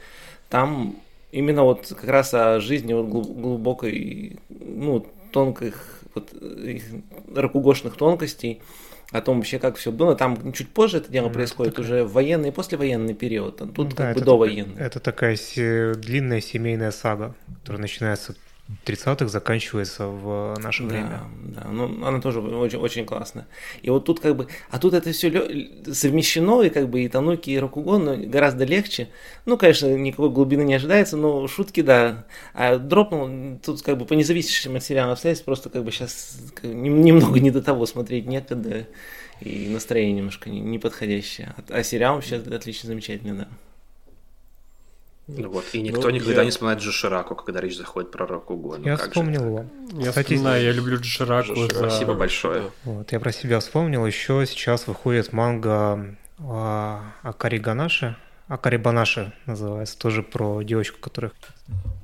Там 0.50 0.98
именно 1.32 1.64
вот 1.64 1.88
как 1.88 2.10
раз 2.10 2.34
о 2.34 2.60
жизни 2.60 2.94
вот 2.94 3.08
глубокой, 3.08 4.38
ну, 4.50 5.06
тонких, 5.32 6.02
вот, 6.14 6.34
ракугошных 7.34 7.96
тонкостей, 7.96 8.62
о 9.12 9.22
том 9.22 9.38
вообще, 9.38 9.60
как 9.60 9.78
все 9.78 9.92
было. 9.92 10.16
Там 10.16 10.52
чуть 10.52 10.70
позже 10.70 10.98
это 10.98 11.10
дело 11.10 11.30
происходит, 11.30 11.74
это 11.74 11.82
уже 11.82 12.04
в 12.04 12.12
военный 12.12 12.50
и 12.50 12.52
послевоенный 12.52 13.14
период. 13.14 13.62
Тут 13.74 13.96
да, 13.96 14.08
как 14.08 14.16
бы 14.16 14.22
довоенный. 14.22 14.76
Это 14.78 15.00
такая 15.00 15.38
длинная 15.56 16.42
семейная 16.42 16.92
сага, 16.92 17.34
которая 17.62 17.82
начинается 17.82 18.36
30-х 18.86 19.28
заканчивается 19.28 20.06
в 20.06 20.56
наше 20.60 20.84
да, 20.84 20.90
время. 20.90 21.22
Да, 21.44 21.68
ну 21.72 22.06
она 22.06 22.22
тоже 22.22 22.40
очень, 22.40 22.78
очень 22.78 23.06
классная. 23.06 23.48
И 23.82 23.90
вот 23.90 24.06
тут 24.06 24.20
как 24.20 24.36
бы, 24.36 24.48
а 24.70 24.78
тут 24.78 24.94
это 24.94 25.12
все 25.12 25.32
совмещено, 25.92 26.62
и 26.62 26.70
как 26.70 26.88
бы 26.88 27.02
и 27.02 27.08
Тануки, 27.08 27.50
и 27.50 27.58
Рокугон 27.58 28.30
гораздо 28.30 28.66
легче. 28.66 29.10
Ну, 29.46 29.58
конечно, 29.58 29.88
никакой 29.88 30.30
глубины 30.30 30.62
не 30.62 30.76
ожидается, 30.76 31.18
но 31.18 31.48
шутки, 31.48 31.82
да. 31.82 32.26
А 32.54 32.78
дропнул, 32.78 33.60
тут 33.66 33.82
как 33.82 33.98
бы 33.98 34.06
по 34.06 34.14
независимым 34.14 34.78
от 34.78 34.84
сериала 34.84 35.14
обстоятельств, 35.14 35.46
просто 35.46 35.70
как 35.70 35.84
бы 35.84 35.92
сейчас 35.92 36.38
немного 36.62 37.40
не 37.40 37.50
до 37.50 37.64
того 37.64 37.88
смотреть 37.88 38.28
некогда, 38.28 38.86
и 39.42 39.68
настроение 39.70 40.18
немножко 40.18 40.50
неподходящее. 40.52 41.56
А, 41.58 41.80
а 41.80 41.84
сериал 41.84 42.16
вообще 42.16 42.36
отлично, 42.36 42.88
замечательный, 42.88 43.34
да. 43.34 43.48
Ну 45.38 45.50
вот, 45.50 45.66
и 45.74 45.82
никто 45.82 46.04
ну, 46.04 46.10
никогда 46.10 46.42
я... 46.42 46.46
не 46.46 46.52
вспоминает 46.52 46.82
Джошираку, 46.82 47.36
когда 47.36 47.62
речь 47.62 47.78
заходит 47.78 48.12
про 48.12 48.26
Рокугон. 48.26 48.84
Я 48.84 48.98
вспомнил 48.98 49.46
его. 49.46 49.66
Я 49.94 50.10
Кстати, 50.10 50.36
знаю, 50.36 50.64
я 50.64 50.72
люблю 50.72 50.98
Джошираку. 51.00 51.56
За... 51.56 51.70
Спасибо 51.70 52.16
большое. 52.16 52.72
Вот, 52.84 53.12
я 53.12 53.20
про 53.20 53.32
себя 53.32 53.60
вспомнил. 53.60 54.06
Еще 54.06 54.46
сейчас 54.48 54.88
выходит 54.88 55.32
манга 55.32 56.18
а, 56.40 57.14
Акари 57.22 57.60
Ганаши. 57.60 58.16
Акари 58.48 58.78
Банаши 58.78 59.32
называется. 59.46 59.98
Тоже 60.00 60.24
про 60.24 60.64
девочку, 60.64 61.00
которая 61.00 61.32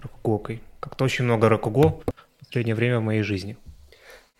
Рокугокой. 0.04 0.62
Как-то 0.80 1.04
очень 1.06 1.26
много 1.26 1.50
Рокуго 1.50 2.02
в 2.06 2.46
последнее 2.46 2.76
время 2.76 3.00
в 3.00 3.04
моей 3.04 3.24
жизни. 3.24 3.58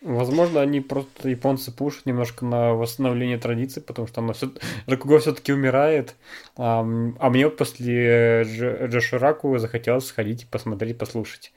Возможно, 0.06 0.60
они 0.60 0.80
просто 0.80 1.28
японцы 1.28 1.72
пушат 1.72 2.06
немножко 2.06 2.44
на 2.44 2.74
восстановление 2.74 3.38
традиций, 3.38 3.82
потому 3.82 4.06
что 4.06 4.20
оно 4.20 4.34
все... 4.34 4.52
Ракуго 4.86 5.18
все-таки 5.18 5.52
умирает. 5.52 6.14
А, 6.56 6.86
а 7.18 7.30
мне 7.30 7.50
после 7.50 8.44
Джошураку 8.44 9.58
захотелось 9.58 10.06
сходить 10.06 10.44
и 10.44 10.46
посмотреть, 10.46 10.96
послушать. 10.96 11.52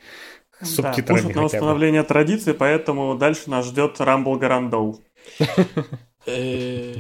Да, 0.78 0.94
пушат 0.94 1.36
на 1.36 1.44
восстановление 1.44 2.02
традиций, 2.02 2.56
поэтому 2.56 3.16
дальше 3.16 3.52
нас 3.52 3.68
ждет 3.68 4.02
Рамбл 4.02 4.38
Гарандол. 4.38 5.00
Э, 6.26 6.96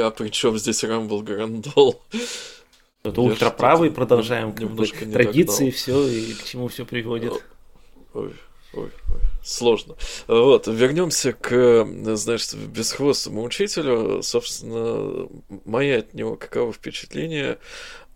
а 0.00 0.10
при 0.10 0.28
чем 0.28 0.58
здесь 0.58 0.84
Рамбл 0.84 1.22
Гарандол? 1.22 2.02
Это 3.02 3.22
ультраправый, 3.22 3.90
продолжаем 3.90 4.52
традиции, 4.52 5.70
все, 5.70 6.06
и 6.06 6.34
к 6.34 6.44
чему 6.44 6.68
все 6.68 6.84
приводит. 6.84 7.32
Ой, 8.12 8.34
ой, 8.74 8.74
ой 8.74 8.90
сложно. 9.48 9.96
Вот, 10.26 10.66
вернемся 10.66 11.32
к, 11.32 11.86
знаешь, 12.14 12.52
бесхвостому 12.54 13.42
учителю. 13.42 14.22
Собственно, 14.22 15.28
мои 15.64 15.90
от 15.90 16.14
него 16.14 16.36
каково 16.36 16.72
впечатление. 16.72 17.58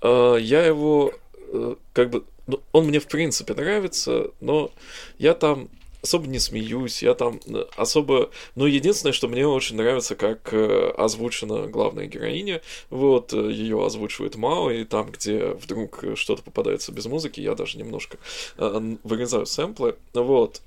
А, 0.00 0.36
я 0.36 0.64
его 0.64 1.12
э, 1.52 1.76
как 1.92 2.10
бы... 2.10 2.24
Ну, 2.46 2.60
он 2.72 2.86
мне 2.86 2.98
в 2.98 3.06
принципе 3.06 3.54
нравится, 3.54 4.30
но 4.40 4.72
я 5.18 5.34
там 5.34 5.68
особо 6.02 6.26
не 6.26 6.38
смеюсь, 6.38 7.02
я 7.02 7.14
там 7.14 7.40
э, 7.46 7.64
особо... 7.76 8.30
Ну, 8.56 8.66
единственное, 8.66 9.12
что 9.12 9.28
мне 9.28 9.46
очень 9.46 9.76
нравится, 9.76 10.16
как 10.16 10.52
э, 10.52 10.92
озвучена 10.96 11.68
главная 11.68 12.06
героиня, 12.06 12.60
вот, 12.90 13.32
э, 13.32 13.50
ее 13.52 13.84
озвучивает 13.84 14.34
Мао, 14.34 14.70
и 14.70 14.84
там, 14.84 15.10
где 15.10 15.46
вдруг 15.52 16.04
что-то 16.16 16.42
попадается 16.42 16.92
без 16.92 17.06
музыки, 17.06 17.40
я 17.40 17.54
даже 17.54 17.78
немножко 17.78 18.18
вырезаю 18.56 19.46
сэмплы, 19.46 19.96
вот, 20.12 20.62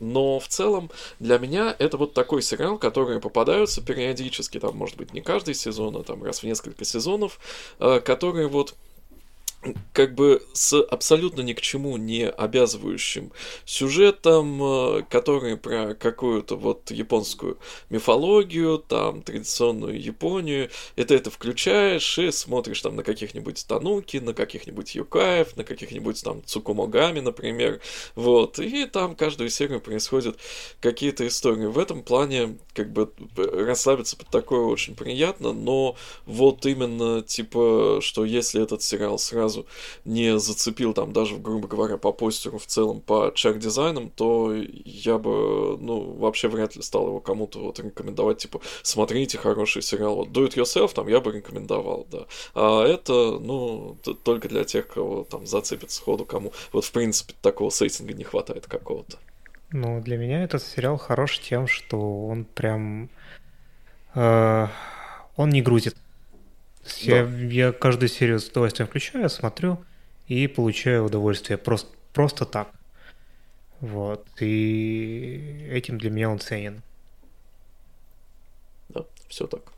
но 0.00 0.38
в 0.38 0.48
целом 0.48 0.90
для 1.18 1.38
меня 1.38 1.74
это 1.78 1.96
вот 1.96 2.12
такой 2.14 2.42
сериал, 2.42 2.78
который 2.78 3.20
попадаются 3.20 3.80
периодически, 3.82 4.60
там, 4.60 4.76
может 4.76 4.96
быть, 4.96 5.14
не 5.14 5.20
каждый 5.20 5.54
сезон, 5.54 5.96
а 5.96 6.02
там 6.02 6.22
раз 6.22 6.40
в 6.40 6.44
несколько 6.44 6.84
сезонов, 6.84 7.38
которые 7.78 8.48
вот 8.48 8.74
как 9.92 10.14
бы 10.14 10.42
с 10.52 10.80
абсолютно 10.80 11.42
ни 11.42 11.52
к 11.52 11.60
чему 11.60 11.96
не 11.96 12.28
обязывающим 12.28 13.32
сюжетом, 13.64 14.62
э, 14.62 15.02
который 15.08 15.56
про 15.56 15.94
какую-то 15.94 16.56
вот 16.56 16.90
японскую 16.90 17.58
мифологию, 17.90 18.78
там, 18.78 19.22
традиционную 19.22 20.00
Японию, 20.00 20.70
и 20.96 21.04
ты 21.04 21.14
это 21.14 21.30
включаешь 21.30 22.18
и 22.18 22.30
смотришь 22.30 22.80
там 22.80 22.96
на 22.96 23.02
каких-нибудь 23.02 23.64
Тануки, 23.66 24.18
на 24.18 24.34
каких-нибудь 24.34 24.94
Юкаев, 24.94 25.56
на 25.56 25.64
каких-нибудь 25.64 26.22
там 26.22 26.44
Цукумогами, 26.44 27.20
например, 27.20 27.80
вот, 28.14 28.58
и 28.58 28.86
там 28.86 29.14
каждую 29.14 29.50
серию 29.50 29.80
происходят 29.80 30.36
какие-то 30.80 31.26
истории. 31.26 31.66
В 31.66 31.78
этом 31.78 32.02
плане, 32.02 32.58
как 32.74 32.92
бы, 32.92 33.10
расслабиться 33.36 34.16
под 34.16 34.28
такое 34.28 34.60
очень 34.60 34.94
приятно, 34.94 35.52
но 35.52 35.96
вот 36.26 36.66
именно, 36.66 37.22
типа, 37.22 38.00
что 38.00 38.24
если 38.24 38.62
этот 38.62 38.82
сериал 38.82 39.18
сразу 39.18 39.53
сразу 39.54 39.66
не 40.04 40.38
зацепил 40.38 40.94
там 40.94 41.12
даже, 41.12 41.36
грубо 41.36 41.68
говоря, 41.68 41.96
по 41.96 42.12
постеру 42.12 42.58
в 42.58 42.66
целом, 42.66 43.00
по 43.00 43.32
чек-дизайнам, 43.34 44.10
то 44.10 44.54
я 44.84 45.18
бы, 45.18 45.78
ну, 45.78 46.12
вообще 46.18 46.48
вряд 46.48 46.76
ли 46.76 46.82
стал 46.82 47.06
его 47.06 47.20
кому-то 47.20 47.60
вот 47.60 47.78
рекомендовать, 47.78 48.38
типа, 48.38 48.60
смотрите 48.82 49.38
хороший 49.38 49.82
сериал, 49.82 50.16
вот 50.16 50.28
Do 50.28 50.46
It 50.46 50.54
Yourself 50.54 50.94
там 50.94 51.08
я 51.08 51.20
бы 51.20 51.32
рекомендовал, 51.32 52.06
да. 52.10 52.26
А 52.54 52.84
это, 52.84 53.38
ну, 53.40 53.96
только 54.24 54.48
для 54.48 54.64
тех, 54.64 54.86
кого 54.88 55.24
там 55.24 55.46
зацепит 55.46 55.90
сходу, 55.90 56.24
кому 56.24 56.52
вот 56.72 56.84
в 56.84 56.92
принципе 56.92 57.34
такого 57.42 57.70
сеттинга 57.70 58.14
не 58.14 58.24
хватает 58.24 58.66
какого-то. 58.66 59.18
Ну, 59.72 60.00
для 60.00 60.16
меня 60.16 60.44
этот 60.44 60.62
сериал 60.62 60.98
хорош 60.98 61.40
тем, 61.40 61.66
что 61.66 62.26
он 62.26 62.44
прям... 62.44 63.08
Э, 64.14 64.68
он 65.36 65.50
не 65.50 65.62
грузит. 65.62 65.96
Я, 66.98 67.24
я 67.24 67.72
каждую 67.72 68.08
серию 68.08 68.40
с 68.40 68.48
удовольствием 68.48 68.88
включаю, 68.88 69.28
смотрю 69.28 69.84
и 70.26 70.46
получаю 70.46 71.04
удовольствие 71.04 71.58
просто, 71.58 71.94
просто 72.12 72.44
так. 72.44 72.72
Вот. 73.80 74.26
И 74.40 75.68
этим 75.70 75.98
для 75.98 76.10
меня 76.10 76.30
он 76.30 76.38
ценен. 76.38 76.82
Да, 78.88 79.04
все 79.28 79.46
так. 79.46 79.72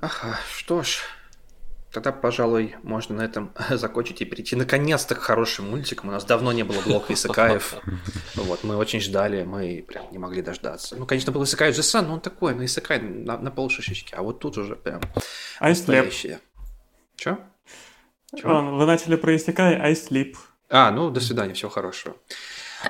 Ага, 0.00 0.38
что 0.54 0.82
ж, 0.82 1.00
Тогда, 1.96 2.12
пожалуй, 2.12 2.76
можно 2.82 3.14
на 3.14 3.22
этом 3.22 3.54
закончить 3.70 4.20
и 4.20 4.26
перейти 4.26 4.54
наконец-то 4.54 5.14
к 5.14 5.18
хорошим 5.18 5.70
мультикам. 5.70 6.10
У 6.10 6.12
нас 6.12 6.26
давно 6.26 6.52
не 6.52 6.62
было 6.62 6.82
блока 6.82 7.14
Исакаев. 7.14 7.76
Вот, 8.34 8.64
мы 8.64 8.76
очень 8.76 9.00
ждали, 9.00 9.44
мы 9.44 9.82
прям 9.88 10.12
не 10.12 10.18
могли 10.18 10.42
дождаться. 10.42 10.94
Ну, 10.94 11.06
конечно, 11.06 11.32
был 11.32 11.44
Исакай 11.44 11.72
Джесан, 11.72 12.06
но 12.06 12.12
он 12.12 12.20
такой, 12.20 12.54
на 12.54 12.66
Исакай 12.66 13.00
на, 13.00 13.38
на 13.38 13.50
полшишечки. 13.50 14.14
А 14.14 14.20
вот 14.20 14.40
тут 14.40 14.58
уже 14.58 14.76
прям 14.76 15.00
настоящее. 15.58 16.40
Чё? 17.16 17.38
Чё? 18.36 18.62
Вы 18.76 18.84
начали 18.84 19.16
про 19.16 19.34
Исакай, 19.34 19.76
I 19.76 19.94
sleep. 19.94 20.36
А, 20.68 20.90
ну, 20.90 21.08
до 21.08 21.20
свидания, 21.20 21.54
всего 21.54 21.70
хорошего. 21.70 22.14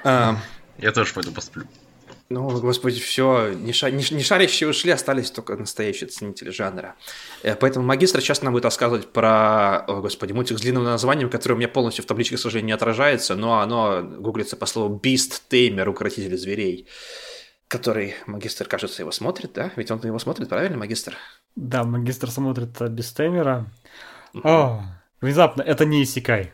Я 0.02 0.92
тоже 0.92 1.14
пойду 1.14 1.30
посплю. 1.30 1.62
Ну, 2.28 2.60
господи, 2.60 3.00
все, 3.00 3.52
не, 3.52 3.72
ша- 3.72 3.90
не, 3.90 4.04
не 4.10 4.22
шарящие 4.22 4.68
ушли, 4.68 4.90
остались 4.90 5.30
только 5.30 5.54
настоящие 5.56 6.08
ценители 6.08 6.50
жанра. 6.50 6.96
Э, 7.44 7.54
поэтому 7.54 7.86
магистр 7.86 8.20
сейчас 8.20 8.42
нам 8.42 8.52
будет 8.52 8.64
рассказывать 8.64 9.12
про, 9.12 9.84
о, 9.86 10.00
господи, 10.00 10.32
мультик 10.32 10.58
с 10.58 10.60
длинным 10.60 10.82
названием, 10.82 11.30
который 11.30 11.52
у 11.52 11.56
меня 11.56 11.68
полностью 11.68 12.02
в 12.02 12.08
табличке, 12.08 12.36
к 12.36 12.40
сожалению, 12.40 12.66
не 12.66 12.72
отражается, 12.72 13.36
но 13.36 13.60
оно 13.60 14.02
гуглится 14.02 14.56
по 14.56 14.66
слову 14.66 15.00
Beast 15.00 15.42
Tamer, 15.48 15.88
укротитель 15.88 16.36
зверей, 16.36 16.88
который 17.68 18.16
магистр, 18.26 18.66
кажется, 18.66 19.02
его 19.02 19.12
смотрит, 19.12 19.52
да? 19.52 19.70
Ведь 19.76 19.92
он 19.92 20.00
его 20.02 20.18
смотрит, 20.18 20.48
правильно, 20.48 20.78
магистр? 20.78 21.16
Да, 21.54 21.84
магистр 21.84 22.28
смотрит 22.28 22.76
Beast 22.80 23.16
Tamer. 23.16 23.66
О, 24.42 24.82
внезапно, 25.20 25.62
это 25.62 25.84
не 25.84 26.02
Исикай. 26.02 26.52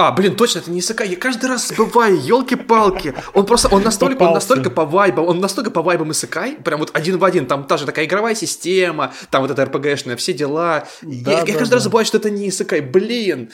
А, 0.00 0.12
блин, 0.12 0.34
точно, 0.34 0.60
это 0.60 0.70
не 0.70 0.80
Исака. 0.80 1.04
Я 1.04 1.16
каждый 1.16 1.50
раз 1.50 1.68
забываю, 1.68 2.18
елки-палки. 2.18 3.14
Он 3.34 3.44
просто, 3.44 3.68
он 3.68 3.82
настолько, 3.82 4.22
он 4.22 4.32
настолько 4.32 4.70
по 4.70 4.86
вайбам, 4.86 5.26
он 5.26 5.40
настолько 5.40 5.70
по 5.70 5.82
вайбам 5.82 6.12
Исакай, 6.12 6.56
прям 6.56 6.80
вот 6.80 6.90
один 6.94 7.18
в 7.18 7.24
один. 7.24 7.44
Там 7.44 7.64
та 7.64 7.76
же 7.76 7.84
такая 7.84 8.06
игровая 8.06 8.34
система, 8.34 9.12
там 9.30 9.42
вот 9.42 9.50
эта 9.50 9.66
РПГшная, 9.66 10.16
все 10.16 10.32
дела. 10.32 10.86
Да, 11.02 11.08
я, 11.10 11.22
да, 11.22 11.32
я 11.32 11.58
каждый 11.58 11.68
да. 11.68 11.74
раз 11.76 11.84
забываю, 11.84 12.06
что 12.06 12.16
это 12.16 12.30
не 12.30 12.48
Исакай. 12.48 12.80
Блин. 12.80 13.50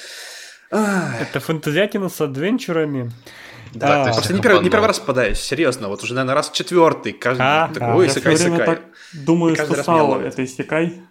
Ах. 0.71 1.21
Это 1.21 1.41
фантазиатина 1.41 2.09
с 2.09 2.21
адвенчурами. 2.21 3.11
Да, 3.75 4.05
а, 4.05 4.13
просто 4.13 4.33
не 4.33 4.41
первый, 4.41 4.63
не 4.63 4.71
первый 4.71 4.87
раз 4.87 5.01
попадаюсь, 5.01 5.41
серьезно, 5.41 5.89
вот 5.89 6.03
уже, 6.03 6.15
наверное, 6.15 6.35
раз 6.37 6.51
четвертый, 6.51 7.13
каждый 7.13 7.43
а, 7.43 7.69
такой, 7.69 8.07
а, 8.07 8.09
Исакай, 8.09 8.35
Исакай. 8.35 8.79
Думаю, 9.13 9.57
что 9.57 9.83
Сао 9.83 10.21
это 10.21 10.45
Исакай. 10.45 11.03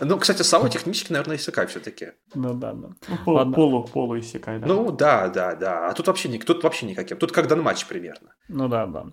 Ну, 0.00 0.18
кстати, 0.18 0.42
Сао 0.42 0.68
технически, 0.68 1.12
наверное, 1.12 1.36
Исекай 1.36 1.66
все-таки. 1.66 2.12
Ну 2.34 2.54
да, 2.54 2.72
да. 2.72 2.88
Ну, 3.08 3.16
пол, 3.24 3.52
полу, 3.52 3.84
полу 3.84 4.18
Исекай, 4.18 4.58
да. 4.58 4.66
Ну 4.66 4.92
да, 4.92 5.28
да, 5.28 5.54
да. 5.54 5.88
А 5.88 5.92
тут 5.94 6.06
вообще, 6.06 6.28
не, 6.28 6.38
тут 6.38 6.62
вообще 6.62 6.86
никаким. 6.86 7.16
Тут 7.16 7.32
как 7.32 7.50
матч 7.56 7.86
примерно. 7.86 8.34
Ну 8.48 8.68
да, 8.68 8.86
да. 8.86 9.06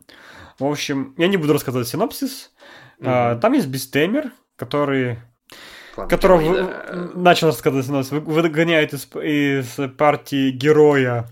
В 0.60 0.66
общем, 0.66 1.14
я 1.18 1.28
не 1.28 1.38
буду 1.38 1.54
рассказывать 1.54 1.88
синопсис. 1.88 2.52
Mm-hmm. 3.00 3.06
А, 3.06 3.36
там 3.36 3.54
есть 3.54 3.68
Бестемер, 3.68 4.32
который 4.56 5.20
которого 5.96 6.54
да. 6.54 7.10
начал 7.16 7.48
рассказывать 7.48 7.86
синопсис, 7.86 8.12
выгоняет 8.12 8.94
из, 8.94 9.08
из 9.16 9.96
партии 9.98 10.52
героя. 10.52 11.28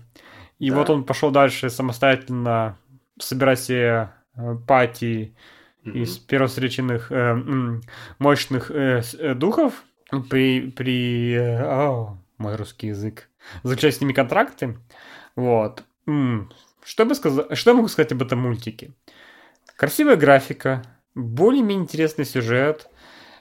И 0.58 0.70
да. 0.70 0.76
вот 0.76 0.90
он 0.90 1.04
пошел 1.04 1.30
дальше 1.30 1.70
самостоятельно 1.70 2.78
собирать 3.18 3.60
себе 3.60 4.10
э, 4.34 4.56
пати 4.66 5.36
mm-hmm. 5.86 6.02
из 6.02 6.18
первовстреченных 6.18 7.10
э, 7.10 7.80
мощных 8.18 8.70
э, 8.70 9.02
э, 9.18 9.34
духов 9.34 9.84
при, 10.30 10.70
при, 10.70 11.32
э, 11.32 11.62
о, 11.62 12.18
мой 12.38 12.56
русский 12.56 12.88
язык, 12.88 13.28
заключать 13.62 13.96
с 13.96 14.00
ними 14.00 14.12
контракты. 14.12 14.78
Вот. 15.34 15.84
Что, 16.84 17.04
бы 17.04 17.14
сказать, 17.14 17.56
что 17.56 17.70
я 17.70 17.76
могу 17.76 17.88
сказать 17.88 18.12
об 18.12 18.22
этом 18.22 18.40
мультике? 18.40 18.92
Красивая 19.76 20.16
графика, 20.16 20.82
более-менее 21.14 21.84
интересный 21.84 22.24
сюжет, 22.24 22.88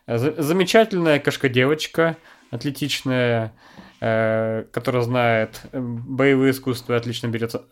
замечательная 0.08 1.20
кошка-девочка, 1.20 2.18
атлетичная, 2.52 3.54
э, 4.02 4.66
которая 4.72 5.04
знает 5.04 5.62
э, 5.72 5.80
боевые 5.80 6.52
искусства 6.52 6.96
отлично 6.96 7.28
берется, 7.28 7.66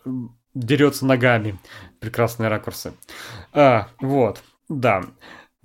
дерется 0.54 1.06
ногами. 1.06 1.58
Прекрасные 2.00 2.48
ракурсы. 2.48 2.94
А, 3.52 3.88
вот, 4.00 4.42
да. 4.68 5.02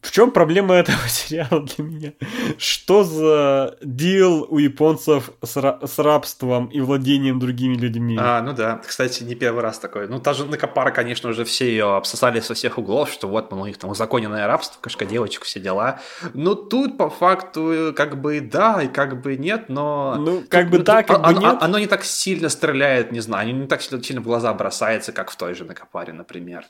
В 0.02 0.12
чем 0.12 0.32
проблема 0.32 0.76
этого 0.76 0.98
сериала 1.08 1.62
для 1.62 1.84
меня? 1.84 2.14
Что 2.58 3.04
за 3.04 3.78
дел 3.82 4.46
у 4.50 4.58
японцев 4.58 5.32
с, 5.44 5.58
ра- 5.58 5.86
с 5.86 6.00
рабством 6.00 6.68
и 6.68 6.80
владением 6.80 7.40
другими 7.40 7.76
людьми? 7.76 8.18
А, 8.20 8.42
ну 8.42 8.54
да, 8.54 8.78
кстати, 8.86 9.24
не 9.24 9.36
первый 9.36 9.62
раз 9.62 9.80
такой. 9.80 10.08
Ну, 10.08 10.20
та 10.20 10.34
же 10.34 10.46
Накопара, 10.46 10.92
конечно, 10.92 11.30
уже 11.30 11.44
все 11.44 11.68
ее 11.68 11.96
обсосали 11.96 12.40
со 12.40 12.54
всех 12.54 12.78
углов, 12.78 13.10
что 13.10 13.28
вот, 13.28 13.52
мол, 13.52 13.64
у 13.64 13.66
них 13.68 13.78
там 13.78 13.90
узаконенное 13.90 14.48
рабство, 14.48 14.80
кошка 14.82 15.06
девочек, 15.06 15.44
все 15.44 15.60
дела. 15.60 16.00
Но 16.34 16.56
тут, 16.56 16.98
по 16.98 17.10
факту, 17.10 17.94
как 17.96 18.22
бы 18.22 18.40
да, 18.40 18.82
и 18.82 18.88
как 18.88 19.22
бы 19.22 19.36
нет, 19.36 19.68
но... 19.68 20.16
Ну, 20.18 20.44
как 20.48 20.70
бы 20.70 20.80
да, 20.80 21.04
как 21.04 21.20
оно, 21.20 21.34
бы 21.34 21.46
нет. 21.46 21.58
Оно 21.60 21.80
не 21.80 21.88
так 21.88 22.06
сильно 22.06 22.48
стреляет, 22.48 23.12
не 23.12 23.20
знаю, 23.20 23.54
не 23.54 23.68
так 23.68 23.82
сильно 23.82 24.22
в 24.22 24.24
глаза 24.24 24.54
бросается, 24.54 25.12
как 25.12 25.30
в 25.30 25.36
той 25.36 25.56
же 25.56 25.66
Накопаре, 25.66 26.14
например. 26.14 26.66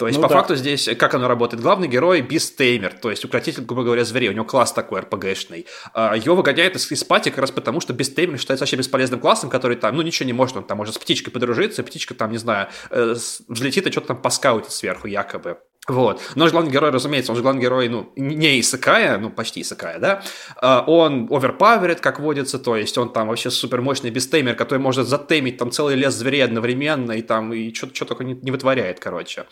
То 0.00 0.06
есть, 0.06 0.18
ну, 0.18 0.22
по 0.22 0.30
да. 0.30 0.36
факту 0.36 0.56
здесь, 0.56 0.88
как 0.98 1.12
оно 1.12 1.28
работает? 1.28 1.62
Главный 1.62 1.86
герой 1.86 2.22
Бистеймер, 2.22 2.94
то 2.94 3.10
есть 3.10 3.22
укротитель, 3.22 3.64
грубо 3.64 3.82
говоря, 3.82 4.02
зверей. 4.02 4.30
У 4.30 4.32
него 4.32 4.46
класс 4.46 4.72
такой 4.72 5.00
РПГшный. 5.00 5.66
А, 5.92 6.16
его 6.16 6.34
выгоняют 6.34 6.74
из, 6.74 6.90
из 6.90 7.04
пати 7.04 7.28
как 7.28 7.40
раз 7.40 7.50
потому, 7.50 7.80
что 7.80 7.92
Бистеймер 7.92 8.38
считается 8.38 8.62
вообще 8.62 8.76
бесполезным 8.76 9.20
классом, 9.20 9.50
который 9.50 9.76
там, 9.76 9.94
ну, 9.94 10.00
ничего 10.00 10.26
не 10.26 10.32
может. 10.32 10.56
Он 10.56 10.64
там 10.64 10.78
может 10.78 10.94
с 10.94 10.98
птичкой 10.98 11.34
подружиться, 11.34 11.82
птичка 11.82 12.14
там, 12.14 12.30
не 12.30 12.38
знаю, 12.38 12.68
э, 12.88 13.14
взлетит 13.48 13.88
и 13.88 13.92
что-то 13.92 14.06
там 14.06 14.22
поскаутит 14.22 14.72
сверху 14.72 15.06
якобы. 15.06 15.58
Вот. 15.88 16.20
Но 16.34 16.46
же 16.46 16.52
главный 16.52 16.70
герой, 16.70 16.90
разумеется, 16.90 17.32
он 17.32 17.36
же 17.36 17.42
главный 17.42 17.62
герой, 17.62 17.88
ну, 17.88 18.12
не 18.14 18.60
Исакая, 18.60 19.18
ну, 19.18 19.30
почти 19.30 19.62
Исакая, 19.62 19.98
да, 19.98 20.22
а, 20.56 20.84
он 20.86 21.26
оверпаверит, 21.30 22.00
как 22.00 22.20
водится, 22.20 22.58
то 22.58 22.76
есть 22.76 22.96
он 22.98 23.12
там 23.12 23.28
вообще 23.28 23.50
супер 23.50 23.80
мощный 23.80 24.10
бестеймер, 24.10 24.54
который 24.54 24.78
может 24.78 25.08
затемить 25.08 25.56
там 25.56 25.70
целый 25.70 25.96
лес 25.96 26.14
зверей 26.14 26.44
одновременно 26.44 27.12
и 27.12 27.22
там, 27.22 27.52
и 27.54 27.72
что 27.74 28.04
только 28.04 28.24
не, 28.24 28.34
не 28.34 28.50
вытворяет, 28.50 29.00
короче. 29.00 29.46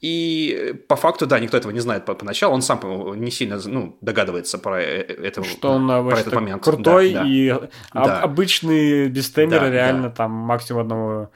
И 0.00 0.74
по 0.88 0.96
факту, 0.96 1.26
да, 1.26 1.38
никто 1.38 1.58
этого 1.58 1.70
не 1.70 1.80
знает 1.80 2.06
поначалу, 2.06 2.54
он 2.54 2.62
сам 2.62 2.80
не 3.20 3.30
сильно, 3.30 3.60
ну, 3.64 3.98
догадывается 4.00 4.58
про 4.58 4.80
э, 4.80 5.02
это, 5.02 5.44
Что 5.44 5.72
он 5.72 5.86
про 5.86 6.18
этот 6.18 6.32
момент. 6.32 6.64
крутой 6.64 7.12
да, 7.12 7.24
и 7.26 7.54
да. 7.92 8.20
обычный 8.22 9.08
бестеймер 9.08 9.60
да, 9.60 9.70
реально 9.70 10.08
да. 10.08 10.14
там 10.14 10.30
максимум 10.30 10.82
одного 10.82 11.30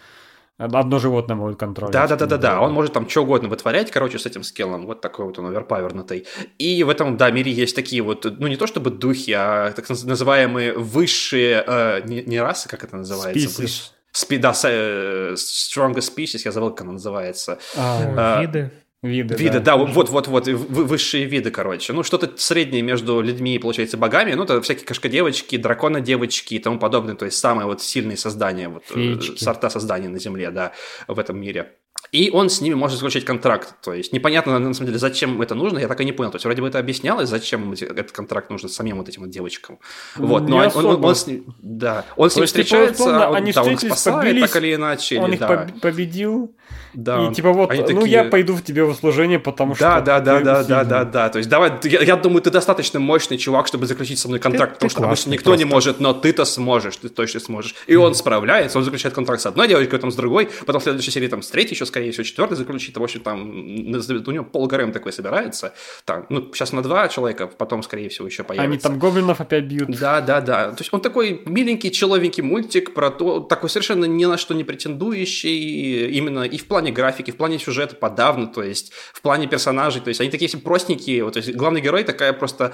Одно 0.63 0.99
животное 0.99 1.37
может 1.37 1.59
контролировать. 1.59 2.09
Да, 2.09 2.17
да, 2.17 2.27
да, 2.27 2.37
да, 2.37 2.39
да. 2.39 2.61
Он 2.61 2.73
может 2.73 2.93
там 2.93 3.09
что 3.09 3.23
угодно 3.23 3.49
вытворять, 3.49 3.91
короче, 3.91 4.19
с 4.19 4.27
этим 4.27 4.43
скиллом. 4.43 4.87
Вот 4.87 5.01
такой 5.01 5.25
вот 5.25 5.39
он 5.39 5.47
оверпавернутый. 5.47 6.27
И 6.59 6.85
в 6.85 6.89
этом, 6.89 7.17
да, 7.17 7.31
мире 7.31 7.53
есть 7.53 7.75
такие 7.75 8.03
вот, 8.03 8.25
ну 8.25 8.47
не 8.47 8.57
то 8.57 8.67
чтобы 8.67 8.91
духи, 8.91 9.33
а 9.33 9.73
так 9.73 9.89
называемые 9.89 10.75
высшие, 10.75 11.65
э, 11.67 12.01
не, 12.05 12.23
не 12.23 12.41
расы, 12.41 12.69
как 12.69 12.85
это 12.85 12.97
называется? 12.97 13.63
Species. 13.63 13.91
Спи, 14.13 14.37
да, 14.37 14.53
э, 14.65 15.35
strongest 15.37 16.15
species, 16.15 16.43
я 16.45 16.53
забыл, 16.53 16.71
как 16.71 16.83
она 16.83 16.93
называется. 16.93 17.59
А, 17.77 18.15
а, 18.17 18.43
виды. 18.43 18.71
Виды, 19.03 19.35
виды, 19.35 19.59
да, 19.59 19.77
вот-вот-вот, 19.77 20.47
высшие 20.47 21.25
виды, 21.25 21.51
короче. 21.51 21.93
Ну, 21.93 22.05
что-то 22.05 22.31
среднее 22.37 22.83
между 22.83 23.21
людьми 23.21 23.59
получается, 23.59 23.97
богами. 23.97 24.35
Ну, 24.35 24.45
это 24.45 24.63
всякие 24.63 24.87
кошка-девочки, 24.87 25.57
дракона-девочки 25.57 26.55
и 26.55 26.59
тому 26.61 26.79
подобное. 26.79 27.17
То 27.17 27.25
есть, 27.25 27.39
самые 27.39 27.67
вот 27.67 27.83
сильные 27.83 28.17
создания, 28.17 28.69
вот, 28.69 28.85
э, 28.91 28.95
Феечки. 28.95 29.43
сорта 29.43 29.71
создания 29.71 30.09
на 30.09 30.21
Земле, 30.21 30.53
да, 30.53 30.73
в 31.09 31.19
этом 31.19 31.41
мире. 31.41 31.73
И 32.13 32.29
он 32.31 32.51
с 32.51 32.61
ними 32.61 32.75
может 32.75 32.99
заключить 32.99 33.25
контракт. 33.25 33.75
То 33.81 33.95
есть 33.95 34.13
непонятно, 34.13 34.59
на 34.59 34.75
самом 34.75 34.87
деле, 34.87 34.99
зачем 34.99 35.41
это 35.41 35.55
нужно, 35.55 35.79
я 35.79 35.89
так 35.89 35.99
и 36.03 36.05
не 36.05 36.13
понял. 36.13 36.31
То 36.31 36.37
есть 36.37 36.45
вроде 36.45 36.61
бы 36.61 36.69
это 36.69 36.79
объяснялось, 36.79 37.31
зачем 37.31 37.73
этот 37.73 38.13
контракт 38.13 38.51
нужен 38.51 38.69
самим 38.69 38.99
вот 38.99 39.09
этим 39.09 39.23
вот 39.23 39.31
девочкам. 39.31 39.79
Вот, 40.17 40.47
но 40.47 40.59
он, 40.59 40.87
он, 40.87 41.05
он, 41.05 41.15
с 41.15 41.27
ним, 41.27 41.55
да, 41.63 42.05
он 42.17 42.31
с 42.31 42.37
ним 42.37 42.45
встречается, 42.45 43.05
он, 43.05 43.35
они 43.35 43.53
да, 43.53 43.63
он 43.65 43.79
спасает 43.79 44.19
побились, 44.19 44.51
так 44.51 44.63
или 44.63 44.75
иначе. 44.75 45.21
Он 45.21 45.29
или, 45.29 45.35
их 45.35 45.41
да. 45.41 45.69
победил, 45.81 46.55
да. 46.95 47.29
И 47.31 47.35
типа 47.35 47.53
вот, 47.53 47.71
Они 47.71 47.81
ну 47.81 47.87
такие... 47.87 48.11
я 48.11 48.25
пойду 48.25 48.55
в 48.55 48.63
тебе 48.63 48.85
в 48.85 48.91
услужение, 48.91 49.39
потому 49.39 49.73
да, 49.73 49.97
что... 49.97 50.01
Да, 50.05 50.21
да, 50.21 50.41
да, 50.41 50.65
да, 50.65 50.85
да, 50.85 51.05
да. 51.05 51.29
То 51.31 51.39
есть 51.39 51.49
давай, 51.49 51.73
я, 51.85 52.03
я 52.03 52.17
думаю, 52.17 52.43
ты 52.43 52.51
достаточно 52.51 53.01
мощный 53.01 53.39
чувак, 53.39 53.67
чтобы 53.67 53.87
заключить 53.87 54.19
со 54.19 54.29
мной 54.29 54.41
контракт, 54.41 54.79
ты, 54.79 54.87
потому 54.87 54.89
ты 54.89 54.97
что 54.97 55.07
обычно 55.07 55.31
никто 55.31 55.51
просто. 55.51 55.65
не 55.65 55.71
может, 55.71 56.01
но 56.01 56.13
ты-то 56.13 56.45
сможешь, 56.45 56.97
ты 56.97 57.09
точно 57.09 57.41
сможешь. 57.41 57.75
И 57.87 57.97
он 57.97 58.15
справляется, 58.15 58.79
он 58.79 58.85
заключает 58.85 59.15
контракт 59.15 59.41
с 59.41 59.47
одной 59.47 59.69
девочкой, 59.69 59.99
потом 59.99 60.13
с 60.13 60.17
другой, 60.17 60.51
потом 60.67 60.81
в 60.81 60.85
следующей 60.85 61.11
серии 61.11 61.29
там 61.29 61.43
с 61.43 61.49
третьей 61.49 61.75
еще, 61.75 61.87
скорее 61.87 62.02
всего, 62.11 62.25
четвертой 62.25 62.57
заключит, 62.57 62.97
в 62.97 63.03
общем, 63.03 63.21
там 63.21 63.51
у 63.51 64.31
него 64.31 64.45
полгарем 64.45 64.93
такой 64.93 65.13
собирается. 65.13 65.75
Там, 66.05 66.27
ну, 66.29 66.53
сейчас 66.53 66.73
на 66.73 66.83
два 66.83 67.09
человека, 67.09 67.47
потом, 67.47 67.83
скорее 67.83 68.09
всего, 68.09 68.27
еще 68.27 68.43
появится. 68.43 68.71
Они 68.71 68.79
там 68.79 68.99
гоблинов 68.99 69.41
опять 69.41 69.65
бьют. 69.65 69.89
Да, 69.89 70.21
да, 70.21 70.41
да. 70.41 70.71
То 70.73 70.81
есть 70.81 70.93
он 70.93 71.01
такой 71.01 71.43
миленький, 71.47 71.91
человенький 71.91 72.43
мультик 72.43 72.95
про 72.95 73.11
то, 73.11 73.41
такой 73.41 73.71
совершенно 73.71 74.07
ни 74.07 74.25
на 74.25 74.37
что 74.37 74.55
не 74.55 74.65
претендующий, 74.65 76.09
именно 76.11 76.43
и 76.43 76.59
в 76.59 76.67
плане 76.67 76.93
графики, 76.93 77.31
в 77.31 77.37
плане 77.37 77.59
сюжета 77.59 77.97
подавно, 77.97 78.47
то 78.47 78.63
есть 78.63 78.93
в 79.13 79.21
плане 79.23 79.47
персонажей, 79.47 80.01
то 80.01 80.09
есть 80.09 80.21
они 80.21 80.31
такие 80.31 80.49
все 80.49 80.59
простенькие, 80.59 81.25
вот, 81.25 81.35
то 81.35 81.39
есть 81.39 81.55
главный 81.55 81.81
герой 81.81 82.05
такая 82.05 82.33
просто, 82.33 82.73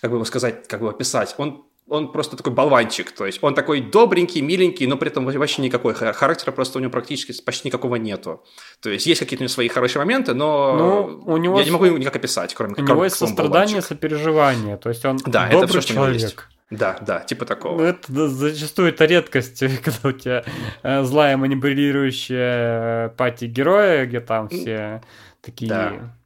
как 0.00 0.10
бы 0.10 0.24
сказать, 0.24 0.68
как 0.68 0.80
бы 0.80 0.90
описать, 0.90 1.34
он 1.38 1.64
он 1.88 2.12
просто 2.12 2.36
такой 2.36 2.52
болванчик, 2.52 3.12
то 3.12 3.26
есть 3.26 3.38
он 3.42 3.54
такой 3.54 3.80
добренький, 3.80 4.40
миленький, 4.40 4.86
но 4.86 4.96
при 4.96 5.08
этом 5.08 5.24
вообще 5.24 5.62
никакой 5.62 5.94
характера 5.94 6.52
просто 6.52 6.78
у 6.78 6.82
него 6.82 6.90
практически 6.90 7.32
почти 7.42 7.68
никакого 7.68 7.96
нету. 7.96 8.44
То 8.80 8.90
есть 8.90 9.06
есть 9.06 9.20
какие-то 9.20 9.42
у 9.42 9.44
него 9.44 9.52
свои 9.52 9.68
хорошие 9.68 10.00
моменты, 10.00 10.34
но 10.34 10.76
ну, 10.76 11.22
у 11.32 11.36
него 11.36 11.58
я 11.58 11.64
не 11.64 11.70
могу 11.70 11.86
его 11.86 11.98
никак 11.98 12.16
описать, 12.16 12.54
кроме 12.54 12.74
как 12.74 12.84
У 12.84 12.88
него 12.88 13.04
есть 13.04 13.16
сострадание, 13.16 13.82
сопереживание, 13.82 14.76
то 14.76 14.88
есть 14.88 15.04
он 15.04 15.18
да, 15.26 15.48
добрый 15.48 15.68
это 15.70 15.80
все, 15.80 15.94
человек. 15.94 16.48
Да, 16.70 16.98
да, 17.00 17.20
типа 17.20 17.46
такого. 17.46 17.82
Это 17.82 18.28
зачастую 18.28 18.90
это 18.90 19.06
редкость, 19.06 19.60
когда 19.82 20.08
у 20.08 20.12
тебя 20.12 20.44
э, 20.82 21.02
злая 21.02 21.36
манипулирующая 21.36 23.06
э, 23.06 23.10
пати 23.16 23.46
героя, 23.46 24.04
где 24.04 24.20
там 24.20 24.48
все 24.48 25.02
такие 25.40 25.68
да. 25.70 26.17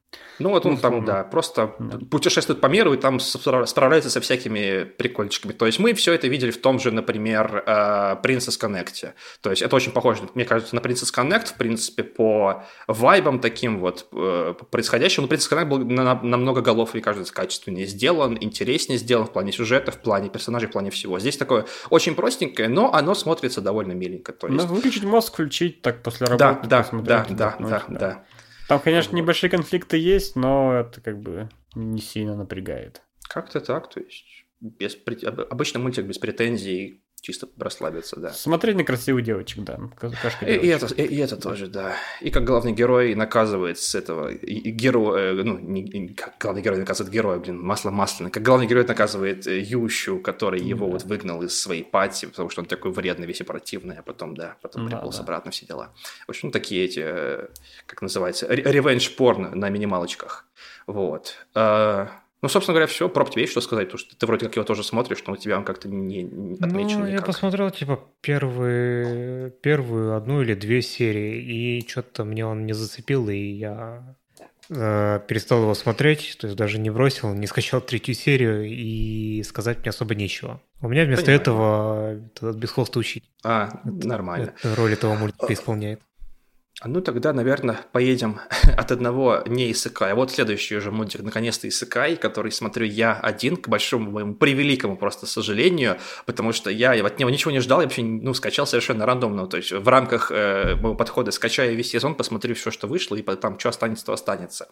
Ну 0.42 0.50
вот 0.50 0.66
он 0.66 0.76
там, 0.76 1.04
да, 1.04 1.24
просто 1.24 1.74
да. 1.78 1.98
путешествует 2.10 2.60
по 2.60 2.66
миру 2.66 2.92
и 2.92 2.96
там 2.96 3.20
справляется 3.20 4.10
со 4.10 4.20
всякими 4.20 4.84
прикольчиками. 4.84 5.52
То 5.52 5.66
есть 5.66 5.78
мы 5.78 5.94
все 5.94 6.12
это 6.12 6.26
видели 6.26 6.50
в 6.50 6.60
том 6.60 6.80
же, 6.80 6.90
например, 6.90 7.62
э, 7.64 7.70
Princess 8.22 8.60
Connect. 8.60 9.12
То 9.40 9.50
есть 9.50 9.62
это 9.62 9.76
очень 9.76 9.92
похоже, 9.92 10.22
мне 10.34 10.44
кажется, 10.44 10.74
на 10.74 10.80
Princess 10.80 11.14
Connect, 11.14 11.46
в 11.46 11.54
принципе, 11.54 12.02
по 12.02 12.64
вайбам 12.88 13.38
таким 13.38 13.78
вот 13.78 14.08
э, 14.12 14.54
происходящим. 14.70 15.22
Но 15.22 15.28
Princess 15.28 15.50
Connect 15.50 15.66
был 15.66 15.78
на, 15.78 16.20
на 16.20 16.36
много 16.36 16.60
голов, 16.60 16.94
мне 16.94 17.02
кажется, 17.02 17.32
качественнее 17.32 17.86
сделан, 17.86 18.36
интереснее 18.40 18.98
сделан 18.98 19.26
в 19.26 19.32
плане 19.32 19.52
сюжета, 19.52 19.92
в 19.92 19.98
плане 19.98 20.28
персонажей, 20.28 20.68
в 20.68 20.72
плане 20.72 20.90
всего. 20.90 21.18
Здесь 21.20 21.36
такое 21.36 21.66
очень 21.88 22.14
простенькое, 22.14 22.68
но 22.68 22.92
оно 22.92 23.14
смотрится 23.14 23.60
довольно 23.60 23.92
миленько. 23.92 24.32
То 24.32 24.48
есть... 24.48 24.68
Ну, 24.68 24.74
выключить 24.74 25.04
мозг, 25.04 25.32
включить 25.32 25.82
так 25.82 26.02
после 26.02 26.26
работы. 26.26 26.68
Да, 26.68 26.82
да, 26.82 26.88
да, 26.92 27.26
да, 27.28 27.56
да, 27.60 27.82
да. 27.88 28.24
Там, 28.72 28.80
конечно, 28.80 29.14
небольшие 29.14 29.50
конфликты 29.50 29.98
есть, 29.98 30.34
но 30.34 30.72
это 30.72 31.02
как 31.02 31.20
бы 31.20 31.50
не 31.74 32.00
сильно 32.00 32.34
напрягает. 32.34 33.02
Как-то 33.28 33.60
так, 33.60 33.90
то 33.90 34.00
есть 34.00 34.46
без, 34.60 34.96
обычно 35.50 35.78
мультик 35.78 36.06
без 36.06 36.16
претензий, 36.16 37.01
чисто 37.22 37.48
расслабиться, 37.56 38.18
да. 38.18 38.32
Смотреть 38.32 38.76
на 38.76 38.84
красивых 38.84 39.22
девочек, 39.24 39.62
да. 39.62 39.78
И, 40.40 40.54
и, 40.54 40.66
это, 40.66 40.86
и, 40.92 41.04
и 41.04 41.16
это 41.18 41.36
тоже, 41.36 41.68
да. 41.68 41.94
И 42.20 42.30
как 42.30 42.44
главный 42.44 42.72
герой 42.72 43.14
наказывает 43.14 43.78
с 43.78 43.94
этого 43.94 44.28
и, 44.28 44.56
и 44.56 44.70
героя, 44.72 45.32
ну, 45.32 45.56
не, 45.56 46.08
как 46.08 46.34
главный 46.40 46.62
герой 46.62 46.80
наказывает 46.80 47.14
героя, 47.14 47.38
блин, 47.38 47.60
масло 47.60 47.90
масляное, 47.92 48.32
как 48.32 48.42
главный 48.42 48.66
герой 48.66 48.84
наказывает 48.84 49.46
э, 49.46 49.60
Ющу, 49.60 50.18
который 50.18 50.60
его 50.60 50.86
да. 50.86 50.92
вот 50.94 51.04
выгнал 51.04 51.42
из 51.42 51.58
своей 51.58 51.84
пати, 51.84 52.26
потому 52.26 52.50
что 52.50 52.62
он 52.62 52.66
такой 52.66 52.90
вредный, 52.90 53.28
весь 53.28 53.40
и 53.40 53.44
противный, 53.44 53.98
а 53.98 54.02
потом, 54.02 54.34
да, 54.34 54.56
потом 54.60 54.88
да, 54.88 54.96
приполз 54.96 55.16
да. 55.16 55.22
обратно, 55.22 55.52
все 55.52 55.64
дела. 55.64 55.94
В 56.26 56.30
общем, 56.30 56.48
ну, 56.48 56.52
такие 56.52 56.84
эти, 56.84 57.02
э, 57.04 57.46
как 57.86 58.02
называется, 58.02 58.48
ревенж-порн 58.48 59.56
на 59.56 59.70
минималочках. 59.70 60.44
Вот. 60.88 61.36
А, 62.42 62.46
ну, 62.46 62.48
собственно 62.48 62.74
говоря, 62.74 62.88
все. 62.88 63.08
Проб 63.08 63.30
тебе 63.30 63.42
есть 63.42 63.52
что 63.52 63.60
сказать? 63.60 63.86
Потому 63.86 63.98
что 64.00 64.16
ты 64.16 64.26
вроде 64.26 64.46
как 64.46 64.56
его 64.56 64.64
тоже 64.64 64.82
смотришь, 64.82 65.22
но 65.26 65.34
у 65.34 65.36
тебя 65.36 65.58
он 65.58 65.64
как-то 65.64 65.88
не, 65.88 66.24
не 66.24 66.54
отмечен 66.54 66.98
Ну, 66.98 67.06
никак. 67.06 67.20
я 67.20 67.22
посмотрел, 67.22 67.70
типа, 67.70 68.00
первые, 68.20 69.50
первую 69.50 70.16
одну 70.16 70.42
или 70.42 70.54
две 70.54 70.82
серии, 70.82 71.78
и 71.78 71.88
что-то 71.88 72.24
мне 72.24 72.44
он 72.44 72.66
не 72.66 72.72
зацепил, 72.72 73.28
и 73.28 73.36
я 73.36 74.16
э, 74.70 75.20
перестал 75.28 75.62
его 75.62 75.74
смотреть, 75.74 76.36
то 76.40 76.48
есть 76.48 76.56
даже 76.56 76.80
не 76.80 76.90
бросил, 76.90 77.32
не 77.32 77.46
скачал 77.46 77.80
третью 77.80 78.14
серию, 78.14 78.64
и 78.68 79.42
сказать 79.44 79.78
мне 79.78 79.90
особо 79.90 80.16
нечего. 80.16 80.60
У 80.80 80.88
меня 80.88 81.04
вместо 81.04 81.26
Понимаю. 81.26 81.40
этого 81.40 82.14
этот 82.16 82.56
бесхвост 82.56 82.96
учить. 82.96 83.30
А, 83.44 83.68
нормально. 83.84 84.52
Это, 84.58 84.74
роль 84.74 84.94
этого 84.94 85.14
мультика 85.14 85.52
исполняет. 85.52 86.00
Ну, 86.84 87.00
тогда, 87.00 87.32
наверное, 87.32 87.80
поедем 87.92 88.40
от 88.76 88.90
одного 88.90 89.42
не 89.46 89.70
Исыкай. 89.70 90.14
Вот 90.14 90.32
следующий 90.32 90.76
уже 90.76 90.90
мультик, 90.90 91.22
наконец-то 91.22 91.68
Исыкай, 91.68 92.16
который 92.16 92.50
смотрю 92.50 92.86
я 92.86 93.14
один, 93.14 93.56
к 93.56 93.68
большому 93.68 94.10
моему 94.10 94.34
превеликому 94.34 94.96
просто 94.96 95.26
сожалению, 95.26 95.98
потому 96.26 96.52
что 96.52 96.70
я 96.70 96.92
от 96.92 97.18
него 97.18 97.30
ничего 97.30 97.52
не 97.52 97.60
ждал, 97.60 97.80
я 97.80 97.86
вообще, 97.86 98.02
ну, 98.02 98.34
скачал 98.34 98.66
совершенно 98.66 99.06
рандомно, 99.06 99.46
то 99.46 99.56
есть 99.56 99.72
в 99.72 99.88
рамках 99.88 100.30
э, 100.32 100.74
моего 100.74 100.94
подхода 100.94 101.30
скачаю 101.30 101.76
весь 101.76 101.90
сезон, 101.90 102.14
посмотрю 102.14 102.54
все, 102.54 102.70
что 102.70 102.86
вышло, 102.86 103.16
и 103.16 103.22
там, 103.22 103.58
что 103.58 103.68
останется, 103.68 104.06
то 104.06 104.12
останется. 104.12 104.68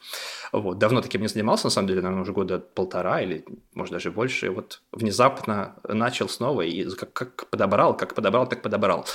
Вот, 0.52 0.78
давно 0.78 1.02
таким 1.02 1.22
не 1.22 1.28
занимался, 1.28 1.66
на 1.66 1.70
самом 1.70 1.88
деле, 1.88 2.02
наверное, 2.02 2.22
уже 2.22 2.32
года 2.32 2.58
полтора 2.58 3.22
или, 3.22 3.44
может, 3.74 3.92
даже 3.92 4.10
больше, 4.10 4.46
и 4.46 4.48
вот 4.48 4.82
внезапно 4.92 5.76
начал 5.86 6.28
снова, 6.28 6.62
и 6.62 6.88
как, 6.90 7.12
как 7.12 7.50
подобрал, 7.50 7.96
как 7.96 8.14
подобрал, 8.14 8.48
так 8.48 8.62
подобрал. 8.62 9.06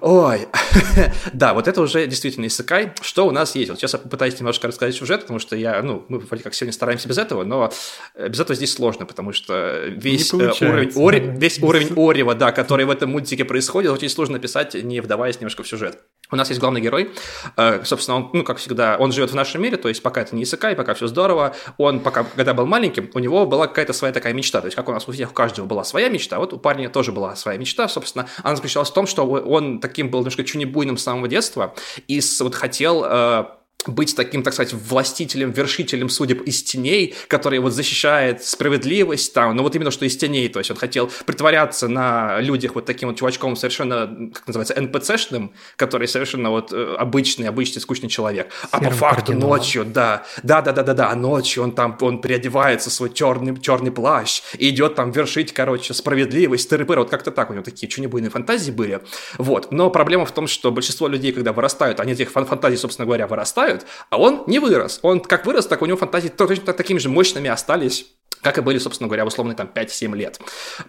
Ой, 0.00 0.46
да, 1.32 1.54
вот 1.54 1.68
это 1.68 1.80
уже 1.80 2.06
действительно 2.06 2.27
действительно 2.28 2.46
Исакай. 2.46 2.92
Что 3.00 3.26
у 3.26 3.30
нас 3.30 3.54
есть? 3.54 3.70
Вот 3.70 3.78
сейчас 3.78 3.94
я 3.94 3.98
попытаюсь 3.98 4.38
немножко 4.38 4.68
рассказать 4.68 4.94
сюжет, 4.94 5.22
потому 5.22 5.38
что 5.38 5.56
я, 5.56 5.82
ну, 5.82 6.04
мы 6.08 6.18
вроде 6.18 6.42
как 6.42 6.54
сегодня 6.54 6.72
стараемся 6.72 7.08
без 7.08 7.18
этого, 7.18 7.44
но 7.44 7.72
э, 8.14 8.28
без 8.28 8.40
этого 8.40 8.54
здесь 8.54 8.72
сложно, 8.72 9.06
потому 9.06 9.32
что 9.32 9.84
весь 9.86 10.32
э, 10.32 10.36
уровень, 10.36 10.92
ори, 10.96 11.38
весь 11.38 11.60
уровень 11.62 11.92
Орева, 11.96 12.34
да, 12.34 12.52
который 12.52 12.84
в 12.84 12.90
этом 12.90 13.10
мультике 13.10 13.44
происходит, 13.44 13.90
очень 13.90 14.08
сложно 14.08 14.38
писать, 14.38 14.74
не 14.74 15.00
вдаваясь 15.00 15.36
немножко 15.36 15.62
в 15.62 15.68
сюжет. 15.68 15.98
У 16.30 16.36
нас 16.36 16.48
есть 16.48 16.60
главный 16.60 16.80
герой, 16.80 17.10
э, 17.56 17.84
собственно, 17.84 18.18
он, 18.18 18.30
ну, 18.34 18.44
как 18.44 18.58
всегда, 18.58 18.96
он 18.98 19.12
живет 19.12 19.30
в 19.30 19.34
нашем 19.34 19.62
мире, 19.62 19.78
то 19.78 19.88
есть 19.88 20.02
пока 20.02 20.20
это 20.20 20.36
не 20.36 20.42
Исакай, 20.42 20.76
пока 20.76 20.92
все 20.92 21.06
здорово, 21.06 21.54
он 21.78 22.00
пока, 22.00 22.24
когда 22.24 22.52
был 22.52 22.66
маленьким, 22.66 23.10
у 23.14 23.18
него 23.18 23.46
была 23.46 23.66
какая-то 23.66 23.94
своя 23.94 24.12
такая 24.12 24.34
мечта, 24.34 24.60
то 24.60 24.66
есть 24.66 24.76
как 24.76 24.88
у 24.88 24.92
нас 24.92 25.08
у 25.08 25.12
всех, 25.12 25.30
у 25.30 25.34
каждого 25.34 25.66
была 25.66 25.84
своя 25.84 26.10
мечта, 26.10 26.38
вот 26.38 26.52
у 26.52 26.58
парня 26.58 26.90
тоже 26.90 27.12
была 27.12 27.34
своя 27.34 27.58
мечта, 27.58 27.88
собственно, 27.88 28.28
она 28.42 28.56
заключалась 28.56 28.90
в 28.90 28.94
том, 28.94 29.06
что 29.06 29.26
он 29.26 29.80
таким 29.80 30.10
был 30.10 30.18
немножко 30.20 30.44
чунибуйным 30.44 30.98
с 30.98 31.02
самого 31.02 31.28
детства, 31.28 31.74
и 32.08 32.20
вот 32.40 32.54
хотел 32.54 33.04
э, 33.06 33.44
быть 33.86 34.16
таким, 34.16 34.42
так 34.42 34.54
сказать, 34.54 34.72
властителем, 34.72 35.52
вершителем 35.52 36.08
судеб 36.08 36.42
из 36.42 36.62
теней, 36.62 37.14
который 37.28 37.60
вот 37.60 37.72
защищает 37.72 38.44
справедливость 38.44 39.32
там, 39.32 39.54
ну 39.54 39.62
вот 39.62 39.74
именно 39.76 39.90
что 39.90 40.04
из 40.04 40.16
теней, 40.16 40.48
то 40.48 40.58
есть 40.58 40.70
он 40.70 40.76
хотел 40.76 41.10
притворяться 41.26 41.86
на 41.88 42.40
людях 42.40 42.74
вот 42.74 42.86
таким 42.86 43.08
вот 43.08 43.18
чувачком 43.18 43.54
совершенно, 43.56 44.30
как 44.34 44.46
называется, 44.46 44.80
НПЦшным, 44.80 45.52
который 45.76 46.08
совершенно 46.08 46.50
вот 46.50 46.72
э, 46.72 46.96
обычный, 46.98 47.48
обычный, 47.48 47.80
скучный 47.80 48.08
человек. 48.08 48.50
А 48.70 48.80
по 48.80 48.90
факту 48.90 49.26
кардиналом. 49.26 49.56
ночью, 49.56 49.84
да, 49.84 50.26
да, 50.42 50.60
да, 50.60 50.72
да, 50.72 50.82
да, 50.82 50.94
да, 50.94 51.10
а 51.10 51.14
ночью 51.14 51.62
он 51.62 51.72
там, 51.72 51.96
он 52.00 52.20
переодевается 52.20 52.90
в 52.90 52.92
свой 52.92 53.12
черный, 53.12 53.58
черный 53.60 53.92
плащ 53.92 54.42
и 54.58 54.70
идет 54.70 54.96
там 54.96 55.12
вершить, 55.12 55.52
короче, 55.52 55.94
справедливость, 55.94 56.68
тыры 56.68 56.84
вот 56.84 57.10
как-то 57.10 57.30
так 57.30 57.50
у 57.50 57.52
него 57.52 57.62
такие 57.62 57.88
чунебуйные 57.88 58.30
фантазии 58.30 58.72
были, 58.72 59.00
вот. 59.36 59.70
Но 59.70 59.90
проблема 59.90 60.26
в 60.26 60.32
том, 60.32 60.48
что 60.48 60.72
большинство 60.72 61.06
людей, 61.06 61.32
когда 61.32 61.52
вырастают, 61.52 62.00
они 62.00 62.12
этих 62.12 62.30
фантазий, 62.30 62.76
собственно 62.76 63.06
говоря, 63.06 63.26
вырастают, 63.26 63.67
вырастают, 63.68 63.86
а 64.10 64.18
он 64.18 64.44
не 64.46 64.58
вырос. 64.58 65.00
Он 65.02 65.20
как 65.20 65.46
вырос, 65.46 65.66
так 65.66 65.82
у 65.82 65.86
него 65.86 65.96
фантазии 65.96 66.28
точно 66.28 66.72
такими 66.72 66.98
же 66.98 67.08
мощными 67.08 67.50
остались 67.50 68.06
как 68.40 68.56
и 68.56 68.60
были, 68.60 68.78
собственно 68.78 69.08
говоря, 69.08 69.24
в 69.24 69.26
условные 69.26 69.56
там 69.56 69.68
5-7 69.74 70.14
лет. 70.16 70.40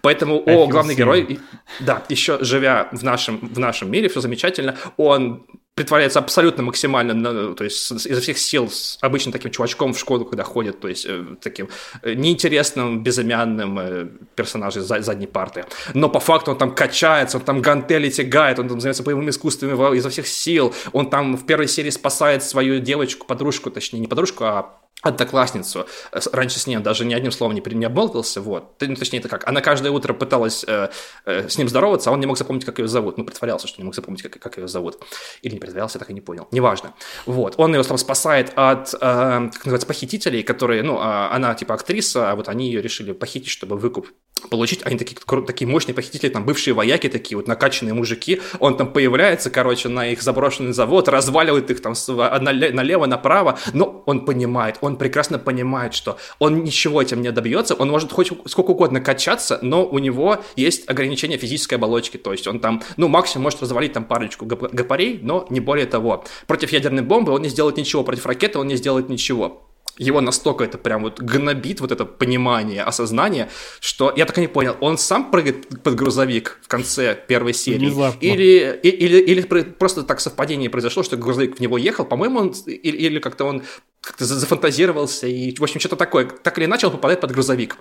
Поэтому, 0.03 0.43
о, 0.45 0.68
главный 0.68 0.93
герой, 0.93 1.39
да, 1.80 2.03
еще 2.07 2.38
живя 2.41 2.89
в 2.91 3.03
нашем, 3.03 3.39
в 3.39 3.57
нашем 3.57 3.89
мире, 3.89 4.07
все 4.07 4.22
замечательно, 4.22 4.77
он 4.97 5.47
притворяется 5.80 6.19
абсолютно 6.19 6.61
максимально, 6.61 7.56
то 7.56 7.64
есть 7.64 7.89
изо 7.89 8.19
всех 8.19 8.38
сил 8.38 8.69
с 8.69 8.97
обычно 8.99 9.31
таким 9.31 9.49
чувачком 9.49 9.93
в 9.93 9.97
школу, 9.97 10.26
когда 10.26 10.43
ходит, 10.43 10.81
то 10.81 10.89
есть 10.89 11.06
э, 11.07 11.23
таким 11.41 11.69
э, 12.03 12.15
неинтересным, 12.15 13.01
безымянным 13.01 13.80
э, 13.80 14.07
персонажем 14.35 14.84
задней 14.84 15.27
парты. 15.27 15.64
Но 15.93 16.10
по 16.10 16.19
факту 16.19 16.51
он 16.51 16.57
там 16.57 16.76
качается, 16.76 17.38
он 17.38 17.43
там 17.45 17.61
гантели 17.61 18.10
тягает, 18.10 18.60
он 18.60 18.68
там 18.68 18.81
занимается 18.81 19.03
боевыми 19.03 19.30
искусствами 19.30 19.95
изо 19.95 20.10
всех 20.10 20.27
сил, 20.27 20.73
он 20.91 21.10
там 21.10 21.38
в 21.38 21.45
первой 21.45 21.69
серии 21.69 21.91
спасает 21.91 22.43
свою 22.43 22.81
девочку, 22.81 23.26
подружку, 23.26 23.72
точнее 23.72 24.01
не 24.01 24.07
подружку, 24.07 24.43
а 24.43 24.81
одноклассницу. 25.01 25.85
Раньше 26.31 26.59
с 26.59 26.67
ней 26.67 26.77
даже 26.77 27.05
ни 27.05 27.13
одним 27.13 27.31
словом 27.31 27.55
не, 27.55 27.61
не 27.73 27.85
обмолвился, 27.85 28.41
вот. 28.41 28.76
Ну, 28.81 28.95
точнее, 28.95 29.19
это 29.19 29.30
как, 29.30 29.47
она 29.47 29.61
каждое 29.61 29.91
утро 29.91 30.13
пыталась 30.13 30.65
э, 30.67 30.89
э, 31.26 31.47
с 31.47 31.57
ним 31.57 31.69
здороваться, 31.69 32.09
а 32.09 32.13
он 32.13 32.19
не 32.19 32.26
мог 32.26 32.38
запомнить, 32.38 32.65
как 32.65 32.80
ее 32.80 32.88
зовут. 32.88 33.17
Ну, 33.17 33.23
притворялся, 33.23 33.67
что 33.67 33.81
не 33.81 33.85
мог 33.85 33.95
запомнить, 33.95 34.21
как, 34.21 34.38
как 34.39 34.57
ее 34.57 34.67
зовут. 34.67 34.99
Или 35.41 35.53
не 35.53 35.59
притворялся, 35.59 35.99
так 35.99 36.09
и 36.09 36.13
не 36.13 36.21
понял. 36.21 36.47
Неважно. 36.51 36.93
Вот. 37.26 37.55
Он 37.57 37.73
ее 37.73 37.84
там 37.84 37.97
спасает 37.97 38.51
от, 38.55 38.93
э, 38.93 38.97
как 38.99 39.65
называется, 39.65 39.88
похитителей, 39.88 40.43
которые, 40.43 40.84
ну, 40.84 40.97
э, 40.97 41.30
она 41.31 41.55
типа 41.55 41.76
актриса, 41.76 42.31
а 42.31 42.35
вот 42.35 42.49
они 42.49 42.67
ее 42.67 42.81
решили 42.81 43.13
похитить, 43.13 43.49
чтобы 43.49 43.77
выкуп 43.77 44.07
получить. 44.47 44.81
Они 44.83 44.97
такие, 44.97 45.17
такие 45.45 45.67
мощные 45.67 45.95
похитители, 45.95 46.29
там 46.29 46.45
бывшие 46.45 46.73
вояки 46.73 47.07
такие, 47.07 47.37
вот 47.37 47.47
накачанные 47.47 47.93
мужики. 47.93 48.41
Он 48.59 48.75
там 48.75 48.91
появляется, 48.91 49.49
короче, 49.49 49.87
на 49.87 50.07
их 50.07 50.21
заброшенный 50.21 50.73
завод, 50.73 51.07
разваливает 51.07 51.71
их 51.71 51.81
там 51.81 51.93
налево, 52.09 53.05
направо, 53.05 53.57
но 53.73 54.03
он 54.05 54.25
понимает, 54.25 54.77
он 54.81 54.89
он 54.89 54.97
прекрасно 54.97 55.37
понимает, 55.37 55.93
что 55.93 56.17
он 56.39 56.63
ничего 56.63 57.01
этим 57.01 57.21
не 57.21 57.31
добьется, 57.31 57.75
он 57.75 57.89
может 57.89 58.11
хоть 58.11 58.31
сколько 58.45 58.71
угодно 58.71 59.01
качаться, 59.01 59.59
но 59.61 59.85
у 59.85 59.99
него 59.99 60.43
есть 60.55 60.89
ограничение 60.89 61.37
физической 61.37 61.75
оболочки, 61.75 62.17
то 62.17 62.31
есть 62.31 62.47
он 62.47 62.59
там, 62.59 62.81
ну, 62.97 63.07
максимум 63.07 63.43
может 63.43 63.61
развалить 63.61 63.93
там 63.93 64.03
парочку 64.03 64.45
гапарей, 64.45 65.19
но 65.21 65.45
не 65.49 65.59
более 65.59 65.85
того. 65.85 66.25
Против 66.47 66.71
ядерной 66.71 67.03
бомбы 67.03 67.31
он 67.31 67.43
не 67.43 67.49
сделает 67.49 67.77
ничего, 67.77 68.03
против 68.03 68.25
ракеты 68.25 68.57
он 68.57 68.67
не 68.67 68.75
сделает 68.75 69.09
ничего 69.09 69.68
его 69.99 70.21
настолько 70.21 70.63
это 70.63 70.77
прям 70.77 71.03
вот 71.03 71.19
гнобит, 71.19 71.81
вот 71.81 71.91
это 71.91 72.05
понимание, 72.05 72.84
осознание, 72.84 73.49
что 73.80 74.11
я 74.15 74.26
так 74.26 74.38
и 74.38 74.41
не 74.41 74.47
понял, 74.47 74.76
он 74.80 74.97
сам 74.97 75.30
прыгает 75.30 75.84
под 75.84 75.95
грузовик 75.95 76.57
в 76.63 76.67
конце 76.67 77.15
первой 77.27 77.53
серии? 77.53 77.89
Или, 78.21 78.80
или, 78.81 79.19
или 79.19 79.41
просто 79.41 80.03
так 80.03 80.21
совпадение 80.21 80.69
произошло, 80.69 81.03
что 81.03 81.17
грузовик 81.17 81.57
в 81.57 81.59
него 81.59 81.77
ехал, 81.77 82.05
по-моему, 82.05 82.39
он, 82.39 82.55
или, 82.65 82.97
или 82.97 83.19
как-то 83.19 83.45
он 83.45 83.63
как-то 84.01 84.26
зафантазировался 84.26 85.27
и, 85.27 85.53
в 85.53 85.61
общем, 85.61 85.80
что-то 85.80 85.97
такое. 85.97 86.26
Так 86.26 86.57
или 86.57 86.65
начал 86.65 86.89
попадать 86.89 87.19
под 87.19 87.31
грузовик 87.31 87.76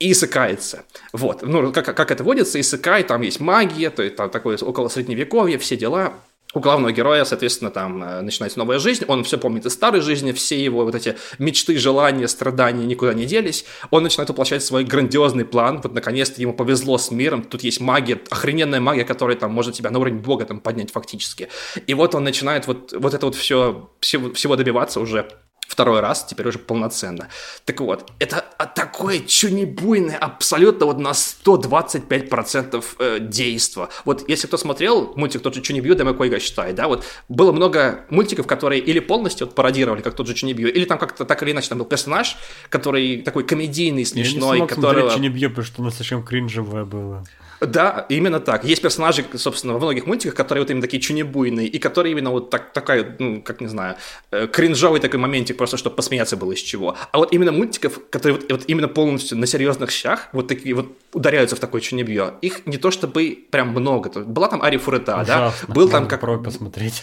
и 0.00 0.10
исыкается. 0.10 0.84
Вот. 1.12 1.42
Ну, 1.42 1.72
как, 1.72 1.96
как 1.96 2.10
это 2.10 2.24
водится, 2.24 2.60
исыкай, 2.60 3.04
там 3.04 3.22
есть 3.22 3.38
магия, 3.38 3.90
то 3.90 4.02
есть 4.02 4.16
там 4.16 4.30
такое 4.30 4.58
около 4.58 4.88
средневековья, 4.88 5.58
все 5.58 5.76
дела 5.76 6.14
у 6.54 6.60
главного 6.60 6.92
героя, 6.92 7.24
соответственно, 7.24 7.70
там 7.70 8.02
э, 8.02 8.20
начинается 8.20 8.58
новая 8.58 8.78
жизнь, 8.78 9.04
он 9.06 9.24
все 9.24 9.38
помнит 9.38 9.66
из 9.66 9.72
старой 9.72 10.00
жизни, 10.00 10.32
все 10.32 10.62
его 10.62 10.84
вот 10.84 10.94
эти 10.94 11.16
мечты, 11.38 11.78
желания, 11.78 12.28
страдания 12.28 12.84
никуда 12.84 13.14
не 13.14 13.26
делись, 13.26 13.64
он 13.90 14.02
начинает 14.02 14.28
воплощать 14.28 14.62
свой 14.62 14.84
грандиозный 14.84 15.44
план, 15.44 15.80
вот 15.82 15.94
наконец-то 15.94 16.40
ему 16.40 16.52
повезло 16.52 16.98
с 16.98 17.10
миром, 17.10 17.42
тут 17.42 17.62
есть 17.62 17.80
магия, 17.80 18.20
охрененная 18.30 18.80
магия, 18.80 19.04
которая 19.04 19.36
там 19.36 19.52
может 19.52 19.74
тебя 19.74 19.90
на 19.90 19.98
уровень 19.98 20.18
бога 20.18 20.44
там 20.44 20.60
поднять 20.60 20.90
фактически, 20.90 21.48
и 21.86 21.94
вот 21.94 22.14
он 22.14 22.24
начинает 22.24 22.66
вот, 22.66 22.92
вот 22.92 23.14
это 23.14 23.26
вот 23.26 23.34
все, 23.34 23.90
всего, 24.00 24.32
всего 24.34 24.56
добиваться 24.56 25.00
уже 25.00 25.28
второй 25.72 26.00
раз, 26.00 26.24
теперь 26.24 26.46
уже 26.46 26.58
полноценно. 26.58 27.28
Так 27.64 27.80
вот, 27.80 28.12
это 28.18 28.44
такое 28.74 29.20
чунибуйное, 29.20 30.18
абсолютно 30.18 30.86
вот 30.86 30.98
на 30.98 31.12
125% 31.12 32.84
э, 32.98 33.18
действа. 33.20 33.88
Вот 34.04 34.28
если 34.28 34.46
кто 34.46 34.58
смотрел 34.58 35.14
мультик 35.16 35.40
тот 35.42 35.54
же 35.54 35.62
Чунибью, 35.62 35.96
Дэма 35.96 36.12
Койга 36.12 36.38
считает, 36.40 36.74
да, 36.74 36.88
вот 36.88 37.04
было 37.28 37.52
много 37.52 38.04
мультиков, 38.10 38.46
которые 38.46 38.82
или 38.82 38.98
полностью 38.98 39.46
вот, 39.46 39.56
пародировали, 39.56 40.02
как 40.02 40.14
тот 40.14 40.26
же 40.26 40.34
Чунибью, 40.34 40.72
или 40.72 40.84
там 40.84 40.98
как-то 40.98 41.24
так 41.24 41.42
или 41.42 41.52
иначе 41.52 41.70
там 41.70 41.78
был 41.78 41.86
персонаж, 41.86 42.36
который 42.68 43.22
такой 43.22 43.44
комедийный, 43.44 44.04
смешной, 44.04 44.58
Я 44.58 44.64
не 44.64 44.68
смог 44.68 44.68
которого... 44.68 45.10
Чунибью, 45.10 45.48
потому 45.48 45.64
что 45.66 45.82
оно 45.82 45.90
слишком 45.90 46.22
кринжевое 46.22 46.84
было. 46.84 47.24
Да, 47.66 48.06
именно 48.08 48.40
так. 48.40 48.64
Есть 48.64 48.82
персонажи, 48.82 49.24
собственно, 49.36 49.74
во 49.74 49.78
многих 49.78 50.06
мультиках, 50.06 50.34
которые 50.34 50.62
вот 50.62 50.70
именно 50.70 50.82
такие 50.82 51.00
чунебуйные, 51.00 51.66
и 51.66 51.78
которые 51.78 52.12
именно 52.12 52.30
вот 52.30 52.50
так, 52.50 52.72
такая, 52.72 53.16
ну, 53.18 53.42
как 53.42 53.60
не 53.60 53.68
знаю, 53.68 53.96
э, 54.30 54.46
кринжовый 54.46 55.00
такой 55.00 55.20
моментик, 55.20 55.56
просто 55.56 55.76
чтобы 55.76 55.96
посмеяться 55.96 56.36
было 56.36 56.52
из 56.52 56.60
чего. 56.60 56.96
А 57.12 57.18
вот 57.18 57.32
именно 57.32 57.52
мультиков, 57.52 58.00
которые 58.10 58.38
вот, 58.38 58.50
вот 58.50 58.64
именно 58.66 58.88
полностью 58.88 59.38
на 59.38 59.46
серьезных 59.46 59.90
щах, 59.90 60.28
вот 60.32 60.48
такие 60.48 60.74
вот 60.74 60.86
ударяются 61.12 61.56
в 61.56 61.60
такое 61.60 61.80
чунебье, 61.80 62.34
их 62.42 62.66
не 62.66 62.76
то 62.76 62.90
чтобы 62.90 63.38
прям 63.50 63.68
много. 63.68 64.10
Была 64.20 64.48
там 64.48 64.62
Ари 64.62 64.76
Фурета, 64.76 65.24
да? 65.26 65.52
Был 65.68 65.88
там 65.88 66.08
как... 66.08 66.20
посмотреть. 66.42 67.02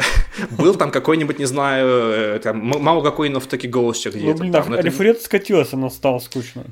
Был 0.50 0.74
там 0.74 0.90
какой-нибудь, 0.90 1.38
не 1.38 1.44
знаю, 1.44 1.86
э, 1.88 2.38
там, 2.42 2.58
мало 2.58 3.02
какой, 3.02 3.28
но 3.28 3.40
в 3.40 3.46
таки 3.46 3.68
голос 3.68 4.00
где-то. 4.00 4.44
Ну, 4.44 4.50
блин, 4.50 4.74
Арифурет 4.74 5.20
скатилась, 5.20 5.72
она 5.72 5.90
стала 5.90 6.18
скучно. 6.20 6.64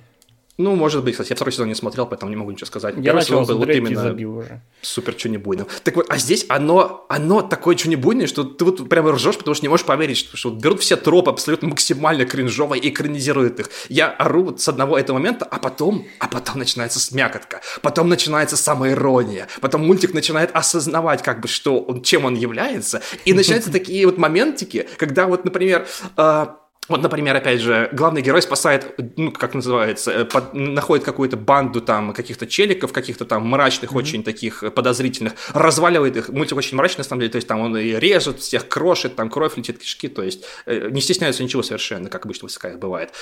Ну, 0.58 0.74
может 0.74 1.04
быть, 1.04 1.12
кстати, 1.12 1.30
я 1.30 1.36
второй 1.36 1.52
сезон 1.52 1.68
не 1.68 1.76
смотрел, 1.76 2.04
поэтому 2.04 2.30
не 2.30 2.36
могу 2.36 2.50
ничего 2.50 2.66
сказать. 2.66 2.96
Я 2.96 3.02
Первый 3.02 3.22
сезон 3.22 3.44
был 3.44 3.58
вот 3.58 3.68
именно 3.68 4.02
забил 4.02 4.38
уже. 4.38 4.60
супер 4.82 5.14
чунебуйным. 5.14 5.68
Так 5.84 5.94
вот, 5.94 6.06
а 6.08 6.18
здесь 6.18 6.46
оно, 6.48 7.06
оно 7.08 7.42
такое 7.42 7.76
чунебуйное, 7.76 8.26
что 8.26 8.42
ты 8.42 8.64
вот 8.64 8.88
прямо 8.88 9.12
ржешь, 9.12 9.38
потому 9.38 9.54
что 9.54 9.64
не 9.64 9.68
можешь 9.68 9.86
поверить, 9.86 10.16
что, 10.16 10.36
что 10.36 10.50
вот 10.50 10.60
берут 10.60 10.80
все 10.80 10.96
тропы 10.96 11.30
абсолютно 11.30 11.68
максимально 11.68 12.26
кринжовые 12.26 12.82
и 12.82 12.88
экранизируют 12.88 13.60
их. 13.60 13.70
Я 13.88 14.08
ору 14.10 14.42
вот 14.42 14.60
с 14.60 14.68
одного 14.68 14.98
этого 14.98 15.18
момента, 15.18 15.44
а 15.44 15.60
потом, 15.60 16.06
а 16.18 16.26
потом 16.26 16.58
начинается 16.58 16.98
смякотка, 16.98 17.60
потом 17.80 18.08
начинается 18.08 18.56
самоирония, 18.56 19.46
потом 19.60 19.86
мультик 19.86 20.12
начинает 20.12 20.50
осознавать, 20.54 21.22
как 21.22 21.40
бы, 21.40 21.46
что 21.46 21.78
он, 21.78 22.02
чем 22.02 22.24
он 22.24 22.34
является, 22.34 23.00
и 23.24 23.32
начинаются 23.32 23.70
такие 23.78 24.04
вот 24.06 24.18
моментики, 24.18 24.88
когда 24.96 25.28
вот, 25.28 25.44
например, 25.44 25.86
а, 26.16 26.56
вот, 26.88 27.02
например, 27.02 27.36
опять 27.36 27.60
же, 27.60 27.88
главный 27.92 28.22
герой 28.22 28.42
спасает, 28.42 28.94
ну, 29.16 29.30
как 29.30 29.54
называется, 29.54 30.10
э, 30.10 30.24
под, 30.24 30.54
находит 30.54 31.04
какую-то 31.04 31.36
банду 31.36 31.80
там 31.80 32.12
каких-то 32.12 32.46
челиков, 32.46 32.92
каких-то 32.92 33.24
там 33.24 33.46
мрачных, 33.46 33.92
mm-hmm. 33.92 33.96
очень 33.96 34.22
таких 34.22 34.64
подозрительных, 34.74 35.34
разваливает 35.52 36.16
их. 36.16 36.28
Мультик 36.30 36.56
очень 36.56 36.76
мрачный, 36.76 37.00
на 37.00 37.08
самом 37.08 37.20
деле, 37.20 37.32
то 37.32 37.36
есть 37.36 37.48
там 37.48 37.60
он 37.60 37.76
и 37.76 37.92
режет, 37.92 38.40
всех 38.40 38.68
крошит, 38.68 39.16
там 39.16 39.28
кровь 39.28 39.56
летит, 39.56 39.78
кишки, 39.78 40.08
то 40.08 40.22
есть 40.22 40.44
э, 40.66 40.88
не 40.90 41.00
стесняется 41.00 41.42
ничего 41.42 41.62
совершенно, 41.62 42.08
как 42.08 42.24
обычно 42.24 42.48
в 42.48 42.52
СК 42.52 42.68
бывает. 42.76 43.12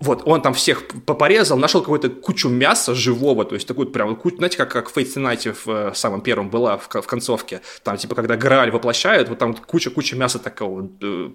Вот, 0.00 0.22
он 0.26 0.42
там 0.42 0.52
всех 0.52 0.84
порезал, 1.06 1.58
нашел 1.58 1.80
какую-то 1.80 2.10
кучу 2.10 2.48
мяса 2.48 2.94
живого, 2.94 3.44
то 3.44 3.54
есть 3.54 3.66
такую 3.66 3.88
прям, 3.88 4.20
знаете, 4.36 4.58
как, 4.58 4.70
как 4.70 4.90
в 4.90 4.96
Fate 4.96 5.14
Night 5.16 5.56
в 5.64 5.70
э, 5.70 5.92
самом 5.94 6.20
первом 6.20 6.50
была 6.50 6.76
в, 6.76 6.88
в 6.88 7.06
концовке, 7.06 7.62
там 7.82 7.96
типа 7.96 8.14
когда 8.14 8.36
Грааль 8.36 8.70
воплощают, 8.70 9.28
вот 9.28 9.38
там 9.38 9.54
куча-куча 9.54 10.16
мяса 10.16 10.38
такого 10.38 10.86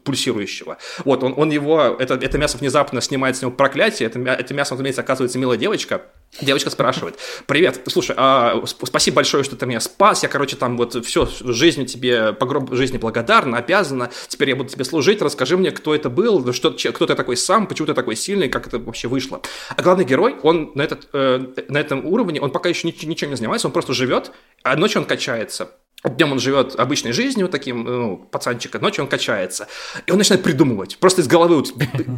пульсирующего. 0.03 0.77
Вот, 1.03 1.23
он, 1.23 1.33
он 1.35 1.49
его 1.49 1.78
это, 1.79 2.15
это 2.15 2.37
мясо 2.37 2.57
внезапно 2.57 3.01
снимает 3.01 3.37
с 3.37 3.41
него 3.41 3.51
проклятие, 3.51 4.07
это, 4.07 4.19
это 4.19 4.53
мясо, 4.53 4.73
разумеется, 4.73 5.01
оказывается 5.01 5.37
милая 5.39 5.57
девочка, 5.57 6.03
Девочка 6.41 6.69
спрашивает, 6.69 7.17
привет, 7.47 7.81
слушай, 7.87 8.15
а, 8.15 8.63
спасибо 8.65 9.15
большое, 9.15 9.43
что 9.43 9.55
ты 9.55 9.65
меня 9.65 9.79
спас, 9.79 10.21
я, 10.21 10.29
короче, 10.29 10.55
там 10.55 10.77
вот 10.77 11.03
все, 11.03 11.27
жизнь 11.41 11.85
тебе, 11.85 12.33
по 12.33 12.45
гроб 12.45 12.71
жизни 12.75 12.97
благодарна, 12.97 13.57
обязана, 13.57 14.11
теперь 14.27 14.49
я 14.49 14.55
буду 14.55 14.69
тебе 14.69 14.85
служить, 14.85 15.23
расскажи 15.23 15.57
мне, 15.57 15.71
кто 15.71 15.93
это 15.95 16.09
был, 16.11 16.53
что, 16.53 16.71
кто 16.71 17.07
ты 17.07 17.15
такой 17.15 17.35
сам, 17.35 17.65
почему 17.65 17.87
ты 17.87 17.93
такой 17.95 18.15
сильный, 18.15 18.47
как 18.47 18.67
это 18.67 18.77
вообще 18.77 19.07
вышло. 19.07 19.41
А 19.75 19.81
главный 19.81 20.05
герой, 20.05 20.35
он 20.43 20.71
на, 20.75 20.83
этот, 20.83 21.09
э, 21.13 21.39
на 21.67 21.79
этом 21.79 22.05
уровне, 22.05 22.39
он 22.39 22.51
пока 22.51 22.69
еще 22.69 22.87
ничем, 22.87 23.09
ничем 23.09 23.31
не 23.31 23.35
занимается, 23.35 23.67
он 23.67 23.73
просто 23.73 23.93
живет, 23.93 24.31
а 24.61 24.75
ночью 24.75 25.01
он 25.01 25.07
качается. 25.07 25.71
Днем 26.03 26.31
он 26.31 26.39
живет 26.39 26.79
обычной 26.79 27.11
жизнью, 27.11 27.49
таким, 27.49 27.83
ну, 27.83 28.17
пацанчика, 28.17 28.79
ночью 28.79 29.03
он 29.03 29.09
качается. 29.09 29.67
И 30.05 30.11
он 30.11 30.17
начинает 30.17 30.43
придумывать. 30.43 30.97
Просто 30.97 31.21
из 31.21 31.27
головы 31.27 31.57
вот 31.57 31.73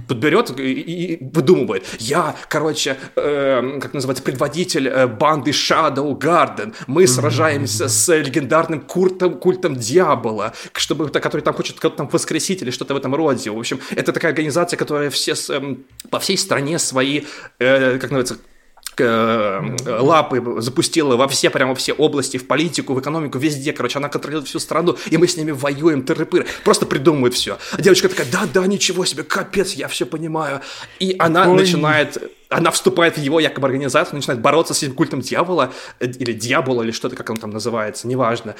подберет 0.07 0.59
и, 0.59 0.71
и 0.71 1.29
выдумывает. 1.33 1.83
Я, 1.97 2.35
короче, 2.47 2.97
э, 3.15 3.79
как 3.81 3.95
называется, 3.95 4.23
предводитель 4.23 4.87
э, 4.87 5.07
банды 5.07 5.49
Shadow 5.49 6.15
Garden. 6.15 6.75
Мы 6.85 7.07
сражаемся 7.07 7.87
с 7.87 8.15
легендарным 8.15 8.81
культом, 8.81 9.39
культом 9.39 9.75
дьявола, 9.75 10.53
чтобы, 10.73 11.09
который 11.09 11.41
там 11.41 11.55
хочет 11.55 11.79
кого-то 11.79 11.97
там 11.97 12.09
воскресить 12.09 12.61
или 12.61 12.69
что-то 12.69 12.93
в 12.93 12.97
этом 12.97 13.15
роде. 13.15 13.49
В 13.49 13.57
общем, 13.57 13.79
это 13.95 14.13
такая 14.13 14.31
организация, 14.31 14.77
которая 14.77 15.09
все, 15.09 15.33
э, 15.49 15.75
по 16.11 16.19
всей 16.19 16.37
стране 16.37 16.77
свои, 16.77 17.23
э, 17.57 17.97
как 17.97 18.11
называется, 18.11 18.35
Э, 18.35 18.50
лапы 19.03 20.61
запустила 20.61 21.15
во 21.15 21.27
все, 21.27 21.49
прямо 21.49 21.75
все 21.75 21.93
области, 21.93 22.37
в 22.37 22.47
политику, 22.47 22.93
в 22.93 22.99
экономику, 22.99 23.37
везде, 23.37 23.73
короче, 23.73 23.99
она 23.99 24.09
контролирует 24.09 24.47
всю 24.47 24.59
страну, 24.59 24.97
и 25.09 25.17
мы 25.17 25.27
с 25.27 25.37
ними 25.37 25.51
воюем, 25.51 26.01
тыры-пыры, 26.01 26.47
просто 26.63 26.85
придумывает 26.85 27.33
все. 27.33 27.57
А 27.71 27.81
девочка 27.81 28.09
такая, 28.09 28.27
да-да, 28.31 28.65
ничего 28.67 29.05
себе, 29.05 29.23
капец, 29.23 29.73
я 29.73 29.87
все 29.87 30.05
понимаю. 30.05 30.61
И 30.99 31.15
она 31.19 31.49
Ой. 31.49 31.57
начинает 31.57 32.21
она 32.51 32.69
вступает 32.71 33.17
в 33.17 33.21
его 33.21 33.39
якобы 33.39 33.67
организацию, 33.67 34.15
начинает 34.15 34.41
бороться 34.41 34.73
с 34.73 34.83
этим 34.83 34.93
культом 34.93 35.21
дьявола, 35.21 35.71
э, 35.99 36.07
или 36.07 36.33
дьявола, 36.33 36.83
или 36.83 36.91
что-то, 36.91 37.15
как 37.15 37.29
он 37.29 37.37
там 37.37 37.49
называется, 37.49 38.07
неважно. 38.07 38.55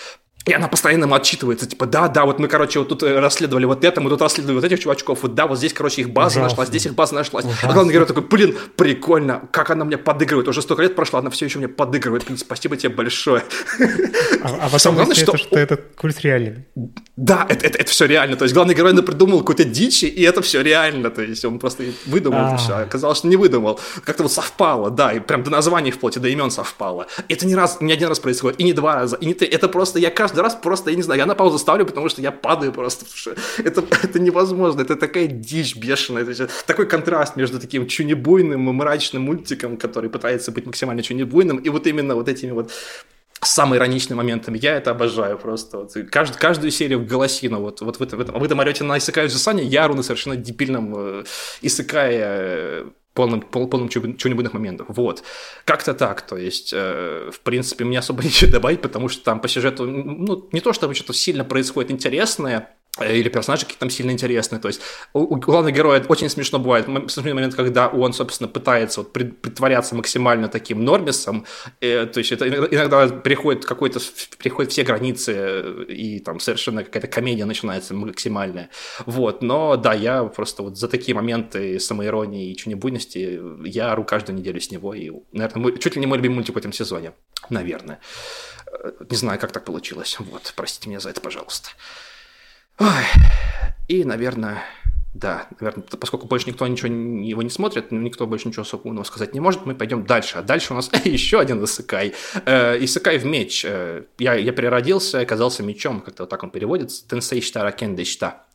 И 0.45 0.53
она 0.53 0.67
постоянно 0.67 1.03
ему 1.03 1.13
отчитывается, 1.13 1.67
типа, 1.67 1.85
да, 1.85 2.07
да, 2.07 2.25
вот 2.25 2.39
мы, 2.39 2.47
короче, 2.47 2.79
вот 2.79 2.89
тут 2.89 3.03
э, 3.03 3.19
расследовали 3.19 3.65
вот 3.65 3.83
это, 3.85 4.01
мы 4.01 4.09
тут 4.09 4.21
расследовали 4.21 4.55
вот 4.55 4.63
этих 4.63 4.79
чувачков, 4.79 5.21
вот 5.21 5.35
да, 5.35 5.45
вот 5.45 5.59
здесь, 5.59 5.71
короче, 5.71 6.01
их 6.01 6.09
база 6.09 6.39
Ужасно. 6.39 6.43
нашлась, 6.49 6.67
здесь 6.69 6.85
их 6.87 6.95
база 6.95 7.13
нашлась. 7.13 7.45
Ужасно. 7.45 7.69
А 7.69 7.73
главный 7.73 7.93
герой 7.93 8.07
такой, 8.07 8.23
блин, 8.23 8.57
прикольно, 8.75 9.47
как 9.51 9.69
она 9.69 9.85
мне 9.85 9.99
подыгрывает, 9.99 10.47
уже 10.47 10.63
столько 10.63 10.81
лет 10.81 10.95
прошло, 10.95 11.19
она 11.19 11.29
все 11.29 11.45
еще 11.45 11.59
мне 11.59 11.67
подыгрывает, 11.67 12.25
блин, 12.25 12.39
спасибо 12.39 12.75
тебе 12.75 12.89
большое. 12.89 13.43
А, 14.43 14.65
а 14.65 14.69
потом 14.69 14.95
главное, 14.95 15.15
что, 15.15 15.37
что 15.37 15.59
этот 15.59 15.93
культ 15.95 16.19
реален. 16.21 16.65
Да, 17.15 17.45
это, 17.47 17.67
это, 17.67 17.77
это 17.77 17.91
все 17.91 18.05
реально, 18.05 18.35
то 18.35 18.45
есть 18.45 18.55
главный 18.55 18.73
герой 18.73 18.99
придумал 19.03 19.39
какую-то 19.41 19.63
дичь, 19.63 20.03
и 20.03 20.23
это 20.23 20.41
все 20.41 20.61
реально, 20.61 21.11
то 21.11 21.21
есть 21.21 21.45
он 21.45 21.59
просто 21.59 21.83
выдумал 22.07 22.53
а. 22.53 22.57
все, 22.57 22.77
оказалось, 22.77 23.19
что 23.19 23.27
не 23.27 23.35
выдумал, 23.35 23.79
как-то 24.03 24.23
вот 24.23 24.31
совпало, 24.31 24.89
да, 24.89 25.13
и 25.13 25.19
прям 25.19 25.43
до 25.43 25.51
названий 25.51 25.91
вплоть, 25.91 26.19
до 26.19 26.27
имен 26.27 26.49
совпало. 26.49 27.05
Это 27.27 27.45
не 27.45 27.55
раз, 27.55 27.77
не 27.79 27.93
один 27.93 28.09
раз 28.09 28.19
происходит, 28.19 28.59
и 28.59 28.63
не 28.63 28.73
два 28.73 28.95
раза, 28.95 29.17
и 29.17 29.25
не 29.27 29.35
три, 29.35 29.47
это 29.47 29.69
просто, 29.69 29.99
я 29.99 30.09
каждый 30.09 30.30
раз 30.39 30.55
просто, 30.55 30.89
я 30.91 30.95
не 30.95 31.01
знаю, 31.01 31.19
я 31.19 31.25
на 31.25 31.35
паузу 31.35 31.57
ставлю, 31.57 31.85
потому 31.85 32.09
что 32.09 32.21
я 32.21 32.31
падаю 32.31 32.71
просто. 32.71 33.05
Это, 33.57 33.83
это 34.03 34.19
невозможно, 34.19 34.81
это 34.81 34.95
такая 34.95 35.27
дичь 35.27 35.75
бешеная. 35.75 36.23
Это 36.23 36.49
такой 36.65 36.85
контраст 36.87 37.35
между 37.35 37.59
таким 37.59 37.87
чунебуйным 37.87 38.69
и 38.69 38.73
мрачным 38.73 39.23
мультиком, 39.23 39.77
который 39.77 40.09
пытается 40.09 40.51
быть 40.51 40.65
максимально 40.65 41.03
чунебуйным, 41.03 41.57
и 41.57 41.69
вот 41.69 41.87
именно 41.87 42.15
вот 42.15 42.29
этими 42.29 42.51
вот 42.51 42.71
самые 43.43 43.79
ироничные 43.79 44.15
моментами. 44.15 44.59
Я 44.61 44.77
это 44.77 44.91
обожаю 44.91 45.37
просто. 45.37 45.79
Вот. 45.79 45.93
Кажд, 46.11 46.35
каждую 46.35 46.71
серию 46.71 46.99
в 46.99 47.07
голосину. 47.07 47.59
Вот, 47.59 47.81
вот 47.81 47.97
в, 47.97 48.03
этом, 48.03 48.19
в 48.19 48.21
этом, 48.21 48.39
вы 48.39 48.47
там 48.47 48.59
орете 48.59 48.83
на 48.83 48.97
Исакаю 48.97 49.29
Джусане, 49.29 49.63
я 49.63 49.85
ору 49.85 49.95
на 49.95 50.03
совершенно 50.03 50.35
дебильном 50.35 50.93
э, 50.95 51.23
Исакае 51.61 52.21
э, 52.21 52.85
полным, 53.13 53.41
пол, 53.41 53.67
полным 53.67 53.89
чего-нибудь 53.89 54.53
моментов. 54.53 54.87
Вот. 54.89 55.23
Как-то 55.65 55.93
так. 55.93 56.21
То 56.21 56.37
есть, 56.37 56.71
э, 56.73 57.29
в 57.31 57.39
принципе, 57.41 57.83
мне 57.83 57.99
особо 57.99 58.23
нечего 58.23 58.51
добавить, 58.51 58.81
потому 58.81 59.09
что 59.09 59.23
там 59.23 59.39
по 59.39 59.47
сюжету, 59.47 59.85
ну, 59.85 60.49
не 60.51 60.61
то, 60.61 60.73
чтобы 60.73 60.95
что-то 60.95 61.13
сильно 61.13 61.43
происходит 61.43 61.91
интересное, 61.91 62.75
или 62.99 63.29
персонажи 63.29 63.63
какие-то 63.63 63.79
там 63.79 63.89
сильно 63.89 64.11
интересные. 64.11 64.59
То 64.59 64.67
есть 64.67 64.81
у, 65.13 65.35
главного 65.37 65.71
героя 65.71 66.03
очень 66.09 66.29
смешно 66.29 66.59
бывает 66.59 66.85
смешной 66.85 67.33
момент, 67.33 67.55
когда 67.55 67.87
он, 67.87 68.11
собственно, 68.11 68.49
пытается 68.49 69.01
вот 69.01 69.13
притворяться 69.13 69.95
максимально 69.95 70.49
таким 70.49 70.83
нормисом. 70.83 71.45
Э, 71.79 72.05
то 72.05 72.17
есть 72.17 72.33
это 72.33 72.47
иногда 72.49 73.07
переходит 73.07 73.65
какой-то 73.65 73.99
переходит 74.37 74.73
все 74.73 74.83
границы 74.83 75.33
э, 75.35 75.85
и 75.87 76.19
там 76.19 76.41
совершенно 76.41 76.83
какая-то 76.83 77.07
комедия 77.07 77.45
начинается 77.45 77.93
максимальная. 77.93 78.69
Вот, 79.05 79.41
но 79.41 79.77
да, 79.77 79.93
я 79.93 80.25
просто 80.25 80.63
вот 80.63 80.77
за 80.77 80.89
такие 80.89 81.15
моменты 81.15 81.79
самоиронии 81.79 82.51
и 82.51 82.55
чунебуйности 82.57 83.39
я 83.63 83.93
ору 83.93 84.03
каждую 84.03 84.37
неделю 84.37 84.59
с 84.59 84.69
него 84.69 84.93
и, 84.93 85.11
наверное, 85.31 85.61
мой, 85.61 85.79
чуть 85.79 85.95
ли 85.95 86.01
не 86.01 86.07
мой 86.07 86.17
любимый 86.17 86.35
мультик 86.35 86.55
в 86.55 86.57
этом 86.57 86.73
сезоне, 86.73 87.13
наверное. 87.49 88.01
Э, 88.67 88.91
не 89.09 89.15
знаю, 89.15 89.39
как 89.39 89.53
так 89.53 89.63
получилось. 89.63 90.17
Вот, 90.19 90.51
простите 90.57 90.89
меня 90.89 90.99
за 90.99 91.09
это, 91.09 91.21
пожалуйста. 91.21 91.69
Ой. 92.79 93.05
И, 93.87 94.03
наверное, 94.03 94.63
да, 95.13 95.47
наверное, 95.59 95.83
поскольку 95.99 96.27
больше 96.27 96.47
никто 96.47 96.65
ничего 96.67 96.87
его 96.87 97.41
не 97.41 97.49
смотрит, 97.49 97.91
никто 97.91 98.25
больше 98.27 98.47
ничего 98.47 98.61
особо 98.61 98.87
умного 98.87 99.03
сказать 99.03 99.33
не 99.33 99.41
может, 99.41 99.65
мы 99.65 99.75
пойдем 99.75 100.05
дальше. 100.05 100.37
А 100.37 100.41
дальше 100.41 100.73
у 100.73 100.75
нас 100.75 100.89
еще 101.03 101.39
один 101.39 101.63
Исыкай. 101.63 102.13
Э, 102.45 102.77
Исыкай 102.83 103.17
в 103.17 103.25
меч. 103.25 103.65
Э, 103.65 104.03
я, 104.17 104.35
я 104.35 104.51
переродился, 104.53 105.19
оказался 105.19 105.63
мечом, 105.63 106.01
как-то 106.01 106.23
вот 106.23 106.29
так 106.29 106.41
он 106.43 106.49
переводится. 106.49 107.07
Тенсей 107.07 107.41
Штара 107.41 107.71
Кендешта. 107.71 108.45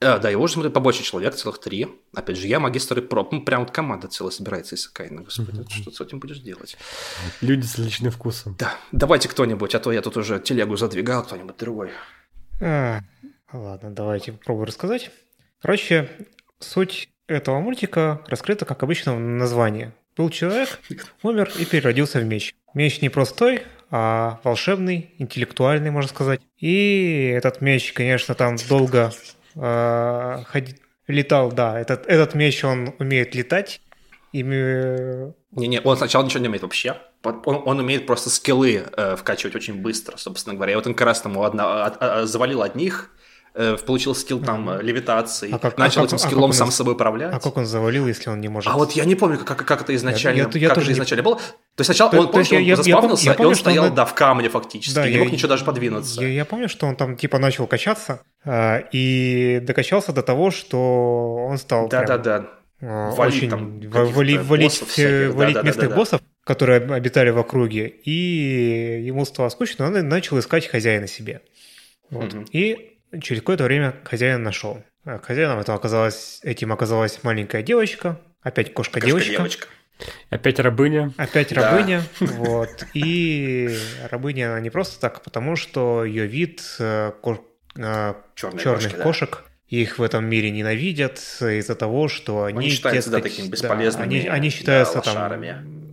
Э, 0.00 0.18
да, 0.18 0.30
его 0.30 0.42
уже 0.42 0.54
смотрит 0.54 0.72
побольше 0.72 1.04
человек, 1.04 1.36
целых 1.36 1.60
три. 1.60 1.86
Опять 2.12 2.38
же, 2.38 2.48
я 2.48 2.58
магистр 2.58 2.98
и 2.98 3.00
проб. 3.00 3.30
Ну, 3.30 3.44
прям 3.44 3.60
вот 3.60 3.70
команда 3.70 4.08
целая 4.08 4.32
собирается 4.32 4.74
Исакай. 4.74 5.10
Ну, 5.10 5.22
господи, 5.22 5.64
что 5.70 5.90
ты 5.90 5.96
с 5.96 6.00
этим 6.00 6.18
будешь 6.18 6.40
делать? 6.40 6.76
Люди 7.40 7.64
с 7.64 7.74
отличным 7.74 8.10
вкусом. 8.10 8.56
Да, 8.58 8.74
давайте 8.90 9.28
кто-нибудь, 9.28 9.76
а 9.76 9.78
то 9.78 9.92
я 9.92 10.02
тут 10.02 10.16
уже 10.16 10.40
телегу 10.40 10.76
задвигал, 10.76 11.22
кто-нибудь 11.22 11.56
другой. 11.56 11.90
Ладно, 13.52 13.90
давайте 13.90 14.32
попробую 14.32 14.66
рассказать. 14.66 15.10
Короче, 15.60 16.08
суть 16.58 17.08
этого 17.26 17.60
мультика 17.60 18.22
раскрыта, 18.26 18.64
как 18.64 18.82
обычно, 18.82 19.14
в 19.14 19.18
названии. 19.18 19.92
Был 20.16 20.30
человек, 20.30 20.80
умер 21.22 21.50
и 21.58 21.64
переродился 21.64 22.20
в 22.20 22.24
меч. 22.24 22.54
Меч 22.74 23.00
не 23.00 23.08
простой, 23.08 23.62
а 23.90 24.40
волшебный, 24.44 25.14
интеллектуальный, 25.18 25.90
можно 25.90 26.08
сказать. 26.08 26.40
И 26.56 27.32
этот 27.34 27.60
меч, 27.60 27.92
конечно, 27.92 28.34
там 28.34 28.56
долго 28.68 29.12
э, 29.54 30.38
ходи... 30.46 30.76
летал, 31.06 31.50
да. 31.52 31.80
Этот, 31.80 32.06
этот 32.06 32.34
меч, 32.34 32.62
он 32.64 32.94
умеет 32.98 33.34
летать. 33.34 33.80
Ими... 34.32 35.32
Не-не, 35.52 35.80
он 35.80 35.96
сначала 35.96 36.24
ничего 36.24 36.40
не 36.40 36.48
умеет 36.48 36.62
вообще 36.62 36.96
он, 37.24 37.62
он 37.64 37.78
умеет 37.78 38.06
просто 38.06 38.30
скиллы 38.30 38.84
э, 38.96 39.16
вкачивать 39.16 39.54
очень 39.54 39.74
быстро, 39.74 40.16
собственно 40.16 40.54
говоря. 40.54 40.72
И 40.72 40.76
вот 40.76 40.86
он 40.86 40.94
как 40.94 41.06
раз 41.06 41.20
там 41.20 41.40
одна, 41.40 41.84
от, 41.84 42.02
от, 42.02 42.28
завалил 42.28 42.62
одних, 42.62 43.10
э, 43.54 43.76
получил 43.76 44.14
скилл 44.14 44.40
там 44.40 44.68
mm-hmm. 44.68 44.82
левитации, 44.82 45.52
а 45.52 45.58
как, 45.58 45.78
начал 45.78 46.02
а 46.02 46.04
этим 46.04 46.18
как, 46.18 46.26
скиллом 46.26 46.50
а 46.50 46.52
сам 46.52 46.68
он, 46.68 46.72
собой 46.72 46.94
управлять. 46.94 47.32
А 47.32 47.40
как 47.40 47.56
он 47.56 47.66
завалил, 47.66 48.06
если 48.06 48.30
он 48.30 48.40
не 48.40 48.48
может? 48.48 48.72
А 48.72 48.76
вот 48.76 48.92
я 48.92 49.04
не 49.04 49.14
помню, 49.14 49.38
как, 49.38 49.64
как 49.64 49.82
это 49.82 49.94
изначально, 49.94 50.38
я, 50.38 50.50
я, 50.52 50.58
я 50.58 50.68
как 50.68 50.78
это 50.78 50.92
изначально 50.92 51.22
не... 51.22 51.24
было. 51.24 51.36
То 51.36 51.80
есть 51.80 51.86
сначала 51.86 52.10
то, 52.10 52.18
он, 52.18 52.28
помнишь, 52.28 52.52
он 52.52 52.58
я, 52.58 52.76
заспавнился, 52.76 53.24
я, 53.24 53.30
я 53.32 53.36
помню, 53.36 53.50
и 53.50 53.52
он 53.52 53.58
стоял, 53.58 53.84
он... 53.86 53.94
да, 53.94 54.04
в 54.04 54.14
камне 54.14 54.48
фактически, 54.48 54.94
да, 54.94 55.06
не 55.06 55.14
я, 55.14 55.20
мог 55.20 55.30
ничего 55.32 55.48
даже 55.48 55.64
подвинуться. 55.64 56.20
Я, 56.20 56.28
я 56.28 56.44
помню, 56.44 56.68
что 56.68 56.86
он 56.86 56.96
там 56.96 57.16
типа 57.16 57.38
начал 57.38 57.66
качаться 57.66 58.22
э, 58.44 58.82
и 58.92 59.60
докачался 59.62 60.12
до 60.12 60.22
того, 60.22 60.50
что 60.50 61.46
он 61.48 61.58
стал 61.58 61.88
Да-да-да. 61.88 62.61
Э, 62.82 63.12
очень 63.12 63.48
там 63.48 63.80
вали, 63.80 64.36
валить, 64.36 64.72
всяких, 64.72 65.34
валить 65.34 65.54
да, 65.54 65.62
местных 65.62 65.88
да, 65.88 65.90
да, 65.90 65.96
боссов 65.96 66.20
которые 66.44 66.80
обитали 66.80 67.30
в 67.30 67.38
округе, 67.38 67.86
и 67.86 69.02
ему 69.04 69.24
стало 69.24 69.48
скучно, 69.48 69.86
он 69.86 70.08
начал 70.08 70.38
искать 70.38 70.66
хозяина 70.66 71.06
себе. 71.06 71.40
Вот. 72.10 72.34
Mm-hmm. 72.34 72.48
И 72.50 72.98
через 73.20 73.40
какое-то 73.40 73.64
время 73.64 73.94
хозяин 74.04 74.42
нашел. 74.42 74.82
А 75.04 75.18
хозяином 75.18 75.60
это 75.60 75.74
оказалось, 75.74 76.40
этим 76.42 76.72
оказалась 76.72 77.22
маленькая 77.22 77.62
девочка, 77.62 78.20
опять 78.42 78.74
кошка-девочка. 78.74 79.46
Опять 80.30 80.58
рабыня. 80.58 81.12
Опять 81.16 81.54
да. 81.54 81.70
рабыня, 81.70 82.02
вот. 82.20 82.86
И 82.92 83.70
рабыня 84.10 84.50
она 84.50 84.60
не 84.60 84.70
просто 84.70 85.00
так, 85.00 85.22
потому 85.22 85.54
что 85.54 86.04
ее 86.04 86.26
вид 86.26 86.60
э, 86.80 87.12
ко- 87.22 87.40
э, 87.76 88.14
черных 88.34 88.62
кошек, 88.64 88.96
да. 88.96 89.02
кошек 89.02 89.44
их 89.80 89.98
в 89.98 90.02
этом 90.02 90.26
мире 90.26 90.50
ненавидят 90.50 91.18
из-за 91.40 91.74
того, 91.74 92.08
что 92.08 92.44
они... 92.44 92.58
Они 92.58 92.68
считаются, 92.68 93.10
дескать, 93.10 93.24
да, 93.24 93.28
такими 93.30 93.48
бесполезными 93.48 94.10
да, 94.10 94.16
они, 94.18 94.28
они 94.28 94.50
считаются 94.50 95.02
да, 95.04 95.28
там 95.28 95.84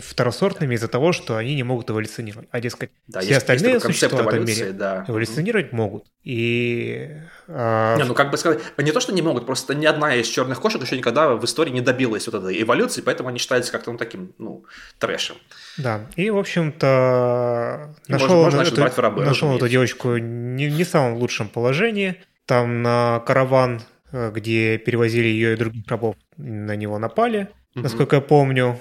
второсортными 0.00 0.74
из-за 0.74 0.88
того, 0.88 1.12
что 1.12 1.36
они 1.36 1.54
не 1.54 1.62
могут 1.62 1.90
эволюционировать. 1.90 2.48
А, 2.50 2.60
дескать, 2.60 2.90
да, 3.06 3.20
все 3.20 3.30
есть, 3.30 3.40
остальные 3.40 3.74
есть 3.74 3.86
существа 3.86 4.22
в 4.22 4.28
этом 4.28 4.44
мире 4.44 4.72
да. 4.72 5.04
эволюционировать 5.06 5.72
могут. 5.72 6.06
И... 6.24 7.20
А... 7.48 7.96
Не, 7.96 8.04
ну 8.04 8.14
как 8.14 8.30
бы 8.30 8.38
сказать, 8.38 8.60
не 8.78 8.92
то, 8.92 9.00
что 9.00 9.12
не 9.12 9.20
могут, 9.20 9.44
просто 9.46 9.74
ни 9.74 9.84
одна 9.84 10.14
из 10.14 10.26
черных 10.26 10.60
кошек 10.60 10.80
еще 10.80 10.96
никогда 10.96 11.34
в 11.34 11.44
истории 11.44 11.70
не 11.70 11.82
добилась 11.82 12.26
вот 12.26 12.36
этой 12.36 12.62
эволюции, 12.62 13.02
поэтому 13.02 13.28
они 13.28 13.38
считаются 13.38 13.70
как-то 13.70 13.92
ну, 13.92 13.98
таким, 13.98 14.32
ну, 14.38 14.64
трэшем. 14.98 15.36
Да, 15.76 16.06
и, 16.16 16.30
в 16.30 16.38
общем-то, 16.38 17.94
нашел, 18.08 18.44
можно, 18.44 18.58
можно 18.60 18.82
эту, 18.82 19.00
рабы, 19.02 19.24
нашел 19.24 19.54
эту 19.54 19.68
девочку 19.68 20.16
не, 20.16 20.70
не 20.70 20.84
в 20.84 20.88
самом 20.88 21.18
лучшем 21.18 21.48
положении. 21.48 22.16
Там 22.48 22.82
на 22.82 23.22
караван, 23.26 23.82
э, 24.10 24.32
где 24.34 24.78
перевозили 24.78 25.26
ее 25.26 25.52
и 25.52 25.56
других 25.56 25.86
рабов, 25.88 26.16
на 26.38 26.74
него 26.76 26.98
напали, 26.98 27.50
угу. 27.74 27.82
насколько 27.82 28.16
я 28.16 28.22
помню. 28.22 28.80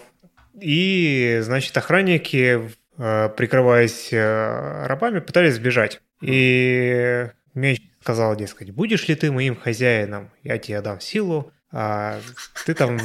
И, 0.57 1.39
значит, 1.41 1.75
охранники, 1.75 2.71
э, 2.97 3.29
прикрываясь 3.35 4.07
э, 4.13 4.85
рабами, 4.85 5.19
пытались 5.19 5.55
сбежать. 5.55 5.99
И 6.21 7.27
меч 7.55 7.81
сказал, 8.01 8.37
дескать, 8.37 8.71
будешь 8.71 9.05
ли 9.09 9.15
ты 9.15 9.33
моим 9.33 9.57
хозяином, 9.57 10.31
я 10.43 10.57
тебе 10.59 10.79
дам 10.79 11.01
силу, 11.01 11.51
а 11.69 12.21
ты 12.65 12.73
там... 12.73 12.97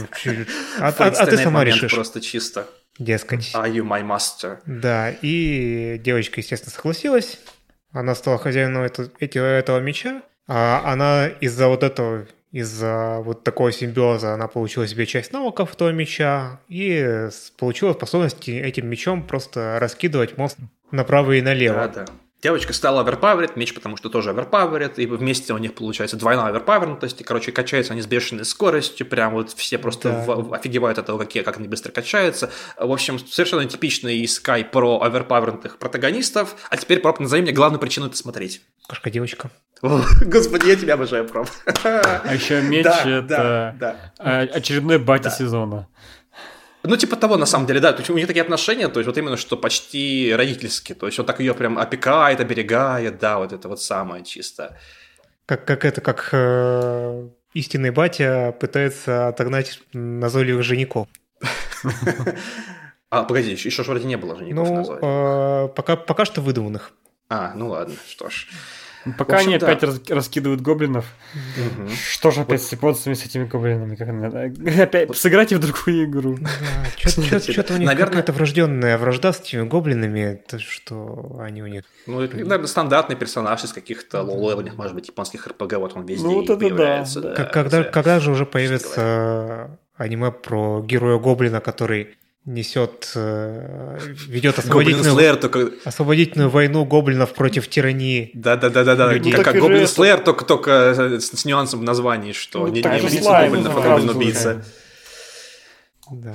А, 0.78 0.94
а, 0.96 1.06
а 1.08 1.26
ты 1.26 1.38
сама 1.38 1.64
решишь. 1.64 1.92
Просто 1.92 2.20
чисто. 2.20 2.68
Дескать. 3.00 3.52
Are 3.56 3.68
you 3.68 3.82
my 3.82 4.06
master? 4.06 4.58
Да, 4.64 5.10
и 5.22 6.00
девочка, 6.04 6.40
естественно, 6.40 6.70
согласилась. 6.70 7.40
Она 7.90 8.14
стала 8.14 8.38
хозяином 8.38 8.84
этого, 8.84 9.10
этого 9.18 9.80
меча. 9.80 10.22
А 10.48 10.82
она 10.92 11.28
из-за 11.28 11.68
вот 11.68 11.82
этого 11.82 12.26
из-за 12.50 13.20
вот 13.20 13.44
такого 13.44 13.72
симбиоза 13.72 14.34
она 14.34 14.46
получила 14.46 14.86
себе 14.86 15.06
часть 15.06 15.32
навыков 15.32 15.72
этого 15.74 15.90
меча 15.90 16.60
и 16.68 17.28
получила 17.58 17.94
способность 17.94 18.46
этим 18.48 18.88
мечом 18.88 19.26
просто 19.26 19.78
раскидывать 19.80 20.36
монстров 20.36 20.68
направо 20.90 21.32
и 21.32 21.40
налево. 21.42 21.88
Да, 21.88 22.04
да. 22.04 22.04
Девочка 22.42 22.72
стала 22.72 23.02
оверпаверит, 23.02 23.54
меч 23.54 23.72
потому 23.72 23.96
что 23.96 24.08
тоже 24.08 24.30
оверпаверит, 24.30 24.98
и 24.98 25.06
вместе 25.06 25.52
у 25.52 25.58
них 25.58 25.74
получается 25.74 26.16
двойная 26.16 26.46
оверпавернутость, 26.46 27.20
и, 27.20 27.24
короче, 27.24 27.52
качаются 27.52 27.92
они 27.92 28.02
с 28.02 28.06
бешеной 28.06 28.44
скоростью, 28.44 29.06
прям 29.06 29.34
вот 29.34 29.52
все 29.52 29.78
просто 29.78 30.08
да. 30.08 30.24
в, 30.24 30.52
офигевают 30.52 30.98
от 30.98 31.06
того, 31.06 31.18
как, 31.18 31.32
как 31.32 31.58
они 31.58 31.68
быстро 31.68 31.92
качаются. 31.92 32.50
В 32.76 32.90
общем, 32.90 33.20
совершенно 33.20 33.64
типичный 33.66 34.24
Sky 34.24 34.64
про 34.64 35.00
оверпавернутых 35.02 35.78
протагонистов, 35.78 36.56
а 36.68 36.76
теперь, 36.76 36.98
Проб, 36.98 37.20
назови 37.20 37.42
мне 37.42 37.52
главную 37.52 37.78
причину 37.78 38.06
это 38.06 38.16
смотреть. 38.16 38.60
Кошка-девочка. 38.88 39.50
Господи, 39.82 40.66
я 40.66 40.74
тебя 40.74 40.94
обожаю, 40.94 41.28
Проб. 41.28 41.46
А 41.84 42.34
еще 42.34 42.60
меч– 42.60 42.86
это 43.04 44.02
очередной 44.18 44.98
батя 44.98 45.30
сезона. 45.30 45.86
Ну, 46.84 46.96
типа 46.96 47.16
того, 47.16 47.36
на 47.36 47.46
самом 47.46 47.66
деле, 47.66 47.80
да. 47.80 47.92
То 47.92 47.98
есть 47.98 48.10
у 48.10 48.14
них 48.14 48.26
такие 48.26 48.42
отношения, 48.42 48.88
то 48.88 48.98
есть 49.00 49.06
вот 49.06 49.16
именно, 49.16 49.36
что 49.36 49.56
почти 49.56 50.32
родительские. 50.34 50.96
То 50.96 51.06
есть 51.06 51.18
он 51.18 51.26
так 51.26 51.40
ее 51.40 51.54
прям 51.54 51.78
опекает, 51.78 52.40
оберегает, 52.40 53.18
да, 53.18 53.38
вот 53.38 53.52
это 53.52 53.68
вот 53.68 53.80
самое 53.80 54.24
чисто. 54.24 54.76
Как, 55.46 55.64
как 55.64 55.84
это, 55.84 56.00
как 56.00 56.30
э, 56.32 57.28
истинный 57.54 57.90
батя 57.90 58.54
пытается 58.58 59.28
отогнать 59.28 59.80
назойливых 59.92 60.62
женихов. 60.62 61.08
А, 63.14 63.24
погоди, 63.24 63.50
еще, 63.50 63.68
еще 63.68 63.82
вроде 63.82 64.06
не 64.06 64.16
было 64.16 64.34
женихов 64.36 64.68
Ну, 64.68 64.98
э, 65.02 65.68
пока 65.68 66.24
что 66.24 66.40
выдуманных. 66.40 66.92
А, 67.28 67.52
ну 67.54 67.68
ладно, 67.68 67.94
что 68.08 68.30
ж. 68.30 68.48
Пока 69.18 69.36
общем, 69.36 69.48
они 69.48 69.58
да. 69.58 69.68
опять 69.68 70.10
раскидывают 70.10 70.60
гоблинов. 70.60 71.06
Угу. 71.34 71.88
Что 71.90 72.30
же 72.30 72.42
опять 72.42 72.60
вот. 72.60 72.68
с 72.68 72.72
японцами, 72.72 73.14
с 73.14 73.24
этими 73.24 73.44
гоблинами? 73.44 73.96
Как 73.96 74.08
опять 74.78 75.08
вот. 75.08 75.16
сыграйте 75.16 75.56
в 75.56 75.60
другую 75.60 76.04
игру. 76.04 76.38
Что-то 76.96 77.74
у 77.74 77.78
них 77.78 77.86
Наверное... 77.86 78.06
какая-то 78.06 78.32
врожденная 78.32 78.98
вражда 78.98 79.32
с 79.32 79.40
этими 79.40 79.62
гоблинами, 79.62 80.40
то, 80.46 80.58
что 80.58 81.38
они 81.40 81.62
у 81.62 81.66
них... 81.66 81.84
Ну, 82.06 82.20
это, 82.20 82.36
наверное, 82.36 82.66
стандартный 82.66 83.16
персонаж 83.16 83.64
из 83.64 83.72
каких-то 83.72 84.22
low-level 84.22 84.57
ных, 84.57 84.76
может 84.76 84.94
быть, 84.94 85.08
японских 85.08 85.46
РПГ, 85.46 85.74
вот 85.74 85.96
он 85.96 86.06
везде 86.06 86.24
ну, 86.24 86.34
вот 86.34 86.44
это 86.44 86.56
появляется. 86.56 87.20
Да. 87.20 87.34
Да, 87.34 87.44
когда, 87.44 87.84
когда 87.84 88.20
же 88.20 88.30
уже 88.30 88.46
появится 88.46 89.78
аниме 89.96 90.30
про 90.30 90.82
героя 90.82 91.18
гоблина, 91.18 91.60
который 91.60 92.16
несет, 92.44 93.12
э, 93.14 93.98
ведет 94.26 94.58
освободительную, 94.58 95.36
только... 95.36 95.70
освободительную 95.84 96.50
войну 96.50 96.84
гоблинов 96.84 97.34
против 97.34 97.68
тирании. 97.68 98.30
Да-да-да-да, 98.34 99.12
ну, 99.12 99.30
как, 99.30 99.44
как 99.44 99.56
Гоблин 99.56 99.86
Слэйр, 99.86 100.18
только, 100.18 100.44
только 100.44 101.18
с, 101.20 101.38
с 101.38 101.44
нюансом 101.44 101.80
в 101.80 101.82
названии, 101.84 102.32
что 102.32 102.66
ну, 102.66 102.68
не, 102.68 102.82
не 102.82 102.88
убийца 102.88 103.44
гоблинов, 103.44 103.76
а 103.76 103.80
гоблин-убийца. 103.80 104.64
Да. 106.12 106.34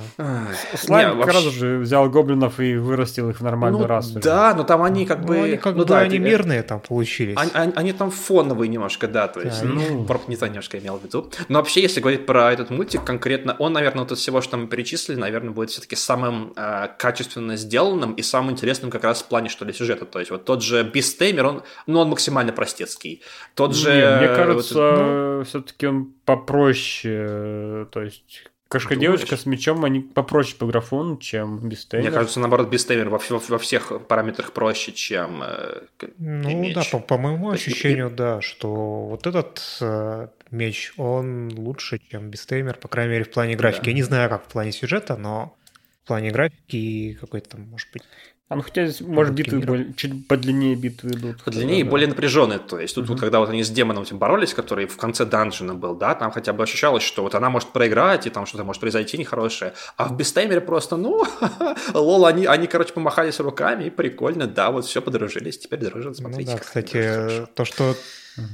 Слайм 0.74 1.10
как 1.10 1.26
вообще... 1.26 1.44
раз 1.44 1.54
же 1.54 1.78
взял 1.78 2.08
гоблинов 2.10 2.58
и 2.60 2.76
вырастил 2.76 3.30
их 3.30 3.40
в 3.40 3.44
нормальную 3.44 3.82
ну, 3.82 3.88
расу. 3.88 4.18
Да, 4.18 4.54
но 4.54 4.64
там 4.64 4.82
они 4.82 5.06
как 5.06 5.20
ну, 5.20 5.26
бы... 5.26 5.38
Они 5.38 5.56
как 5.56 5.74
ну, 5.74 5.82
бы 5.82 5.88
да, 5.88 6.00
они 6.00 6.18
мирные 6.18 6.62
там 6.62 6.80
получились. 6.80 7.36
Они, 7.38 7.50
они, 7.54 7.72
они 7.76 7.92
там 7.92 8.10
фоновые 8.10 8.68
немножко, 8.68 9.08
да, 9.08 9.28
то 9.28 9.40
есть, 9.40 9.62
да, 9.62 9.68
ну, 9.68 10.04
Проб 10.04 10.28
не 10.28 10.36
то 10.36 10.46
немножко 10.46 10.78
имел 10.78 10.98
в 10.98 11.04
виду. 11.04 11.30
Но 11.48 11.58
вообще, 11.58 11.82
если 11.82 12.00
говорить 12.00 12.26
про 12.26 12.52
этот 12.52 12.70
мультик 12.70 13.04
конкретно, 13.04 13.54
он, 13.58 13.72
наверное, 13.72 14.02
вот 14.02 14.12
из 14.12 14.18
всего, 14.18 14.40
что 14.40 14.56
мы 14.56 14.66
перечислили, 14.66 15.18
наверное, 15.18 15.50
будет 15.50 15.70
все-таки 15.70 15.96
самым 15.96 16.52
э, 16.56 16.88
качественно 16.98 17.56
сделанным 17.56 18.14
и 18.14 18.22
самым 18.22 18.52
интересным 18.52 18.90
как 18.90 19.04
раз 19.04 19.22
в 19.22 19.26
плане, 19.26 19.48
что 19.48 19.64
ли, 19.64 19.72
сюжета. 19.72 20.04
То 20.04 20.18
есть 20.18 20.30
вот 20.30 20.44
тот 20.44 20.62
же 20.62 20.82
Бистеймер, 20.82 21.46
он, 21.46 21.62
ну, 21.86 22.00
он 22.00 22.08
максимально 22.08 22.52
простецкий. 22.52 23.22
Тот 23.54 23.74
же... 23.74 23.90
Не, 23.90 24.26
мне 24.26 24.36
кажется, 24.36 24.74
вот, 24.74 24.98
ну... 24.98 25.44
все-таки 25.44 25.86
он 25.86 26.12
попроще, 26.24 27.86
то 27.90 28.02
есть 28.02 28.50
Кошка-девочка 28.68 29.36
с 29.38 29.46
мечом, 29.46 29.84
они 29.84 30.00
попроще 30.00 30.56
по 30.58 30.66
графону, 30.66 31.16
чем 31.16 31.68
Бестеймер. 31.68 32.10
Мне 32.10 32.14
кажется, 32.14 32.38
наоборот, 32.38 32.68
Бестеймер 32.68 33.08
во, 33.08 33.18
во, 33.18 33.38
во 33.38 33.58
всех 33.58 34.06
параметрах 34.06 34.52
проще, 34.52 34.92
чем 34.92 35.42
э, 35.42 35.80
Ну 36.18 36.50
меч. 36.60 36.74
да, 36.74 36.82
по, 36.92 36.98
по 36.98 37.16
моему 37.16 37.50
ощущению, 37.50 38.10
да, 38.10 38.42
что 38.42 39.06
вот 39.06 39.26
этот 39.26 39.62
э, 39.80 40.28
меч, 40.50 40.92
он 40.98 41.50
лучше, 41.56 41.98
чем 42.10 42.28
Бестеймер, 42.30 42.74
по 42.76 42.88
крайней 42.88 43.12
мере, 43.12 43.24
в 43.24 43.30
плане 43.30 43.56
графики. 43.56 43.84
Да. 43.84 43.90
Я 43.90 43.96
не 43.96 44.02
знаю, 44.02 44.28
как 44.28 44.44
в 44.44 44.48
плане 44.48 44.72
сюжета, 44.72 45.16
но 45.16 45.56
в 46.04 46.08
плане 46.08 46.30
графики 46.30 47.16
какой-то, 47.18 47.56
может 47.56 47.88
быть, 47.92 48.02
а 48.48 48.56
ну 48.56 48.62
хотя, 48.62 48.88
может, 49.00 49.34
битвы 49.34 49.60
более, 49.60 49.92
чуть 49.92 50.26
подлиннее 50.26 50.74
битвы 50.74 51.10
идут. 51.10 51.44
Подлиннее 51.44 51.80
и 51.80 51.82
да. 51.82 51.90
более 51.90 52.08
напряженные. 52.08 52.58
То 52.58 52.80
есть 52.80 52.94
тут 52.94 53.04
угу. 53.04 53.12
вот 53.12 53.20
когда 53.20 53.40
вот 53.40 53.50
они 53.50 53.62
с 53.62 53.68
демоном 53.68 54.04
этим 54.04 54.16
боролись, 54.18 54.54
который 54.54 54.86
в 54.86 54.96
конце 54.96 55.26
данжена 55.26 55.74
был, 55.74 55.94
да, 55.94 56.14
там 56.14 56.30
хотя 56.30 56.54
бы 56.54 56.62
ощущалось, 56.62 57.02
что 57.02 57.22
вот 57.22 57.34
она 57.34 57.50
может 57.50 57.68
проиграть, 57.70 58.26
и 58.26 58.30
там 58.30 58.46
что-то 58.46 58.64
может 58.64 58.80
произойти 58.80 59.18
нехорошее. 59.18 59.74
А 59.98 60.08
в 60.08 60.16
бестаймере 60.16 60.62
просто, 60.62 60.96
ну, 60.96 61.26
лол, 61.94 62.24
они, 62.24 62.46
они, 62.46 62.66
короче, 62.68 62.94
помахались 62.94 63.38
руками, 63.38 63.84
и 63.84 63.90
прикольно, 63.90 64.46
да, 64.46 64.70
вот 64.70 64.86
все 64.86 65.02
подружились, 65.02 65.58
теперь 65.58 65.80
дружат, 65.80 66.12
ну 66.12 66.14
смотрите. 66.14 66.52
Ну 66.52 66.56
да, 66.56 66.62
кстати, 66.62 67.46
то, 67.54 67.66
что, 67.66 67.94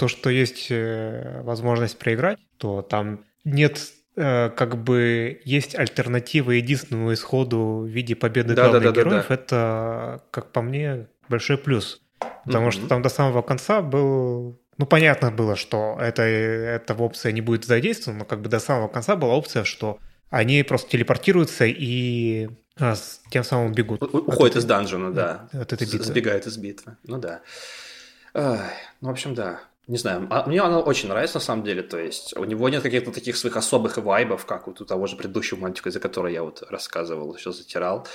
то, 0.00 0.08
что 0.08 0.28
есть 0.28 0.66
э, 0.70 1.40
возможность 1.44 1.98
проиграть, 1.98 2.40
то 2.58 2.82
там 2.82 3.24
нет 3.44 3.78
как 4.14 4.82
бы 4.82 5.40
есть 5.44 5.74
альтернатива 5.74 6.52
единственному 6.52 7.12
исходу 7.12 7.82
в 7.84 7.86
виде 7.86 8.14
победы 8.14 8.54
да, 8.54 8.68
главных 8.68 8.82
да, 8.82 8.92
да, 8.92 9.00
героев, 9.00 9.26
да, 9.28 9.28
да. 9.28 9.34
это, 9.34 10.22
как 10.30 10.52
по 10.52 10.62
мне, 10.62 11.08
большой 11.28 11.58
плюс. 11.58 12.00
Потому 12.44 12.68
mm-hmm. 12.68 12.72
что 12.72 12.86
там 12.86 13.02
до 13.02 13.08
самого 13.08 13.42
конца 13.42 13.82
был... 13.82 14.60
Ну, 14.76 14.86
понятно 14.86 15.30
было, 15.30 15.56
что 15.56 15.96
это, 16.00 16.22
эта 16.22 16.94
опция 16.94 17.32
не 17.32 17.40
будет 17.40 17.64
задействована, 17.64 18.20
но 18.20 18.24
как 18.24 18.40
бы 18.40 18.48
до 18.48 18.58
самого 18.58 18.88
конца 18.88 19.16
была 19.16 19.34
опция, 19.34 19.64
что 19.64 19.98
они 20.30 20.62
просто 20.62 20.90
телепортируются 20.90 21.64
и 21.64 22.48
а, 22.78 22.94
тем 23.30 23.44
самым 23.44 23.72
бегут. 23.72 24.02
Уходят 24.02 24.56
из 24.56 24.64
данжена, 24.64 25.10
да. 25.10 25.48
От 25.52 25.72
этой 25.72 25.84
битвы. 25.86 26.04
Сбегают 26.04 26.46
из 26.46 26.56
битвы. 26.56 26.96
Ну 27.04 27.18
да. 27.18 27.42
Ну, 28.34 28.58
в 29.00 29.10
общем, 29.10 29.34
да. 29.34 29.60
Не 29.86 29.98
знаю, 29.98 30.26
а 30.30 30.46
мне 30.46 30.62
оно 30.62 30.80
очень 30.80 31.10
нравится 31.10 31.36
на 31.36 31.44
самом 31.44 31.62
деле, 31.62 31.82
то 31.82 31.98
есть 31.98 32.34
у 32.38 32.44
него 32.44 32.70
нет 32.70 32.82
каких-то 32.82 33.12
таких 33.12 33.36
своих 33.36 33.54
особых 33.58 33.98
вайбов, 33.98 34.46
как 34.46 34.66
вот 34.66 34.80
у 34.80 34.86
того 34.86 35.06
же 35.06 35.16
предыдущего 35.16 35.58
мальчика, 35.58 35.90
за 35.90 36.00
который 36.00 36.32
я 36.32 36.42
вот 36.42 36.62
рассказывал, 36.70 37.34
еще 37.34 37.52
затирал. 37.52 38.06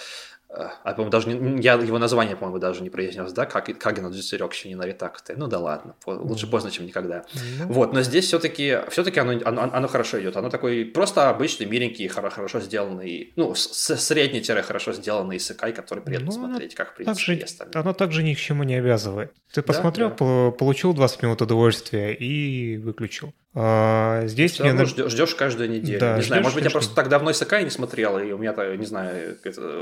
А, 0.52 0.94
по-моему, 0.94 1.12
даже 1.12 1.30
не, 1.30 1.62
я 1.62 1.74
его 1.74 2.00
название, 2.00 2.36
по-моему, 2.36 2.60
даже 2.60 2.82
не 2.82 2.90
произнес, 2.90 3.32
да, 3.34 3.46
как 3.46 3.66
Кагина 3.78 4.10
Дзюцерёк 4.10 4.54
не 4.66 4.76
Наритакте. 4.76 5.36
Ну 5.38 5.48
да 5.48 5.60
ладно, 5.60 5.96
лучше 6.08 6.48
поздно, 6.48 6.72
чем 6.72 6.88
никогда. 6.88 7.20
Mm-hmm. 7.20 7.66
Вот, 7.68 7.94
но 7.94 8.02
здесь 8.02 8.26
все-таки 8.26 8.80
все-таки 8.90 9.20
оно, 9.20 9.40
оно, 9.46 9.70
оно 9.72 9.88
хорошо 9.88 10.20
идет. 10.20 10.36
Оно 10.38 10.50
такой 10.50 10.86
просто 10.86 11.30
обычный, 11.30 11.68
миленький, 11.68 12.08
хорошо 12.08 12.60
сделанный, 12.62 13.32
ну, 13.36 13.54
средний-хорошо 13.54 14.94
сделанный 14.94 15.38
исыкай, 15.38 15.72
который 15.72 16.04
приятно 16.04 16.28
ну, 16.28 16.32
смотреть, 16.32 16.74
как 16.74 16.96
принципе 16.96 17.16
также, 17.16 17.34
есть. 17.36 17.62
Оно 17.76 17.94
также 17.94 18.24
ни 18.24 18.34
к 18.34 18.38
чему 18.40 18.64
не 18.64 18.76
обязывает. 18.76 19.34
Ты 19.54 19.62
посмотрел, 19.62 20.10
да, 20.10 20.16
да. 20.16 20.52
получил 20.52 20.94
20 20.94 21.24
минут 21.24 21.42
удовольствия 21.42 22.14
и 22.14 22.78
выключил. 22.78 23.34
А, 23.56 24.28
здесь 24.28 24.54
Все 24.54 24.64
равно 24.64 24.86
ждешь, 24.86 25.12
ждешь 25.12 25.34
каждую 25.36 25.70
неделю. 25.70 26.00
Да, 26.00 26.18
не 26.18 26.24
знаю, 26.24 26.44
может 26.44 26.56
быть, 26.56 26.66
я 26.66 26.70
просто 26.70 26.94
так 26.94 27.10
давно 27.10 27.32
Исакай 27.32 27.64
не 27.64 27.70
смотрел, 27.70 28.20
и 28.20 28.32
у 28.32 28.38
меня, 28.38 28.54
не 28.76 28.86
знаю, 28.86 29.38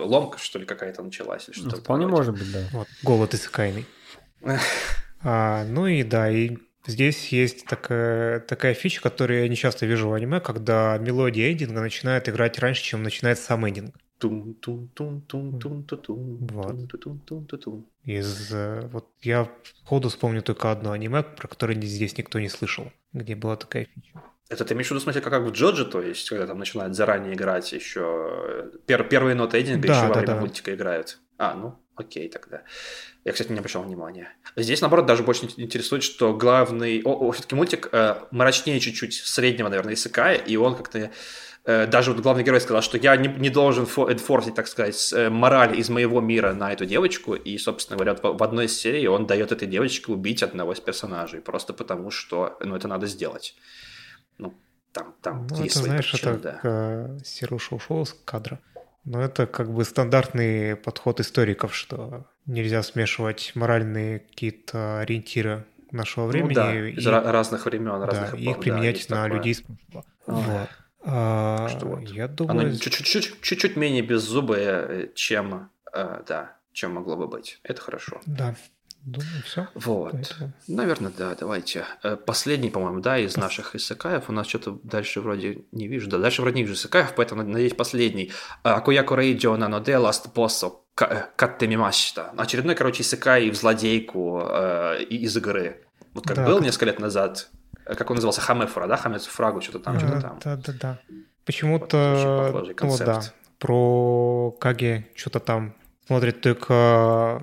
ломка, 0.05 0.39
что 0.39 0.59
ли, 0.59 0.65
какая-то 0.65 1.03
началась. 1.03 1.49
ну, 1.57 1.69
вполне 1.71 2.07
может 2.07 2.33
быть, 2.33 2.51
да. 2.51 2.59
Вот, 2.71 2.87
голод 3.03 3.33
Исакайный. 3.33 3.85
а, 5.23 5.65
ну 5.65 5.87
и 5.87 6.03
да, 6.03 6.29
и 6.31 6.57
здесь 6.85 7.27
есть 7.29 7.65
такая, 7.65 8.39
такая 8.39 8.73
фича, 8.73 9.01
которую 9.01 9.41
я 9.41 9.49
не 9.49 9.55
часто 9.55 9.85
вижу 9.85 10.07
в 10.07 10.13
аниме, 10.13 10.39
когда 10.39 10.97
мелодия 10.97 11.51
эндинга 11.51 11.81
начинает 11.81 12.29
играть 12.29 12.57
раньше, 12.59 12.83
чем 12.83 13.03
начинается 13.03 13.45
сам 13.45 13.67
эндинг. 13.67 13.95
Из 18.07 18.53
вот 18.91 19.09
я 19.21 19.51
ходу 19.83 20.07
вспомню 20.07 20.41
только 20.41 20.71
одно 20.71 20.93
аниме, 20.93 21.23
про 21.23 21.47
которое 21.49 21.79
здесь 21.81 22.17
никто 22.17 22.39
не 22.39 22.47
слышал, 22.47 22.91
где 23.11 23.35
была 23.35 23.57
такая 23.57 23.85
фича. 23.93 24.23
Это 24.49 24.63
ты 24.63 24.73
имеешь 24.73 24.87
в 24.87 24.91
виду, 24.91 25.01
смотри, 25.01 25.19
как 25.19 25.43
в 25.43 25.51
Джоджи, 25.51 25.83
то 25.83 26.01
есть, 26.01 26.29
когда 26.29 26.47
там 26.47 26.57
начинают 26.57 26.95
заранее 26.95 27.33
играть 27.33 27.69
еще... 27.73 28.71
Пер, 28.85 29.03
первые 29.03 29.35
ноты 29.35 29.59
эдинга 29.59 29.89
да, 29.89 29.93
еще 29.93 30.01
да, 30.03 30.07
во 30.07 30.13
время 30.13 30.33
да. 30.35 30.39
мультика 30.39 30.73
играют. 30.73 31.19
А, 31.37 31.53
ну, 31.53 31.77
окей 31.95 32.29
тогда. 32.29 32.61
Я, 33.25 33.33
кстати, 33.33 33.51
не 33.51 33.59
обращал 33.59 33.83
внимания. 33.83 34.29
Здесь, 34.55 34.79
наоборот, 34.79 35.05
даже 35.05 35.23
больше 35.23 35.49
интересует, 35.57 36.01
что 36.03 36.33
главный... 36.33 37.01
О, 37.03 37.27
о 37.27 37.31
все-таки 37.33 37.55
мультик 37.55 37.89
э, 37.91 38.15
мрачнее 38.31 38.79
чуть-чуть 38.79 39.15
среднего, 39.15 39.67
наверное, 39.67 39.95
Исыкая, 39.95 40.37
и 40.37 40.55
он 40.55 40.77
как-то... 40.77 41.11
Э, 41.67 41.85
даже 41.85 42.13
вот 42.13 42.21
главный 42.21 42.45
герой 42.45 42.61
сказал, 42.61 42.81
что 42.81 42.97
я 42.97 43.17
не, 43.17 43.27
не 43.27 43.49
должен 43.49 43.83
энфорсить, 43.83 44.55
так 44.55 44.67
сказать, 44.67 45.13
э, 45.13 45.29
мораль 45.29 45.77
из 45.77 45.89
моего 45.89 46.21
мира 46.21 46.53
на 46.53 46.71
эту 46.71 46.85
девочку, 46.85 47.35
и, 47.35 47.57
собственно 47.57 47.97
говоря, 47.97 48.15
в, 48.15 48.41
одной 48.41 48.65
из 48.65 48.79
серий 48.79 49.05
он 49.09 49.27
дает 49.27 49.51
этой 49.51 49.67
девочке 49.67 50.13
убить 50.13 50.43
одного 50.43 50.71
из 50.71 50.79
персонажей, 50.79 51.41
просто 51.41 51.73
потому 51.73 52.09
что, 52.09 52.57
ну, 52.61 52.73
это 52.77 52.87
надо 52.87 53.05
сделать. 53.07 53.53
Ну, 54.37 54.53
там, 54.93 55.13
там 55.21 55.47
ну, 55.49 55.61
есть 55.61 55.75
это, 55.75 55.85
знаешь, 55.85 56.09
причины, 56.09 56.31
это 56.35 56.59
да. 56.63 57.25
Серуша 57.25 57.75
ушел 57.75 58.05
с 58.05 58.15
кадра. 58.23 58.59
Но 59.03 59.21
это 59.21 59.45
как 59.45 59.69
бы 59.69 59.83
стандартный 59.83 60.77
подход 60.77 61.19
историков, 61.19 61.75
что 61.75 62.27
нельзя 62.45 62.81
смешивать 62.81 63.51
моральные 63.55 64.19
какие-то 64.19 64.99
ориентиры 64.99 65.65
нашего 65.91 66.25
ну 66.25 66.31
времени. 66.31 66.49
Ну, 66.49 66.55
да, 66.55 66.73
и, 66.73 66.91
из 66.93 67.05
разных 67.05 67.65
времен, 67.65 68.01
разных 68.03 68.31
да, 68.31 68.37
эпох, 68.37 68.55
их 68.55 68.59
применять 68.59 69.05
да, 69.09 69.15
на 69.15 69.23
такое. 69.23 69.37
людей 69.37 69.51
из. 69.51 69.63
Вот. 70.27 70.69
А, 71.09 71.69
что 71.69 71.85
вот. 71.85 72.09
Я 72.09 72.27
думаю... 72.27 72.67
Оно 72.67 72.75
чуть-чуть, 72.75 73.41
чуть-чуть 73.41 73.77
менее 73.77 74.01
беззубое, 74.01 75.09
чем, 75.15 75.69
э, 75.93 76.21
да, 76.27 76.57
чем 76.73 76.95
могло 76.95 77.15
бы 77.15 77.27
быть. 77.27 77.59
Это 77.63 77.81
хорошо. 77.81 78.19
Да. 78.25 78.55
Думаю, 79.03 79.41
все. 79.45 79.67
Вот. 79.73 80.11
Поэтому... 80.11 80.51
Наверное, 80.67 81.13
да, 81.17 81.33
давайте. 81.39 81.85
Э, 82.03 82.17
последний, 82.17 82.69
по-моему, 82.69 82.99
да, 82.99 83.17
из 83.17 83.37
наших 83.37 83.73
исакаев. 83.73 84.29
У 84.29 84.33
нас 84.33 84.47
что-то 84.47 84.79
дальше 84.83 85.21
вроде 85.21 85.63
не 85.71 85.87
вижу. 85.87 86.09
Да, 86.09 86.17
дальше 86.17 86.41
вроде 86.41 86.57
не 86.57 86.63
вижу 86.63 86.73
исакаев, 86.73 87.15
поэтому, 87.15 87.43
надеюсь, 87.43 87.73
последний. 87.73 88.33
Акуяку 88.63 89.15
Рейдио 89.15 89.55
Наноде 89.55 89.93
Last 89.93 90.33
Boss 90.33 90.73
Каттемимашта. 90.93 92.33
Очередной, 92.35 92.75
короче, 92.75 93.03
исакай 93.03 93.49
в 93.49 93.55
злодейку 93.55 94.41
э, 94.43 95.03
из 95.03 95.37
игры. 95.37 95.85
Вот 96.13 96.27
как 96.27 96.35
да, 96.35 96.45
был 96.45 96.57
как... 96.57 96.65
несколько 96.65 96.85
лет 96.85 96.99
назад. 96.99 97.49
Э, 97.87 97.95
как 97.95 98.09
он 98.09 98.15
назывался? 98.15 98.41
Хамефура, 98.41 98.87
да? 98.87 98.97
Хамец 98.97 99.25
Фрагу, 99.25 99.61
что-то 99.61 99.79
там, 99.79 99.99
что-то 99.99 100.21
там. 100.21 100.39
Да, 100.43 100.55
да, 100.57 100.73
да. 100.79 100.99
Почему-то... 101.45 102.49
Вот, 102.51 102.81
ну, 102.81 102.97
да. 102.97 103.21
Про 103.59 104.51
Каги 104.59 105.07
что-то 105.15 105.39
там 105.39 105.73
смотрит 106.05 106.41
только 106.41 107.41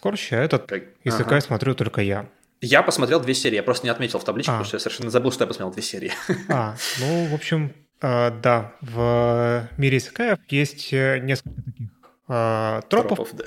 Корча, 0.00 0.36
этот 0.36 0.66
как... 0.66 0.84
ага. 1.06 1.40
смотрю 1.40 1.74
только 1.74 2.02
я. 2.02 2.26
Я 2.60 2.82
посмотрел 2.82 3.20
две 3.20 3.34
серии, 3.34 3.56
я 3.56 3.62
просто 3.62 3.86
не 3.86 3.90
отметил 3.90 4.18
в 4.18 4.24
табличке, 4.24 4.50
а. 4.50 4.54
потому 4.54 4.66
что 4.66 4.76
я 4.76 4.80
совершенно 4.80 5.10
забыл, 5.10 5.32
что 5.32 5.44
я 5.44 5.48
посмотрел 5.48 5.72
две 5.72 5.82
серии. 5.82 6.12
А, 6.48 6.76
ну, 6.98 7.26
в 7.26 7.34
общем, 7.34 7.72
э, 8.00 8.30
да, 8.30 8.72
в 8.80 9.68
мире 9.76 9.98
Исакаев 9.98 10.38
есть 10.48 10.92
э, 10.92 11.18
несколько 11.20 11.62
таких 11.62 11.88
э, 12.28 12.80
тропов. 12.88 13.18
тропов 13.18 13.34
да. 13.34 13.44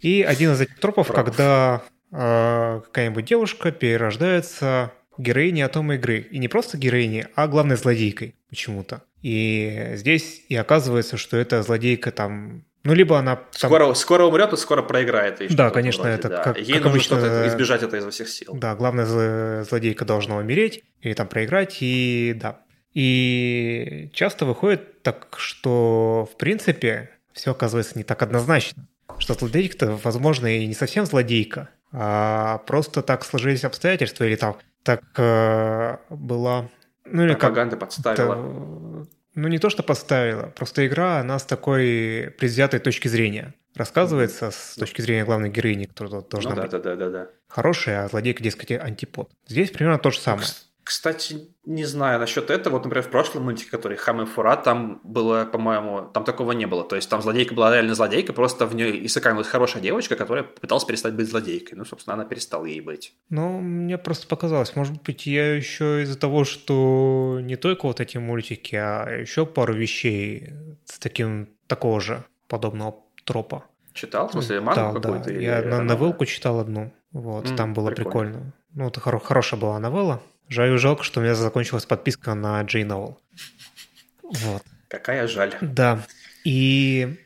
И 0.00 0.22
один 0.22 0.52
из 0.52 0.60
этих 0.60 0.78
тропов, 0.78 1.08
тропов. 1.08 1.24
когда 1.24 1.82
э, 2.12 2.80
какая-нибудь 2.84 3.24
девушка 3.24 3.72
перерождается 3.72 4.92
героиней 5.22 5.62
атома 5.62 5.94
игры. 5.94 6.18
И 6.30 6.38
не 6.38 6.48
просто 6.48 6.76
героиней, 6.76 7.26
а 7.34 7.48
главной 7.48 7.76
злодейкой 7.76 8.34
почему-то. 8.50 9.02
И 9.22 9.92
здесь 9.94 10.42
и 10.48 10.56
оказывается, 10.56 11.16
что 11.16 11.36
эта 11.36 11.62
злодейка 11.62 12.10
там 12.10 12.64
ну, 12.84 12.94
либо 12.94 13.16
она... 13.16 13.36
Там... 13.36 13.70
Скоро, 13.70 13.94
скоро 13.94 14.24
умрет 14.24 14.52
и 14.52 14.56
скоро 14.56 14.82
проиграет. 14.82 15.40
И 15.40 15.54
да, 15.54 15.70
конечно, 15.70 16.02
вроде, 16.02 16.16
это 16.16 16.28
да. 16.28 16.42
как, 16.42 16.58
Ей 16.58 16.74
как 16.74 16.84
нужно 16.84 16.90
обычно... 16.90 17.18
что-то 17.18 17.48
избежать 17.48 17.82
это 17.84 17.96
изо 17.96 18.10
всех 18.10 18.28
сил. 18.28 18.54
Да, 18.54 18.74
главная 18.74 19.62
злодейка 19.64 20.04
должна 20.04 20.36
умереть 20.36 20.82
или 21.00 21.14
там 21.14 21.28
проиграть, 21.28 21.78
и 21.80 22.36
да. 22.40 22.60
И 22.92 24.10
часто 24.12 24.46
выходит 24.46 25.02
так, 25.02 25.36
что, 25.38 26.28
в 26.32 26.36
принципе, 26.36 27.10
все 27.32 27.52
оказывается 27.52 27.96
не 27.96 28.04
так 28.04 28.20
однозначно. 28.22 28.88
Что 29.18 29.34
злодейка-то, 29.34 29.98
возможно, 30.02 30.48
и 30.48 30.66
не 30.66 30.74
совсем 30.74 31.06
злодейка, 31.06 31.68
а 31.92 32.58
просто 32.66 33.02
так 33.02 33.24
сложились 33.24 33.64
обстоятельства, 33.64 34.24
или 34.24 34.34
там 34.34 34.56
так 34.82 35.02
э, 35.16 35.96
была... 36.10 36.68
Ну, 37.04 37.24
или 37.24 37.32
Пропаганда 37.32 37.76
как, 37.76 37.80
подставила. 37.80 39.06
Ну, 39.34 39.48
не 39.48 39.58
то, 39.58 39.70
что 39.70 39.82
поставила, 39.82 40.48
просто 40.48 40.86
игра, 40.86 41.18
она 41.18 41.38
с 41.38 41.44
такой 41.44 42.34
предвзятой 42.38 42.80
точки 42.80 43.08
зрения 43.08 43.54
рассказывается 43.74 44.50
с 44.50 44.76
точки 44.76 45.00
зрения 45.00 45.24
главной 45.24 45.50
героини, 45.50 45.84
которая 45.84 46.22
должна 46.22 46.50
ну, 46.50 46.56
да, 46.56 46.62
быть 46.62 46.70
да, 46.70 46.78
да, 46.78 46.96
да, 46.96 47.10
да. 47.10 47.28
хорошая, 47.48 48.04
а 48.04 48.08
злодейка, 48.08 48.42
дескать, 48.42 48.72
антипод. 48.72 49.30
Здесь 49.46 49.70
примерно 49.70 49.98
то 49.98 50.10
же 50.10 50.18
самое. 50.18 50.46
Кстати, 50.84 51.48
не 51.64 51.84
знаю 51.84 52.18
насчет 52.18 52.50
этого. 52.50 52.74
Вот, 52.74 52.84
например, 52.84 53.06
в 53.06 53.10
прошлом 53.10 53.44
мультике, 53.44 53.70
который 53.70 53.96
Хам 53.96 54.22
и 54.22 54.26
Фура, 54.26 54.56
там 54.56 55.00
было, 55.04 55.44
по-моему, 55.44 56.10
там 56.12 56.24
такого 56.24 56.52
не 56.52 56.66
было. 56.66 56.84
То 56.84 56.96
есть 56.96 57.08
там 57.08 57.22
злодейка 57.22 57.54
была 57.54 57.72
реально 57.72 57.94
злодейка, 57.94 58.32
просто 58.32 58.66
в 58.66 58.74
ней 58.74 59.06
исыканулась 59.06 59.46
хорошая 59.46 59.82
девочка, 59.82 60.16
которая 60.16 60.44
пыталась 60.44 60.84
перестать 60.84 61.14
быть 61.14 61.28
злодейкой. 61.28 61.78
Ну, 61.78 61.84
собственно, 61.84 62.14
она 62.14 62.24
перестала 62.24 62.64
ей 62.64 62.80
быть. 62.80 63.14
Ну, 63.30 63.60
мне 63.60 63.96
просто 63.96 64.26
показалось. 64.26 64.74
Может 64.74 65.02
быть, 65.02 65.26
я 65.26 65.54
еще 65.54 66.02
из-за 66.02 66.18
того, 66.18 66.44
что 66.44 67.38
не 67.40 67.56
только 67.56 67.86
вот 67.86 68.00
эти 68.00 68.18
мультики, 68.18 68.74
а 68.74 69.08
еще 69.08 69.46
пару 69.46 69.74
вещей 69.74 70.50
с 70.84 70.98
таким, 70.98 71.48
такого 71.68 72.00
же 72.00 72.24
подобного 72.48 72.96
тропа. 73.24 73.64
Читал? 73.94 74.28
В 74.28 74.32
смысле, 74.32 74.60
мангу 74.60 74.98
да, 74.98 75.00
какую-то? 75.00 75.32
Да. 75.32 75.40
Я 75.40 75.62
на 75.62 75.82
новелку 75.82 76.24
читал 76.26 76.60
одну. 76.60 76.92
Вот, 77.12 77.46
mm, 77.46 77.56
там 77.56 77.74
было 77.74 77.90
прикольно. 77.90 78.32
прикольно. 78.32 78.52
Ну, 78.74 78.88
это 78.88 79.00
хоро- 79.00 79.22
хорошая 79.22 79.60
была 79.60 79.78
новелла. 79.78 80.22
Жаль, 80.52 80.78
жалко, 80.78 81.02
что 81.02 81.20
у 81.20 81.22
меня 81.22 81.34
закончилась 81.34 81.86
подписка 81.86 82.34
на 82.34 82.62
Новел. 82.62 83.18
Вот. 84.22 84.62
Какая 84.88 85.26
жаль. 85.26 85.54
Да. 85.62 86.04
И, 86.44 87.16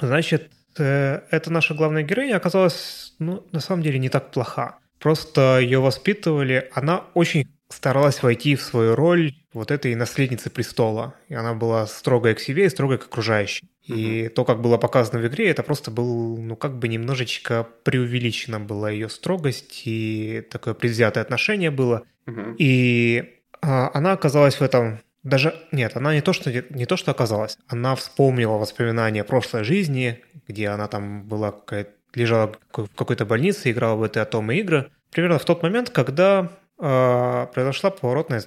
значит, 0.00 0.50
э, 0.78 1.20
эта 1.30 1.52
наша 1.52 1.74
главная 1.74 2.02
героиня 2.02 2.36
оказалась, 2.36 3.14
ну, 3.18 3.46
на 3.52 3.60
самом 3.60 3.82
деле, 3.82 3.98
не 3.98 4.08
так 4.08 4.30
плоха. 4.30 4.78
Просто 4.98 5.58
ее 5.60 5.80
воспитывали. 5.80 6.70
Она 6.72 7.04
очень 7.12 7.46
старалась 7.68 8.22
войти 8.22 8.56
в 8.56 8.62
свою 8.62 8.94
роль 8.94 9.34
вот 9.52 9.70
этой 9.70 9.94
наследницы 9.94 10.48
престола. 10.48 11.14
И 11.28 11.34
она 11.34 11.52
была 11.52 11.86
строгая 11.86 12.34
к 12.34 12.40
себе 12.40 12.64
и 12.64 12.70
строгая 12.70 12.96
к 12.96 13.04
окружающим. 13.04 13.68
И 13.90 14.28
то, 14.28 14.44
как 14.44 14.60
было 14.60 14.76
показано 14.78 15.20
в 15.20 15.26
игре, 15.26 15.50
это 15.50 15.62
просто 15.62 15.90
был, 15.90 16.36
ну, 16.36 16.56
как 16.56 16.78
бы 16.78 16.88
немножечко 16.88 17.66
преувеличена 17.84 18.60
была 18.60 18.90
ее 18.90 19.08
строгость 19.08 19.82
и 19.84 20.42
такое 20.50 20.74
предвзятое 20.74 21.22
отношение 21.22 21.70
было. 21.70 22.02
Uh-huh. 22.26 22.54
И 22.58 23.40
а, 23.62 23.90
она 23.94 24.12
оказалась 24.12 24.56
в 24.56 24.62
этом 24.62 25.00
даже 25.22 25.54
нет, 25.70 25.96
она 25.96 26.14
не 26.14 26.22
то 26.22 26.32
что 26.32 26.50
не 26.50 26.86
то 26.86 26.96
что 26.96 27.10
оказалась, 27.10 27.58
она 27.68 27.94
вспомнила 27.94 28.52
воспоминания 28.52 29.22
прошлой 29.22 29.64
жизни, 29.64 30.22
где 30.48 30.68
она 30.68 30.88
там 30.88 31.24
была 31.24 31.52
какая 31.52 31.88
лежала 32.14 32.54
в 32.72 32.88
какой-то 32.88 33.24
больнице, 33.26 33.70
играла 33.70 33.96
в 33.96 34.02
этой 34.02 34.22
атомы 34.22 34.56
игры. 34.56 34.90
Примерно 35.10 35.38
в 35.38 35.44
тот 35.44 35.62
момент, 35.62 35.90
когда 35.90 36.50
э, 36.78 37.46
произошла 37.52 37.90
поворотная 37.90 38.42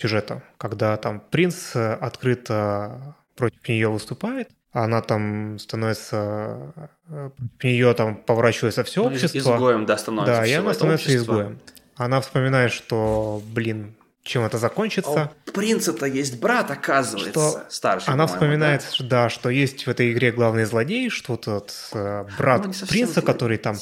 сюжета, 0.00 0.42
когда 0.58 0.96
там 0.96 1.20
принц 1.20 1.74
открыто 1.76 3.16
против 3.36 3.68
нее 3.68 3.88
выступает, 3.88 4.50
она 4.72 5.00
там 5.00 5.58
становится, 5.58 6.72
э, 7.08 7.30
против 7.58 7.64
нее 7.64 7.94
там 7.94 8.16
поворачивается 8.16 8.84
все 8.84 9.02
ну, 9.02 9.10
общество. 9.10 9.38
Изгоем, 9.38 9.86
да, 9.86 9.96
становится. 9.96 10.40
Да, 10.40 10.46
и 10.46 10.52
она 10.52 10.74
становится 10.74 11.06
общество. 11.06 11.32
изгоем. 11.32 11.58
Она 11.96 12.20
вспоминает, 12.20 12.72
что, 12.72 13.42
блин, 13.52 13.96
чем 14.22 14.44
это 14.44 14.58
закончится. 14.58 15.22
А 15.22 15.32
у 15.48 15.52
принца-то 15.52 16.06
есть 16.06 16.38
брат, 16.38 16.70
оказывается, 16.70 17.30
что 17.30 17.64
старший. 17.70 18.12
Она 18.12 18.26
вспоминает, 18.26 18.84
да? 19.00 19.06
да, 19.06 19.28
что 19.30 19.48
есть 19.48 19.86
в 19.86 19.90
этой 19.90 20.12
игре 20.12 20.30
главный 20.32 20.64
злодей, 20.64 21.08
что 21.08 21.36
тот 21.36 21.74
э, 21.94 22.26
брат 22.36 22.66
ну, 22.66 22.72
принца, 22.88 23.14
злодей. 23.14 23.26
который 23.26 23.56
там 23.56 23.76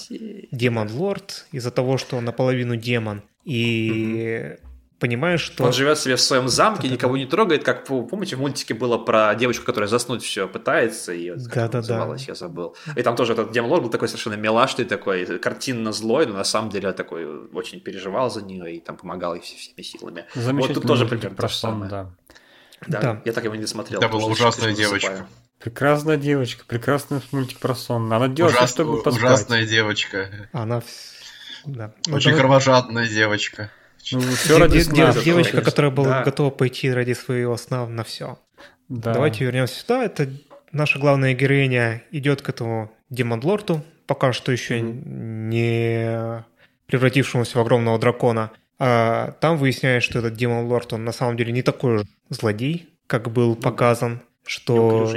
демон-лорд, 0.52 1.46
из-за 1.50 1.70
того, 1.70 1.98
что 1.98 2.16
он 2.16 2.24
наполовину 2.24 2.76
демон. 2.76 3.22
И 3.44 4.56
понимаешь, 4.98 5.40
что... 5.40 5.64
Он 5.64 5.72
живет 5.72 5.98
себе 5.98 6.16
в 6.16 6.20
своем 6.20 6.48
замке, 6.48 6.88
никого 6.88 7.16
не 7.16 7.26
трогает, 7.26 7.64
как, 7.64 7.84
помните, 7.84 8.36
в 8.36 8.40
мультике 8.40 8.74
было 8.74 8.98
про 8.98 9.34
девочку, 9.34 9.64
которая 9.64 9.88
заснуть 9.88 10.22
все 10.22 10.48
пытается, 10.48 11.12
и 11.12 11.32
да, 11.36 11.68
да, 11.68 11.78
называлась, 11.78 12.26
да. 12.26 12.32
я 12.32 12.34
забыл. 12.34 12.76
И 12.94 13.02
там 13.02 13.16
тоже 13.16 13.32
этот 13.32 13.52
Демлор 13.52 13.80
был 13.80 13.90
такой 13.90 14.08
совершенно 14.08 14.34
милашный 14.34 14.84
такой, 14.84 15.38
картинно 15.38 15.92
злой, 15.92 16.26
но 16.26 16.34
на 16.34 16.44
самом 16.44 16.70
деле 16.70 16.92
такой 16.92 17.26
очень 17.48 17.80
переживал 17.80 18.30
за 18.30 18.42
нее 18.42 18.76
и 18.76 18.80
там 18.80 18.96
помогал 18.96 19.34
ей 19.34 19.42
всеми 19.42 19.82
силами. 19.82 20.26
Вот 20.34 20.72
тут 20.72 20.86
тоже 20.86 21.06
примерно 21.06 21.36
то 21.36 21.48
же 21.48 21.54
самое. 21.54 21.90
Да. 21.90 22.10
Да, 22.86 23.00
да, 23.00 23.22
я 23.24 23.32
так 23.32 23.42
его 23.42 23.54
не 23.54 23.62
досмотрел. 23.62 24.00
Это 24.00 24.08
была 24.08 24.26
ужасная 24.26 24.74
девочка. 24.74 25.08
Засыпаю. 25.08 25.28
Прекрасная 25.58 26.16
девочка, 26.18 26.64
прекрасный 26.66 27.22
мультик 27.32 27.58
про 27.58 27.74
сон. 27.74 28.12
Она 28.12 28.28
делает, 28.28 28.56
Ужас... 28.56 28.70
чтобы 28.70 29.02
поспать. 29.02 29.24
Ужасная 29.24 29.66
девочка. 29.66 30.48
Она 30.52 30.82
Да. 31.64 31.92
Ну, 32.06 32.16
Очень 32.16 32.36
кровожадная 32.36 33.08
девочка. 33.08 33.70
Ну, 34.12 34.20
все 34.20 34.58
ради 34.58 34.78
сна. 34.80 35.12
Девочка, 35.12 35.62
которая 35.62 35.90
была 35.90 36.22
готова 36.22 36.50
пойти 36.50 36.90
ради 36.90 37.12
своего 37.12 37.56
сна 37.56 37.86
на 37.86 38.04
все. 38.04 38.38
Давайте 38.88 39.44
вернемся 39.44 39.80
сюда. 39.80 40.04
Это 40.04 40.30
наша 40.72 40.98
главная 40.98 41.34
героиня 41.34 42.02
идет 42.10 42.42
к 42.42 42.48
этому 42.48 42.92
демон-лорду, 43.10 43.84
пока 44.06 44.32
что 44.32 44.52
еще 44.52 44.80
не 44.80 46.44
превратившемуся 46.86 47.58
в 47.58 47.60
огромного 47.60 47.98
дракона. 47.98 48.52
А 48.78 49.32
там 49.40 49.56
выясняется, 49.56 50.10
что 50.10 50.18
этот 50.18 50.34
демон-лорд, 50.34 50.92
он 50.92 51.04
на 51.04 51.12
самом 51.12 51.36
деле 51.36 51.52
не 51.52 51.62
такой 51.62 51.96
уж 51.96 52.02
злодей, 52.28 52.90
как 53.06 53.32
был 53.32 53.50
ну 53.50 53.56
показан, 53.56 54.20
что... 54.44 55.10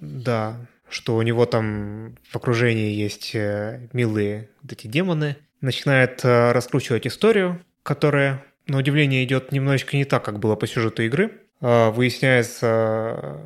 Да, 0.00 0.56
что 0.88 1.16
у 1.16 1.22
него 1.22 1.46
там 1.46 2.16
в 2.30 2.36
окружении 2.36 2.92
есть 2.92 3.34
э, 3.34 3.88
милые 3.92 4.48
вот 4.62 4.72
эти 4.72 4.86
демоны. 4.86 5.36
Начинает 5.60 6.24
э, 6.24 6.52
раскручивать 6.52 7.06
историю, 7.06 7.60
которая, 7.86 8.44
на 8.66 8.78
удивление, 8.78 9.24
идет 9.24 9.52
немножечко 9.52 9.96
не 9.96 10.04
так, 10.04 10.24
как 10.24 10.40
было 10.40 10.56
по 10.56 10.66
сюжету 10.66 11.02
игры. 11.02 11.40
А, 11.60 11.90
выясняется, 11.90 13.40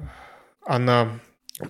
она 0.65 1.21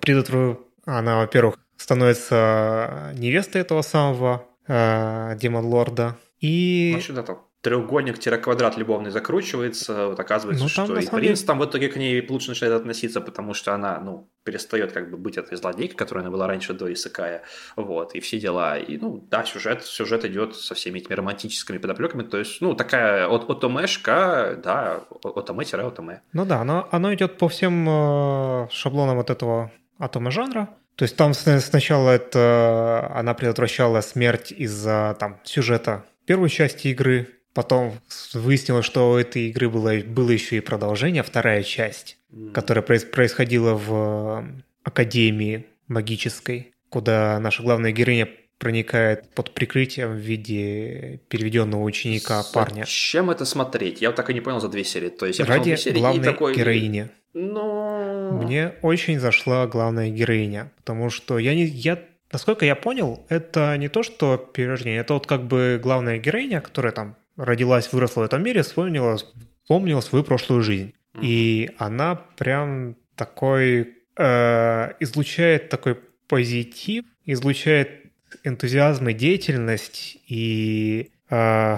предотвратила... 0.01 0.57
Она, 0.85 1.17
во-первых, 1.17 1.59
становится 1.77 3.11
невестой 3.13 3.61
этого 3.61 3.83
самого 3.83 4.47
э, 4.67 5.35
демон-лорда. 5.39 6.17
И... 6.39 6.93
Ну, 6.95 7.01
сюда 7.01 7.21
там 7.21 7.45
треугольник-квадрат 7.61 8.77
любовный 8.77 9.11
закручивается, 9.11 10.07
вот 10.07 10.19
оказывается, 10.19 10.63
ну, 10.63 10.69
там, 10.75 10.85
что 10.85 10.97
и 10.97 11.07
принц 11.07 11.39
деле... 11.39 11.47
там 11.47 11.59
в 11.59 11.65
итоге 11.65 11.89
к 11.89 11.95
ней 11.95 12.25
лучше 12.27 12.49
начинает 12.49 12.75
относиться, 12.75 13.21
потому 13.21 13.53
что 13.53 13.73
она, 13.73 13.99
ну, 13.99 14.29
перестает 14.43 14.91
как 14.91 15.11
бы 15.11 15.17
быть 15.17 15.37
этой 15.37 15.57
злодейкой, 15.57 15.95
которой 15.95 16.19
она 16.19 16.31
была 16.31 16.47
раньше 16.47 16.73
до 16.73 16.91
Исакая, 16.91 17.43
вот, 17.75 18.15
и 18.15 18.19
все 18.19 18.39
дела. 18.39 18.77
И, 18.77 18.97
ну, 18.97 19.25
да, 19.29 19.43
сюжет, 19.43 19.85
сюжет 19.85 20.25
идет 20.25 20.55
со 20.55 20.73
всеми 20.73 20.99
этими 20.99 21.13
романтическими 21.13 21.77
подоплеками, 21.77 22.23
то 22.23 22.37
есть, 22.37 22.61
ну, 22.61 22.73
такая 22.73 23.27
от 23.27 23.49
отомешка, 23.49 24.59
да, 24.63 25.03
отоме-отоме. 25.23 26.21
Ну 26.33 26.45
да, 26.45 26.61
оно, 26.61 26.87
оно 26.91 27.13
идет 27.13 27.37
по 27.37 27.47
всем 27.47 27.87
э, 27.87 28.67
шаблонам 28.71 29.17
вот 29.17 29.29
этого 29.29 29.71
атома 29.99 30.31
жанра, 30.31 30.69
то 30.95 31.03
есть 31.03 31.15
там 31.15 31.33
сначала 31.33 32.09
это 32.09 33.11
она 33.13 33.33
предотвращала 33.33 34.01
смерть 34.01 34.51
из-за 34.51 35.15
там 35.19 35.39
сюжета 35.43 36.05
первой 36.25 36.49
части 36.49 36.89
игры, 36.89 37.40
Потом 37.53 37.99
выяснилось, 38.33 38.85
что 38.85 39.11
у 39.11 39.15
этой 39.15 39.49
игры 39.49 39.69
было, 39.69 39.93
было 40.05 40.29
еще 40.29 40.57
и 40.57 40.61
продолжение, 40.61 41.21
вторая 41.21 41.63
часть, 41.63 42.17
mm. 42.31 42.51
которая 42.53 42.81
проис, 42.81 43.03
происходила 43.03 43.73
в 43.73 44.43
э, 44.43 44.61
Академии 44.83 45.65
магической, 45.87 46.73
куда 46.89 47.39
наша 47.39 47.61
главная 47.61 47.91
героиня 47.91 48.29
проникает 48.57 49.33
под 49.33 49.53
прикрытием 49.53 50.13
в 50.13 50.17
виде 50.17 51.19
переведенного 51.27 51.81
ученика 51.81 52.43
Зачем 52.43 52.53
парня. 52.53 52.85
Чем 52.85 53.31
это 53.31 53.43
смотреть? 53.43 54.01
Я 54.01 54.09
вот 54.09 54.15
так 54.15 54.29
и 54.29 54.33
не 54.33 54.41
понял 54.41 54.59
за 54.59 54.69
две 54.69 54.83
серии. 54.83 55.09
То 55.09 55.25
есть 55.25 55.39
я 55.39 55.45
Ради 55.45 55.75
серии 55.75 55.99
главной 55.99 56.23
такой... 56.23 56.55
героини. 56.55 57.09
Но... 57.33 58.39
Мне 58.43 58.73
очень 58.81 59.19
зашла 59.19 59.65
главная 59.67 60.09
героиня, 60.09 60.71
потому 60.77 61.09
что 61.09 61.39
я 61.39 61.55
не... 61.55 61.65
Я 61.65 61.99
Насколько 62.31 62.65
я 62.65 62.75
понял, 62.75 63.25
это 63.27 63.75
не 63.77 63.89
то, 63.89 64.03
что 64.03 64.37
перерождение, 64.37 65.01
это 65.01 65.15
вот 65.15 65.27
как 65.27 65.43
бы 65.43 65.77
главная 65.83 66.17
героиня, 66.17 66.61
которая 66.61 66.93
там 66.93 67.17
родилась, 67.37 67.91
выросла 67.91 68.21
в 68.21 68.25
этом 68.25 68.43
мире, 68.43 68.63
вспомнила, 68.63 69.17
вспомнила 69.63 70.01
свою 70.01 70.23
прошлую 70.23 70.61
жизнь. 70.61 70.93
Mm-hmm. 71.13 71.19
И 71.23 71.71
она 71.77 72.15
прям 72.15 72.95
такой 73.15 73.97
э, 74.17 74.93
излучает 74.99 75.69
такой 75.69 75.95
позитив, 76.27 77.05
излучает 77.25 78.01
энтузиазм 78.43 79.09
и 79.09 79.13
деятельность, 79.13 80.17
и 80.27 81.11
э, 81.29 81.77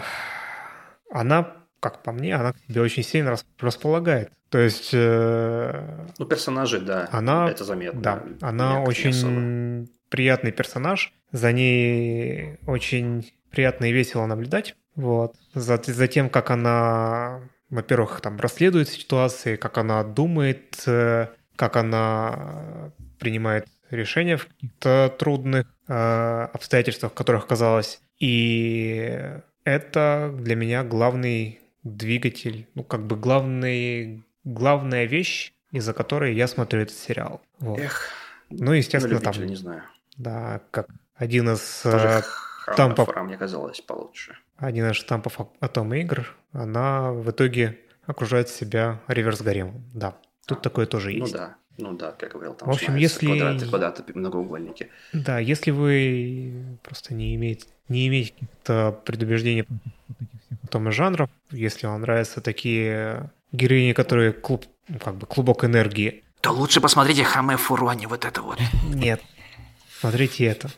она, 1.12 1.54
как 1.80 2.04
по 2.04 2.12
мне, 2.12 2.36
она 2.36 2.54
тебе 2.68 2.82
очень 2.82 3.04
сильно 3.04 3.36
располагает. 3.60 4.32
То 4.50 4.60
есть... 4.60 4.92
Э, 4.94 6.08
ну, 6.18 6.26
персонажи, 6.26 6.80
да, 6.80 7.10
она, 7.12 7.50
это 7.50 7.64
заметно. 7.64 8.02
Да, 8.02 8.24
она 8.42 8.84
очень 8.84 9.10
особо. 9.10 9.88
приятный 10.10 10.52
персонаж, 10.52 11.14
за 11.32 11.52
ней 11.52 12.60
очень 12.68 13.34
приятно 13.50 13.86
и 13.86 13.92
весело 13.92 14.26
наблюдать. 14.26 14.76
Вот. 14.96 15.36
За, 15.54 15.82
за 15.84 16.08
тем, 16.08 16.30
как 16.30 16.52
она, 16.52 17.42
во-первых, 17.70 18.22
там 18.22 18.40
расследует 18.40 18.90
ситуации, 18.90 19.56
как 19.56 19.78
она 19.78 20.04
думает, 20.04 20.84
э, 20.86 21.28
как 21.56 21.76
она 21.76 22.92
принимает 23.20 23.68
решения 23.90 24.38
в 24.38 24.48
каких-то 24.48 25.16
трудных 25.18 25.68
э, 25.88 26.48
обстоятельствах, 26.54 27.12
в 27.12 27.16
которых 27.16 27.46
оказалась. 27.46 28.02
И 28.20 29.20
это 29.64 30.34
для 30.38 30.56
меня 30.56 30.84
главный 30.84 31.60
двигатель, 31.84 32.68
ну, 32.76 32.84
как 32.84 33.06
бы 33.06 33.16
главный, 33.16 34.24
главная 34.44 35.06
вещь, 35.06 35.54
из-за 35.72 35.94
которой 35.94 36.36
я 36.36 36.48
смотрю 36.48 36.82
этот 36.82 36.96
сериал. 36.96 37.42
Вот. 37.60 37.80
Эх, 37.80 38.10
ну, 38.50 38.72
естественно, 38.74 39.20
там... 39.20 39.34
не 39.46 39.56
знаю. 39.56 39.84
Да, 40.18 40.62
как 40.72 40.88
один 41.16 41.50
из... 41.50 41.82
Тоже 41.82 42.24
там 42.76 42.96
по... 42.96 43.06
мне 43.24 43.38
казалось 43.38 43.82
получше 43.82 44.38
один 44.58 44.90
из 44.90 44.96
штампов 44.96 45.40
Atom 45.62 46.00
игр, 46.00 46.36
она 46.52 47.12
в 47.12 47.30
итоге 47.32 47.80
окружает 48.06 48.50
себя 48.50 49.02
реверс-гаремом. 49.08 49.84
Да, 49.94 50.16
тут 50.46 50.62
такое 50.62 50.86
тоже 50.86 51.10
ну 51.12 51.18
есть. 51.18 51.34
Ну 51.34 51.38
да, 51.38 51.56
ну 51.78 51.94
да, 51.94 52.12
как 52.12 52.34
говорил, 52.34 52.54
там 52.54 52.70
в 52.70 52.72
общем, 52.72 52.96
если... 52.96 53.26
квадраты, 53.26 53.68
квадраты, 53.68 54.04
многоугольники. 54.14 54.90
Да, 55.12 55.40
если 55.40 55.72
вы 55.72 56.78
просто 56.84 57.14
не 57.14 57.36
имеете, 57.36 57.68
не 57.88 58.08
имеете 58.08 58.34
каких-то 58.34 59.00
предубеждений 59.06 59.66
потом 60.62 60.92
жанров, 60.92 61.30
если 61.52 61.88
вам 61.88 62.02
нравятся 62.02 62.42
такие 62.42 63.32
героини, 63.52 63.94
которые 63.94 64.34
клуб, 64.34 64.66
ну, 64.88 65.00
как 65.00 65.16
бы 65.16 65.26
клубок 65.26 65.66
энергии, 65.66 66.24
то 66.42 66.52
лучше 66.52 66.82
посмотрите 66.82 67.24
Хаме 67.24 67.56
Фуруани, 67.56 68.06
вот 68.06 68.26
это 68.26 68.42
вот. 68.42 68.60
Нет, 68.94 69.22
смотрите 70.00 70.46
это. 70.46 70.70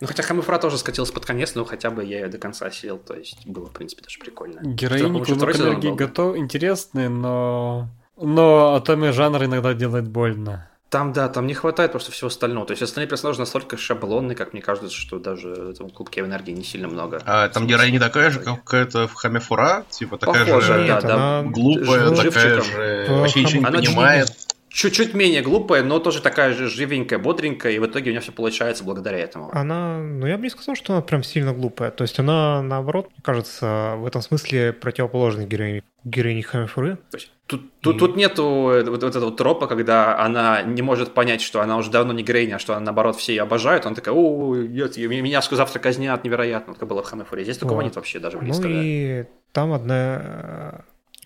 Ну, 0.00 0.06
хотя 0.06 0.22
Хамифра 0.22 0.58
тоже 0.58 0.78
скатилась 0.78 1.10
под 1.10 1.26
конец, 1.26 1.54
но 1.54 1.64
хотя 1.64 1.90
бы 1.90 2.02
я 2.04 2.20
ее 2.20 2.28
до 2.28 2.38
конца 2.38 2.70
сидел, 2.70 2.98
то 2.98 3.14
есть 3.14 3.46
было, 3.46 3.66
в 3.66 3.72
принципе, 3.72 4.02
даже 4.02 4.18
прикольно. 4.18 4.60
Героини 4.62 5.22
Клубок 5.22 5.56
энергии 5.56 5.94
готов... 5.94 6.36
интересные, 6.36 7.08
но... 7.08 7.88
Но 8.16 8.74
атоме 8.74 9.12
жанр 9.12 9.44
иногда 9.44 9.72
делает 9.72 10.08
больно. 10.08 10.68
Там, 10.90 11.12
да, 11.12 11.28
там 11.28 11.46
не 11.46 11.54
хватает 11.54 11.92
просто 11.92 12.10
всего 12.10 12.28
остального. 12.28 12.66
То 12.66 12.72
есть 12.72 12.82
остальные 12.82 13.08
персонажи 13.08 13.38
настолько 13.38 13.76
шаблонные, 13.76 14.34
как 14.34 14.52
мне 14.52 14.60
кажется, 14.60 14.90
что 14.90 15.20
даже 15.20 15.72
в 15.78 15.88
клубке 15.90 16.20
энергии 16.20 16.50
не 16.50 16.64
сильно 16.64 16.88
много. 16.88 17.22
А 17.24 17.48
там 17.48 17.66
героиня 17.68 17.92
не 17.92 17.98
такая 18.00 18.30
же, 18.30 18.40
как 18.40 18.74
это 18.74 19.06
в 19.06 19.14
Хамефура? 19.14 19.84
Типа 19.88 20.18
такая 20.18 20.44
Похоже, 20.44 20.82
же 20.82 20.86
да, 20.88 21.00
да. 21.00 21.42
глупая, 21.44 22.10
такая 22.10 22.60
же, 22.60 23.06
вообще 23.08 23.44
ничего 23.44 23.60
не 23.60 23.76
понимает 23.76 24.32
чуть-чуть 24.70 25.14
менее 25.14 25.42
глупая, 25.42 25.82
но 25.82 25.98
тоже 25.98 26.22
такая 26.22 26.54
же 26.54 26.68
живенькая, 26.68 27.18
бодренькая, 27.18 27.72
и 27.72 27.78
в 27.78 27.86
итоге 27.86 28.10
у 28.10 28.12
нее 28.12 28.20
все 28.20 28.32
получается 28.32 28.84
благодаря 28.84 29.18
этому. 29.18 29.50
Она, 29.52 29.98
ну 29.98 30.26
я 30.26 30.36
бы 30.36 30.44
не 30.44 30.50
сказал, 30.50 30.74
что 30.74 30.92
она 30.92 31.02
прям 31.02 31.22
сильно 31.22 31.52
глупая. 31.52 31.90
То 31.90 32.02
есть 32.02 32.18
она, 32.18 32.62
наоборот, 32.62 33.08
мне 33.10 33.22
кажется, 33.22 33.94
в 33.98 34.06
этом 34.06 34.22
смысле 34.22 34.72
противоположной 34.72 35.46
героине, 35.46 35.82
героине 36.04 36.42
Хамифуры. 36.42 36.96
То 37.10 37.16
есть 37.16 37.32
тут, 37.46 37.64
и... 37.64 37.70
тут, 37.80 37.98
тут 37.98 38.16
нету 38.16 38.44
вот, 38.44 38.88
вот 38.88 39.02
этого 39.02 39.32
тропа, 39.32 39.66
когда 39.66 40.18
она 40.18 40.62
не 40.62 40.82
может 40.82 41.14
понять, 41.14 41.42
что 41.42 41.60
она 41.60 41.76
уже 41.76 41.90
давно 41.90 42.12
не 42.12 42.22
героиня, 42.22 42.56
а 42.56 42.58
что 42.58 42.74
она, 42.74 42.86
наоборот, 42.86 43.16
все 43.16 43.34
ее 43.34 43.42
обожают. 43.42 43.86
Она 43.86 43.94
такая, 43.94 44.14
о, 44.14 44.54
нет, 44.56 44.96
меня 44.96 45.42
завтра 45.42 45.80
казнят 45.80 46.24
невероятно, 46.24 46.74
как 46.74 46.88
было 46.88 47.02
в 47.02 47.06
Хамифуре. 47.06 47.42
Здесь 47.42 47.58
такого 47.58 47.76
вот. 47.76 47.84
нет 47.84 47.96
вообще 47.96 48.20
даже 48.20 48.38
близко. 48.38 48.68
Ну 48.68 48.74
и 48.74 49.24
там 49.52 49.72
одна 49.72 50.84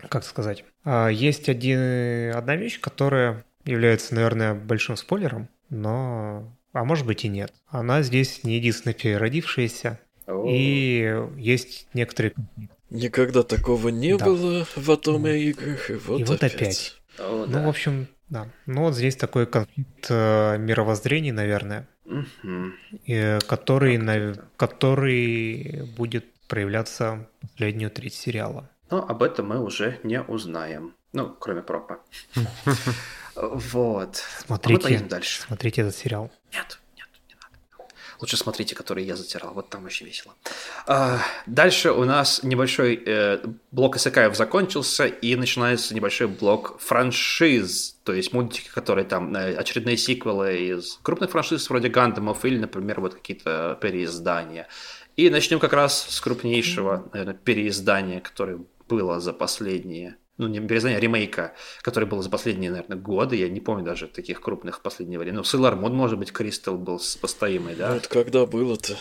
как 0.09 0.25
сказать, 0.25 0.65
а, 0.85 1.09
есть 1.09 1.49
один, 1.49 2.35
одна 2.35 2.57
вещь, 2.57 2.81
которая 2.81 3.45
является, 3.65 4.15
наверное, 4.15 4.55
большим 4.55 4.97
спойлером, 4.97 5.49
но, 5.71 6.53
а 6.73 6.85
может 6.85 7.07
быть 7.07 7.25
и 7.25 7.29
нет. 7.29 7.53
Она 7.69 8.03
здесь 8.03 8.45
не 8.45 8.57
единственная 8.57 8.95
переродившаяся, 8.95 10.01
и 10.47 11.27
есть 11.37 11.89
некоторые 11.95 12.33
Никогда 12.95 13.43
такого 13.43 13.89
не 13.89 14.17
да. 14.17 14.25
было 14.25 14.65
в 14.77 14.91
Атоме 14.91 15.37
играх, 15.43 15.91
и 15.91 15.95
вот, 15.95 16.21
и 16.21 16.25
вот 16.25 16.37
опять. 16.37 16.55
опять. 16.55 16.97
О, 17.19 17.45
ну, 17.47 17.53
да. 17.53 17.67
в 17.67 17.69
общем, 17.69 18.07
да. 18.29 18.49
Ну, 18.67 18.83
вот 18.83 18.95
здесь 18.95 19.17
такой 19.17 19.47
конфликт 19.47 20.07
э, 20.11 20.59
мировоззрений, 20.59 21.33
наверное, 21.33 21.89
угу. 22.05 22.73
и, 23.05 23.39
который, 23.49 23.99
на, 23.99 24.35
который 24.57 25.83
будет 25.97 26.25
проявляться 26.47 27.29
последнюю 27.41 27.91
треть 27.91 28.15
сериала. 28.15 28.71
Но 28.95 29.05
об 29.09 29.25
этом 29.25 29.49
мы 29.49 29.59
уже 29.59 29.99
не 30.05 30.23
узнаем. 30.23 30.95
Ну, 31.13 31.35
кроме 31.41 31.63
пропа. 31.63 31.99
Вот. 33.35 34.23
Смотрите, 34.47 34.97
а 34.97 35.09
дальше. 35.09 35.43
Смотрите 35.43 35.81
этот 35.81 35.97
сериал. 35.97 36.31
Нет, 36.53 36.79
нет, 36.97 37.09
не 37.29 37.35
надо. 37.35 37.93
Лучше 38.21 38.37
смотрите, 38.37 38.77
который 38.77 39.03
я 39.03 39.17
затирал. 39.17 39.53
Вот 39.55 39.71
там 39.71 39.85
очень 39.87 40.07
весело. 40.07 40.33
А, 40.87 41.19
дальше 41.45 41.91
у 41.91 42.05
нас 42.05 42.45
небольшой 42.45 43.03
э, 43.05 43.45
блок 43.73 43.97
Исакаев 43.97 44.37
закончился, 44.37 45.07
и 45.07 45.35
начинается 45.35 45.97
небольшой 45.97 46.29
блок 46.29 46.79
франшиз. 46.79 47.97
То 48.05 48.13
есть 48.13 48.33
мультики, 48.33 48.69
которые 48.69 49.05
там, 49.05 49.35
э, 49.35 49.57
очередные 49.57 49.97
сиквелы 49.97 50.57
из 50.57 51.01
крупных 51.03 51.33
франшиз, 51.33 51.69
вроде 51.69 51.89
Гандамов, 51.89 52.45
или, 52.45 52.59
например, 52.59 53.01
вот 53.01 53.15
какие-то 53.15 53.77
переиздания. 53.81 54.69
И 55.17 55.29
начнем 55.31 55.59
как 55.59 55.73
раз 55.73 56.09
с 56.09 56.21
крупнейшего, 56.21 57.09
наверное, 57.13 57.35
переиздания, 57.35 58.21
которое 58.21 58.61
было 58.89 59.21
за 59.21 59.33
последние 59.33 60.17
ну, 60.37 60.49
не 60.49 60.61
переиздание, 60.61 60.99
а 60.99 61.01
ремейка, 61.01 61.55
который 61.83 62.09
был 62.09 62.21
за 62.21 62.29
последние, 62.29 62.71
наверное, 62.71 62.99
годы, 62.99 63.37
я 63.37 63.49
не 63.49 63.61
помню 63.61 63.85
даже 63.85 64.09
таких 64.09 64.41
крупных 64.41 64.79
в 64.79 64.81
последнее 64.81 65.19
время. 65.19 65.39
Ну, 65.39 65.43
Sailor 65.43 65.79
Moon, 65.79 65.93
может 65.93 66.19
быть, 66.19 66.33
Кристал 66.33 66.77
был 66.77 67.01
постоимый, 67.21 67.77
да? 67.77 67.91
Ну, 67.91 67.97
это 67.97 68.09
когда 68.09 68.45
было-то? 68.45 68.97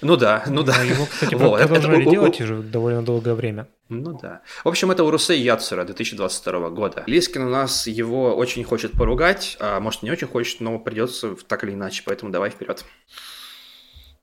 Ну 0.00 0.16
да, 0.16 0.44
ну 0.46 0.62
да. 0.62 0.80
его, 0.82 1.06
кстати, 1.06 1.34
вот, 1.36 1.60
продолжали 1.60 2.02
это, 2.02 2.10
делать 2.10 2.40
уже 2.40 2.62
довольно 2.62 3.02
долгое 3.02 3.34
время. 3.34 3.68
Ну 3.88 4.18
да. 4.18 4.42
В 4.64 4.68
общем, 4.68 4.90
это 4.90 5.02
Урусей 5.02 5.40
Яцура 5.40 5.84
2022 5.84 6.70
года. 6.70 7.02
Лискин 7.06 7.42
у 7.42 7.50
нас 7.50 7.86
его 7.86 8.34
очень 8.34 8.62
хочет 8.64 8.92
поругать, 8.92 9.56
а 9.60 9.80
может 9.80 10.02
не 10.02 10.10
очень 10.10 10.28
хочет, 10.28 10.60
но 10.60 10.78
придется 10.78 11.34
так 11.46 11.64
или 11.64 11.72
иначе, 11.72 12.02
поэтому 12.06 12.30
давай 12.30 12.50
вперед. 12.50 12.84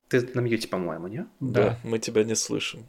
Ты 0.08 0.30
на 0.34 0.40
мьюте, 0.40 0.68
по-моему, 0.68 1.08
не? 1.08 1.26
Да, 1.40 1.62
да, 1.62 1.80
мы 1.84 2.00
тебя 2.00 2.24
не 2.24 2.36
слышим. 2.36 2.88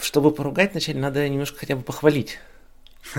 Чтобы 0.00 0.30
поругать 0.30 0.72
вначале, 0.72 1.00
надо 1.00 1.28
немножко 1.28 1.58
хотя 1.58 1.76
бы 1.76 1.82
похвалить. 1.82 2.38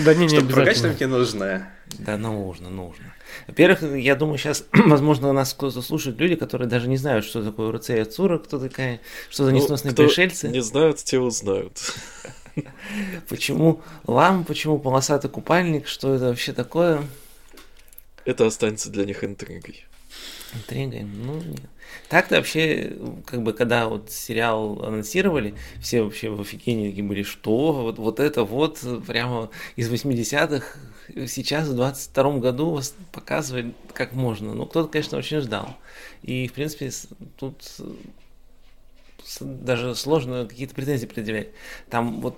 Да 0.00 0.14
не, 0.14 0.26
не 0.26 0.28
Чтобы 0.28 0.52
поругать, 0.52 0.76
что 0.76 0.94
тебе 0.94 1.06
нужно. 1.06 1.70
Да, 1.98 2.16
нужно, 2.18 2.70
нужно. 2.70 3.14
Во-первых, 3.46 3.82
я 3.96 4.14
думаю, 4.14 4.38
сейчас, 4.38 4.64
возможно, 4.72 5.30
у 5.30 5.32
нас 5.32 5.54
кто-то 5.54 5.82
слушает 5.82 6.18
люди, 6.18 6.36
которые 6.36 6.68
даже 6.68 6.88
не 6.88 6.96
знают, 6.96 7.24
что 7.24 7.42
такое 7.42 7.72
РЦ 7.72 7.90
и 7.90 7.98
Ацура, 7.98 8.38
кто 8.38 8.58
такая, 8.58 9.00
что 9.30 9.44
за 9.44 9.50
ну, 9.50 9.56
несносные 9.56 9.94
ну, 9.96 10.04
пришельцы. 10.04 10.48
не 10.48 10.62
знают, 10.62 10.98
те 10.98 11.18
узнают. 11.18 11.78
Почему 13.28 13.82
лам, 14.06 14.44
почему 14.44 14.78
полосатый 14.80 15.30
купальник, 15.30 15.86
что 15.86 16.14
это 16.14 16.26
вообще 16.26 16.52
такое? 16.52 17.04
Это 18.24 18.46
останется 18.46 18.90
для 18.90 19.04
них 19.04 19.22
интригой. 19.22 19.86
Интригой? 20.54 21.02
Ну, 21.02 21.40
нет. 21.40 21.60
Так-то 22.08 22.36
вообще, 22.36 22.96
как 23.26 23.42
бы, 23.42 23.52
когда 23.52 23.86
вот 23.88 24.10
сериал 24.10 24.82
анонсировали, 24.82 25.54
все 25.80 26.02
вообще 26.02 26.30
в 26.30 26.40
офигении 26.40 26.88
такие 26.88 27.04
были, 27.04 27.22
что 27.22 27.72
вот, 27.72 27.98
вот 27.98 28.20
это 28.20 28.44
вот 28.44 28.80
прямо 29.06 29.50
из 29.76 29.90
80-х 29.92 30.64
сейчас 31.26 31.68
в 31.68 31.74
22 31.74 32.38
году 32.38 32.80
показывали 33.12 33.74
как 33.92 34.12
можно. 34.12 34.54
Ну, 34.54 34.66
кто-то, 34.66 34.88
конечно, 34.88 35.18
очень 35.18 35.40
ждал. 35.40 35.76
И, 36.22 36.48
в 36.48 36.52
принципе, 36.52 36.90
тут 37.36 37.62
даже 39.40 39.94
сложно 39.94 40.46
какие-то 40.46 40.74
претензии 40.74 41.06
предъявлять. 41.06 41.48
Там 41.90 42.20
вот 42.20 42.36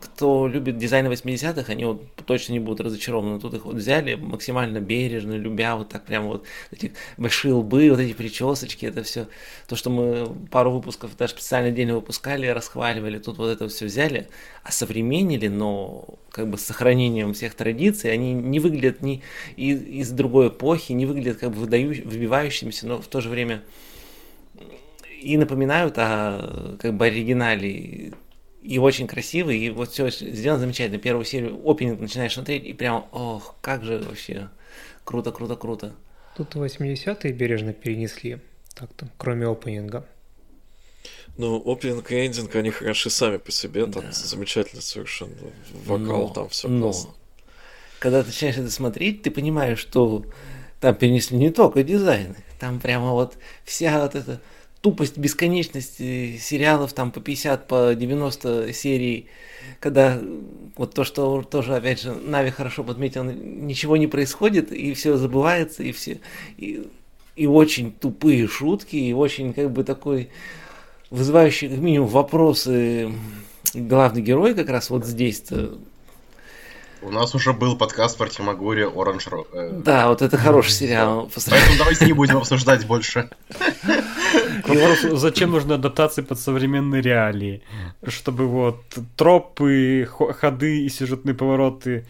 кто 0.00 0.46
любит 0.48 0.78
дизайн 0.78 1.06
80-х, 1.06 1.72
они 1.72 1.84
вот 1.84 2.02
точно 2.26 2.52
не 2.52 2.60
будут 2.60 2.80
разочарованы. 2.80 3.40
Тут 3.40 3.54
их 3.54 3.64
вот 3.64 3.76
взяли 3.76 4.14
максимально 4.14 4.80
бережно, 4.80 5.32
любя 5.32 5.76
вот 5.76 5.88
так 5.88 6.04
прямо 6.04 6.26
вот 6.26 6.44
эти 6.70 6.92
большие 7.16 7.54
лбы, 7.54 7.90
вот 7.90 8.00
эти 8.00 8.12
причесочки, 8.12 8.86
это 8.86 9.02
все 9.02 9.28
то, 9.66 9.76
что 9.76 9.90
мы 9.90 10.34
пару 10.50 10.70
выпусков 10.70 11.16
даже 11.16 11.32
специально 11.32 11.68
отдельно 11.68 11.94
выпускали, 11.94 12.46
расхваливали, 12.46 13.18
тут 13.18 13.38
вот 13.38 13.48
это 13.48 13.68
все 13.68 13.86
взяли, 13.86 14.28
современнили, 14.68 15.48
но 15.48 16.18
как 16.30 16.48
бы 16.48 16.58
с 16.58 16.62
сохранением 16.62 17.34
всех 17.34 17.54
традиций, 17.54 18.12
они 18.12 18.32
не 18.32 18.60
выглядят 18.60 19.02
ни 19.02 19.22
из, 19.56 19.82
из 19.82 20.10
другой 20.10 20.48
эпохи, 20.48 20.92
не 20.92 21.06
выглядят 21.06 21.38
как 21.38 21.50
бы 21.50 21.60
выдаю, 21.60 21.88
выбивающимися, 21.88 22.86
но 22.86 23.00
в 23.00 23.06
то 23.06 23.20
же 23.20 23.28
время 23.28 23.62
и 25.22 25.36
напоминают 25.36 25.94
о 25.96 26.76
как 26.80 26.94
бы 26.94 27.06
оригинале 27.06 28.12
и 28.62 28.78
очень 28.78 29.06
красивый, 29.06 29.58
и 29.58 29.70
вот 29.70 29.90
все 29.90 30.10
сделано 30.10 30.60
замечательно. 30.60 30.98
Первую 30.98 31.24
серию 31.24 31.60
опенинг 31.68 32.00
начинаешь 32.00 32.34
смотреть, 32.34 32.64
и 32.64 32.72
прям, 32.72 33.06
ох, 33.12 33.56
как 33.60 33.84
же 33.84 33.98
вообще 33.98 34.50
круто, 35.04 35.32
круто, 35.32 35.56
круто. 35.56 35.92
Тут 36.36 36.54
80-е 36.54 37.32
бережно 37.32 37.72
перенесли, 37.72 38.38
так-то, 38.74 39.08
кроме 39.18 39.46
опенинга. 39.46 40.06
Ну, 41.36 41.62
опенинг 41.64 42.12
и 42.12 42.26
эндинг, 42.26 42.54
они 42.54 42.70
хороши 42.70 43.10
сами 43.10 43.38
по 43.38 43.50
себе, 43.50 43.86
там 43.86 44.04
да. 44.04 44.12
замечательно 44.12 44.82
совершенно. 44.82 45.34
Вокал, 45.84 46.28
но, 46.28 46.28
там 46.28 46.48
все 46.48 46.68
классно. 46.68 47.10
Когда 47.98 48.22
ты 48.22 48.28
начинаешь 48.28 48.58
это 48.58 48.70
смотреть, 48.70 49.22
ты 49.22 49.30
понимаешь, 49.30 49.78
что 49.78 50.24
там 50.80 50.94
перенесли 50.94 51.38
не 51.38 51.50
только 51.50 51.82
дизайн, 51.82 52.36
там 52.60 52.80
прямо 52.80 53.12
вот 53.12 53.36
вся 53.64 54.02
вот 54.02 54.14
эта 54.14 54.40
тупость 54.82 55.16
бесконечности 55.16 56.36
сериалов 56.38 56.92
там 56.92 57.12
по 57.12 57.20
50, 57.20 57.68
по 57.68 57.94
90 57.94 58.72
серий, 58.72 59.28
когда 59.80 60.20
вот 60.76 60.92
то, 60.92 61.04
что 61.04 61.42
тоже, 61.42 61.76
опять 61.76 62.02
же, 62.02 62.12
Нави 62.12 62.50
хорошо 62.50 62.82
подметил, 62.82 63.24
ничего 63.24 63.96
не 63.96 64.08
происходит, 64.08 64.72
и 64.72 64.92
все 64.92 65.16
забывается, 65.16 65.82
и 65.82 65.92
все... 65.92 66.20
И, 66.58 66.86
и 67.34 67.46
очень 67.46 67.92
тупые 67.92 68.46
шутки, 68.46 68.96
и 68.96 69.14
очень 69.14 69.54
как 69.54 69.70
бы 69.70 69.84
такой 69.84 70.28
вызывающий 71.08 71.68
как 71.68 71.78
минимум 71.78 72.08
вопросы 72.08 73.12
главный 73.72 74.20
герой 74.20 74.54
как 74.54 74.68
раз 74.68 74.90
вот 74.90 75.06
здесь-то 75.06 75.78
у 77.02 77.10
нас 77.10 77.34
уже 77.34 77.52
был 77.52 77.76
подкаст 77.76 78.16
про 78.16 78.28
Тимагури 78.28 78.84
Оранж 78.84 79.26
э, 79.52 79.70
Да, 79.84 80.08
вот 80.08 80.22
это 80.22 80.36
хороший 80.36 80.70
сериал. 80.70 81.30
Поэтому 81.50 81.78
давайте 81.78 82.06
не 82.06 82.12
будем 82.12 82.36
обсуждать 82.38 82.86
больше. 82.86 83.28
зачем 85.12 85.50
нужны 85.50 85.74
адаптации 85.74 86.22
под 86.22 86.38
современные 86.38 87.02
реалии? 87.02 87.62
Чтобы 88.06 88.46
вот 88.46 88.82
тропы, 89.16 90.08
ходы 90.40 90.84
и 90.84 90.88
сюжетные 90.88 91.34
повороты 91.34 92.06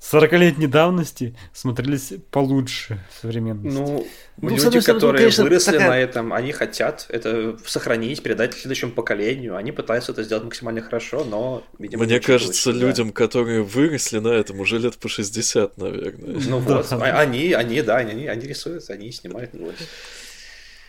40-летней 0.00 0.66
давности 0.66 1.34
смотрелись 1.52 2.12
получше 2.30 3.02
современности. 3.20 3.76
Ну, 3.76 4.06
ну 4.36 4.48
люди, 4.50 4.60
стороны, 4.60 4.82
которые 4.82 5.18
конечно, 5.18 5.44
выросли 5.44 5.72
такая... 5.72 5.88
на 5.88 5.98
этом, 5.98 6.32
они 6.32 6.52
хотят 6.52 7.06
это 7.08 7.56
сохранить, 7.64 8.22
передать 8.22 8.54
следующему 8.54 8.92
поколению. 8.92 9.56
Они 9.56 9.72
пытаются 9.72 10.12
это 10.12 10.22
сделать 10.22 10.44
максимально 10.44 10.82
хорошо, 10.82 11.24
но, 11.24 11.64
видимо, 11.78 12.04
Мне 12.04 12.20
кажется, 12.20 12.46
получится, 12.46 12.70
людям, 12.72 13.08
да. 13.08 13.14
которые 13.14 13.62
выросли 13.62 14.18
на 14.18 14.28
этом, 14.28 14.60
уже 14.60 14.78
лет 14.78 14.96
по 14.96 15.08
60, 15.08 15.78
наверное. 15.78 16.40
Ну 16.46 16.58
вот, 16.60 16.92
а, 16.92 17.20
они, 17.20 17.52
они, 17.54 17.80
да, 17.82 17.96
они, 17.96 18.26
они 18.26 18.46
рисуют, 18.46 18.88
они 18.90 19.10
снимают. 19.10 19.50
Вот. 19.54 19.74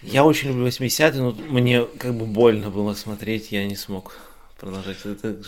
Я 0.04 0.26
очень 0.26 0.50
люблю 0.50 0.68
80-е, 0.68 1.22
но 1.22 1.32
мне 1.32 1.86
как 1.98 2.14
бы 2.14 2.26
больно 2.26 2.70
было 2.70 2.94
смотреть, 2.94 3.52
я 3.52 3.66
не 3.66 3.76
смог 3.76 4.16
продолжать. 4.60 4.98
Это 5.06 5.42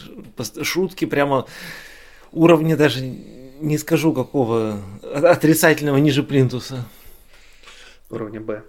шутки 0.63 1.05
прямо 1.05 1.45
уровня 2.31 2.77
даже 2.77 3.01
не 3.59 3.77
скажу 3.77 4.13
какого 4.13 4.81
отрицательного 5.01 5.97
ниже 5.97 6.23
плинтуса. 6.23 6.85
Уровня 8.09 8.41
Б. 8.41 8.63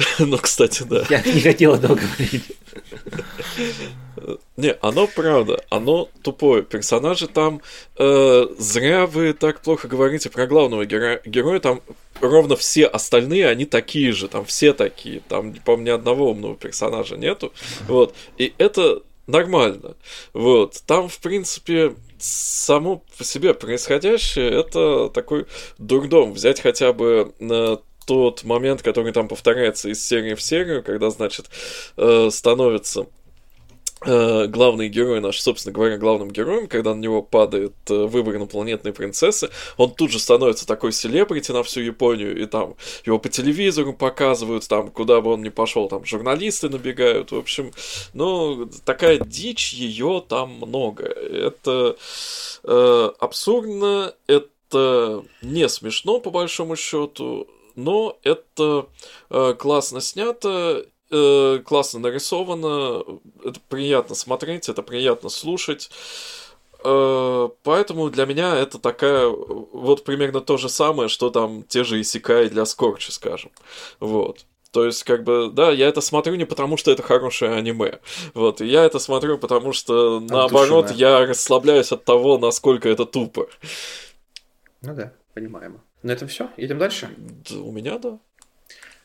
Ну, 0.18 0.38
кстати, 0.38 0.82
да. 0.82 1.04
Я 1.10 1.22
не 1.22 1.40
хотел 1.40 1.74
этого 1.74 1.94
говорить. 1.94 2.52
Не, 4.56 4.74
оно 4.82 5.06
правда, 5.06 5.60
оно 5.70 6.08
тупое. 6.22 6.62
Персонажи 6.62 7.26
там 7.26 7.62
э, 7.98 8.46
зря 8.58 9.06
вы 9.06 9.32
так 9.32 9.60
плохо 9.60 9.88
говорите 9.88 10.30
про 10.30 10.46
главного 10.46 10.84
героя. 10.84 11.20
Героя 11.24 11.60
там 11.60 11.80
ровно 12.20 12.56
все 12.56 12.86
остальные, 12.86 13.48
они 13.48 13.64
такие 13.64 14.12
же, 14.12 14.28
там 14.28 14.44
все 14.44 14.72
такие. 14.72 15.22
Там, 15.28 15.54
по-моему, 15.54 15.86
ни 15.86 15.90
одного 15.90 16.30
умного 16.30 16.56
персонажа 16.56 17.16
нету. 17.16 17.52
Вот. 17.88 18.14
И 18.36 18.52
это 18.58 19.02
нормально. 19.26 19.94
Вот. 20.32 20.82
Там, 20.86 21.08
в 21.08 21.18
принципе, 21.18 21.94
само 22.22 23.04
по 23.18 23.24
себе 23.24 23.54
происходящее 23.54 24.50
это 24.50 25.08
такой 25.08 25.46
дурдом. 25.78 26.32
Взять 26.32 26.60
хотя 26.60 26.92
бы 26.92 27.32
тот 28.06 28.42
момент, 28.42 28.82
который 28.82 29.12
там 29.12 29.28
повторяется 29.28 29.88
из 29.88 30.04
серии 30.04 30.34
в 30.34 30.42
серию, 30.42 30.82
когда, 30.82 31.10
значит, 31.10 31.46
э, 31.96 32.28
становится 32.32 33.06
главный 34.02 34.88
герой 34.88 35.20
наш, 35.20 35.40
собственно 35.40 35.74
говоря, 35.74 35.98
главным 35.98 36.30
героем, 36.30 36.68
когда 36.68 36.94
на 36.94 37.00
него 37.00 37.22
падает 37.22 37.74
э, 37.90 38.06
выбор 38.06 38.36
инопланетной 38.36 38.92
принцессы, 38.92 39.50
он 39.76 39.94
тут 39.94 40.10
же 40.10 40.18
становится 40.18 40.66
такой 40.66 40.92
селебрити 40.92 41.52
на 41.52 41.62
всю 41.62 41.80
Японию, 41.80 42.40
и 42.40 42.46
там 42.46 42.76
его 43.04 43.18
по 43.18 43.28
телевизору 43.28 43.92
показывают, 43.92 44.66
там, 44.68 44.90
куда 44.90 45.20
бы 45.20 45.32
он 45.32 45.42
ни 45.42 45.50
пошел, 45.50 45.88
там 45.88 46.04
журналисты 46.04 46.70
набегают, 46.70 47.32
в 47.32 47.36
общем, 47.36 47.72
ну, 48.14 48.70
такая 48.84 49.18
дичь, 49.18 49.74
ее 49.74 50.24
там 50.26 50.50
много. 50.52 51.04
Это 51.04 51.96
э, 52.64 53.10
абсурдно, 53.18 54.14
это 54.26 55.24
не 55.42 55.68
смешно, 55.68 56.20
по 56.20 56.30
большому 56.30 56.76
счету, 56.76 57.48
но 57.76 58.18
это 58.22 58.86
э, 59.30 59.54
классно 59.58 60.00
снято, 60.00 60.86
э, 61.10 61.58
классно 61.64 62.00
нарисовано, 62.00 63.04
это 63.44 63.60
приятно 63.68 64.14
смотреть, 64.14 64.68
это 64.68 64.82
приятно 64.82 65.28
слушать. 65.28 65.90
Э, 66.84 67.48
поэтому 67.62 68.10
для 68.10 68.26
меня 68.26 68.56
это 68.56 68.78
такая 68.78 69.26
вот 69.28 70.04
примерно 70.04 70.40
то 70.40 70.56
же 70.56 70.68
самое, 70.68 71.08
что 71.08 71.30
там 71.30 71.62
те 71.64 71.84
же 71.84 72.00
Исикай 72.00 72.48
для 72.48 72.64
Скорча, 72.64 73.12
скажем. 73.12 73.50
Вот. 73.98 74.46
То 74.72 74.84
есть, 74.84 75.02
как 75.02 75.24
бы, 75.24 75.50
да, 75.52 75.72
я 75.72 75.88
это 75.88 76.00
смотрю 76.00 76.36
не 76.36 76.44
потому, 76.44 76.76
что 76.76 76.92
это 76.92 77.02
хорошее 77.02 77.54
аниме. 77.54 77.98
Вот, 78.34 78.60
я 78.60 78.84
это 78.84 79.00
смотрю, 79.00 79.36
потому 79.36 79.72
что, 79.72 80.18
от 80.18 80.30
наоборот, 80.30 80.86
души, 80.86 80.98
да. 80.98 81.20
я 81.20 81.26
расслабляюсь 81.26 81.90
от 81.90 82.04
того, 82.04 82.38
насколько 82.38 82.88
это 82.88 83.04
тупо. 83.04 83.48
Ну 84.82 84.94
да, 84.94 85.12
понимаемо. 85.34 85.82
На 86.02 86.12
этом 86.12 86.28
все. 86.28 86.48
Едем 86.56 86.78
дальше? 86.78 87.10
Да, 87.16 87.56
у 87.56 87.72
меня 87.72 87.98
да. 87.98 88.18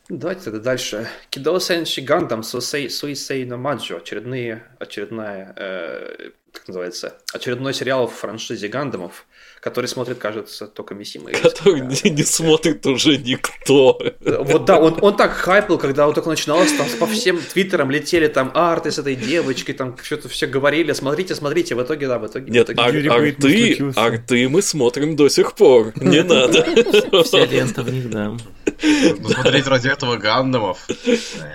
Давайте 0.08 0.44
тогда 0.44 0.60
дальше. 0.60 1.08
Кидо 1.30 1.58
Сенши 1.58 2.00
Гандам 2.00 2.44
Суисей 2.44 3.44
no 3.44 3.56
Маджо. 3.56 3.96
Очередные, 3.96 4.62
очередная, 4.78 5.52
э, 5.56 6.30
как 6.52 6.68
называется, 6.68 7.18
очередной 7.32 7.74
сериал 7.74 8.06
в 8.06 8.14
франшизе 8.14 8.68
Гандамов 8.68 9.26
который 9.60 9.86
смотрит, 9.86 10.18
кажется, 10.18 10.66
только 10.66 10.94
Мисима. 10.94 11.30
Который 11.32 11.80
не, 11.80 12.10
не 12.10 12.22
смотрит 12.22 12.86
уже 12.86 13.16
никто. 13.16 13.98
Вот 14.20 14.64
да, 14.64 14.78
он, 14.78 14.98
он 15.00 15.16
так 15.16 15.32
хайпил, 15.32 15.78
когда 15.78 16.06
он 16.06 16.14
только 16.14 16.28
начиналось, 16.28 16.72
там 16.72 16.86
по 17.00 17.06
всем 17.06 17.38
твиттерам 17.38 17.90
летели 17.90 18.28
там 18.28 18.50
арты 18.54 18.90
с 18.90 18.98
этой 18.98 19.16
девочкой, 19.16 19.74
там 19.74 19.96
что-то 20.02 20.28
все 20.28 20.46
говорили, 20.46 20.92
смотрите, 20.92 21.34
смотрите, 21.34 21.74
в 21.74 21.82
итоге, 21.82 22.06
да, 22.06 22.18
в 22.18 22.26
итоге... 22.26 22.50
Нет, 22.50 22.68
в 22.68 22.72
итоге... 22.72 23.10
Ар- 23.10 23.22
арты, 23.22 23.92
арты 23.96 24.48
мы 24.48 24.62
смотрим 24.62 25.16
до 25.16 25.28
сих 25.28 25.54
пор, 25.54 25.92
не 25.96 26.22
надо. 26.22 26.64
Вся 27.24 27.44
лента 27.46 27.82
в 27.82 27.92
них, 27.92 28.10
да. 28.10 28.36
Посмотреть 29.22 29.66
ради 29.66 29.88
этого 29.88 30.16
Гандамов. 30.16 30.86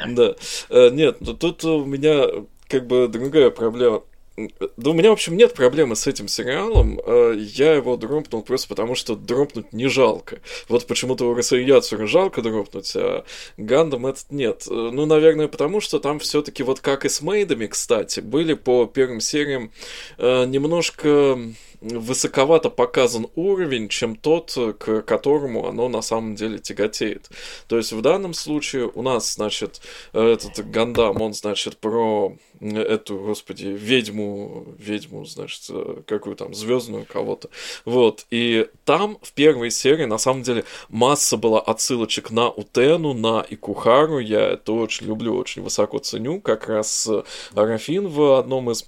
Да. 0.07 0.35
Э, 0.69 0.89
нет, 0.89 1.17
тут 1.39 1.63
у 1.63 1.85
меня 1.85 2.25
как 2.67 2.87
бы 2.87 3.07
другая 3.07 3.49
проблема. 3.49 4.03
Да 4.37 4.91
у 4.91 4.93
меня, 4.93 5.09
в 5.09 5.13
общем, 5.13 5.35
нет 5.35 5.53
проблемы 5.53 5.95
с 5.95 6.07
этим 6.07 6.27
сериалом. 6.29 6.99
Э, 7.05 7.35
я 7.37 7.73
его 7.73 7.97
дропнул 7.97 8.41
просто 8.41 8.69
потому, 8.69 8.95
что 8.95 9.15
дропнуть 9.15 9.73
не 9.73 9.87
жалко. 9.87 10.39
Вот 10.69 10.87
почему-то 10.87 11.29
у 11.29 11.33
Росояцера 11.33 12.07
жалко 12.07 12.41
дропнуть, 12.41 12.95
а 12.95 13.25
Гандам 13.57 14.07
этот 14.07 14.31
нет. 14.31 14.67
Э, 14.69 14.89
ну, 14.93 15.05
наверное, 15.05 15.49
потому 15.49 15.81
что 15.81 15.99
там 15.99 16.19
все 16.19 16.41
таки 16.41 16.63
вот 16.63 16.79
как 16.79 17.03
и 17.03 17.09
с 17.09 17.21
Мейдами, 17.21 17.67
кстати, 17.67 18.21
были 18.21 18.53
по 18.53 18.85
первым 18.85 19.19
сериям 19.19 19.71
э, 20.17 20.45
немножко 20.45 21.37
высоковато 21.81 22.69
показан 22.69 23.27
уровень, 23.35 23.89
чем 23.89 24.15
тот, 24.15 24.57
к 24.79 25.01
которому 25.01 25.67
оно 25.67 25.89
на 25.89 26.01
самом 26.01 26.35
деле 26.35 26.59
тяготеет. 26.59 27.29
То 27.67 27.77
есть 27.77 27.91
в 27.91 28.01
данном 28.01 28.33
случае 28.33 28.89
у 28.93 29.01
нас, 29.01 29.33
значит, 29.33 29.81
этот 30.13 30.69
Гандам, 30.69 31.21
он, 31.21 31.33
значит, 31.33 31.77
про 31.77 32.37
эту, 32.61 33.17
господи, 33.17 33.65
ведьму, 33.65 34.67
ведьму, 34.77 35.25
значит, 35.25 35.69
какую 36.05 36.35
там, 36.35 36.53
звездную 36.53 37.05
кого-то. 37.05 37.49
Вот. 37.85 38.27
И 38.29 38.67
там 38.85 39.17
в 39.23 39.33
первой 39.33 39.71
серии, 39.71 40.05
на 40.05 40.19
самом 40.19 40.43
деле, 40.43 40.63
масса 40.89 41.37
была 41.37 41.59
отсылочек 41.59 42.29
на 42.29 42.49
Утену, 42.49 43.13
на 43.13 43.43
Икухару. 43.49 44.19
Я 44.19 44.51
это 44.51 44.73
очень 44.73 45.07
люблю, 45.07 45.35
очень 45.35 45.63
высоко 45.63 45.97
ценю. 45.97 46.39
Как 46.39 46.67
раз 46.67 47.09
Арафин 47.55 48.07
в 48.07 48.37
одном 48.37 48.69
из 48.69 48.87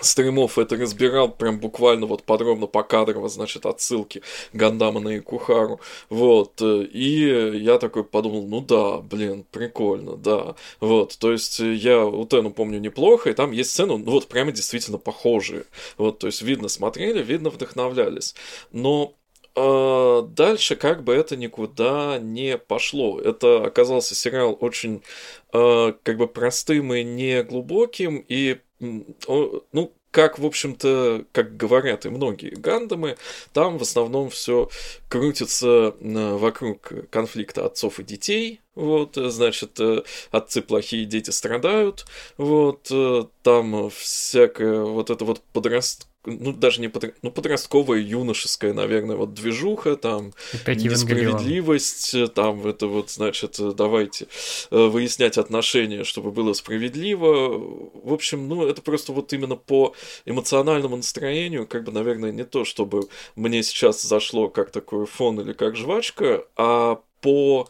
стримов 0.00 0.58
это 0.58 0.76
разбирал 0.76 1.30
прям 1.30 1.58
буквально 1.58 2.06
вот 2.06 2.22
подробно 2.24 2.66
покадрово, 2.66 3.28
значит, 3.28 3.66
отсылки 3.66 4.22
Гандама 4.52 5.00
на 5.00 5.18
Икухару, 5.18 5.80
вот, 6.08 6.62
и 6.62 7.52
я 7.54 7.78
такой 7.78 8.04
подумал, 8.04 8.46
ну 8.46 8.60
да, 8.60 8.98
блин, 8.98 9.44
прикольно, 9.50 10.16
да, 10.16 10.54
вот, 10.80 11.16
то 11.18 11.32
есть 11.32 11.60
я 11.60 12.04
Утену 12.04 12.50
помню 12.50 12.78
неплохо, 12.80 13.30
и 13.30 13.34
там 13.34 13.52
есть 13.52 13.70
сцены, 13.70 13.98
ну 13.98 14.10
вот 14.10 14.28
прямо 14.28 14.52
действительно 14.52 14.98
похожие, 14.98 15.64
вот, 15.98 16.18
то 16.20 16.26
есть 16.26 16.42
видно 16.42 16.68
смотрели, 16.68 17.22
видно 17.22 17.50
вдохновлялись, 17.50 18.34
но 18.72 19.14
а, 19.54 20.22
дальше 20.22 20.76
как 20.76 21.04
бы 21.04 21.12
это 21.12 21.36
никуда 21.36 22.18
не 22.18 22.56
пошло. 22.56 23.20
Это 23.20 23.66
оказался 23.66 24.14
сериал 24.14 24.56
очень 24.58 25.02
как 25.50 26.16
бы 26.16 26.26
простым 26.26 26.94
и 26.94 27.04
не 27.04 27.42
глубоким, 27.42 28.24
и 28.26 28.60
ну, 28.82 29.92
как, 30.10 30.38
в 30.38 30.44
общем-то, 30.44 31.24
как 31.32 31.56
говорят 31.56 32.04
и 32.04 32.10
многие 32.10 32.50
гандамы, 32.50 33.16
там 33.52 33.78
в 33.78 33.82
основном 33.82 34.28
все 34.28 34.68
крутится 35.08 35.94
вокруг 36.00 36.92
конфликта 37.10 37.64
отцов 37.64 37.98
и 37.98 38.04
детей, 38.04 38.60
вот, 38.74 39.16
значит, 39.16 39.80
э, 39.80 40.02
отцы 40.30 40.62
плохие, 40.62 41.06
дети 41.06 41.30
страдают, 41.30 42.04
вот, 42.36 42.88
э, 42.90 43.24
там 43.42 43.90
всякое 43.90 44.82
вот 44.82 45.10
это 45.10 45.24
вот 45.24 45.40
подраст 45.52 46.08
ну, 46.24 46.52
даже 46.52 46.80
не 46.80 46.88
подр... 46.88 47.14
ну, 47.22 47.30
подростковая, 47.30 48.00
юношеская, 48.00 48.72
наверное, 48.72 49.16
вот 49.16 49.34
движуха, 49.34 49.96
там, 49.96 50.32
Опять 50.52 50.82
несправедливость, 50.82 52.34
там, 52.34 52.66
это 52.66 52.86
вот, 52.86 53.10
значит, 53.10 53.56
давайте 53.76 54.28
э, 54.70 54.86
выяснять 54.86 55.38
отношения, 55.38 56.04
чтобы 56.04 56.30
было 56.30 56.52
справедливо. 56.52 57.58
В 58.04 58.12
общем, 58.12 58.48
ну, 58.48 58.66
это 58.66 58.82
просто 58.82 59.12
вот 59.12 59.32
именно 59.32 59.56
по 59.56 59.94
эмоциональному 60.24 60.96
настроению, 60.96 61.66
как 61.66 61.84
бы, 61.84 61.92
наверное, 61.92 62.32
не 62.32 62.44
то, 62.44 62.64
чтобы 62.64 63.08
мне 63.34 63.62
сейчас 63.62 64.02
зашло 64.02 64.48
как 64.48 64.70
такой 64.70 65.06
фон 65.06 65.40
или 65.40 65.52
как 65.52 65.76
жвачка, 65.76 66.44
а 66.56 67.00
по 67.20 67.68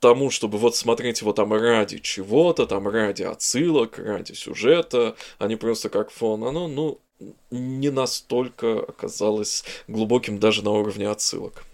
тому, 0.00 0.30
чтобы 0.30 0.58
вот 0.58 0.76
смотреть 0.76 1.22
его 1.22 1.32
там 1.32 1.52
ради 1.54 1.98
чего-то, 1.98 2.66
там 2.66 2.86
ради 2.88 3.22
отсылок, 3.22 3.98
ради 3.98 4.32
сюжета, 4.32 5.16
а 5.38 5.48
не 5.48 5.56
просто 5.56 5.88
как 5.88 6.10
фон. 6.10 6.44
Оно, 6.44 6.68
ну, 6.68 7.00
не 7.50 7.90
настолько 7.90 8.80
оказалось 8.80 9.64
глубоким 9.88 10.38
даже 10.38 10.64
на 10.64 10.70
уровне 10.70 11.08
отсылок. 11.08 11.64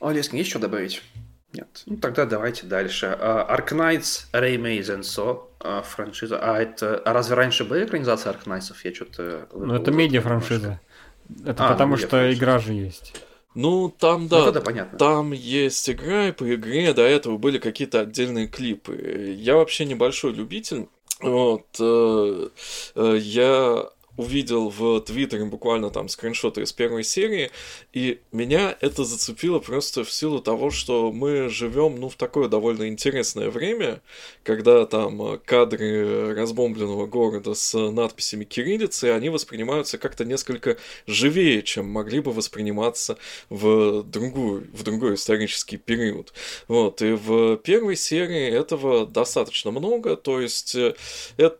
Олескин, 0.00 0.38
есть 0.38 0.50
что 0.50 0.58
добавить? 0.58 1.02
Нет. 1.52 1.82
Ну, 1.86 1.96
тогда 1.96 2.26
давайте 2.26 2.66
дальше. 2.66 3.06
Arknights, 3.20 4.26
Raymaze 4.32 5.00
and 5.00 5.00
So, 5.00 5.82
франшиза. 5.82 6.38
А 6.38 6.60
это... 6.60 6.98
А 6.98 7.12
разве 7.12 7.34
раньше 7.34 7.64
были 7.64 7.86
экранизации 7.86 8.30
Arknights? 8.30 8.74
Я 8.84 8.94
что-то... 8.94 9.48
Ну, 9.52 9.74
это 9.74 9.90
медиа-франшиза. 9.90 10.80
Это 11.44 11.66
а, 11.66 11.72
потому 11.72 11.96
что 11.96 12.32
игра 12.32 12.58
же 12.58 12.72
есть. 12.72 13.14
Ну, 13.54 13.88
там, 13.88 14.28
да, 14.28 14.52
ну, 14.52 14.60
понятно. 14.60 14.98
там 14.98 15.32
есть 15.32 15.88
игра, 15.88 16.28
и 16.28 16.32
по 16.32 16.54
игре 16.54 16.92
до 16.92 17.00
этого 17.00 17.38
были 17.38 17.58
какие-то 17.58 18.00
отдельные 18.00 18.48
клипы. 18.48 19.34
Я 19.38 19.56
вообще 19.56 19.86
небольшой 19.86 20.34
любитель 20.34 20.88
вот, 21.20 21.66
э, 21.80 22.48
э, 22.94 23.16
я 23.18 23.90
увидел 24.16 24.68
в 24.70 25.00
Твиттере 25.00 25.44
буквально 25.44 25.90
там 25.90 26.08
скриншоты 26.08 26.62
из 26.62 26.72
первой 26.72 27.04
серии, 27.04 27.50
и 27.92 28.20
меня 28.32 28.76
это 28.80 29.04
зацепило 29.04 29.58
просто 29.58 30.04
в 30.04 30.10
силу 30.10 30.40
того, 30.40 30.70
что 30.70 31.12
мы 31.12 31.48
живем, 31.48 32.00
ну, 32.00 32.08
в 32.08 32.16
такое 32.16 32.48
довольно 32.48 32.88
интересное 32.88 33.50
время, 33.50 34.00
когда 34.42 34.86
там 34.86 35.38
кадры 35.44 36.34
разбомбленного 36.34 37.06
города 37.06 37.54
с 37.54 37.76
надписями 37.90 38.44
кириллицы, 38.44 39.06
они 39.06 39.28
воспринимаются 39.28 39.98
как-то 39.98 40.24
несколько 40.24 40.76
живее, 41.06 41.62
чем 41.62 41.86
могли 41.86 42.20
бы 42.20 42.32
восприниматься 42.32 43.18
в 43.50 44.02
другую, 44.02 44.68
в 44.72 44.82
другой 44.82 45.14
исторический 45.14 45.76
период. 45.76 46.32
Вот, 46.68 47.02
и 47.02 47.12
в 47.12 47.56
первой 47.58 47.96
серии 47.96 48.50
этого 48.50 49.06
достаточно 49.06 49.70
много, 49.70 50.16
то 50.16 50.40
есть 50.40 50.76
это 51.36 51.58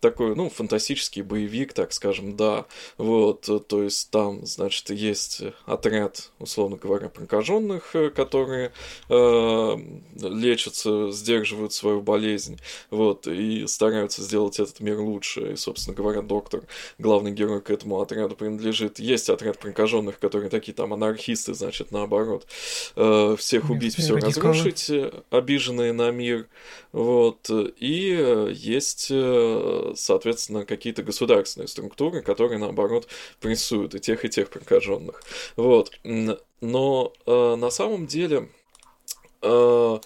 такой, 0.00 0.34
ну, 0.34 0.48
фантастический 0.50 1.22
боевик, 1.22 1.72
так 1.72 1.92
скажем, 1.92 2.36
да. 2.36 2.66
Вот, 2.96 3.48
то 3.68 3.82
есть 3.82 4.10
там, 4.10 4.46
значит, 4.46 4.90
есть 4.90 5.42
отряд, 5.66 6.30
условно 6.38 6.76
говоря, 6.76 7.08
прокаженных, 7.08 7.94
э, 7.94 8.10
которые 8.10 8.72
э, 9.08 9.76
лечатся, 10.16 11.10
сдерживают 11.10 11.72
свою 11.72 12.00
болезнь, 12.00 12.58
вот, 12.90 13.26
и 13.26 13.66
стараются 13.66 14.22
сделать 14.22 14.58
этот 14.58 14.80
мир 14.80 14.98
лучше. 14.98 15.52
И, 15.52 15.56
собственно 15.56 15.96
говоря, 15.96 16.22
доктор, 16.22 16.62
главный 16.98 17.32
герой 17.32 17.60
к 17.60 17.70
этому 17.70 18.00
отряду 18.00 18.36
принадлежит. 18.36 18.98
Есть 18.98 19.30
отряд 19.30 19.58
прокаженных, 19.58 20.18
которые 20.18 20.50
такие 20.50 20.74
там 20.74 20.92
анархисты, 20.92 21.54
значит, 21.54 21.90
наоборот, 21.92 22.46
э, 22.96 23.36
всех 23.38 23.70
убить, 23.70 23.96
все 23.96 24.16
разрушить, 24.16 24.90
э, 24.90 25.12
обиженные 25.30 25.92
на 25.92 26.10
мир, 26.10 26.46
вот, 26.92 27.50
и 27.50 28.16
э, 28.18 28.50
есть 28.54 29.10
соответственно, 29.96 30.64
какие-то 30.64 31.02
государственные 31.02 31.68
структуры, 31.68 32.22
которые, 32.22 32.58
наоборот, 32.58 33.08
прессуют 33.40 33.94
и 33.94 34.00
тех, 34.00 34.24
и 34.24 34.28
тех 34.28 34.50
прокаженных. 34.50 35.22
Вот. 35.56 35.92
Но 36.60 37.12
э, 37.26 37.56
на 37.56 37.70
самом 37.70 38.06
деле 38.06 38.48
э, 39.42 39.98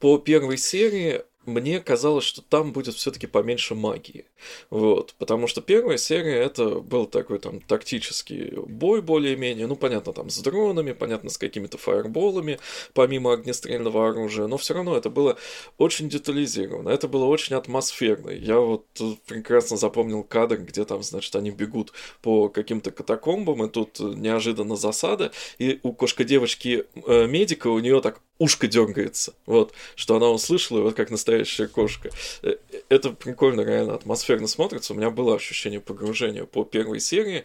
по 0.00 0.18
первой 0.18 0.56
серии 0.56 1.22
мне 1.50 1.80
казалось, 1.80 2.24
что 2.24 2.42
там 2.42 2.72
будет 2.72 2.94
все-таки 2.94 3.26
поменьше 3.26 3.74
магии. 3.74 4.26
Вот. 4.70 5.14
Потому 5.18 5.46
что 5.46 5.60
первая 5.60 5.98
серия 5.98 6.36
это 6.36 6.80
был 6.80 7.06
такой 7.06 7.38
там 7.38 7.60
тактический 7.60 8.52
бой 8.56 9.02
более-менее. 9.02 9.66
Ну, 9.66 9.76
понятно, 9.76 10.12
там 10.12 10.30
с 10.30 10.38
дронами, 10.38 10.92
понятно, 10.92 11.30
с 11.30 11.38
какими-то 11.38 11.78
фаерболами, 11.78 12.58
помимо 12.94 13.32
огнестрельного 13.32 14.08
оружия. 14.08 14.46
Но 14.46 14.56
все 14.56 14.74
равно 14.74 14.96
это 14.96 15.10
было 15.10 15.36
очень 15.78 16.08
детализировано. 16.08 16.88
Это 16.88 17.08
было 17.08 17.24
очень 17.24 17.56
атмосферно. 17.56 18.30
Я 18.30 18.58
вот 18.58 18.86
прекрасно 19.26 19.76
запомнил 19.76 20.22
кадр, 20.22 20.58
где 20.58 20.84
там, 20.84 21.02
значит, 21.02 21.34
они 21.36 21.50
бегут 21.50 21.92
по 22.22 22.48
каким-то 22.48 22.90
катакомбам, 22.90 23.64
и 23.64 23.68
тут 23.68 23.98
неожиданно 24.00 24.76
засада, 24.76 25.32
и 25.58 25.80
у 25.82 25.92
кошка-девочки 25.92 26.84
э, 26.94 27.26
медика 27.26 27.68
у 27.68 27.78
нее 27.78 28.00
так 28.00 28.20
ушко 28.40 28.66
дергается. 28.66 29.34
Вот, 29.46 29.72
что 29.94 30.16
она 30.16 30.30
услышала, 30.30 30.80
вот 30.80 30.94
как 30.94 31.10
настоящая 31.10 31.68
кошка. 31.68 32.10
Э, 32.42 32.56
это 32.88 33.10
прикольно, 33.10 33.60
реально 33.60 33.94
атмосферно 33.94 34.48
смотрится. 34.48 34.94
У 34.94 34.96
меня 34.96 35.10
было 35.10 35.36
ощущение 35.36 35.80
погружения 35.80 36.44
по 36.44 36.64
первой 36.64 36.98
серии. 36.98 37.44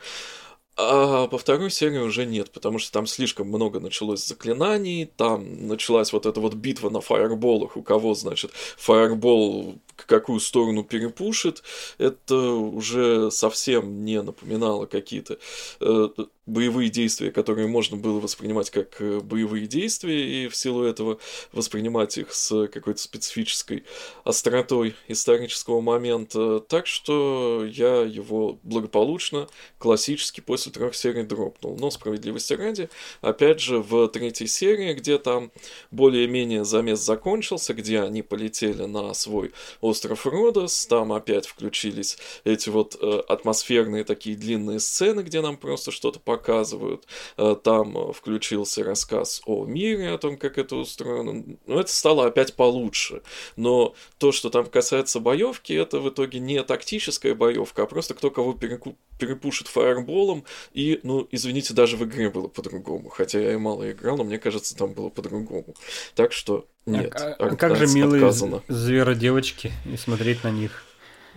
А 0.77 1.27
по 1.27 1.37
второй 1.37 1.71
серии 1.71 1.99
уже 1.99 2.25
нет, 2.25 2.51
потому 2.51 2.79
что 2.79 2.91
там 2.91 3.07
слишком 3.07 3.47
много 3.47 3.79
началось 3.79 4.25
заклинаний, 4.25 5.05
там 5.05 5.67
началась 5.67 6.11
вот 6.11 6.25
эта 6.25 6.41
вот 6.41 6.53
битва 6.55 6.89
на 6.89 6.99
фаерболах, 6.99 7.77
у 7.77 7.81
кого, 7.81 8.13
значит, 8.13 8.51
фаербол 8.75 9.77
какую 9.95 10.39
сторону 10.39 10.83
перепушит, 10.83 11.63
это 11.97 12.35
уже 12.35 13.31
совсем 13.31 14.03
не 14.03 14.21
напоминало 14.21 14.85
какие-то 14.85 15.37
э, 15.79 16.09
боевые 16.45 16.89
действия, 16.89 17.31
которые 17.31 17.67
можно 17.67 17.97
было 17.97 18.19
воспринимать 18.19 18.69
как 18.69 19.01
э, 19.01 19.19
боевые 19.19 19.67
действия, 19.67 20.43
и 20.43 20.47
в 20.47 20.55
силу 20.55 20.83
этого 20.83 21.17
воспринимать 21.51 22.17
их 22.17 22.33
с 22.33 22.67
какой-то 22.67 23.01
специфической 23.01 23.83
остротой 24.23 24.95
исторического 25.07 25.81
момента. 25.81 26.59
Так 26.59 26.87
что 26.87 27.65
я 27.65 28.01
его 28.01 28.59
благополучно, 28.63 29.47
классически 29.79 30.41
после 30.41 30.71
трех 30.71 30.95
серий 30.95 31.23
дропнул. 31.23 31.77
Но 31.79 31.89
справедливости 31.89 32.53
ради, 32.53 32.89
опять 33.21 33.59
же, 33.59 33.79
в 33.79 34.07
третьей 34.09 34.47
серии, 34.47 34.93
где 34.93 35.17
там 35.17 35.51
более-менее 35.91 36.63
замес 36.63 36.99
закончился, 36.99 37.73
где 37.73 38.01
они 38.01 38.21
полетели 38.21 38.83
на 38.83 39.13
свой 39.13 39.51
остров 39.85 40.25
Родос, 40.25 40.85
там 40.87 41.13
опять 41.13 41.45
включились 41.45 42.17
эти 42.43 42.69
вот 42.69 42.97
э, 42.99 43.21
атмосферные 43.27 44.03
такие 44.03 44.35
длинные 44.35 44.79
сцены, 44.79 45.21
где 45.21 45.41
нам 45.41 45.57
просто 45.57 45.91
что-то 45.91 46.19
показывают. 46.19 47.05
Э, 47.37 47.55
там 47.61 47.97
э, 47.97 48.13
включился 48.13 48.83
рассказ 48.83 49.41
о 49.45 49.65
мире, 49.65 50.11
о 50.11 50.17
том, 50.17 50.37
как 50.37 50.57
это 50.57 50.75
устроено. 50.75 51.57
Ну, 51.65 51.79
это 51.79 51.91
стало 51.91 52.25
опять 52.25 52.55
получше. 52.55 53.21
Но 53.55 53.93
то, 54.17 54.31
что 54.31 54.49
там 54.49 54.65
касается 54.65 55.19
боевки, 55.19 55.73
это 55.73 55.99
в 55.99 56.09
итоге 56.09 56.39
не 56.39 56.61
тактическая 56.63 57.35
боевка, 57.35 57.83
а 57.83 57.85
просто 57.85 58.13
кто 58.13 58.31
кого 58.31 58.53
переку... 58.53 58.97
перепушит 59.17 59.67
фаерболом. 59.67 60.43
И, 60.73 60.99
ну, 61.03 61.27
извините, 61.31 61.73
даже 61.73 61.97
в 61.97 62.03
игре 62.03 62.29
было 62.29 62.47
по-другому. 62.47 63.09
Хотя 63.09 63.39
я 63.39 63.53
и 63.53 63.57
мало 63.57 63.91
играл, 63.91 64.17
но 64.17 64.23
мне 64.23 64.39
кажется, 64.39 64.75
там 64.75 64.93
было 64.93 65.09
по-другому. 65.09 65.75
Так 66.15 66.33
что 66.33 66.67
нет. 66.85 67.13
А, 67.19 67.35
а 67.39 67.55
как 67.55 67.75
же 67.75 67.87
милые 67.87 68.31
зверодевочки 68.67 69.71
и 69.85 69.97
смотреть 69.97 70.43
на 70.43 70.51
них? 70.51 70.83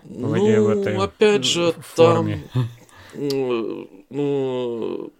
Ну, 0.04 0.28
в 0.28 0.68
этой 0.68 0.96
опять 0.96 1.44
же, 1.44 1.74
форме. 1.94 2.42
там 2.54 2.68
ну, 4.10 5.12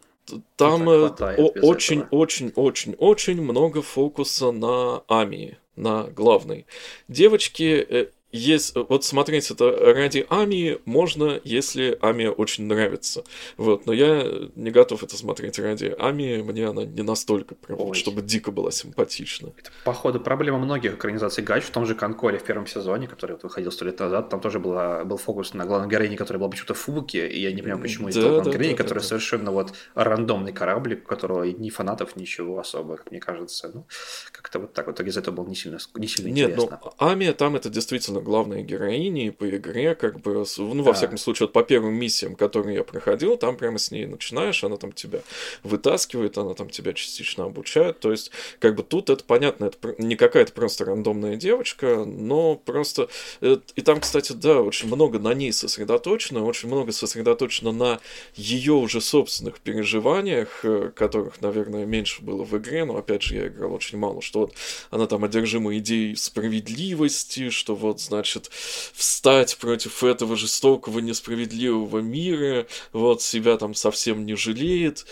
там 0.56 0.88
очень-очень-очень-очень 0.88 3.42
много 3.42 3.82
фокуса 3.82 4.50
на 4.50 5.02
Ами, 5.08 5.58
на 5.76 6.04
главной. 6.04 6.64
Девочки 7.08 7.86
э, 7.88 8.06
есть, 8.32 8.74
вот 8.74 9.04
смотреть 9.04 9.50
это 9.50 9.70
ради 9.94 10.26
Ами 10.28 10.78
можно, 10.84 11.40
если 11.44 11.98
Ами 12.00 12.26
очень 12.26 12.64
нравится. 12.64 13.24
Вот, 13.56 13.86
но 13.86 13.92
я 13.92 14.24
не 14.54 14.70
готов 14.70 15.02
это 15.02 15.16
смотреть 15.16 15.58
ради 15.58 15.94
Ами, 15.98 16.42
мне 16.42 16.68
она 16.68 16.84
не 16.84 17.02
настолько, 17.02 17.54
прям, 17.54 17.94
чтобы 17.94 18.22
дико 18.22 18.50
была 18.50 18.70
симпатична. 18.70 19.52
Это, 19.56 19.70
походу, 19.84 20.20
проблема 20.20 20.58
многих 20.58 20.94
экранизаций 20.94 21.42
Гач, 21.42 21.64
в 21.64 21.70
том 21.70 21.86
же 21.86 21.94
Конколе 21.94 22.38
в 22.38 22.44
первом 22.44 22.66
сезоне, 22.66 23.08
который 23.08 23.32
вот 23.32 23.44
выходил 23.44 23.72
сто 23.72 23.84
лет 23.84 23.98
назад, 23.98 24.28
там 24.28 24.40
тоже 24.40 24.58
была, 24.58 25.04
был 25.04 25.16
фокус 25.16 25.54
на 25.54 25.64
главной 25.64 25.88
героине, 25.88 26.16
которая 26.16 26.38
была 26.38 26.50
почему-то 26.50 26.74
Фуки, 26.74 27.16
и 27.16 27.40
я 27.40 27.52
не 27.52 27.62
понимаю, 27.62 27.82
почему 27.82 28.10
да, 28.10 28.20
главной 28.20 28.44
да, 28.44 28.50
героини, 28.50 28.72
да, 28.72 28.82
которая 28.82 29.02
да, 29.02 29.08
совершенно 29.08 29.52
вот 29.52 29.72
рандомный 29.94 30.52
кораблик, 30.52 31.04
у 31.04 31.08
которого 31.08 31.44
ни 31.44 31.70
фанатов, 31.70 32.16
ничего 32.16 32.58
особо, 32.58 32.98
мне 33.10 33.20
кажется. 33.20 33.70
Ну, 33.72 33.86
как-то 34.32 34.60
вот 34.60 34.72
так 34.72 34.86
вот 34.86 35.00
из 35.00 35.16
этого 35.16 35.34
было 35.34 35.48
не 35.48 35.54
сильно, 35.54 35.78
не 35.94 36.06
сильно 36.06 36.28
Нет, 36.28 36.48
ну, 36.48 36.54
интересно. 36.54 36.74
Нет, 36.74 36.80
ну, 36.84 36.92
Ами 36.98 37.32
там 37.32 37.56
это 37.56 37.70
действительно 37.70 38.17
главной 38.20 38.62
героини 38.62 39.30
по 39.30 39.48
игре, 39.48 39.94
как 39.94 40.20
бы, 40.20 40.44
ну, 40.58 40.82
во 40.82 40.92
да. 40.92 40.92
всяком 40.92 41.18
случае, 41.18 41.46
вот 41.46 41.52
по 41.52 41.62
первым 41.62 41.94
миссиям, 41.94 42.34
которые 42.34 42.76
я 42.76 42.84
проходил, 42.84 43.36
там 43.36 43.56
прямо 43.56 43.78
с 43.78 43.90
ней 43.90 44.06
начинаешь, 44.06 44.62
она 44.64 44.76
там 44.76 44.92
тебя 44.92 45.20
вытаскивает, 45.62 46.38
она 46.38 46.54
там 46.54 46.70
тебя 46.70 46.92
частично 46.92 47.44
обучает, 47.44 48.00
то 48.00 48.10
есть, 48.10 48.30
как 48.58 48.74
бы, 48.74 48.82
тут 48.82 49.10
это 49.10 49.24
понятно, 49.24 49.66
это 49.66 49.94
не 49.98 50.16
какая-то 50.16 50.52
просто 50.52 50.84
рандомная 50.84 51.36
девочка, 51.36 52.04
но 52.04 52.56
просто, 52.56 53.08
и 53.40 53.82
там, 53.82 54.00
кстати, 54.00 54.32
да, 54.32 54.60
очень 54.60 54.88
много 54.88 55.18
на 55.18 55.34
ней 55.34 55.52
сосредоточено, 55.52 56.44
очень 56.44 56.68
много 56.68 56.92
сосредоточено 56.92 57.72
на 57.72 58.00
ее 58.34 58.74
уже 58.74 59.00
собственных 59.00 59.60
переживаниях, 59.60 60.60
э, 60.64 60.90
которых, 60.94 61.40
наверное, 61.40 61.84
меньше 61.86 62.22
было 62.22 62.44
в 62.44 62.56
игре, 62.56 62.84
но, 62.84 62.96
опять 62.96 63.22
же, 63.22 63.36
я 63.36 63.48
играл 63.48 63.72
очень 63.74 63.98
мало, 63.98 64.22
что 64.22 64.40
вот 64.40 64.54
она 64.90 65.06
там 65.06 65.24
одержима 65.24 65.76
идеей 65.78 66.16
справедливости, 66.16 67.50
что 67.50 67.74
вот, 67.74 68.00
значит, 68.08 68.50
встать 68.92 69.56
против 69.58 70.02
этого 70.02 70.36
жестокого, 70.36 70.98
несправедливого 70.98 72.00
мира, 72.00 72.66
вот, 72.92 73.22
себя 73.22 73.56
там 73.56 73.74
совсем 73.74 74.26
не 74.26 74.34
жалеет. 74.34 75.06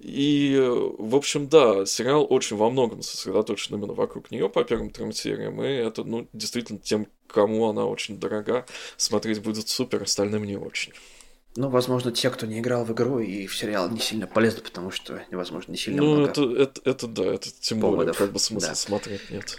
И, 0.00 0.56
в 0.98 1.16
общем, 1.16 1.48
да, 1.48 1.86
сериал 1.86 2.26
очень 2.28 2.56
во 2.56 2.70
многом 2.70 3.02
сосредоточен 3.02 3.76
именно 3.76 3.94
вокруг 3.94 4.30
нее 4.30 4.48
по 4.48 4.64
первым 4.64 4.90
трем 4.90 5.12
сериям, 5.12 5.62
и 5.62 5.68
это, 5.68 6.04
ну, 6.04 6.28
действительно 6.32 6.78
тем, 6.78 7.06
кому 7.26 7.68
она 7.68 7.86
очень 7.86 8.18
дорога, 8.18 8.66
смотреть 8.96 9.40
будет 9.40 9.68
супер, 9.68 10.02
остальным 10.02 10.44
не 10.44 10.56
очень. 10.56 10.92
Ну, 11.56 11.68
возможно, 11.68 12.12
те, 12.12 12.30
кто 12.30 12.46
не 12.46 12.60
играл 12.60 12.84
в 12.84 12.92
игру 12.92 13.18
и 13.18 13.46
в 13.46 13.56
сериал, 13.56 13.90
не 13.90 13.98
сильно 13.98 14.28
полезны, 14.28 14.62
потому 14.62 14.92
что, 14.92 15.24
невозможно, 15.30 15.72
не 15.72 15.78
сильно 15.78 16.00
ну, 16.00 16.14
много. 16.14 16.30
это, 16.30 16.42
это, 16.42 16.80
это 16.84 17.06
да, 17.08 17.24
это 17.24 17.48
тем 17.60 17.80
поводов. 17.80 17.98
более, 17.98 18.14
как 18.14 18.32
бы 18.32 18.38
смысла 18.38 18.68
да. 18.68 18.74
смотреть 18.76 19.30
нет. 19.30 19.58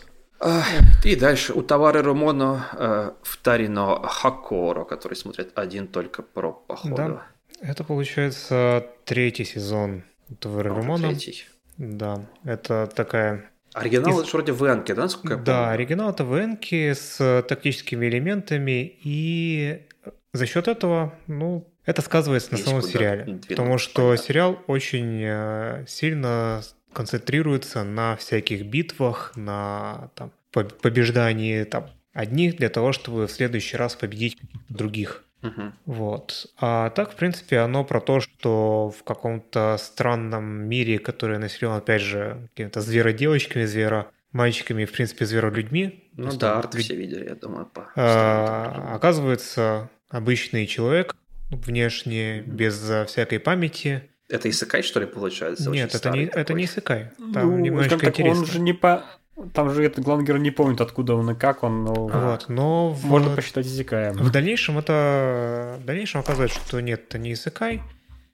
И 1.03 1.15
дальше 1.15 1.53
у 1.53 1.61
товары 1.61 2.01
Ромоно 2.01 2.67
э, 2.73 3.11
Втарино 3.21 4.01
Хакоро, 4.07 4.85
который 4.85 5.13
смотрит 5.13 5.51
один 5.55 5.87
только 5.87 6.23
про 6.23 6.51
походу. 6.51 6.95
Да. 6.95 7.21
Это 7.61 7.83
получается 7.83 8.87
третий 9.05 9.45
сезон 9.45 10.03
Товары 10.39 10.73
Ромоно. 10.73 11.09
Третий. 11.09 11.45
Да, 11.77 12.25
это 12.43 12.89
такая 12.95 13.51
Оригинал 13.73 14.19
Из... 14.19 14.27
это 14.27 14.31
вроде 14.35 14.51
ВНК, 14.51 14.87
да, 14.87 15.01
насколько 15.03 15.27
я 15.29 15.33
помню? 15.35 15.45
Да, 15.45 15.71
оригинал 15.71 16.09
это 16.09 16.25
ВНК 16.25 16.73
с 16.73 17.45
тактическими 17.47 18.05
элементами, 18.07 18.97
и 19.03 19.87
за 20.33 20.45
счет 20.45 20.67
этого, 20.67 21.13
ну, 21.27 21.67
это 21.85 22.01
сказывается 22.01 22.51
Есть 22.51 22.65
на 22.65 22.69
самом 22.71 22.81
сериале. 22.83 23.23
Двинуть, 23.23 23.47
потому 23.47 23.77
что 23.77 24.09
понятно. 24.09 24.25
сериал 24.25 24.59
очень 24.67 25.21
э, 25.23 25.85
сильно 25.87 26.61
концентрируется 26.93 27.83
на 27.83 28.15
всяких 28.15 28.65
битвах, 28.65 29.33
на 29.35 30.11
там, 30.15 30.31
побеждании 30.51 31.63
там, 31.63 31.89
одних 32.13 32.57
для 32.57 32.69
того, 32.69 32.91
чтобы 32.91 33.27
в 33.27 33.31
следующий 33.31 33.77
раз 33.77 33.95
победить 33.95 34.37
других. 34.69 35.23
Uh-huh. 35.41 35.71
Вот. 35.85 36.47
А 36.57 36.91
так, 36.91 37.13
в 37.13 37.15
принципе, 37.15 37.59
оно 37.59 37.83
про 37.83 37.99
то, 37.99 38.19
что 38.19 38.91
в 38.91 39.03
каком-то 39.03 39.77
странном 39.79 40.45
мире, 40.67 40.99
который 40.99 41.39
населен, 41.39 41.71
опять 41.71 42.01
же, 42.01 42.47
какими-то 42.51 42.81
зверодевочками, 42.81 43.65
зверо 43.65 44.11
мальчиками, 44.33 44.85
в 44.85 44.91
принципе, 44.91 45.25
зверолюдьми. 45.25 46.09
Ну 46.15 46.31
да, 46.37 46.59
арт 46.59 46.75
все 46.75 46.95
видели, 46.95 47.27
я 47.27 47.35
думаю. 47.35 47.65
По 47.65 47.91
а, 47.95 48.93
оказывается, 48.95 49.89
обычный 50.09 50.67
человек, 50.67 51.15
внешне, 51.49 52.41
без 52.41 52.77
всякой 53.07 53.39
памяти, 53.39 54.10
это 54.31 54.49
Исакай, 54.49 54.81
что 54.81 54.99
ли, 54.99 55.05
получается? 55.05 55.69
Нет, 55.69 55.93
это 55.93 56.09
не, 56.09 56.25
это 56.25 56.53
не 56.53 56.65
Исакай. 56.65 57.11
Там 57.33 57.51
ну, 57.51 57.57
немножко 57.59 57.97
так, 57.97 58.09
интересно. 58.09 58.41
Он 58.41 58.45
же 58.47 58.59
не 58.59 58.73
по... 58.73 59.03
Там 59.53 59.73
же 59.73 59.83
этот 59.83 60.03
главный 60.03 60.25
герой 60.25 60.39
не 60.39 60.51
помнит, 60.51 60.81
откуда 60.81 61.15
он 61.15 61.31
и 61.31 61.35
как 61.35 61.63
он, 61.63 61.83
но... 61.83 61.93
Вот, 62.07 62.45
но... 62.47 62.89
В... 62.89 63.05
Можно 63.05 63.35
посчитать 63.35 63.65
Исакаем. 63.65 64.13
В 64.13 64.31
дальнейшем 64.31 64.77
это... 64.77 65.77
В 65.81 65.85
дальнейшем 65.85 66.21
оказывается, 66.21 66.59
что 66.59 66.79
нет, 66.79 67.03
это 67.07 67.17
не 67.17 67.33
Исакай. 67.33 67.81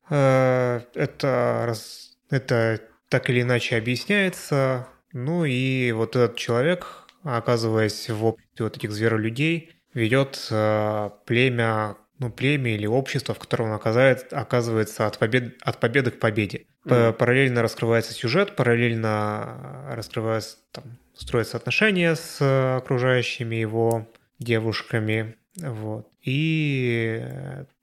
Э, 0.09 0.81
это... 0.93 1.63
Раз... 1.67 2.17
Это 2.29 2.81
так 3.09 3.29
или 3.29 3.41
иначе 3.41 3.77
объясняется. 3.77 4.87
Ну 5.13 5.45
и 5.45 5.91
вот 5.93 6.15
этот 6.15 6.35
человек, 6.35 7.07
оказываясь 7.23 8.09
в 8.09 8.25
обществе 8.25 8.65
вот 8.65 8.77
этих 8.77 8.91
зверолюдей, 8.91 9.71
ведет 9.93 10.47
э, 10.51 11.09
племя 11.25 11.95
ну, 12.19 12.31
племя 12.31 12.73
или 12.73 12.85
общество, 12.85 13.35
в 13.35 13.39
котором 13.39 13.67
он 13.67 13.73
оказывается, 13.73 14.27
оказывается 14.31 15.07
от, 15.07 15.17
побед, 15.19 15.55
от 15.61 15.79
победы 15.79 16.11
к 16.11 16.19
победе. 16.19 16.65
Mm-hmm. 16.85 17.13
Параллельно 17.13 17.61
раскрывается 17.61 18.13
сюжет, 18.13 18.55
параллельно 18.55 19.85
раскрывается, 19.91 20.57
там, 20.71 20.97
строятся 21.15 21.57
отношения 21.57 22.15
с 22.15 22.77
окружающими 22.77 23.55
его 23.55 24.07
девушками, 24.39 25.35
вот, 25.57 26.07
и 26.21 27.23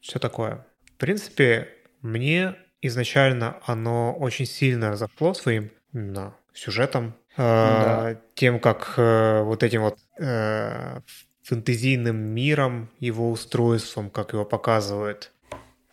все 0.01 0.19
такое. 0.19 0.66
В 0.86 0.97
принципе, 0.97 1.69
мне 2.02 2.55
изначально 2.81 3.59
оно 3.66 4.15
очень 4.15 4.47
сильно 4.47 4.97
зашло 4.97 5.35
своим 5.35 5.70
именно 5.93 6.35
сюжетом, 6.52 7.15
да. 7.36 8.20
тем, 8.35 8.61
как 8.61 8.94
э, 8.97 9.43
вот 9.43 9.62
этим 9.62 9.82
вот 9.82 9.98
э, 10.20 11.01
фэнтезийным 11.44 12.16
миром, 12.16 12.90
его 13.00 13.30
устройством, 13.30 14.10
как 14.10 14.32
его 14.32 14.44
показывают, 14.44 15.32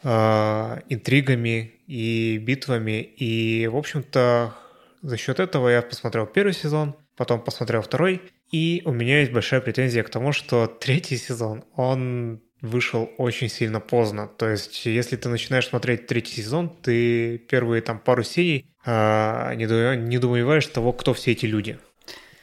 э, 0.03 0.79
интригами 0.89 1.73
и 1.87 2.37
битвами. 2.37 3.01
И, 3.01 3.67
в 3.67 3.75
общем-то, 3.77 4.55
за 5.01 5.17
счет 5.17 5.39
этого 5.39 5.69
я 5.69 5.81
посмотрел 5.81 6.25
первый 6.25 6.53
сезон, 6.53 6.95
потом 7.17 7.41
посмотрел 7.41 7.81
второй, 7.81 8.21
и 8.51 8.81
у 8.85 8.91
меня 8.91 9.19
есть 9.19 9.31
большая 9.31 9.61
претензия 9.61 10.03
к 10.03 10.09
тому, 10.09 10.31
что 10.31 10.67
третий 10.67 11.17
сезон, 11.17 11.63
он 11.75 12.41
вышел 12.61 13.09
очень 13.17 13.49
сильно 13.49 13.79
поздно. 13.79 14.27
То 14.27 14.49
есть, 14.49 14.85
если 14.85 15.15
ты 15.15 15.29
начинаешь 15.29 15.67
смотреть 15.67 16.07
третий 16.07 16.41
сезон, 16.41 16.69
ты 16.69 17.37
первые 17.37 17.81
там 17.81 17.99
пару 17.99 18.23
серий 18.23 18.67
а, 18.85 19.53
недоумеваешь 19.55 20.67
того, 20.67 20.93
кто 20.93 21.13
все 21.13 21.31
эти 21.31 21.45
люди. 21.45 21.79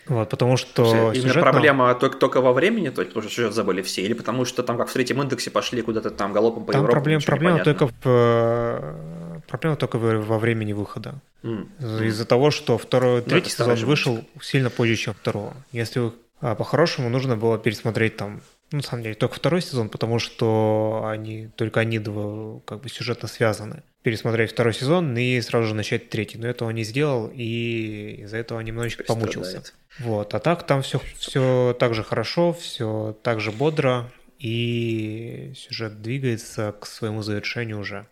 Вот, 0.08 0.30
потому 0.30 0.56
что 0.56 1.12
Именно 1.12 1.14
сюжетно... 1.14 1.42
проблема 1.42 1.94
только, 1.94 2.16
только 2.16 2.40
во 2.40 2.52
времени, 2.52 2.88
то 2.88 3.02
есть 3.02 3.12
потому 3.12 3.28
что 3.28 3.34
сюжет 3.34 3.54
забыли 3.54 3.82
все, 3.82 4.02
или 4.02 4.14
потому 4.14 4.44
что 4.44 4.62
там 4.62 4.78
как 4.78 4.88
в 4.88 4.92
третьем 4.92 5.22
индексе 5.22 5.50
пошли 5.50 5.82
куда-то 5.82 6.10
там 6.10 6.32
галопом 6.32 6.64
по 6.64 6.72
там 6.72 6.82
Европе? 6.82 6.94
Проблем, 6.94 7.20
проблема 7.22 7.64
только 7.64 7.86
в, 7.86 7.92
э, 8.04 9.40
проблема 9.46 9.76
только 9.76 9.98
во 9.98 10.38
времени 10.38 10.72
выхода. 10.72 11.14
Mm. 11.42 12.06
Из-за 12.06 12.24
того, 12.24 12.50
что 12.50 12.78
второй, 12.78 13.22
третий 13.22 13.50
сезон 13.50 13.74
вышел 13.84 14.24
сильно 14.40 14.70
позже, 14.70 14.96
чем 14.96 15.14
второго. 15.14 15.54
Если 15.72 16.12
а, 16.40 16.54
по-хорошему 16.54 17.08
нужно 17.08 17.36
было 17.36 17.58
пересмотреть 17.58 18.16
там 18.16 18.40
ну, 18.70 18.78
на 18.78 18.82
самом 18.82 19.02
деле, 19.02 19.14
только 19.14 19.34
второй 19.34 19.62
сезон, 19.62 19.88
потому 19.88 20.18
что 20.18 21.06
они, 21.06 21.48
только 21.56 21.80
они 21.80 21.98
два 21.98 22.60
как 22.66 22.82
бы 22.82 22.90
сюжетно 22.90 23.26
связаны. 23.26 23.82
Пересмотреть 24.02 24.50
второй 24.50 24.74
сезон 24.74 25.16
и 25.16 25.40
сразу 25.40 25.68
же 25.68 25.74
начать 25.74 26.10
третий. 26.10 26.36
Но 26.36 26.46
этого 26.46 26.68
не 26.70 26.84
сделал, 26.84 27.30
и 27.34 28.20
из-за 28.22 28.36
этого 28.36 28.60
немножечко 28.60 29.04
помучился. 29.04 29.62
Вот. 30.00 30.34
А 30.34 30.38
так 30.38 30.64
там 30.64 30.82
все, 30.82 31.00
все 31.16 31.76
так 31.78 31.94
же 31.94 32.02
хорошо, 32.04 32.52
все 32.52 33.16
так 33.22 33.40
же 33.40 33.50
бодро, 33.50 34.10
и 34.38 35.52
сюжет 35.56 36.00
двигается 36.00 36.72
к 36.72 36.86
своему 36.86 37.22
завершению 37.22 37.80
уже. 37.80 38.06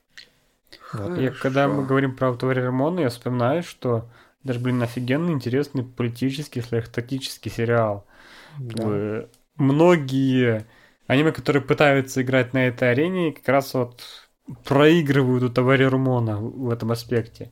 Вот. 0.92 1.18
И 1.18 1.30
когда 1.30 1.68
мы 1.68 1.84
говорим 1.84 2.16
про 2.16 2.30
Автовари 2.30 2.60
Рамона, 2.60 3.00
я 3.00 3.08
вспоминаю, 3.08 3.62
что 3.62 4.08
даже, 4.42 4.60
блин, 4.60 4.82
офигенный, 4.82 5.32
интересный 5.32 5.84
политический, 5.84 6.60
слегка 6.60 6.90
тактический 6.90 7.50
сериал. 7.50 8.06
Да 8.58 9.26
многие 9.56 10.66
аниме, 11.06 11.32
которые 11.32 11.62
пытаются 11.62 12.22
играть 12.22 12.52
на 12.52 12.66
этой 12.68 12.90
арене, 12.90 13.32
как 13.32 13.48
раз 13.48 13.74
вот 13.74 14.02
проигрывают 14.64 15.42
у 15.42 15.48
товарища 15.48 15.90
Румона 15.90 16.38
в 16.38 16.70
этом 16.70 16.92
аспекте. 16.92 17.50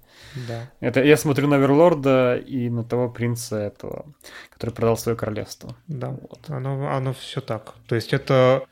Да. 0.48 0.70
Это 0.80 1.02
я 1.02 1.16
смотрю 1.16 1.48
на 1.48 1.56
Верлорда 1.56 2.36
и 2.36 2.68
на 2.68 2.84
того 2.84 3.08
принца 3.08 3.56
этого, 3.56 4.06
который 4.50 4.70
продал 4.70 4.96
свое 4.96 5.16
королевство. 5.16 5.76
Да, 5.86 6.10
вот. 6.10 6.40
оно, 6.48 6.88
оно 6.88 7.12
все 7.12 7.40
так. 7.40 7.74
То 7.86 7.94
есть 7.94 8.12
это... 8.12 8.64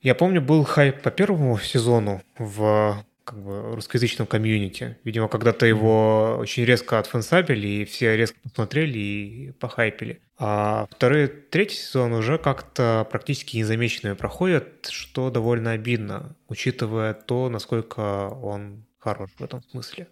Я 0.00 0.14
помню, 0.14 0.40
был 0.40 0.62
хайп 0.64 1.02
по 1.02 1.10
первому 1.10 1.58
сезону 1.58 2.22
в 2.38 3.04
как 3.28 3.42
бы 3.42 3.74
русскоязычном 3.74 4.26
комьюнити. 4.26 4.96
Видимо, 5.04 5.28
когда-то 5.28 5.66
его 5.66 6.38
очень 6.38 6.64
резко 6.64 6.98
отфансабили, 6.98 7.66
и 7.66 7.84
все 7.84 8.16
резко 8.16 8.38
посмотрели 8.42 8.98
и 8.98 9.52
похайпили. 9.52 10.22
А 10.38 10.86
второй, 10.90 11.26
третий 11.26 11.76
сезон 11.76 12.14
уже 12.14 12.38
как-то 12.38 13.06
практически 13.10 13.58
незамеченными 13.58 14.14
проходят, 14.14 14.86
что 14.86 15.30
довольно 15.30 15.72
обидно, 15.72 16.36
учитывая 16.48 17.12
то, 17.12 17.50
насколько 17.50 18.28
он 18.28 18.86
хорош 18.98 19.30
в 19.38 19.44
этом 19.44 19.62
смысле. 19.70 20.08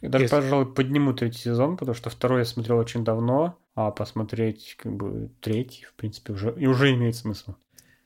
Я 0.00 0.08
даже, 0.08 0.24
Если... 0.24 0.36
пожалуй, 0.36 0.72
подниму 0.72 1.12
третий 1.12 1.38
сезон, 1.38 1.76
потому 1.76 1.94
что 1.94 2.10
второй 2.10 2.40
я 2.40 2.44
смотрел 2.44 2.78
очень 2.78 3.04
давно, 3.04 3.58
а 3.74 3.90
посмотреть 3.90 4.76
как 4.78 4.92
бы 4.92 5.30
третий, 5.40 5.84
в 5.84 5.94
принципе, 5.94 6.32
уже, 6.32 6.54
и 6.56 6.66
уже 6.66 6.92
имеет 6.92 7.16
смысл. 7.16 7.54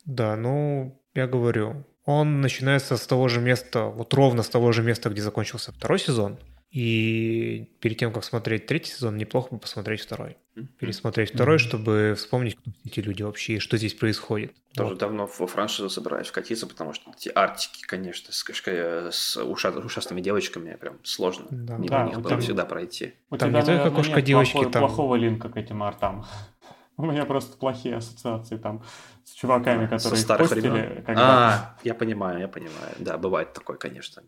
Да, 0.05 0.37
ну, 0.37 1.01
я 1.15 1.27
говорю, 1.27 1.85
он 2.05 2.41
начинается 2.41 2.97
с 2.97 3.07
того 3.07 3.29
же 3.29 3.41
места, 3.41 3.87
вот 3.87 4.13
ровно 4.13 4.43
с 4.43 4.49
того 4.49 4.73
же 4.73 4.83
места, 4.83 5.09
где 5.09 5.23
закончился 5.23 5.73
второй 5.73 5.99
сезон. 5.99 6.39
И 6.75 7.71
перед 7.79 7.99
тем, 7.99 8.13
как 8.13 8.25
смотреть 8.25 8.67
третий 8.67 8.91
сезон, 8.91 9.17
неплохо 9.17 9.55
бы 9.55 9.61
посмотреть 9.61 10.01
второй. 10.01 10.37
Пересмотреть 10.81 11.33
второй, 11.33 11.57
mm-hmm. 11.57 11.61
чтобы 11.61 12.15
вспомнить, 12.17 12.57
кто 12.57 12.73
эти 12.85 12.99
люди 12.99 13.23
вообще 13.23 13.55
и 13.55 13.59
что 13.61 13.77
здесь 13.77 13.95
происходит. 13.95 14.53
Тоже 14.75 14.91
вот. 14.91 14.99
давно 14.99 15.31
во 15.39 15.47
франшизу 15.47 15.89
собираюсь 15.89 16.27
вкатиться, 16.27 16.67
потому 16.67 16.93
что 16.93 17.13
эти 17.17 17.29
артики, 17.29 17.85
конечно, 17.87 18.33
с, 18.33 18.43
с 18.43 19.37
уша, 19.37 19.71
ушастыми 19.71 20.21
девочками 20.21 20.75
прям 20.75 20.99
сложно. 21.05 21.47
Да, 21.49 21.77
Мимо 21.77 21.89
да, 21.89 22.05
них 22.07 22.21
было 22.21 22.41
всегда 22.41 22.65
пройти. 22.65 23.15
У 23.31 23.37
там 23.37 23.51
тебя, 23.51 23.61
не 23.61 23.67
только 23.67 23.91
кошка 23.93 24.21
девочки, 24.21 24.55
плохого, 24.55 24.73
там... 24.73 24.83
плохого 24.83 25.15
линка 25.15 25.49
к 25.51 25.57
этим 25.57 25.81
артам. 25.81 26.27
У 26.97 27.07
меня 27.07 27.25
просто 27.25 27.57
плохие 27.57 27.97
ассоциации 27.97 28.57
там 28.57 28.83
с 29.25 29.33
чуваками, 29.33 29.85
которые 29.85 30.01
Со 30.01 30.17
старых 30.17 30.49
постили. 30.49 31.05
Когда... 31.07 31.77
А, 31.77 31.77
я 31.85 31.95
понимаю, 31.95 32.41
я 32.41 32.49
понимаю. 32.49 32.95
Да, 32.99 33.17
бывает 33.17 33.53
такое, 33.53 33.77
конечно. 33.77 34.25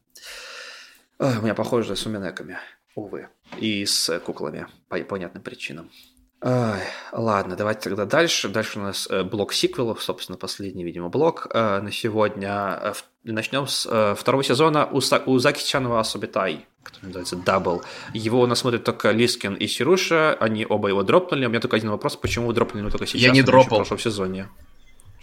У 1.18 1.42
меня 1.42 1.54
похоже 1.54 1.96
с 1.96 2.06
уминеками, 2.06 2.58
увы. 2.94 3.28
И 3.58 3.86
с 3.86 4.18
куклами, 4.20 4.66
по 4.88 4.98
понятным 4.98 5.42
причинам. 5.42 5.90
Ой, 6.42 6.80
ладно, 7.12 7.56
давайте 7.56 7.88
тогда 7.88 8.04
дальше. 8.04 8.48
Дальше 8.48 8.78
у 8.78 8.82
нас 8.82 9.08
э, 9.10 9.24
блок 9.24 9.54
сиквелов, 9.54 10.02
собственно, 10.02 10.36
последний, 10.36 10.84
видимо, 10.84 11.08
блок 11.08 11.48
э, 11.52 11.80
на 11.80 11.90
сегодня. 11.90 12.78
Э, 12.82 12.92
начнем 13.24 13.66
с 13.66 13.88
э, 13.90 14.14
второго 14.14 14.44
сезона 14.44 14.86
у, 14.86 14.98
у 14.98 15.38
Заки 15.38 15.64
Чанова 15.64 16.00
Асубитай 16.00 16.66
который 16.86 17.06
называется 17.06 17.36
Double. 17.36 17.82
Его 18.14 18.40
у 18.40 18.46
нас 18.46 18.60
смотрят 18.60 18.84
только 18.84 19.10
Лискин 19.10 19.54
и 19.54 19.66
Сируша, 19.66 20.34
они 20.34 20.64
оба 20.68 20.88
его 20.88 21.02
дропнули. 21.02 21.44
У 21.46 21.48
меня 21.48 21.60
только 21.60 21.76
один 21.76 21.90
вопрос, 21.90 22.14
почему 22.16 22.46
вы 22.46 22.52
дропнули 22.52 22.88
только 22.90 23.06
сейчас? 23.06 23.20
Я 23.20 23.30
не 23.30 23.42
дропал. 23.42 23.78
В 23.78 23.88
прошлом 23.88 23.98
сезоне. 23.98 24.48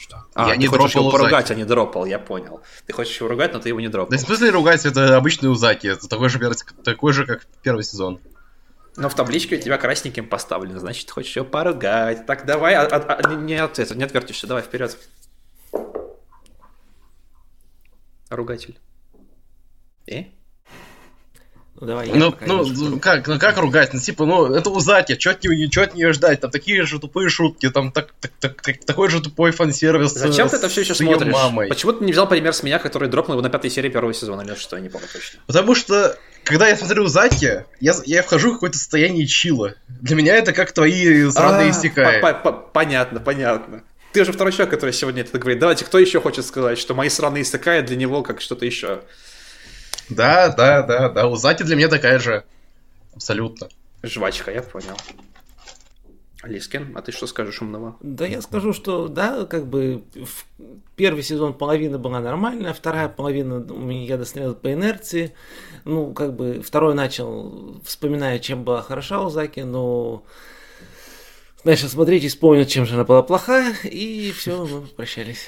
Что? 0.03 0.25
А, 0.33 0.49
я 0.49 0.57
не 0.57 0.67
хочешь 0.67 0.95
его 0.95 1.09
поругать, 1.09 1.49
а 1.49 1.55
не 1.55 1.63
дропал, 1.63 2.03
я 2.03 2.19
понял. 2.19 2.61
Ты 2.85 2.91
хочешь 2.91 3.15
его 3.17 3.29
ругать, 3.29 3.53
но 3.53 3.59
ты 3.59 3.69
его 3.69 3.79
не 3.79 3.87
дропал. 3.87 4.11
Да 4.11 4.17
в 4.17 4.19
смысле 4.19 4.49
ругать, 4.49 4.85
это 4.85 5.15
обычный 5.15 5.47
Узаки, 5.49 5.87
это 5.87 6.09
такой 6.09 6.27
же, 6.27 6.39
такой 6.83 7.13
же 7.13 7.25
как 7.25 7.45
первый 7.61 7.85
сезон. 7.85 8.19
Но 8.97 9.07
в 9.07 9.15
табличке 9.15 9.55
у 9.55 9.61
тебя 9.61 9.77
красненьким 9.77 10.27
поставлено, 10.27 10.81
значит, 10.81 11.09
хочешь 11.09 11.37
его 11.37 11.45
поругать. 11.45 12.25
Так, 12.25 12.45
давай, 12.45 12.75
а, 12.75 12.81
а, 12.81 12.97
а, 12.97 13.33
не, 13.33 13.55
от, 13.55 13.79
это, 13.79 13.95
не 13.95 14.03
отвертишься, 14.03 14.45
давай 14.45 14.61
вперед. 14.61 14.97
Ругатель. 18.29 18.77
И? 20.05 20.33
Ну, 21.83 21.87
давай 21.87 22.07
ну, 22.13 22.33
ну, 22.45 22.99
как, 22.99 23.27
ну 23.27 23.37
как 23.37 23.57
ругать? 23.57 23.93
Ну, 23.93 23.99
типа, 23.99 24.25
ну, 24.25 24.53
это 24.53 24.69
Узаки, 24.69 25.19
что 25.19 25.31
от, 25.31 25.43
нее, 25.43 25.69
от 25.83 25.95
нее 25.95 26.13
ждать? 26.13 26.39
Там 26.39 26.49
такие 26.49 26.83
же 26.85 26.97
тупые 26.97 27.27
шутки, 27.27 27.69
там 27.69 27.91
так, 27.91 28.13
так, 28.21 28.31
так, 28.39 28.61
так, 28.61 28.85
такой 28.85 29.09
же 29.09 29.21
тупой 29.21 29.51
фан-сервис. 29.51 30.13
Зачем 30.13 30.47
ты 30.47 30.55
это 30.55 30.69
все 30.69 30.81
еще 30.81 30.95
смотришь? 30.95 31.33
Мамой. 31.33 31.67
Почему 31.67 31.91
ты 31.91 32.05
не 32.05 32.13
взял 32.13 32.27
пример 32.27 32.53
с 32.53 32.63
меня, 32.63 32.79
который 32.79 33.09
дропнул 33.09 33.35
его 33.35 33.43
на 33.43 33.49
пятой 33.49 33.69
серии 33.69 33.89
первого 33.89 34.13
сезона, 34.13 34.41
или 34.41 34.55
что, 34.55 34.77
я 34.77 34.81
не 34.81 34.87
помню 34.87 35.07
точно. 35.11 35.41
Потому 35.45 35.75
что, 35.75 36.17
когда 36.45 36.69
я 36.69 36.77
смотрю 36.77 37.03
Узаки, 37.03 37.65
я, 37.81 37.93
я 38.05 38.23
вхожу 38.23 38.51
в 38.51 38.53
какое-то 38.53 38.77
состояние 38.77 39.27
чила. 39.27 39.75
Для 39.89 40.15
меня 40.15 40.37
это 40.37 40.53
как 40.53 40.71
твои 40.71 41.29
сраные 41.31 41.71
истекаи. 41.71 42.23
Понятно, 42.71 43.19
понятно. 43.19 43.83
Ты 44.13 44.23
же 44.25 44.31
второй 44.31 44.53
человек, 44.53 44.69
который 44.71 44.91
сегодня 44.91 45.23
это 45.23 45.37
говорит. 45.37 45.59
Давайте, 45.59 45.83
кто 45.85 45.97
еще 45.97 46.21
хочет 46.21 46.45
сказать, 46.45 46.77
что 46.77 46.93
мои 46.93 47.09
сраные 47.09 47.41
истекают 47.41 47.87
для 47.87 47.95
него 47.95 48.21
как 48.21 48.41
что-то 48.41 48.63
еще? 48.63 49.01
Да, 50.09 50.49
да, 50.49 50.83
да, 50.83 51.09
да. 51.09 51.27
У 51.27 51.35
Заки 51.35 51.63
для 51.63 51.75
меня 51.75 51.87
такая 51.87 52.19
же. 52.19 52.43
Абсолютно. 53.15 53.69
Жвачка, 54.01 54.51
я 54.51 54.61
понял. 54.61 54.97
Лискин, 56.43 56.91
а 56.95 57.01
ты 57.01 57.13
что 57.13 57.25
скажешь 57.25 57.61
умного? 57.61 57.95
Да 58.01 58.25
я 58.25 58.41
скажу, 58.41 58.73
что 58.73 59.07
да, 59.07 59.45
как 59.45 59.65
бы 59.65 60.03
первый 60.97 61.23
сезон 61.23 61.53
половина 61.53 61.97
была 61.97 62.19
нормальная, 62.19 62.73
вторая 62.73 63.07
половина 63.07 63.59
у 63.59 63.79
меня 63.79 64.03
я 64.05 64.17
досмотрел 64.17 64.53
по 64.53 64.73
инерции. 64.73 65.33
Ну, 65.85 66.13
как 66.13 66.35
бы 66.35 66.61
второй 66.61 66.95
начал, 66.95 67.81
вспоминая, 67.85 68.39
чем 68.39 68.65
была 68.65 68.81
хороша 68.81 69.21
у 69.21 69.29
Заки, 69.29 69.61
но 69.61 70.25
знаешь, 71.63 71.79
смотреть 71.79 72.25
и 72.25 72.27
вспомнил, 72.27 72.65
чем 72.65 72.85
же 72.85 72.95
она 72.95 73.05
была 73.05 73.23
плохая, 73.23 73.73
и 73.83 74.33
все, 74.33 74.65
мы 74.65 74.81
прощались. 74.81 75.47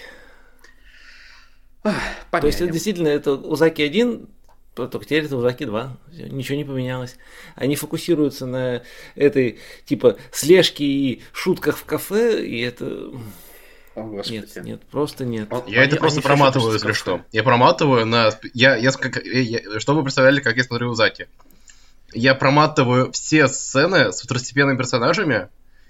Понятно. 1.83 2.41
То 2.41 2.47
есть 2.47 2.61
это 2.61 2.71
действительно 2.71 3.09
это 3.09 3.33
Узаки 3.33 3.81
один 3.81 4.29
только 4.75 5.05
теперь 5.05 5.23
это 5.23 5.37
Узаки 5.37 5.63
2. 5.63 5.97
Ничего 6.29 6.57
не 6.57 6.65
поменялось. 6.65 7.15
Они 7.55 7.75
фокусируются 7.75 8.45
на 8.45 8.83
этой, 9.15 9.59
типа, 9.85 10.17
слежке 10.31 10.83
и 10.83 11.21
шутках 11.31 11.77
в 11.77 11.85
кафе, 11.85 12.45
и 12.45 12.59
это... 12.59 13.11
О, 13.95 14.21
нет, 14.29 14.49
нет, 14.57 14.81
просто 14.91 15.23
нет. 15.23 15.47
Я 15.67 15.81
они, 15.81 15.87
это 15.87 15.95
просто 15.95 16.21
проматываю, 16.21 16.73
если 16.73 16.91
что. 16.91 17.21
Я 17.31 17.43
проматываю 17.43 18.05
на... 18.05 18.31
Я, 18.53 18.75
я, 18.75 18.91
как, 18.91 19.23
я, 19.23 19.79
чтобы 19.79 19.99
вы 19.99 20.03
представляли, 20.03 20.41
как 20.41 20.57
я 20.57 20.65
смотрю 20.65 20.89
Узаки. 20.89 21.29
Я 22.13 22.35
проматываю 22.35 23.11
все 23.13 23.47
сцены 23.47 24.11
с 24.11 24.21
второстепенными 24.21 24.77
персонажами 24.77 25.47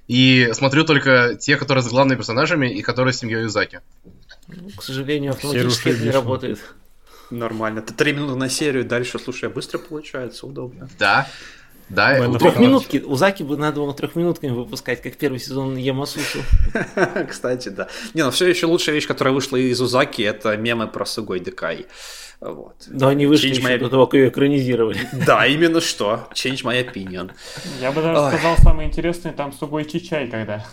и 0.08 0.50
смотрю 0.54 0.84
только 0.84 1.36
те, 1.40 1.58
которые 1.58 1.84
с 1.84 1.88
главными 1.88 2.18
персонажами 2.18 2.68
и 2.68 2.84
которые 2.84 3.14
с 3.14 3.18
семьей 3.18 3.46
Узаки. 3.46 3.82
Ну, 4.48 4.70
к 4.78 4.84
сожалению, 4.84 5.32
автоматически 5.32 5.90
это 5.90 6.04
не 6.04 6.12
работает. 6.12 6.60
Нормально. 7.30 7.82
Ты 7.82 7.94
три 7.94 8.14
минуты 8.14 8.36
на 8.36 8.50
серию, 8.50 8.86
дальше, 8.86 9.20
слушай, 9.20 9.50
быстро 9.50 9.78
получается, 9.78 10.46
удобно. 10.46 10.90
Да. 11.00 11.28
Да, 11.90 12.18
трехминутки. 12.40 13.04
У 13.06 13.16
Заки 13.16 13.44
бы 13.44 13.58
надо 13.58 13.80
было 13.80 13.94
трехминутками 13.94 14.52
выпускать, 14.52 15.02
как 15.04 15.18
первый 15.18 15.40
сезон 15.40 15.76
Ямасусу. 15.76 16.40
Кстати, 17.30 17.70
да. 17.70 17.88
Не, 18.16 18.22
но 18.22 18.28
ну, 18.28 18.32
все 18.32 18.48
еще 18.48 18.66
лучшая 18.66 18.96
вещь, 18.96 19.08
которая 19.08 19.34
вышла 19.34 19.58
из 19.58 19.80
Узаки, 19.80 20.24
это 20.24 20.58
мемы 20.58 20.88
про 20.88 21.06
Сугой 21.06 21.40
Декай. 21.40 21.86
Вот. 22.42 22.76
Да, 22.88 23.10
они 23.10 23.28
вышли 23.28 23.52
Change 23.52 23.64
my... 23.64 23.78
до 23.78 23.90
того, 23.90 24.08
как 24.08 24.16
ее 24.16 24.30
экранизировали. 24.30 25.00
Да, 25.26 25.46
именно 25.46 25.80
что. 25.80 26.28
Change 26.34 26.64
my 26.64 26.92
opinion. 26.92 27.32
Я 27.80 27.92
бы 27.92 28.02
даже 28.02 28.36
сказал, 28.36 28.58
самое 28.58 28.90
интересное 28.90 29.34
там 29.34 29.54
Сугой 29.54 29.86
Чичай, 29.86 30.28
когда. 30.28 30.66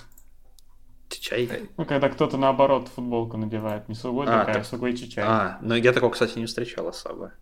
Чай. 1.20 1.48
Ну, 1.76 1.84
когда 1.84 2.08
кто-то 2.08 2.36
наоборот 2.36 2.88
футболку 2.94 3.36
надевает, 3.36 3.88
не 3.88 3.94
Сугой, 3.94 4.26
а, 4.26 4.40
такая, 4.40 4.54
так... 4.54 4.66
Сугой 4.66 4.96
чай. 4.96 5.24
А, 5.26 5.58
ну 5.62 5.74
я 5.74 5.92
такого, 5.92 6.10
кстати, 6.10 6.38
не 6.38 6.46
встречал 6.46 6.88
особо. 6.88 7.32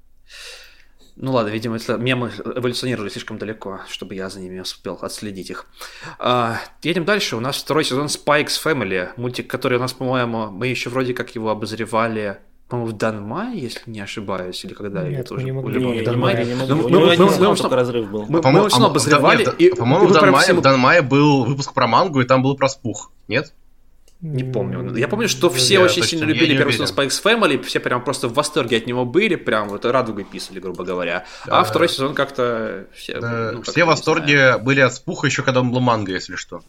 Ну 1.17 1.33
ладно, 1.33 1.51
видимо, 1.51 1.79
мемы 1.99 2.33
эволюционировали 2.45 3.11
слишком 3.11 3.37
далеко, 3.37 3.81
чтобы 3.89 4.15
я 4.15 4.31
за 4.31 4.41
ними 4.41 4.61
успел 4.61 4.99
отследить 5.03 5.51
их. 5.51 5.67
А, 6.19 6.59
едем 6.83 7.05
дальше. 7.05 7.37
У 7.37 7.41
нас 7.41 7.57
второй 7.57 7.85
сезон 7.85 8.07
Spikes 8.07 8.59
Family, 8.65 9.11
мультик, 9.17 9.51
который 9.51 9.77
у 9.77 9.81
нас, 9.81 9.93
по-моему, 9.93 10.51
мы 10.51 10.69
еще 10.69 10.89
вроде 10.89 11.13
как 11.13 11.35
его 11.35 11.51
обозревали 11.51 12.39
по-моему, 12.71 12.93
в 12.93 12.97
Данмае, 12.97 13.61
если 13.61 13.91
не 13.91 14.01
ошибаюсь, 14.01 14.65
или 14.65 14.75
когда 14.75 15.03
Нет, 15.03 15.21
это 15.21 15.35
уже... 15.35 15.45
Не 15.45 15.53
могу, 15.53 15.69
не, 15.71 16.03
Данмай, 16.03 16.45
не 16.47 16.55
могу. 16.55 16.75
Мы, 16.89 16.89
мы, 16.89 17.17
мы, 17.17 17.55
мы, 17.57 17.77
разрыв 17.77 18.09
был. 18.09 18.27
Мы, 18.29 18.41
по-моему, 18.41 18.69
мы 18.79 18.87
обозревали, 18.87 19.45
а, 19.45 19.51
и... 19.51 19.71
По-моему, 19.71 20.07
в 20.07 20.13
Данмае, 20.13 20.55
в 20.55 20.61
Данмае 20.61 21.03
был 21.03 21.45
выпуск 21.45 21.75
про 21.75 21.89
мангу, 21.89 22.21
и 22.21 22.25
там 22.25 22.43
был 22.43 22.57
про 22.57 22.69
спух, 22.69 23.11
нет? 23.27 23.53
Не 24.21 24.45
помню. 24.45 24.95
Я 24.97 25.09
помню, 25.09 25.29
что 25.29 25.51
все 25.51 25.75
я 25.75 25.81
очень 25.81 26.05
сильно 26.05 26.25
любили 26.25 26.57
первый 26.57 26.73
сезон 26.73 26.87
Spikes 26.87 27.23
Family, 27.25 27.61
все 27.63 27.81
прям 27.81 28.05
просто 28.05 28.29
в 28.29 28.35
восторге 28.35 28.77
от 28.77 28.87
него 28.87 29.05
были, 29.05 29.35
прям 29.35 29.69
вот 29.69 29.85
радугой 29.85 30.25
писали, 30.25 30.61
грубо 30.61 30.85
говоря. 30.85 31.25
Да. 31.47 31.61
А 31.61 31.65
второй 31.65 31.89
сезон 31.89 32.15
как-то 32.15 32.87
все... 32.95 33.19
Да. 33.19 33.53
Ну, 33.53 33.63
все 33.63 33.85
в 33.85 33.89
восторге 33.89 34.59
были 34.59 34.81
от 34.81 34.95
спуха 34.95 35.27
еще 35.27 35.43
когда 35.43 35.61
он 35.61 35.73
был 35.73 35.81
манго, 35.81 36.13
если 36.13 36.37
что. 36.37 36.63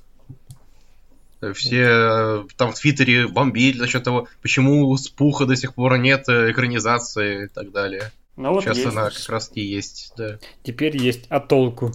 Все 1.53 1.81
э, 1.81 2.43
там 2.55 2.72
в 2.72 2.80
Твиттере 2.80 3.27
бомбили 3.27 3.80
насчет 3.80 4.03
того, 4.03 4.27
почему 4.41 4.95
с 4.95 5.09
Пуха 5.09 5.45
до 5.45 5.55
сих 5.55 5.73
пор 5.73 5.97
нет 5.97 6.30
э, 6.30 6.51
экранизации 6.51 7.45
и 7.45 7.47
так 7.47 7.72
далее. 7.72 8.11
Ну, 8.38 8.53
вот 8.53 8.63
Сейчас 8.63 8.77
есть. 8.77 8.89
она 8.89 9.09
как 9.09 9.30
раз 9.30 9.49
таки 9.49 9.61
есть, 9.61 10.13
да. 10.18 10.39
Теперь 10.63 10.97
есть, 10.97 11.26
а 11.30 11.39
толку? 11.39 11.91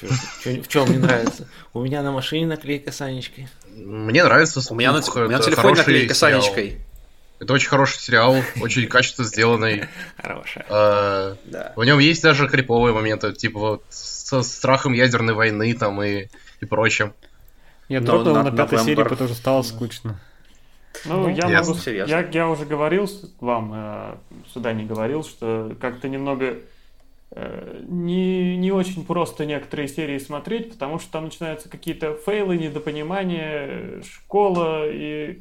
В 0.00 0.68
чем 0.68 0.88
мне 0.88 0.98
нравится? 0.98 1.48
У 1.72 1.82
меня 1.82 2.02
на 2.02 2.12
машине 2.12 2.46
наклейка 2.46 2.92
с 2.92 3.00
Анечкой. 3.00 3.48
Мне 3.74 4.24
нравится 4.24 4.60
У 4.70 4.76
меня 4.76 4.92
на 4.92 5.02
телефоне 5.02 5.76
наклейка 5.76 6.14
с 6.14 6.22
Анечкой. 6.22 6.80
Это 7.38 7.54
очень 7.54 7.68
хороший 7.68 7.98
сериал, 7.98 8.36
очень 8.60 8.86
качественно 8.86 9.26
сделанный. 9.26 9.86
Хорошая. 10.18 10.66
А, 10.68 11.36
в 11.74 11.84
нем 11.84 11.98
есть 11.98 12.22
даже 12.22 12.48
криповые 12.48 12.92
моменты, 12.92 13.32
типа 13.32 13.58
вот 13.58 13.84
со 13.88 14.42
страхом 14.42 14.92
ядерной 14.92 15.32
войны 15.32 15.74
там 15.74 16.02
и, 16.02 16.26
и 16.60 16.64
прочим. 16.66 17.14
Я 17.90 18.00
дропнул 18.00 18.34
на, 18.34 18.44
на 18.44 18.52
пятой 18.52 18.78
серии, 18.78 19.02
потому 19.02 19.28
что 19.28 19.36
стало 19.36 19.62
скучно. 19.62 20.20
Ну, 21.04 21.22
ну 21.22 21.28
я 21.28 21.48
могу... 21.48 21.74
Я, 21.86 22.20
я 22.20 22.48
уже 22.48 22.64
говорил 22.64 23.08
вам, 23.40 23.72
э, 23.74 24.14
сюда 24.54 24.72
не 24.72 24.84
говорил, 24.84 25.24
что 25.24 25.74
как-то 25.80 26.08
немного 26.08 26.58
э, 27.32 27.84
не, 27.88 28.56
не 28.56 28.70
очень 28.70 29.04
просто 29.04 29.44
некоторые 29.44 29.88
серии 29.88 30.18
смотреть, 30.18 30.70
потому 30.70 31.00
что 31.00 31.10
там 31.10 31.24
начинаются 31.24 31.68
какие-то 31.68 32.14
фейлы, 32.14 32.58
недопонимания, 32.58 34.02
школа, 34.02 34.84
и 34.88 35.40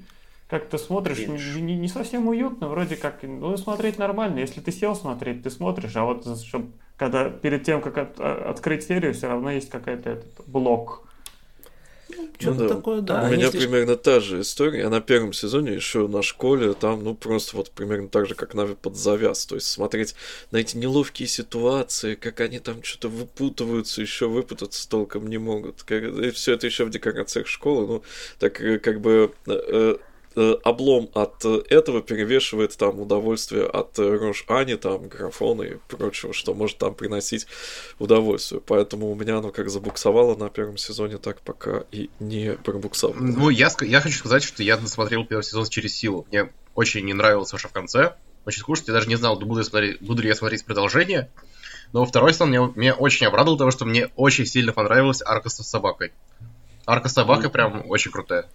как-то 0.49 0.79
смотришь, 0.79 1.19
не, 1.27 1.75
не 1.75 1.87
совсем 1.87 2.27
уютно, 2.27 2.67
вроде 2.67 2.95
как, 2.95 3.21
ну, 3.21 3.55
смотреть 3.57 3.99
нормально. 3.99 4.39
Если 4.39 4.59
ты 4.59 4.71
сел 4.71 4.95
смотреть, 4.95 5.43
ты 5.43 5.51
смотришь, 5.51 5.95
а 5.95 6.03
вот 6.03 6.25
чтобы, 6.43 6.71
когда 6.97 7.29
перед 7.29 7.63
тем, 7.63 7.81
как 7.81 7.97
от, 7.99 8.19
а, 8.19 8.49
открыть 8.49 8.83
серию, 8.85 9.13
все 9.13 9.27
равно 9.27 9.51
есть 9.51 9.69
какой-то 9.69 10.09
этот 10.09 10.47
блок 10.47 11.08
что-то 12.39 12.61
ну, 12.61 12.67
да. 12.67 12.75
такое, 12.75 13.01
да. 13.01 13.23
У 13.23 13.27
меня 13.27 13.49
слишком... 13.49 13.71
примерно 13.71 13.95
та 13.95 14.19
же 14.19 14.41
история. 14.41 14.79
Я 14.79 14.89
на 14.89 15.01
первом 15.01 15.33
сезоне 15.33 15.73
еще 15.73 16.07
на 16.07 16.21
школе, 16.21 16.73
там, 16.73 17.03
ну, 17.03 17.15
просто 17.15 17.55
вот 17.57 17.71
примерно 17.71 18.09
так 18.09 18.27
же, 18.27 18.35
как 18.35 18.53
Нави 18.53 18.75
под 18.75 18.95
завяз. 18.95 19.45
То 19.45 19.55
есть 19.55 19.67
смотреть 19.67 20.15
на 20.51 20.57
эти 20.57 20.77
неловкие 20.77 21.27
ситуации, 21.27 22.15
как 22.15 22.39
они 22.41 22.59
там 22.59 22.83
что-то 22.83 23.09
выпутываются, 23.09 24.01
еще 24.01 24.27
выпутаться 24.27 24.89
толком 24.89 25.27
не 25.27 25.37
могут. 25.37 25.89
И 25.91 26.31
все 26.31 26.53
это 26.53 26.65
еще 26.65 26.85
в 26.85 26.89
декорациях 26.89 27.47
школы, 27.47 27.87
ну, 27.87 28.03
так 28.39 28.61
э, 28.61 28.79
как 28.79 29.01
бы 29.01 29.31
э, 29.47 29.59
Э, 29.71 29.95
облом 30.63 31.09
от 31.13 31.45
этого 31.45 32.01
перевешивает 32.01 32.75
там 32.77 32.99
удовольствие 32.99 33.65
от 33.65 33.97
э, 33.99 34.17
Рош 34.17 34.45
Ани, 34.47 34.75
там, 34.75 35.07
графона 35.07 35.63
и 35.63 35.77
прочего, 35.87 36.33
что 36.33 36.53
может 36.53 36.77
там 36.77 36.93
приносить 36.95 37.47
удовольствие. 37.99 38.61
Поэтому 38.65 39.11
у 39.11 39.15
меня 39.15 39.37
оно 39.37 39.51
как 39.51 39.69
забуксовало 39.69 40.35
на 40.35 40.49
первом 40.49 40.77
сезоне, 40.77 41.17
так 41.17 41.41
пока 41.41 41.83
и 41.91 42.09
не 42.19 42.53
пробуксовало. 42.53 43.15
Ну, 43.19 43.49
я, 43.49 43.69
я 43.81 44.01
хочу 44.01 44.17
сказать, 44.17 44.43
что 44.43 44.63
я 44.63 44.77
досмотрел 44.77 45.25
первый 45.25 45.43
сезон 45.43 45.65
через 45.67 45.95
силу. 45.95 46.25
Мне 46.31 46.49
очень 46.75 47.05
не 47.05 47.13
нравилось 47.13 47.53
уже 47.53 47.67
в 47.67 47.71
конце. 47.71 48.15
Очень 48.45 48.61
скучно, 48.61 48.91
я 48.91 48.93
даже 48.93 49.09
не 49.09 49.15
знал, 49.15 49.37
буду, 49.37 49.59
я 49.59 49.65
смотреть, 49.65 50.01
буду 50.01 50.21
ли 50.21 50.29
я 50.29 50.35
смотреть 50.35 50.65
продолжение. 50.65 51.29
Но 51.91 52.05
второй 52.05 52.33
сезон 52.33 52.49
мне, 52.49 52.59
меня 52.75 52.93
очень 52.93 53.25
обрадовал, 53.25 53.57
потому 53.57 53.71
что 53.71 53.85
мне 53.85 54.09
очень 54.15 54.45
сильно 54.45 54.73
понравилась 54.73 55.21
арка 55.21 55.49
с 55.49 55.55
собакой. 55.55 56.13
Арка 56.85 57.09
с 57.09 57.13
собакой 57.13 57.49
прям 57.49 57.83
очень 57.89 58.11
крутая. 58.11 58.49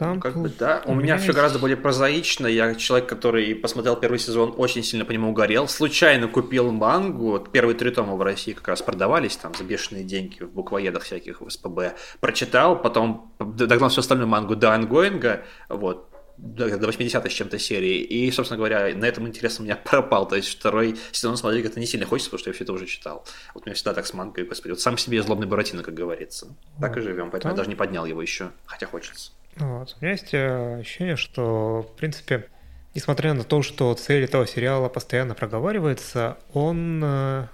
Там 0.00 0.14
ну, 0.14 0.20
как 0.20 0.34
бы, 0.34 0.48
да. 0.48 0.80
У, 0.86 0.92
у 0.92 0.94
меня, 0.94 1.16
меня 1.16 1.18
все 1.18 1.34
гораздо 1.34 1.58
более 1.58 1.76
прозаично. 1.76 2.46
Я 2.46 2.74
человек, 2.74 3.06
который 3.06 3.54
посмотрел 3.54 3.96
первый 3.96 4.18
сезон, 4.18 4.54
очень 4.56 4.82
сильно 4.82 5.04
по 5.04 5.12
нему 5.12 5.28
угорел. 5.28 5.68
Случайно 5.68 6.26
купил 6.26 6.72
мангу. 6.72 7.38
Первые 7.52 7.76
три 7.76 7.90
тома 7.90 8.16
в 8.16 8.22
России 8.22 8.54
как 8.54 8.66
раз 8.68 8.80
продавались 8.80 9.36
там 9.36 9.54
за 9.54 9.62
бешеные 9.62 10.04
деньги 10.04 10.42
в 10.42 10.52
буквоедах 10.52 11.02
всяких 11.02 11.42
в 11.42 11.50
СПБ. 11.50 11.96
Прочитал, 12.18 12.80
потом 12.80 13.34
догнал 13.38 13.90
всю 13.90 14.00
остальную 14.00 14.26
мангу 14.26 14.56
до 14.56 14.72
ангоинга. 14.72 15.42
Вот 15.68 16.08
до 16.38 16.78
80 16.78 17.26
с 17.26 17.30
чем-то 17.30 17.58
серии. 17.58 17.98
И, 18.00 18.30
собственно 18.30 18.56
говоря, 18.56 18.96
на 18.96 19.04
этом 19.04 19.28
интерес 19.28 19.60
у 19.60 19.64
меня 19.64 19.76
пропал. 19.84 20.26
То 20.26 20.36
есть 20.36 20.48
второй 20.48 20.96
сезон 21.12 21.36
смотреть 21.36 21.64
как-то 21.64 21.78
не 21.78 21.84
сильно 21.84 22.06
хочется, 22.06 22.30
потому 22.30 22.40
что 22.40 22.48
я 22.48 22.54
все 22.54 22.64
это 22.64 22.72
уже 22.72 22.86
читал. 22.86 23.26
Вот 23.52 23.64
у 23.64 23.66
меня 23.66 23.74
всегда 23.74 23.92
так 23.92 24.06
с 24.06 24.14
мангой, 24.14 24.46
господи. 24.46 24.70
Вот 24.70 24.80
сам 24.80 24.96
себе 24.96 25.22
злобный 25.22 25.46
Буратино, 25.46 25.82
как 25.82 25.92
говорится. 25.92 26.56
Так 26.80 26.96
и 26.96 27.02
живем, 27.02 27.30
поэтому 27.30 27.42
Там... 27.42 27.50
я 27.50 27.56
даже 27.58 27.68
не 27.68 27.76
поднял 27.76 28.06
его 28.06 28.22
еще, 28.22 28.52
хотя 28.64 28.86
хочется. 28.86 29.32
Вот. 29.56 29.96
У 30.00 30.04
меня 30.04 30.12
есть 30.12 30.32
э, 30.32 30.80
ощущение, 30.80 31.16
что, 31.16 31.82
в 31.82 31.96
принципе, 31.96 32.46
несмотря 32.94 33.34
на 33.34 33.44
то, 33.44 33.62
что 33.62 33.92
цель 33.94 34.24
этого 34.24 34.46
сериала 34.46 34.88
постоянно 34.88 35.34
проговаривается, 35.34 36.38
он 36.52 37.02
э, 37.04 37.46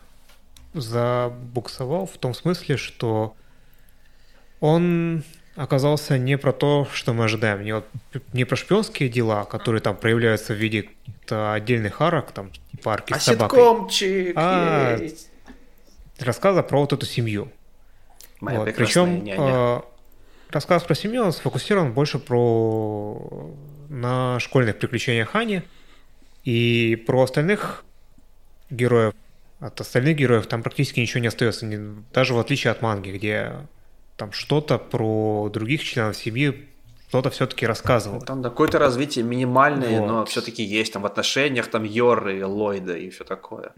забуксовал 0.74 2.06
в 2.06 2.16
том 2.18 2.34
смысле, 2.34 2.76
что 2.76 3.34
он 4.60 5.24
оказался 5.56 6.18
не 6.18 6.36
про 6.38 6.52
то, 6.52 6.86
что 6.92 7.12
мы 7.12 7.24
ожидаем. 7.24 7.64
Не, 7.64 7.74
вот, 7.76 7.86
не 8.32 8.44
про 8.44 8.56
шпионские 8.56 9.08
дела, 9.08 9.44
которые 9.44 9.80
там 9.80 9.96
проявляются 9.96 10.52
в 10.52 10.56
виде 10.56 10.90
отдельных 11.28 12.00
арок, 12.00 12.30
там, 12.32 12.50
типа 12.70 12.92
арки 12.94 13.12
а 13.14 13.18
с 13.18 13.24
собакой. 13.24 13.58
Ситкомчик 13.58 14.32
а 14.36 14.98
есть. 14.98 15.30
рассказа 16.18 16.62
про 16.62 16.80
вот 16.80 16.92
эту 16.92 17.06
семью. 17.06 17.50
Моя 18.40 18.60
вот. 18.60 18.74
Причем 18.74 19.24
няня. 19.24 19.82
Рассказ 20.56 20.84
про 20.84 20.94
семью 20.94 21.30
сфокусирован 21.32 21.92
больше 21.92 22.18
про 22.18 23.54
на 23.90 24.40
школьных 24.40 24.78
приключениях 24.78 25.34
Ани 25.34 25.60
и 26.44 26.96
про 27.06 27.24
остальных 27.24 27.84
героев. 28.70 29.12
От 29.60 29.78
остальных 29.82 30.16
героев 30.16 30.46
там 30.46 30.62
практически 30.62 30.98
ничего 30.98 31.20
не 31.20 31.26
остается, 31.26 31.66
даже 32.10 32.32
в 32.32 32.38
отличие 32.38 32.70
от 32.70 32.80
манги, 32.80 33.10
где 33.10 33.52
там 34.16 34.32
что-то 34.32 34.78
про 34.78 35.50
других 35.52 35.84
членов 35.84 36.16
семьи 36.16 36.66
кто-то 37.08 37.28
все-таки 37.28 37.66
рассказывал. 37.66 38.22
Там 38.22 38.42
какое-то 38.42 38.78
развитие 38.78 39.26
минимальное, 39.26 40.00
вот. 40.00 40.06
но 40.06 40.24
все-таки 40.24 40.62
есть 40.62 40.90
там 40.90 41.02
в 41.02 41.06
отношениях 41.06 41.66
там 41.66 41.84
Йоры, 41.84 42.46
Ллойда 42.46 42.96
и 42.96 43.10
все 43.10 43.24
такое. 43.24 43.72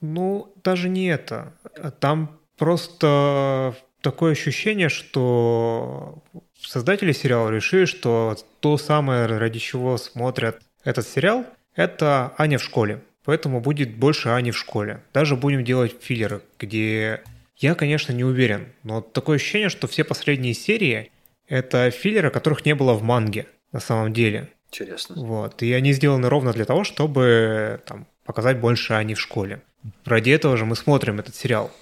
Ну, 0.00 0.54
даже 0.64 0.88
не 0.88 1.08
это. 1.08 1.52
Там 2.00 2.40
просто 2.56 3.76
такое 4.06 4.32
ощущение, 4.32 4.88
что 4.88 6.22
создатели 6.56 7.10
сериала 7.10 7.50
решили, 7.50 7.86
что 7.86 8.36
то 8.60 8.78
самое, 8.78 9.26
ради 9.26 9.58
чего 9.58 9.96
смотрят 9.96 10.60
этот 10.84 11.08
сериал, 11.08 11.44
это 11.74 12.32
Аня 12.38 12.58
в 12.58 12.62
школе. 12.62 13.00
Поэтому 13.24 13.60
будет 13.60 13.96
больше 13.96 14.28
Ани 14.28 14.52
в 14.52 14.56
школе. 14.56 15.02
Даже 15.12 15.34
будем 15.34 15.64
делать 15.64 15.96
филлеры, 16.00 16.42
где 16.60 17.24
я, 17.56 17.74
конечно, 17.74 18.12
не 18.12 18.22
уверен, 18.22 18.68
но 18.84 19.00
такое 19.00 19.38
ощущение, 19.38 19.70
что 19.70 19.88
все 19.88 20.04
последние 20.04 20.54
серии 20.54 21.10
это 21.48 21.90
филлеры, 21.90 22.30
которых 22.30 22.64
не 22.64 22.76
было 22.76 22.92
в 22.92 23.02
манге 23.02 23.48
на 23.72 23.80
самом 23.80 24.12
деле. 24.12 24.48
Интересно. 24.68 25.16
Вот. 25.16 25.64
И 25.64 25.72
они 25.72 25.92
сделаны 25.92 26.28
ровно 26.28 26.52
для 26.52 26.64
того, 26.64 26.84
чтобы 26.84 27.80
там, 27.86 28.06
показать 28.24 28.60
больше 28.60 28.92
Ани 28.92 29.14
в 29.16 29.20
школе. 29.20 29.62
Ради 30.04 30.30
этого 30.30 30.56
же 30.56 30.64
мы 30.64 30.76
смотрим 30.76 31.18
этот 31.18 31.34
сериал. 31.34 31.72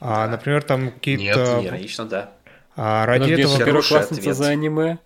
А, 0.00 0.26
да. 0.26 0.32
например, 0.32 0.62
там 0.62 0.90
какие-то... 0.90 1.60
Нет, 1.60 1.66
иронично, 1.66 2.04
да. 2.04 2.30
А 2.76 3.06
ради 3.06 3.32
Подожди, 3.32 3.42
этого... 3.42 3.64
Первоклассница 3.64 4.34
за 4.34 4.48
аниме. 4.48 4.98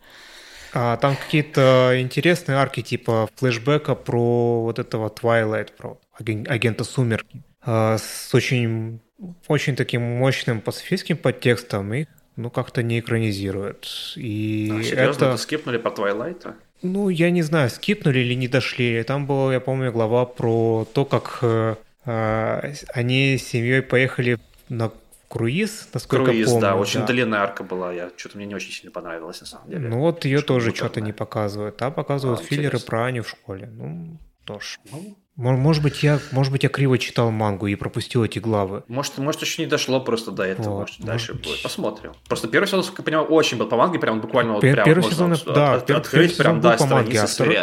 А, 0.74 0.96
там 0.96 1.16
какие-то 1.16 1.92
интересные 1.98 2.58
арки, 2.58 2.82
типа 2.82 3.28
флешбека 3.36 3.94
про 3.94 4.62
вот 4.62 4.78
этого 4.78 5.08
Twilight, 5.08 5.70
про 5.76 5.98
агента 6.18 6.84
Сумерки. 6.84 7.42
А, 7.62 7.96
с 7.98 8.34
очень, 8.34 9.00
очень 9.48 9.76
таким 9.76 10.02
мощным 10.02 10.60
пацифистским 10.60 11.16
подтекстом. 11.16 11.92
И 11.94 12.06
ну, 12.36 12.50
как-то 12.50 12.82
не 12.82 13.00
экранизируют. 13.00 14.14
И 14.16 14.70
а, 14.72 14.82
серьезно, 14.82 15.24
это... 15.26 15.36
скипнули 15.36 15.76
по 15.76 15.90
Твайлайту? 15.90 16.54
Ну, 16.82 17.08
я 17.08 17.30
не 17.30 17.42
знаю, 17.42 17.70
скипнули 17.70 18.20
или 18.20 18.34
не 18.34 18.48
дошли. 18.48 19.02
Там 19.02 19.26
была, 19.26 19.52
я 19.52 19.60
помню, 19.60 19.92
глава 19.92 20.24
про 20.24 20.86
то, 20.92 21.04
как 21.04 21.38
э, 21.42 21.76
э 22.06 22.74
они 22.92 23.38
с 23.38 23.46
семьей 23.46 23.82
поехали 23.82 24.38
на 24.72 24.90
круиз, 25.28 25.88
насколько 25.94 26.26
круиз, 26.26 26.48
помню. 26.48 26.60
да, 26.60 26.76
очень 26.76 27.00
да. 27.00 27.06
длинная 27.06 27.40
арка 27.40 27.64
была, 27.64 27.92
я 27.92 28.10
что-то 28.16 28.36
мне 28.36 28.46
не 28.46 28.54
очень 28.54 28.72
сильно 28.72 28.90
понравилось 28.90 29.40
на 29.40 29.46
самом 29.46 29.70
деле. 29.70 29.88
Ну 29.88 30.00
вот 30.00 30.24
ее 30.24 30.42
тоже 30.42 30.74
что-то 30.74 31.00
не 31.00 31.12
показывают, 31.12 31.80
а 31.80 31.90
показывают 31.90 32.40
а, 32.40 32.44
филлеры 32.44 32.78
про 32.78 33.06
Аню 33.06 33.22
в 33.22 33.28
школе. 33.28 33.66
Ну, 33.66 34.18
тоже. 34.44 34.78
Ну, 34.90 35.16
может 35.36 35.82
быть, 35.82 36.02
я, 36.02 36.20
может 36.30 36.52
быть, 36.52 36.62
я 36.62 36.68
криво 36.68 36.98
читал 36.98 37.30
мангу 37.30 37.66
и 37.66 37.74
пропустил 37.74 38.22
эти 38.22 38.38
главы. 38.38 38.84
Может, 38.88 39.16
может 39.16 39.40
еще 39.40 39.62
не 39.62 39.68
дошло 39.68 40.00
просто 40.00 40.30
до 40.30 40.42
этого. 40.42 40.70
Вот, 40.70 40.80
может, 40.80 41.00
дальше 41.00 41.32
может 41.32 41.46
будет. 41.46 41.62
Посмотрим. 41.62 42.12
Просто 42.28 42.48
первый 42.48 42.66
сезон, 42.66 42.84
как 42.84 42.98
я 42.98 43.04
понимаю, 43.04 43.26
очень 43.28 43.56
был 43.56 43.66
по 43.66 43.76
манге, 43.76 43.98
прям 43.98 44.20
буквально 44.20 44.50
Пер- 44.50 44.54
вот 44.54 44.60
прям 44.60 44.84
первый 44.84 45.04
сезон, 45.04 45.32
от, 45.32 45.44
да, 45.46 45.74
от, 45.74 45.90
открыть, 45.90 46.10
первый 46.10 46.28
сезон 46.28 46.44
прям, 46.44 46.60
был 46.60 46.62
да, 46.62 46.76
по 46.76 46.86
манге, 46.86 47.20
а 47.20 47.26
второй, 47.26 47.58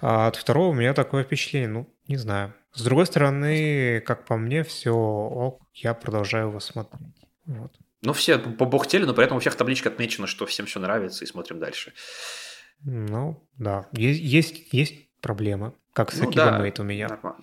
а 0.00 0.28
от 0.28 0.36
второго 0.36 0.68
у 0.68 0.74
меня 0.74 0.94
такое 0.94 1.24
впечатление, 1.24 1.68
ну, 1.68 1.88
не 2.06 2.16
знаю. 2.16 2.54
С 2.72 2.82
другой 2.82 3.06
стороны, 3.06 4.00
как 4.00 4.24
по 4.24 4.36
мне, 4.36 4.62
все 4.62 4.92
ок, 4.92 5.62
я 5.74 5.94
продолжаю 5.94 6.48
его 6.48 6.60
смотреть. 6.60 7.14
Вот. 7.46 7.72
Ну, 8.02 8.12
все 8.12 8.38
побухтели, 8.38 9.04
но 9.04 9.14
при 9.14 9.24
этом 9.24 9.38
у 9.38 9.40
всех 9.40 9.56
табличка 9.56 9.88
отмечена, 9.88 10.26
что 10.26 10.46
всем 10.46 10.66
все 10.66 10.78
нравится, 10.78 11.24
и 11.24 11.26
смотрим 11.26 11.58
дальше. 11.58 11.92
Ну, 12.82 13.42
да. 13.56 13.88
Есть, 13.92 14.20
есть, 14.20 14.72
есть 14.72 15.08
проблемы. 15.20 15.72
Как 15.92 16.12
с 16.12 16.20
ну, 16.20 16.30
да, 16.30 16.58
у 16.78 16.82
меня. 16.84 17.08
Нормально. 17.08 17.42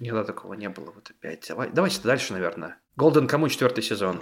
Никогда 0.00 0.24
такого 0.24 0.52
не 0.54 0.68
было. 0.68 0.90
Вот 0.90 1.10
опять. 1.10 1.46
Давай, 1.48 1.70
давайте 1.72 2.00
дальше, 2.02 2.34
наверное. 2.34 2.76
Голден 2.96 3.26
кому 3.26 3.48
четвертый 3.48 3.82
сезон? 3.82 4.20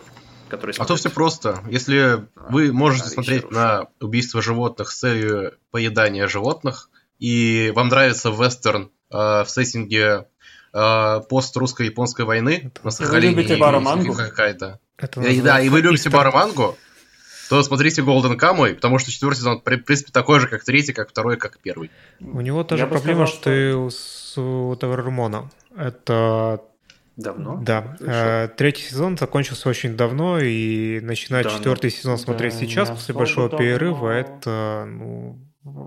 Который 0.49 0.75
а 0.79 0.85
то 0.85 0.95
все 0.95 1.11
просто. 1.11 1.59
Если 1.69 1.99
а, 1.99 2.29
вы 2.51 2.73
можете 2.73 3.09
смотреть 3.09 3.51
на 3.51 3.89
убийство 4.01 4.41
животных 4.41 4.93
с 4.93 4.99
целью 5.01 5.59
поедания 5.71 6.29
животных, 6.29 6.91
и 7.19 7.73
вам 7.75 7.89
нравится 7.89 8.31
вестерн 8.31 8.93
э, 9.11 9.17
в 9.17 9.47
сеттинге 9.49 10.29
э, 10.73 11.21
пост-русско-японской 11.29 12.25
войны 12.25 12.73
на 12.83 12.91
Сахалине. 12.91 13.35
Вы 13.35 13.43
любите 13.43 13.57
барамангу? 13.57 14.15
Какая-то. 14.15 14.81
Да, 15.43 15.61
и 15.61 15.69
вы 15.69 15.81
любите 15.81 16.11
барамангу, 16.11 16.77
то 17.49 17.63
смотрите 17.63 18.03
Golden 18.03 18.39
Kamuy, 18.39 18.75
потому 18.75 18.99
что 18.99 19.11
четвертый 19.11 19.39
сезон, 19.39 19.61
в 19.61 19.63
принципе, 19.63 20.13
такой 20.13 20.41
же, 20.41 20.49
как 20.49 20.65
третий, 20.65 20.93
как 20.93 21.11
второй, 21.11 21.37
как 21.37 21.59
первый. 21.59 21.91
У 22.21 22.41
него 22.41 22.65
тоже 22.65 22.87
проблема, 22.87 23.27
сказал, 23.27 23.91
что, 23.91 23.91
что 23.91 24.69
у 24.71 24.77
Тавермона. 24.77 25.51
Это 25.77 26.63
Давно? 27.17 27.61
Да. 27.63 27.97
Э, 28.01 28.49
третий 28.57 28.85
сезон 28.85 29.19
закончился 29.19 29.69
очень 29.69 29.97
давно, 29.97 30.41
и 30.41 31.01
начинать 31.01 31.45
да, 31.45 31.51
четвертый 31.51 31.91
сезон 31.91 32.17
смотреть 32.17 32.55
да, 32.55 32.61
сейчас, 32.61 32.91
после 32.91 33.15
большого 33.15 33.51
давно. 33.51 33.65
перерыва, 33.65 34.09
это, 34.09 34.87
ну, 34.89 35.39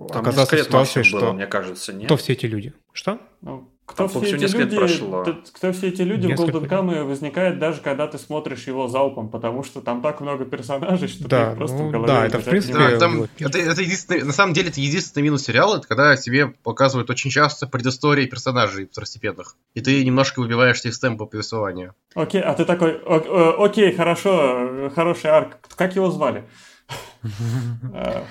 Там 0.10 0.22
оказаться 0.22 0.56
в 0.56 0.60
ситуации, 0.60 1.02
что... 1.02 1.20
Было, 1.20 1.32
мне 1.34 1.48
кажется, 1.48 1.94
нет? 1.94 2.06
Кто 2.06 2.18
все 2.18 2.34
эти 2.34 2.45
люди? 2.45 2.74
Что? 2.94 3.20
Ну, 3.41 3.75
кто, 3.86 4.07
все 4.07 4.36
эти 4.36 4.56
люди, 4.56 4.76
прошло. 4.76 5.24
кто 5.53 5.72
все 5.72 5.90
эти 5.90 6.02
люди 6.02 6.28
несколько... 6.28 6.60
в 6.60 6.64
Golden 6.64 6.70
Kamuy 6.70 7.03
возникает 7.03 7.60
даже 7.60 7.82
когда 7.82 8.07
ты 8.07 8.18
смотришь 8.18 8.66
его 8.66 8.88
залпом, 8.88 9.30
потому 9.30 9.64
что 9.64 9.80
там 9.82 10.02
так 10.02 10.22
много 10.22 10.45
персонажей, 10.45 11.07
что 11.07 11.28
да, 11.28 11.52
ты 11.52 11.57
просто 11.57 11.78
ну, 11.78 11.90
в 11.90 11.91
голове 11.91 12.07
Да, 12.07 12.26
это 12.26 12.40
в 12.40 12.44
принципе... 12.45 12.74
Да, 12.74 12.98
там, 12.98 13.28
это, 13.40 13.60
это 13.60 13.82
единственный, 13.82 14.24
на 14.24 14.34
самом 14.34 14.53
деле 14.53 14.70
это 14.70 14.82
единственный 14.82 15.24
минус 15.24 15.44
сериала, 15.44 15.78
это 15.78 15.88
когда 15.88 16.18
тебе 16.18 16.48
показывают 16.48 17.10
очень 17.12 17.30
часто 17.30 17.68
предыстории 17.68 18.26
персонажей 18.26 18.88
второстепенных, 18.88 19.56
и 19.76 19.82
ты 19.82 20.03
немножко 20.03 20.40
выбиваешься 20.40 20.90
из 20.90 20.98
темпа 20.99 21.26
повествования. 21.26 21.94
Окей, 22.16 22.41
а 22.41 22.56
ты 22.56 22.66
такой, 22.66 22.99
окей, 23.06 23.94
хорошо, 23.95 24.91
хороший 24.95 25.30
арк. 25.30 25.57
Как 25.76 25.95
его 25.95 26.10
звали? 26.10 26.44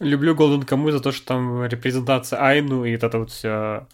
Люблю 0.00 0.34
Golden 0.34 0.66
Kamuy 0.66 0.90
за 0.90 1.00
то, 1.00 1.12
что 1.12 1.26
там 1.26 1.64
репрезентация 1.64 2.40
Айну 2.40 2.84
и 2.84 2.92
это 2.92 3.18
вот 3.18 3.30
все 3.30 3.86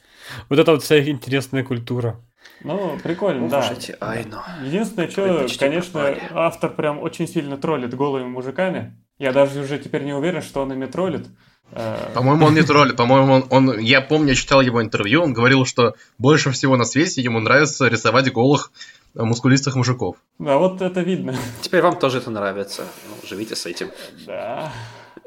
вот 0.48 0.58
это 0.58 0.72
вот 0.72 0.82
вся 0.82 0.98
интересная 1.02 1.64
культура. 1.64 2.20
Ну, 2.62 2.98
прикольно, 3.02 3.48
да. 3.48 3.74
Айну. 4.00 4.42
Единственное, 4.64 5.10
что, 5.10 5.46
конечно, 5.58 6.00
попали. 6.00 6.22
автор 6.32 6.74
прям 6.74 7.00
очень 7.00 7.28
сильно 7.28 7.56
троллит 7.56 7.94
голыми 7.94 8.26
мужиками. 8.26 8.96
Я 9.18 9.32
даже 9.32 9.60
уже 9.60 9.78
теперь 9.78 10.04
не 10.04 10.12
уверен, 10.12 10.42
что 10.42 10.62
он 10.62 10.72
ими 10.72 10.86
троллит. 10.86 11.26
Э, 11.72 12.10
по-моему, 12.14 12.46
он 12.46 12.54
не 12.54 12.62
троллит. 12.62 12.96
По-моему, 12.96 13.32
он, 13.32 13.46
он, 13.50 13.78
я 13.78 14.00
помню, 14.00 14.30
я 14.30 14.34
читал 14.34 14.60
его 14.60 14.82
интервью, 14.82 15.22
он 15.22 15.32
говорил, 15.32 15.66
что 15.66 15.94
больше 16.18 16.50
всего 16.50 16.76
на 16.76 16.84
свете 16.84 17.20
ему 17.20 17.40
нравится 17.40 17.88
рисовать 17.88 18.32
голых 18.32 18.72
э, 19.14 19.22
мускулистых 19.22 19.74
мужиков. 19.74 20.16
Да, 20.38 20.58
вот 20.58 20.80
это 20.80 21.00
видно. 21.00 21.36
Теперь 21.60 21.82
вам 21.82 21.98
тоже 21.98 22.18
это 22.18 22.30
нравится. 22.30 22.84
Ну, 23.08 23.28
живите 23.28 23.56
с 23.56 23.66
этим. 23.66 23.90
Да. 24.26 24.72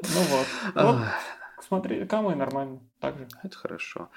Ну 0.02 0.22
вот. 0.22 0.46
вот. 0.74 0.96
Смотри, 1.66 2.04
Камой 2.06 2.36
нормально. 2.36 2.80
Так 3.00 3.18
же. 3.18 3.28
Это 3.42 3.56
хорошо. 3.56 4.08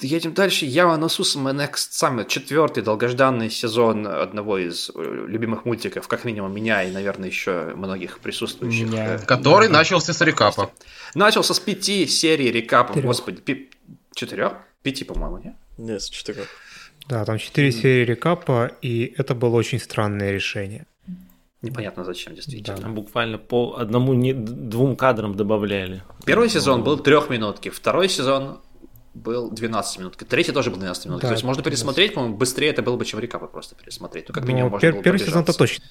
Едем 0.00 0.32
дальше. 0.32 0.64
Ява 0.64 0.96
Насусам 0.96 1.48
Next 1.48 1.90
Summit. 1.92 2.28
Четвертый 2.28 2.82
долгожданный 2.82 3.50
сезон 3.50 4.06
одного 4.06 4.58
из 4.58 4.90
э, 4.94 5.26
любимых 5.28 5.66
мультиков, 5.66 6.08
как 6.08 6.24
минимум 6.24 6.54
меня 6.54 6.82
и, 6.82 6.90
наверное, 6.90 7.28
еще 7.28 7.74
многих 7.74 8.20
присутствующих. 8.20 8.88
Меня. 8.88 9.16
Э, 9.16 9.18
Который 9.18 9.68
начался 9.68 10.14
с 10.14 10.20
рекапа. 10.22 10.70
Начался 11.14 11.52
с 11.52 11.60
пяти 11.60 12.06
серий 12.06 12.50
рекапа. 12.50 12.94
Четырех. 12.94 13.06
Господи, 13.06 13.40
пи... 13.42 13.70
четырех? 14.14 14.54
Пяти, 14.82 15.04
по-моему, 15.04 15.38
нет? 15.38 15.54
Нет, 15.76 16.00
с 16.00 16.08
четырех. 16.08 16.48
Да, 17.08 17.24
там 17.24 17.38
четыре 17.38 17.72
серии 17.72 18.04
рекапа, 18.04 18.70
и 18.80 19.12
это 19.18 19.34
было 19.34 19.56
очень 19.56 19.80
странное 19.80 20.30
решение. 20.32 20.86
Непонятно 21.62 22.04
зачем, 22.04 22.34
действительно. 22.34 22.76
Да, 22.76 22.82
там 22.82 22.94
буквально 22.94 23.36
по 23.36 23.76
одному, 23.76 24.14
двум 24.14 24.96
кадрам 24.96 25.34
добавляли. 25.34 26.02
Первый 26.24 26.48
сезон 26.48 26.82
был 26.82 26.98
трехминутки, 26.98 27.68
второй 27.68 28.08
сезон 28.08 28.60
был 29.12 29.50
12 29.50 29.98
минут. 29.98 30.16
Третий 30.16 30.52
тоже 30.52 30.70
был 30.70 30.78
12 30.78 31.06
минут. 31.06 31.20
Да, 31.20 31.28
То 31.28 31.34
есть 31.34 31.44
можно 31.44 31.62
пересмотреть, 31.62 32.14
по-моему, 32.14 32.36
быстрее 32.36 32.70
это 32.70 32.82
было 32.82 32.96
бы, 32.96 33.04
чем 33.04 33.20
рекапы 33.20 33.46
просто 33.46 33.74
пересмотреть. 33.74 34.28
Ну, 34.28 34.34
как 34.34 34.44
минимум, 34.46 34.66
ну, 34.66 34.70
можно 34.70 34.86
пер- 34.86 34.92
было 34.92 35.02
Первый 35.02 35.18
сезон-то 35.18 35.52
точно. 35.52 35.84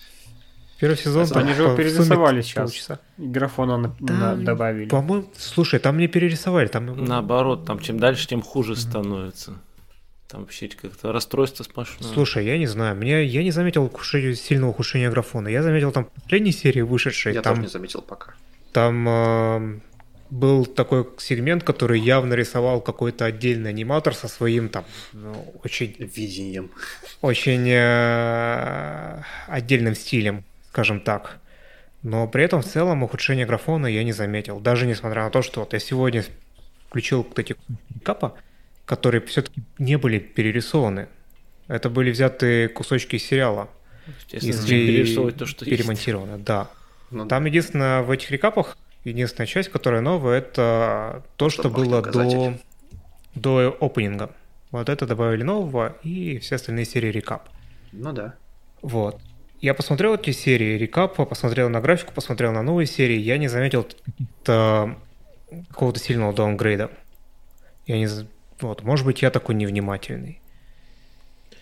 Первый 0.80 0.98
сезон... 0.98 1.28
А 1.36 1.40
они 1.40 1.54
же 1.54 1.64
его 1.64 1.76
перерисовали 1.76 2.42
сейчас. 2.42 2.72
Полчаса. 2.72 3.00
Графона 3.18 3.94
да, 4.00 4.36
добавили. 4.36 4.88
По-моему, 4.88 5.30
слушай, 5.38 5.80
там 5.80 5.98
не 5.98 6.08
перерисовали. 6.08 6.68
Там... 6.68 7.04
Наоборот, 7.04 7.66
там 7.66 7.80
чем 7.80 8.00
дальше, 8.00 8.28
тем 8.28 8.42
хуже 8.42 8.74
mm-hmm. 8.74 8.90
становится. 8.90 9.54
Там 10.30 10.42
вообще 10.42 10.68
как-то 10.68 11.12
расстройство 11.12 11.64
сплошное. 11.64 12.14
Слушай, 12.14 12.46
я 12.46 12.60
не 12.60 12.68
знаю, 12.68 12.96
мне, 12.96 13.26
я 13.26 13.44
не 13.44 13.50
заметил 13.50 13.86
ухудшения, 13.86 14.36
сильного 14.36 14.70
ухудшения 14.70 15.10
графона. 15.10 15.48
Я 15.48 15.64
заметил 15.64 15.92
там 15.92 16.06
в 16.06 16.10
последней 16.10 16.52
серии 16.52 16.82
вышедшей. 16.82 17.34
Я 17.34 17.42
там, 17.42 17.56
тоже 17.56 17.64
не 17.64 17.72
заметил 17.72 18.04
пока. 18.04 18.36
Там 18.72 19.10
э, 19.10 19.80
был 20.30 20.68
такой 20.68 21.08
сегмент, 21.18 21.64
который 21.64 22.00
явно 22.00 22.36
рисовал 22.36 22.80
какой-то 22.80 23.26
отдельный 23.26 23.72
аниматор 23.72 24.14
со 24.14 24.28
своим 24.28 24.70
там 24.70 24.86
ну, 25.14 25.52
очень... 25.64 25.96
Видением. 25.98 26.70
Очень 27.22 27.68
э, 27.68 29.24
отдельным 29.48 29.96
стилем, 29.96 30.44
скажем 30.70 31.00
так. 31.00 31.40
Но 32.04 32.28
при 32.28 32.44
этом 32.44 32.62
в 32.62 32.66
целом 32.66 33.02
ухудшение 33.02 33.48
графона 33.48 33.88
я 33.88 34.04
не 34.04 34.14
заметил. 34.14 34.60
Даже 34.60 34.86
несмотря 34.86 35.24
на 35.24 35.32
то, 35.32 35.42
что 35.42 35.62
вот 35.62 35.74
я 35.74 35.80
сегодня 35.80 36.24
включил 36.88 37.24
вот 37.24 37.40
эти 37.40 37.56
капа, 38.04 38.38
которые 38.90 39.22
все-таки 39.22 39.62
не 39.78 39.98
были 40.00 40.18
перерисованы. 40.18 41.08
Это 41.68 41.92
были 41.92 42.10
взяты 42.10 42.68
кусочки 42.70 43.18
сериала. 43.18 43.70
Естественно, 44.32 44.68
перерисовывать 44.68 45.38
то, 45.38 45.46
что 45.46 45.64
перемонтировано, 45.64 46.34
есть. 46.34 46.44
да. 46.44 46.70
Ну, 47.12 47.28
Там 47.28 47.46
единственное 47.46 48.02
в 48.02 48.10
этих 48.10 48.32
рекапах 48.32 48.78
Единственная 49.06 49.48
часть, 49.48 49.70
которая 49.70 50.02
новая, 50.02 50.40
это 50.40 51.24
то, 51.38 51.50
что, 51.50 51.64
что 51.64 51.70
было 51.70 52.02
до, 52.02 52.58
до 53.34 53.78
опенинга. 53.80 54.32
Вот 54.72 54.90
это 54.90 55.08
добавили 55.08 55.44
нового 55.44 55.96
и 56.04 56.40
все 56.40 56.56
остальные 56.56 56.86
серии 56.86 57.08
рекап. 57.08 57.48
Ну 57.94 58.12
да. 58.12 58.36
Вот. 58.82 59.22
Я 59.62 59.74
посмотрел 59.74 60.16
эти 60.16 60.32
серии 60.32 60.78
рекапа, 60.78 61.26
посмотрел 61.26 61.70
на 61.70 61.80
графику, 61.80 62.14
посмотрел 62.14 62.52
на 62.52 62.62
новые 62.62 62.88
серии, 62.88 63.18
я 63.18 63.38
не 63.38 63.48
заметил 63.48 63.88
какого-то 64.44 66.00
сильного 66.00 66.34
даунгрейда. 66.34 66.92
Я 67.88 67.98
не... 67.98 68.08
Вот, 68.62 68.84
может 68.84 69.06
быть, 69.06 69.22
я 69.22 69.32
такой 69.32 69.56
невнимательный. 69.56 70.42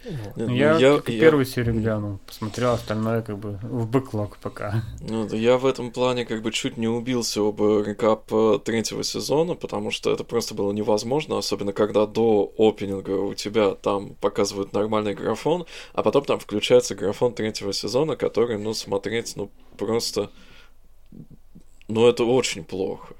Вот. 0.09 0.37
Ну, 0.37 0.55
я, 0.55 0.77
я 0.77 0.93
я... 0.93 1.01
первую 1.01 1.45
серию 1.45 1.75
глянул, 1.75 2.19
посмотрел 2.25 2.73
остальное 2.73 3.21
как 3.21 3.37
бы 3.37 3.59
в 3.61 3.89
бэклог 3.89 4.37
пока. 4.37 4.83
Ну, 5.01 5.27
я 5.33 5.57
в 5.57 5.65
этом 5.65 5.91
плане 5.91 6.25
как 6.25 6.41
бы 6.41 6.51
чуть 6.51 6.77
не 6.77 6.87
убился 6.87 7.41
об 7.41 7.59
рекап 7.61 8.31
э, 8.31 8.59
третьего 8.63 9.03
сезона, 9.03 9.55
потому 9.55 9.91
что 9.91 10.11
это 10.13 10.23
просто 10.23 10.53
было 10.53 10.71
невозможно, 10.71 11.37
особенно 11.37 11.73
когда 11.73 12.05
до 12.05 12.51
опенинга 12.57 13.11
у 13.11 13.33
тебя 13.33 13.75
там 13.75 14.15
показывают 14.21 14.71
нормальный 14.71 15.13
графон, 15.13 15.65
а 15.93 16.03
потом 16.03 16.23
там 16.23 16.39
включается 16.39 16.95
графон 16.95 17.33
третьего 17.33 17.73
сезона, 17.73 18.15
который, 18.15 18.57
ну, 18.57 18.73
смотреть, 18.73 19.33
ну, 19.35 19.49
просто... 19.77 20.29
Ну, 21.89 22.07
это 22.07 22.23
очень 22.23 22.63
плохо. 22.63 23.13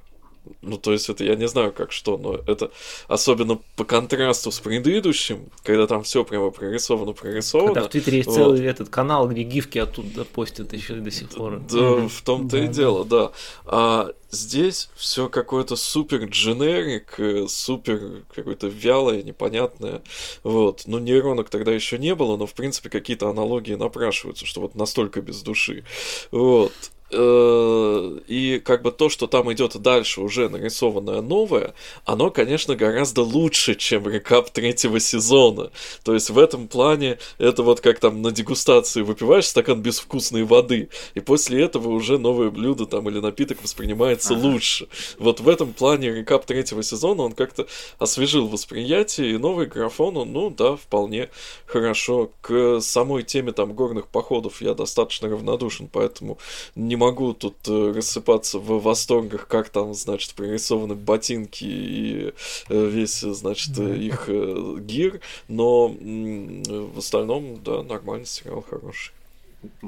Ну, 0.61 0.77
то 0.77 0.91
есть 0.91 1.09
это 1.09 1.23
я 1.23 1.35
не 1.35 1.47
знаю, 1.47 1.71
как 1.71 1.91
что, 1.91 2.17
но 2.17 2.39
это 2.47 2.71
особенно 3.07 3.59
по 3.75 3.83
контрасту 3.83 4.51
с 4.51 4.59
предыдущим, 4.59 5.49
когда 5.63 5.87
там 5.87 6.03
все 6.03 6.23
прямо 6.23 6.51
прорисовано, 6.51 7.13
прорисовано. 7.13 7.73
Когда 7.73 7.87
в 7.87 7.91
Твиттере 7.91 8.17
есть 8.17 8.29
вот. 8.29 8.35
целый 8.35 8.65
этот 8.65 8.89
канал, 8.89 9.27
где 9.27 9.43
гифки 9.43 9.77
оттуда 9.77 10.25
постят 10.25 10.73
еще 10.73 10.95
до 10.95 11.11
сих 11.11 11.29
пор. 11.29 11.59
Да, 11.59 11.77
mm-hmm. 11.77 12.09
в 12.09 12.21
том-то 12.21 12.57
да, 12.57 12.65
и 12.65 12.67
дело, 12.67 13.05
да. 13.05 13.31
А 13.65 14.11
здесь 14.31 14.89
все 14.95 15.29
какое-то 15.29 15.75
супер 15.75 16.25
дженерик, 16.25 17.19
э, 17.19 17.47
супер 17.47 18.23
какое-то 18.33 18.67
вялое, 18.67 19.23
непонятное. 19.23 20.01
Вот. 20.43 20.83
Ну, 20.85 20.99
нейронок 20.99 21.49
тогда 21.49 21.71
еще 21.71 21.97
не 21.97 22.15
было, 22.15 22.37
но 22.37 22.45
в 22.45 22.53
принципе 22.53 22.89
какие-то 22.89 23.29
аналогии 23.29 23.73
напрашиваются, 23.73 24.45
что 24.45 24.61
вот 24.61 24.75
настолько 24.75 25.21
без 25.21 25.41
души. 25.41 25.83
Вот. 26.31 26.73
Э, 27.09 28.19
и 28.27 28.59
как 28.59 28.81
бы 28.81 28.91
то, 28.91 29.07
что 29.07 29.27
там 29.27 29.51
идет 29.53 29.77
дальше, 29.81 30.19
уже 30.19 30.49
нарисованное 30.49 31.21
новое, 31.21 31.73
оно, 32.03 32.31
конечно, 32.31 32.75
гораздо 32.75 33.21
лучше, 33.21 33.75
чем 33.75 34.09
рекап 34.09 34.49
третьего 34.49 34.99
сезона. 34.99 35.71
То 36.03 36.13
есть 36.13 36.29
в 36.29 36.37
этом 36.37 36.67
плане 36.67 37.17
это 37.37 37.63
вот 37.63 37.79
как 37.79 37.99
там 37.99 38.21
на 38.21 38.31
дегустации 38.31 39.03
выпиваешь 39.03 39.47
стакан 39.47 39.81
безвкусной 39.81 40.43
воды, 40.43 40.89
и 41.13 41.21
после 41.21 41.63
этого 41.63 41.89
уже 41.89 42.17
новое 42.17 42.49
блюдо 42.49 42.85
там 42.85 43.07
или 43.07 43.19
напиток 43.19 43.63
воспринимается 43.63 44.33
ага. 44.33 44.45
лучше. 44.45 44.87
Вот 45.17 45.39
в 45.39 45.47
этом 45.47 45.71
плане 45.71 46.13
рекап 46.13 46.45
третьего 46.45 46.83
сезона 46.83 47.23
он 47.23 47.31
как-то 47.31 47.67
освежил 47.99 48.47
восприятие, 48.47 49.31
и 49.31 49.37
новый 49.37 49.67
графон, 49.67 50.17
он, 50.17 50.33
ну 50.33 50.49
да, 50.49 50.75
вполне 50.75 51.29
хорошо. 51.65 52.31
К 52.41 52.81
самой 52.81 53.23
теме 53.23 53.53
там 53.53 53.71
горных 53.71 54.07
походов 54.07 54.61
я 54.61 54.73
достаточно 54.73 55.29
равнодушен, 55.29 55.87
поэтому 55.87 56.37
не 56.75 56.96
могу 56.97 57.33
тут 57.33 57.55
э, 57.67 57.93
рассыпаться 57.95 58.59
в 58.59 58.81
восторгах, 58.81 59.47
как 59.47 59.69
там, 59.69 59.93
значит, 59.93 60.33
прорисованы 60.33 60.95
ботинки 60.95 61.63
и 61.63 62.33
э, 62.69 62.85
весь, 62.85 63.21
значит, 63.21 63.77
их 63.77 64.25
э, 64.27 64.75
гир, 64.79 65.21
но 65.47 65.87
в 65.87 66.97
остальном, 66.97 67.63
да, 67.63 67.83
нормальный 67.83 68.25
сериал, 68.25 68.65
хороший. 68.69 69.13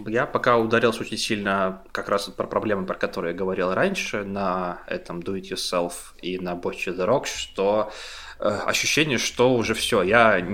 Я 0.07 0.25
пока 0.25 0.57
ударился 0.57 1.01
очень 1.01 1.17
сильно 1.17 1.83
как 1.91 2.09
раз 2.09 2.27
про 2.29 2.47
проблемы, 2.47 2.85
про 2.85 2.95
которые 2.95 3.33
я 3.33 3.37
говорил 3.37 3.73
раньше, 3.73 4.23
на 4.23 4.81
этом 4.87 5.19
Do 5.19 5.39
It 5.39 5.51
Yourself 5.51 5.93
и 6.21 6.39
на 6.39 6.53
Botch 6.53 6.87
the 6.87 7.05
Rock, 7.07 7.25
что 7.25 7.91
ощущение, 8.39 9.17
что 9.17 9.53
уже 9.53 9.73
все, 9.73 10.01
я 10.01 10.45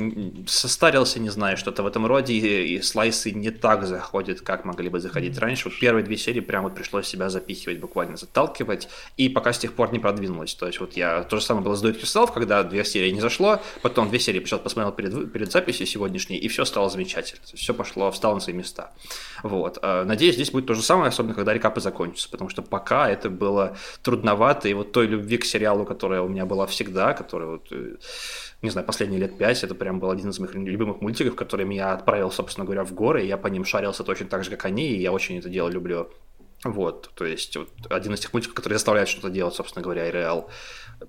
состарился, 0.48 1.20
не 1.20 1.30
знаю, 1.30 1.56
что-то 1.56 1.84
в 1.84 1.88
этом 1.88 2.06
роде, 2.08 2.34
и, 2.34 2.82
слайсы 2.82 3.32
не 3.32 3.52
так 3.52 3.86
заходят, 3.86 4.42
как 4.42 4.66
могли 4.66 4.90
бы 4.90 5.00
заходить 5.00 5.38
раньше. 5.38 5.70
Вот 5.70 5.80
первые 5.80 6.04
две 6.04 6.18
серии 6.18 6.40
прям 6.40 6.64
вот 6.64 6.74
пришлось 6.74 7.08
себя 7.08 7.30
запихивать, 7.30 7.80
буквально 7.80 8.18
заталкивать, 8.18 8.90
и 9.18 9.30
пока 9.30 9.54
с 9.54 9.60
тех 9.60 9.74
пор 9.74 9.94
не 9.94 10.00
продвинулось. 10.00 10.56
То 10.56 10.66
есть 10.66 10.80
вот 10.80 10.94
я, 10.94 11.24
то 11.24 11.38
же 11.38 11.44
самое 11.44 11.64
было 11.64 11.76
с 11.76 11.84
Do 11.84 11.92
It 11.92 12.02
Yourself, 12.02 12.34
когда 12.34 12.64
две 12.64 12.84
серии 12.84 13.12
не 13.12 13.22
зашло, 13.22 13.62
потом 13.84 14.10
две 14.10 14.20
серии 14.20 14.40
пришел, 14.40 14.58
посмотрел 14.58 14.92
перед, 14.92 15.32
перед 15.32 15.52
записью 15.52 15.86
сегодняшней, 15.86 16.38
и 16.38 16.48
все 16.48 16.66
стало 16.66 16.90
замечательно. 16.90 17.42
Все 17.54 17.74
пошло, 17.74 18.10
встало 18.10 18.36
на 18.36 18.40
свои 18.40 18.56
места. 18.56 18.92
Вот. 19.44 19.78
Э, 19.84 20.04
надеюсь, 20.06 20.36
здесь 20.36 20.50
будет 20.50 20.66
то 20.66 20.74
же 20.74 20.82
самое, 20.82 21.10
особенно 21.10 21.36
когда 21.36 21.54
рекапы 21.54 21.82
закончатся, 21.82 22.30
потому 22.30 22.50
что 22.50 22.64
пока 22.64 23.10
это 23.10 23.30
было 23.30 23.78
трудновато, 24.02 24.70
и 24.70 24.74
вот 24.74 24.92
той 24.92 25.06
любви 25.06 25.38
к 25.38 25.46
сериалу, 25.46 25.86
которая 25.86 26.22
у 26.22 26.28
меня 26.28 26.48
была 26.48 26.66
всегда, 26.66 27.14
которая 27.14 27.50
вот 27.50 27.72
не 28.62 28.70
знаю, 28.70 28.86
последние 28.86 29.20
лет 29.20 29.38
пять, 29.38 29.64
это 29.64 29.76
прям 29.76 30.00
был 30.00 30.10
один 30.10 30.30
из 30.30 30.40
моих 30.40 30.56
любимых 30.56 31.02
мультиков, 31.02 31.36
который 31.36 31.66
меня 31.66 31.94
отправил, 31.94 32.32
собственно 32.32 32.66
говоря, 32.66 32.84
в 32.84 32.94
горы, 32.94 33.24
и 33.24 33.28
я 33.28 33.38
по 33.38 33.48
ним 33.48 33.66
шарился 33.66 34.04
точно 34.04 34.28
так 34.28 34.44
же, 34.44 34.52
как 34.52 34.66
они, 34.66 34.90
и 34.90 35.02
я 35.02 35.12
очень 35.12 35.38
это 35.38 35.50
дело 35.50 35.70
люблю. 35.70 36.10
Вот, 36.64 37.12
то 37.14 37.26
есть 37.26 37.56
вот, 37.58 37.70
один 37.92 38.16
из 38.16 38.22
тех 38.22 38.34
мультиков, 38.34 38.56
который 38.56 38.74
заставляет 38.74 39.08
что-то 39.08 39.30
делать, 39.30 39.54
собственно 39.54 39.84
говоря, 39.84 40.08
и 40.08 40.12
реал. 40.12 40.50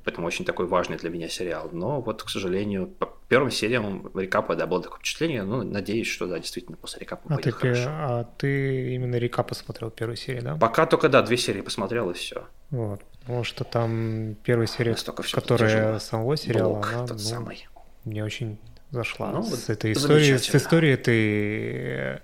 Поэтому 0.05 0.26
очень 0.26 0.44
такой 0.44 0.66
важный 0.66 0.98
для 0.98 1.09
меня 1.09 1.28
сериал. 1.28 1.70
Но 1.72 2.02
вот, 2.02 2.22
к 2.22 2.28
сожалению, 2.28 2.88
по 2.88 3.14
первым 3.28 3.51
сериям 3.51 4.10
рекапа, 4.14 4.55
да, 4.56 4.66
было 4.66 4.82
такое 4.82 4.98
впечатление. 4.98 5.44
Ну, 5.44 5.62
надеюсь, 5.62 6.09
что, 6.09 6.26
да, 6.26 6.38
действительно, 6.38 6.76
после 6.76 7.01
рекапа 7.01 7.34
а 7.34 7.38
ты, 7.38 7.52
хорошо. 7.52 7.88
А 7.88 8.24
ты 8.36 8.94
именно 8.94 9.16
рекапы 9.16 9.55
смотрел 9.55 9.90
первую 9.90 10.16
серию, 10.16 10.43
да? 10.43 10.56
Пока 10.56 10.86
только, 10.86 11.09
да, 11.09 11.22
две 11.22 11.36
серии 11.36 11.60
посмотрел, 11.62 12.10
и 12.10 12.14
все. 12.14 12.48
Вот. 12.70 13.01
Потому 13.27 13.43
что 13.43 13.65
там 13.65 14.36
первая 14.44 14.69
серия, 14.69 14.97
которая 15.32 15.98
самого 15.98 16.36
сериала, 16.36 16.74
Блок, 16.74 16.93
она, 16.93 17.07
ну, 17.09 17.19
самый. 17.19 17.66
мне 18.05 18.24
очень 18.24 18.57
зашла. 18.93 19.32
Ну, 19.32 19.43
с 19.43 19.69
этой 19.69 19.94
историей, 19.94 20.39
с 20.39 20.55
историей 20.55 20.93
этой 20.93 22.20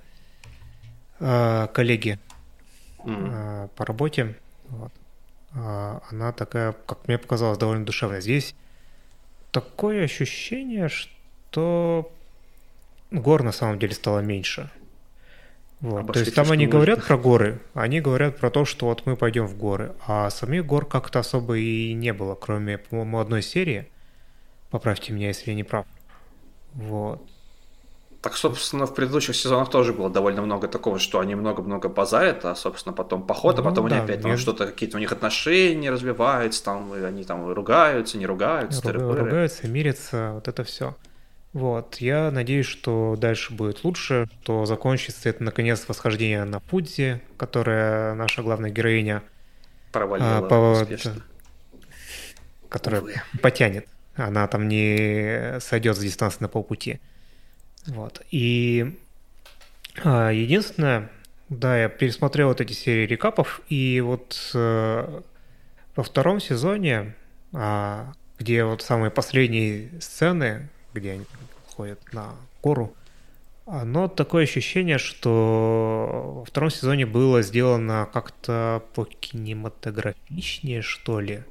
э, 1.18 1.66
коллеги 1.74 2.20
mm. 3.04 3.64
э, 3.64 3.68
по 3.74 3.84
работе. 3.84 4.36
Вот. 4.68 4.92
Э, 5.54 5.98
она 6.08 6.30
такая, 6.30 6.72
как 6.86 7.08
мне 7.08 7.18
показалось, 7.18 7.58
довольно 7.58 7.84
душевная. 7.84 8.20
Здесь 8.20 8.54
такое 9.50 10.04
ощущение, 10.04 10.88
что 10.88 12.12
гор 13.10 13.42
на 13.42 13.50
самом 13.50 13.80
деле 13.80 13.94
стало 13.94 14.20
меньше. 14.20 14.70
Вот. 15.82 16.12
То 16.12 16.20
есть 16.20 16.34
там 16.34 16.50
они 16.52 16.68
говорят 16.68 17.04
про 17.04 17.18
горы, 17.18 17.60
они 17.74 18.00
говорят 18.00 18.38
про 18.38 18.50
то, 18.50 18.64
что 18.64 18.86
вот 18.86 19.04
мы 19.04 19.16
пойдем 19.16 19.46
в 19.46 19.56
горы, 19.58 19.92
а 20.06 20.30
самих 20.30 20.64
гор 20.64 20.86
как-то 20.86 21.18
особо 21.18 21.58
и 21.58 21.92
не 21.92 22.12
было, 22.12 22.36
кроме, 22.36 22.78
по-моему, 22.78 23.18
одной 23.18 23.42
серии. 23.42 23.88
Поправьте 24.70 25.12
меня, 25.12 25.28
если 25.28 25.50
я 25.50 25.56
не 25.56 25.64
прав. 25.64 25.84
Вот. 26.74 27.20
Так, 28.22 28.36
собственно, 28.36 28.86
в 28.86 28.94
предыдущих 28.94 29.34
сезонах 29.34 29.70
тоже 29.70 29.92
было 29.92 30.08
довольно 30.08 30.42
много 30.42 30.68
такого, 30.68 31.00
что 31.00 31.18
они 31.18 31.34
много-много 31.34 31.88
базарят, 31.88 32.44
а, 32.44 32.54
собственно, 32.54 32.92
потом 32.92 33.26
поход, 33.26 33.58
а 33.58 33.62
ну, 33.62 33.68
потом 33.68 33.88
да, 33.88 33.96
они 33.96 34.04
опять 34.04 34.22
там 34.22 34.38
что-то, 34.38 34.66
какие-то 34.66 34.98
у 34.98 35.00
них 35.00 35.10
отношения 35.10 35.90
развиваются, 35.90 36.62
там, 36.62 36.92
они 36.92 37.24
там 37.24 37.52
ругаются, 37.52 38.18
не 38.18 38.26
ругаются, 38.26 38.80
Ру- 38.92 39.16
Ругаются, 39.16 39.66
мирятся, 39.66 40.30
вот 40.34 40.46
это 40.46 40.62
все. 40.62 40.94
Вот, 41.52 41.96
я 41.96 42.30
надеюсь, 42.30 42.66
что 42.66 43.14
дальше 43.18 43.52
будет 43.52 43.84
лучше, 43.84 44.26
что 44.42 44.64
закончится 44.64 45.28
это 45.28 45.44
наконец 45.44 45.86
восхождение 45.86 46.44
на 46.44 46.60
Фудзи, 46.60 47.20
которая 47.36 48.14
наша 48.14 48.42
главная 48.42 48.70
героиня 48.70 49.22
провалила 49.92 50.38
а, 50.38 50.42
по, 50.42 50.80
успешно. 50.80 51.22
которая 52.70 53.02
Увы. 53.02 53.14
потянет. 53.42 53.86
Она 54.16 54.46
там 54.48 54.66
не 54.66 55.58
сойдет 55.60 55.96
с 55.96 56.00
дистанции 56.00 56.38
на 56.40 56.48
полпути. 56.48 57.00
Вот. 57.86 58.22
И 58.30 58.98
а, 60.04 60.30
единственное, 60.30 61.10
да, 61.50 61.78
я 61.78 61.88
пересмотрел 61.88 62.48
вот 62.48 62.60
эти 62.62 62.72
серии 62.72 63.06
рекапов, 63.06 63.60
и 63.68 64.00
вот 64.00 64.52
э, 64.54 65.20
во 65.96 66.02
втором 66.02 66.40
сезоне, 66.40 67.14
а, 67.52 68.12
где 68.38 68.64
вот 68.64 68.82
самые 68.82 69.10
последние 69.10 69.90
сцены, 70.00 70.68
где 70.94 71.12
они 71.12 71.24
ходят 71.82 72.12
на 72.12 72.36
гору. 72.62 72.94
Но 73.66 74.08
такое 74.08 74.44
ощущение, 74.44 74.98
что 74.98 76.34
во 76.36 76.44
втором 76.44 76.70
сезоне 76.70 77.06
было 77.06 77.42
сделано 77.42 78.08
как-то 78.12 78.82
покинематографичнее, 78.94 80.82
что 80.82 81.20
ли, 81.20 81.42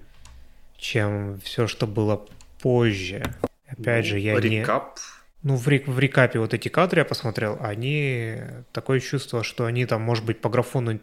чем 0.78 1.40
все, 1.42 1.68
что 1.68 1.88
было 1.88 2.26
позже. 2.62 3.24
Опять 3.68 4.06
ну, 4.06 4.10
же, 4.12 4.20
я 4.20 4.40
рекап. 4.40 4.98
не... 5.44 5.50
Ну, 5.50 5.56
в, 5.58 5.68
рек... 5.68 5.88
в 5.88 6.00
рекапе 6.00 6.40
вот 6.40 6.54
эти 6.54 6.68
кадры 6.68 7.00
я 7.02 7.06
посмотрел, 7.06 7.58
они... 7.62 8.38
Такое 8.72 9.00
чувство, 9.00 9.44
что 9.44 9.66
они 9.66 9.86
там, 9.86 10.02
может 10.02 10.26
быть, 10.26 10.40
по 10.42 10.50
графону 10.50 11.00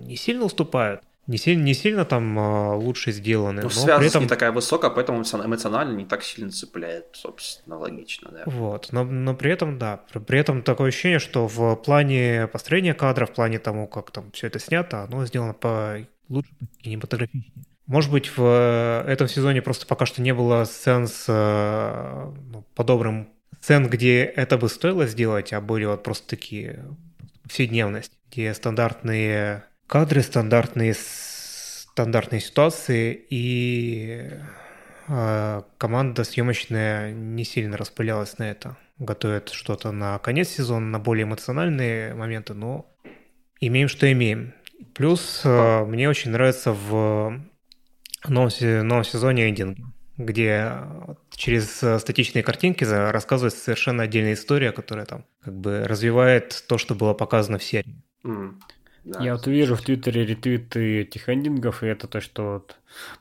не 0.00 0.16
сильно 0.16 0.44
уступают, 0.44 1.02
не 1.26 1.38
сильно, 1.38 1.62
не 1.62 1.74
сильно 1.74 2.04
там 2.04 2.38
а, 2.38 2.74
лучше 2.74 3.10
сделаны. 3.10 3.62
Ну, 3.62 3.68
но 3.74 3.98
при 3.98 4.06
этом... 4.06 4.22
не 4.22 4.28
такая 4.28 4.52
высокая, 4.52 4.90
поэтому 4.90 5.22
эмоционально 5.22 5.96
не 5.96 6.04
так 6.04 6.22
сильно 6.22 6.50
цепляет, 6.50 7.06
собственно, 7.12 7.78
логично, 7.78 8.30
да. 8.30 8.42
Вот, 8.46 8.88
но, 8.92 9.04
но 9.04 9.34
при 9.34 9.50
этом, 9.50 9.78
да, 9.78 10.00
при, 10.26 10.38
этом 10.38 10.62
такое 10.62 10.88
ощущение, 10.88 11.18
что 11.18 11.48
в 11.48 11.76
плане 11.76 12.48
построения 12.52 12.94
кадра, 12.94 13.26
в 13.26 13.32
плане 13.32 13.58
тому, 13.58 13.88
как 13.88 14.10
там 14.12 14.30
все 14.32 14.46
это 14.46 14.58
снято, 14.58 15.02
оно 15.02 15.26
сделано 15.26 15.54
по 15.54 15.98
лучше, 16.28 16.50
кинематографичнее. 16.82 17.64
Может 17.86 18.10
быть, 18.10 18.36
в 18.36 18.42
э, 18.42 19.10
этом 19.10 19.28
сезоне 19.28 19.62
просто 19.62 19.86
пока 19.86 20.06
что 20.06 20.20
не 20.20 20.34
было 20.34 20.64
сцен 20.64 21.06
с 21.06 21.26
э, 21.28 22.32
ну, 22.50 22.62
по 22.74 22.84
сцен, 23.60 23.88
где 23.88 24.22
это 24.22 24.58
бы 24.58 24.68
стоило 24.68 25.06
сделать, 25.06 25.52
а 25.52 25.60
были 25.60 25.84
вот 25.84 26.02
просто 26.02 26.28
такие 26.28 26.84
повседневность, 27.42 28.12
где 28.30 28.52
стандартные 28.54 29.64
кадры, 29.86 30.22
стандартные, 30.22 30.94
стандартные 30.94 32.40
ситуации, 32.40 33.26
и 33.30 34.30
э, 35.08 35.62
команда 35.78 36.24
съемочная 36.24 37.12
не 37.12 37.44
сильно 37.44 37.76
распылялась 37.76 38.38
на 38.38 38.50
это. 38.50 38.76
Готовят 38.98 39.50
что-то 39.50 39.92
на 39.92 40.18
конец 40.18 40.48
сезона, 40.48 40.86
на 40.86 40.98
более 40.98 41.24
эмоциональные 41.24 42.14
моменты, 42.14 42.54
но 42.54 42.90
имеем, 43.60 43.88
что 43.88 44.10
имеем. 44.10 44.54
Плюс 44.94 45.42
э, 45.44 45.84
мне 45.84 46.08
очень 46.08 46.30
нравится 46.30 46.72
в 46.72 47.40
новом, 48.28 48.50
новом 48.60 49.04
сезоне 49.04 49.48
эндинг, 49.48 49.78
где 50.16 50.72
через 51.30 51.76
статичные 52.00 52.42
картинки 52.42 52.84
рассказывается 52.84 53.62
совершенно 53.62 54.04
отдельная 54.04 54.34
история, 54.34 54.72
которая 54.72 55.06
там 55.06 55.24
как 55.42 55.54
бы 55.54 55.84
развивает 55.86 56.64
то, 56.68 56.78
что 56.78 56.94
было 56.94 57.14
показано 57.14 57.58
в 57.58 57.64
серии. 57.64 58.02
Mm. 58.24 58.54
Да, 59.06 59.22
Я 59.22 59.34
вот 59.34 59.46
вижу 59.46 59.76
в 59.76 59.82
Твиттере 59.82 60.26
ретвиты 60.26 61.02
этих 61.02 61.28
эндингов, 61.28 61.84
и 61.84 61.86
это 61.86 62.08
то, 62.08 62.20
что 62.20 62.54
вот 62.54 62.76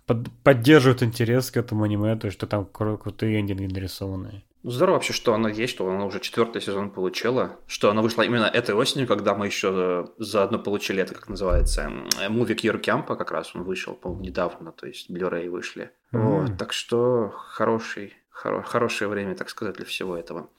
под, 0.07 0.31
поддерживает 0.43 1.03
интерес 1.03 1.51
к 1.51 1.57
этому 1.57 1.83
аниме, 1.83 2.15
то, 2.15 2.31
что 2.31 2.47
там 2.47 2.67
кру- 2.73 2.97
крутые 2.97 3.39
эндинги 3.39 3.72
нарисованные. 3.72 4.41
Ну, 4.64 4.72
здорово 4.72 4.95
вообще, 4.95 5.14
что 5.14 5.35
оно 5.35 5.47
есть, 5.47 5.73
что 5.73 5.88
оно 5.88 6.07
уже 6.07 6.19
четвертый 6.19 6.59
сезон 6.59 6.89
получило, 6.89 7.59
что 7.67 7.91
оно 7.91 8.01
вышло 8.01 8.23
именно 8.23 8.45
этой 8.45 8.73
осенью, 8.73 9.07
когда 9.07 9.35
мы 9.35 9.45
еще 9.45 10.09
заодно 10.17 10.57
получили 10.57 11.03
это, 11.03 11.14
как 11.14 11.30
называется, 11.30 11.91
Movie 12.30 12.55
Cure 12.55 12.81
Camp, 12.81 13.15
как 13.15 13.30
раз 13.30 13.55
он 13.55 13.61
вышел, 13.61 13.93
по-моему, 13.93 14.23
недавно, 14.23 14.72
то 14.72 14.88
есть 14.88 15.11
Blu-ray 15.11 15.51
вышли. 15.51 15.91
Mm-hmm. 16.11 16.19
Вот, 16.19 16.57
так 16.57 16.73
что 16.73 17.30
хороший, 17.30 18.15
хоро- 18.31 18.64
хорошее 18.64 19.07
время, 19.07 19.35
так 19.35 19.49
сказать, 19.49 19.75
для 19.75 19.85
всего 19.85 20.17
этого. 20.17 20.49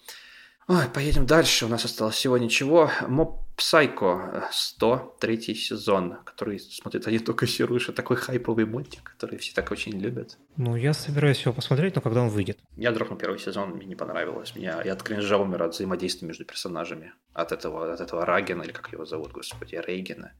Ой, 0.69 0.89
поедем 0.93 1.27
дальше. 1.27 1.67
У 1.67 1.69
нас 1.69 1.85
осталось 1.85 2.17
всего 2.17 2.39
ничего. 2.39 2.91
Моб 3.07 3.47
Psycho 3.57 4.43
103 4.51 5.55
сезон, 5.55 6.19
который 6.25 6.59
смотрит 6.59 7.07
один 7.07 7.25
только 7.25 7.47
Сируша. 7.47 7.93
Такой 7.93 8.17
хайповый 8.17 8.67
мультик, 8.67 9.05
который 9.05 9.39
все 9.39 9.55
так 9.55 9.71
очень 9.71 9.93
любят. 9.93 10.37
Ну, 10.57 10.75
я 10.75 10.93
собираюсь 10.93 11.41
его 11.43 11.55
посмотреть, 11.55 11.95
но 11.95 12.01
когда 12.01 12.23
он 12.23 12.31
выйдет? 12.31 12.59
Я 12.77 12.91
дропнул 12.91 13.17
первый 13.17 13.39
сезон, 13.39 13.71
мне 13.71 13.87
не 13.87 13.95
понравилось. 13.95 14.57
Меня, 14.57 14.83
я 14.85 14.95
от 14.95 15.05
кринжа 15.05 15.39
умер 15.39 15.63
от 15.63 15.75
взаимодействия 15.75 16.27
между 16.27 16.45
персонажами. 16.45 17.13
От 17.33 17.53
этого, 17.53 17.93
от 17.93 18.01
этого 18.01 18.27
Рагена, 18.27 18.65
или 18.65 18.73
как 18.73 18.93
его 18.93 19.05
зовут, 19.07 19.31
господи, 19.31 19.77
Рейгена. 19.77 20.33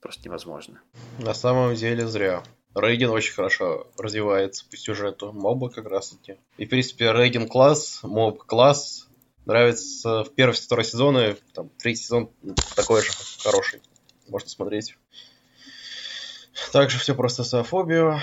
Просто 0.00 0.24
невозможно. 0.24 0.80
На 1.18 1.34
самом 1.34 1.74
деле 1.74 2.06
зря. 2.06 2.42
Рейген 2.74 3.10
очень 3.10 3.34
хорошо 3.34 3.90
развивается 3.98 4.64
по 4.70 4.76
сюжету. 4.76 5.32
Моба 5.32 5.68
как 5.68 5.86
раз 5.86 6.10
таки. 6.10 6.36
И, 6.56 6.64
в 6.64 6.70
принципе, 6.70 7.12
Рейген 7.12 7.46
класс, 7.46 8.00
моб 8.02 8.42
класс 8.44 9.05
нравится 9.46 10.24
в 10.24 10.34
первый, 10.34 10.54
второй 10.54 10.84
сезоны, 10.84 11.36
там, 11.54 11.70
третий 11.78 12.02
сезон 12.02 12.30
такой 12.74 13.02
же 13.02 13.10
хороший, 13.42 13.80
можно 14.28 14.48
смотреть. 14.48 14.96
Также 16.72 16.98
все 16.98 17.14
про 17.14 17.28
социофобию, 17.28 18.18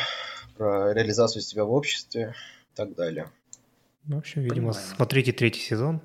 про 0.58 0.93
реализацию 0.93 1.42
себя 1.42 1.66
в 1.66 1.72
обществе 1.72 2.35
и 2.74 2.76
так 2.76 2.93
далее. 2.93 3.32
Ну, 4.06 4.18
в 4.18 4.19
общем, 4.19 4.42
видимо, 4.42 4.74
Понимаю. 4.74 4.95
смотрите 4.95 5.32
третий 5.32 5.61
сезон. 5.61 6.02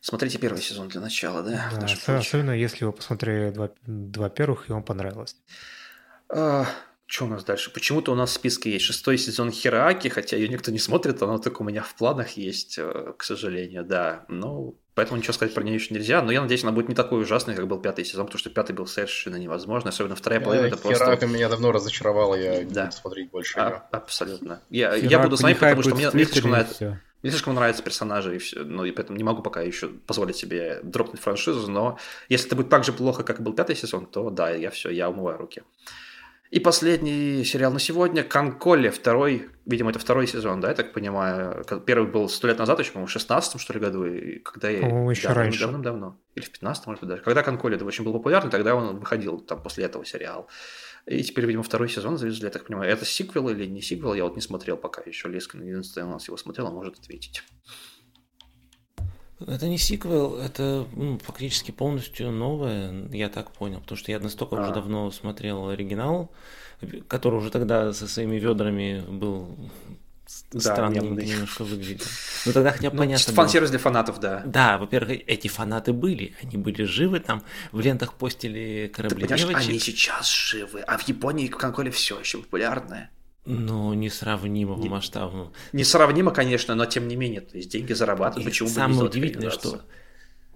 Смотрите 0.00 0.38
первый 0.38 0.62
сезон 0.62 0.88
для 0.88 1.00
начала, 1.00 1.42
да? 1.42 1.70
да 1.72 2.18
особенно 2.18 2.52
если 2.52 2.84
вы 2.84 2.92
посмотрели 2.92 3.50
два, 3.50 3.70
два 3.86 4.30
первых, 4.30 4.68
и 4.68 4.72
вам 4.72 4.84
понравилось. 4.84 5.36
А, 6.28 6.66
что 7.06 7.24
у 7.24 7.28
нас 7.28 7.44
дальше? 7.44 7.70
Почему-то 7.70 8.10
у 8.10 8.14
нас 8.16 8.30
в 8.30 8.34
списке 8.34 8.72
есть 8.72 8.84
шестой 8.84 9.16
сезон 9.16 9.52
Хераки, 9.52 10.08
хотя 10.08 10.36
ее 10.36 10.48
никто 10.48 10.72
не 10.72 10.80
смотрит, 10.80 11.22
она 11.22 11.38
только 11.38 11.62
у 11.62 11.64
меня 11.64 11.82
в 11.82 11.94
планах 11.94 12.30
есть, 12.32 12.78
э, 12.78 13.12
к 13.16 13.22
сожалению, 13.22 13.84
да. 13.84 14.24
Ну, 14.26 14.76
поэтому 14.94 15.18
ничего 15.18 15.32
сказать 15.32 15.54
про 15.54 15.62
нее 15.62 15.76
еще 15.76 15.94
нельзя, 15.94 16.20
но 16.20 16.32
я 16.32 16.42
надеюсь, 16.42 16.64
она 16.64 16.72
будет 16.72 16.88
не 16.88 16.96
такой 16.96 17.22
ужасной, 17.22 17.54
как 17.54 17.68
был 17.68 17.78
пятый 17.78 18.04
сезон, 18.04 18.26
потому 18.26 18.40
что 18.40 18.50
пятый 18.50 18.72
был 18.72 18.88
совершенно 18.88 19.36
невозможно, 19.36 19.90
особенно 19.90 20.16
вторая 20.16 20.40
половина. 20.40 20.66
Это 20.66 20.78
просто... 20.78 21.04
Херака 21.04 21.26
меня 21.26 21.48
давно 21.48 21.70
разочаровала, 21.70 22.34
я 22.34 22.64
да. 22.64 22.82
не 22.82 22.86
буду 22.86 22.96
смотреть 22.96 23.30
больше 23.30 23.58
а, 23.60 23.86
Абсолютно. 23.92 24.62
Я, 24.68 24.94
я 24.96 25.20
буду 25.20 25.36
смотреть, 25.36 25.60
потому 25.60 25.82
что 25.82 25.94
мне, 25.94 26.10
мне 26.10 26.24
слишком 26.24 26.50
нравится... 26.50 27.00
Мне 27.22 27.30
слишком 27.30 27.54
нравятся 27.54 27.82
персонажи, 27.82 28.36
и 28.36 28.38
все, 28.38 28.62
ну 28.62 28.84
и 28.84 28.92
поэтому 28.92 29.16
не 29.16 29.24
могу 29.24 29.42
пока 29.42 29.60
еще 29.60 29.88
позволить 29.88 30.36
себе 30.36 30.80
дропнуть 30.82 31.20
франшизу, 31.20 31.68
но 31.70 31.98
если 32.28 32.46
это 32.46 32.56
будет 32.56 32.68
так 32.68 32.84
же 32.84 32.92
плохо, 32.92 33.24
как 33.24 33.40
был 33.40 33.52
пятый 33.52 33.74
сезон, 33.74 34.06
то 34.06 34.30
да, 34.30 34.50
я 34.50 34.70
все, 34.70 34.90
я 34.90 35.08
умываю 35.08 35.38
руки. 35.38 35.62
И 36.50 36.60
последний 36.60 37.44
сериал 37.44 37.72
на 37.72 37.80
сегодня 37.80 38.22
Конколе, 38.22 38.90
второй, 38.90 39.48
видимо, 39.64 39.90
это 39.90 39.98
второй 39.98 40.26
сезон, 40.28 40.60
да, 40.60 40.68
я 40.68 40.74
так 40.74 40.92
понимаю. 40.92 41.64
Первый 41.84 42.10
был 42.10 42.28
сто 42.28 42.46
лет 42.46 42.58
назад, 42.58 42.78
еще, 42.78 42.92
по-моему, 42.92 43.08
в 43.08 43.10
16 43.10 43.60
что 43.60 43.72
ли, 43.72 43.80
году, 43.80 44.04
и 44.04 44.38
когда 44.38 44.70
я... 44.70 44.80
По-моему, 44.80 45.10
еще 45.10 45.28
да, 45.28 45.34
раньше. 45.34 45.60
Давным-давно. 45.60 46.20
Или 46.34 46.44
в 46.44 46.50
15 46.50 46.86
может 46.86 47.00
быть, 47.00 47.10
даже. 47.10 47.22
Когда 47.22 47.42
Конколе 47.42 47.76
это 47.76 47.84
очень 47.84 48.04
был 48.04 48.12
популярный, 48.12 48.50
тогда 48.50 48.76
он 48.76 48.98
выходил 48.98 49.40
там 49.40 49.62
после 49.62 49.84
этого 49.84 50.04
сериала. 50.04 50.46
И 51.06 51.22
теперь, 51.22 51.46
видимо, 51.46 51.62
второй 51.62 51.88
сезон 51.88 52.16
завезли, 52.16 52.44
я 52.44 52.50
так 52.50 52.64
понимаю. 52.66 52.90
Это 52.90 53.04
сиквел 53.04 53.48
или 53.48 53.66
не 53.66 53.80
сиквел, 53.80 54.14
я 54.14 54.24
вот 54.24 54.36
не 54.36 54.42
смотрел 54.42 54.76
пока 54.76 55.02
еще. 55.02 55.28
Лескин 55.28 55.62
единственный 55.62 56.04
у 56.04 56.10
нас 56.10 56.26
его 56.26 56.36
смотрел, 56.36 56.66
а 56.68 56.70
может 56.70 56.98
ответить. 56.98 57.42
Это 59.38 59.68
не 59.68 59.76
сиквел, 59.76 60.38
это 60.38 60.86
ну, 60.94 61.18
фактически 61.18 61.70
полностью 61.70 62.30
новое, 62.30 63.06
я 63.12 63.28
так 63.28 63.50
понял, 63.50 63.80
потому 63.80 63.98
что 63.98 64.10
я 64.10 64.18
настолько 64.18 64.56
а. 64.56 64.62
уже 64.62 64.72
давно 64.72 65.10
смотрел 65.10 65.68
оригинал, 65.68 66.30
который 67.06 67.38
уже 67.40 67.50
тогда 67.50 67.92
со 67.92 68.08
своими 68.08 68.36
ведрами 68.36 69.04
был 69.06 69.54
да, 70.50 70.60
странно 70.60 71.00
немножко 71.00 71.64
выглядел. 71.64 72.06
Но 72.46 72.52
тогда 72.52 72.72
хотя 72.72 72.90
бы 72.90 72.96
ну, 72.96 73.02
понятно 73.02 73.32
Фан-сервис 73.32 73.70
для 73.70 73.78
фанатов, 73.78 74.20
да. 74.20 74.42
Да, 74.44 74.78
во-первых, 74.78 75.20
эти 75.26 75.48
фанаты 75.48 75.92
были, 75.92 76.34
они 76.42 76.56
были 76.56 76.84
живы, 76.84 77.20
там 77.20 77.42
в 77.72 77.80
лентах 77.80 78.14
постили 78.14 78.90
корабли 78.94 79.26
Ты 79.26 79.36
девочек. 79.36 79.68
они 79.68 79.78
сейчас 79.78 80.30
живы, 80.30 80.80
а 80.80 80.98
в 80.98 81.06
Японии 81.06 81.46
Конколе 81.46 81.90
все 81.90 82.18
еще 82.18 82.38
популярное. 82.38 83.10
Ну, 83.46 83.94
несравнимо 83.94 84.76
по 84.76 84.86
масштабу. 84.86 85.52
Несравнимо, 85.72 86.32
конечно, 86.32 86.74
но 86.74 86.84
тем 86.84 87.06
не 87.08 87.16
менее, 87.16 87.40
то 87.40 87.56
есть 87.56 87.70
деньги 87.70 87.92
зарабатывать, 87.92 88.44
И 88.44 88.48
почему 88.48 88.68
самое 88.68 88.98
бы 88.98 89.02
не 89.04 89.08
удивительное, 89.08 89.50
что 89.50 89.82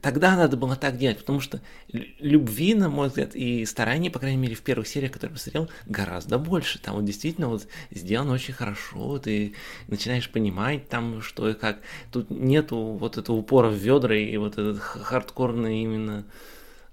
тогда 0.00 0.36
надо 0.36 0.56
было 0.56 0.76
так 0.76 0.98
делать, 0.98 1.18
потому 1.18 1.40
что 1.40 1.60
любви, 1.88 2.74
на 2.74 2.88
мой 2.88 3.08
взгляд, 3.08 3.34
и 3.34 3.64
старания, 3.64 4.10
по 4.10 4.18
крайней 4.18 4.38
мере, 4.38 4.54
в 4.54 4.62
первых 4.62 4.88
сериях, 4.88 5.12
которые 5.12 5.34
посмотрел, 5.34 5.70
гораздо 5.86 6.38
больше. 6.38 6.78
Там 6.80 6.96
вот 6.96 7.04
действительно 7.04 7.48
вот 7.48 7.66
сделано 7.90 8.32
очень 8.32 8.54
хорошо, 8.54 9.18
ты 9.18 9.54
начинаешь 9.88 10.30
понимать 10.30 10.88
там, 10.88 11.22
что 11.22 11.48
и 11.48 11.54
как. 11.54 11.80
Тут 12.10 12.30
нету 12.30 12.76
вот 12.76 13.18
этого 13.18 13.36
упора 13.36 13.68
в 13.68 13.74
ведра 13.74 14.16
и 14.16 14.36
вот 14.36 14.54
этот 14.54 14.78
хардкорный 14.80 15.82
именно 15.82 16.24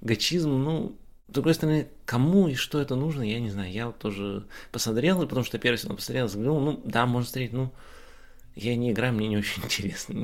гачизм, 0.01 0.51
ну, 0.51 0.95
с 1.29 1.33
другой 1.33 1.53
стороны, 1.53 1.87
кому 2.05 2.47
и 2.47 2.55
что 2.55 2.79
это 2.79 2.95
нужно, 2.95 3.21
я 3.21 3.39
не 3.39 3.49
знаю. 3.49 3.71
Я 3.71 3.87
вот 3.87 3.99
тоже 3.99 4.45
посмотрел, 4.71 5.21
и 5.21 5.27
потому 5.27 5.45
что 5.45 5.57
первый 5.57 5.77
сезон 5.77 5.97
посмотрел, 5.97 6.29
заглянул, 6.29 6.59
ну, 6.61 6.81
да, 6.85 7.05
можно 7.05 7.29
смотреть, 7.29 7.53
ну, 7.53 7.73
я 8.55 8.75
не 8.75 8.91
играю, 8.91 9.13
мне 9.13 9.27
не 9.27 9.37
очень 9.37 9.61
интересно. 9.65 10.15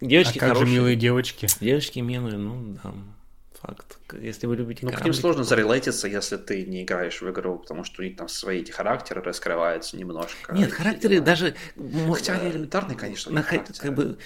Девочки 0.00 0.38
а 0.38 0.40
как 0.40 0.48
хорошие. 0.50 0.66
же 0.66 0.72
милые 0.74 0.96
девочки? 0.96 1.48
Девочки 1.60 1.98
милые, 1.98 2.36
ну, 2.36 2.78
да, 2.82 2.94
факт. 3.60 3.98
Если 4.12 4.46
вы 4.46 4.56
любите 4.56 4.86
Ну, 4.86 4.92
к 4.92 5.04
ним 5.04 5.12
сложно 5.12 5.42
то... 5.42 5.48
зарелейтиться, 5.48 6.06
если 6.06 6.36
ты 6.36 6.64
не 6.64 6.82
играешь 6.82 7.20
в 7.20 7.30
игру, 7.30 7.58
потому 7.58 7.82
что 7.84 8.02
у 8.02 8.04
них 8.04 8.16
там 8.16 8.28
свои 8.28 8.60
эти 8.60 8.70
характеры 8.70 9.22
раскрываются 9.22 9.96
немножко. 9.96 10.54
Нет, 10.54 10.72
характеры 10.72 11.20
даже... 11.20 11.54
Хотя 12.12 12.34
они 12.34 12.50
элементарные, 12.50 12.96
конечно, 12.96 13.32
на, 13.32 13.42
как 13.42 13.94
бы 13.94 14.18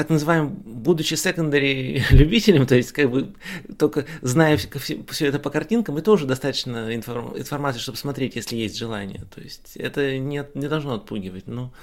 так 0.00 0.08
называемым, 0.08 0.54
будучи 0.64 1.12
секондари 1.12 2.02
любителем, 2.10 2.66
то 2.66 2.74
есть 2.74 2.92
как 2.92 3.10
бы 3.10 3.34
только 3.78 4.06
зная 4.22 4.56
все, 4.56 5.04
все 5.06 5.26
это 5.26 5.38
по 5.38 5.50
картинкам, 5.50 5.98
и 5.98 6.00
тоже 6.00 6.26
достаточно 6.26 6.94
информ, 6.94 7.36
информации, 7.36 7.80
чтобы 7.80 7.98
смотреть, 7.98 8.34
если 8.34 8.56
есть 8.56 8.78
желание. 8.78 9.26
То 9.34 9.42
есть 9.42 9.76
это 9.76 10.16
не, 10.18 10.46
не 10.54 10.68
должно 10.68 10.94
отпугивать, 10.94 11.46
но 11.46 11.74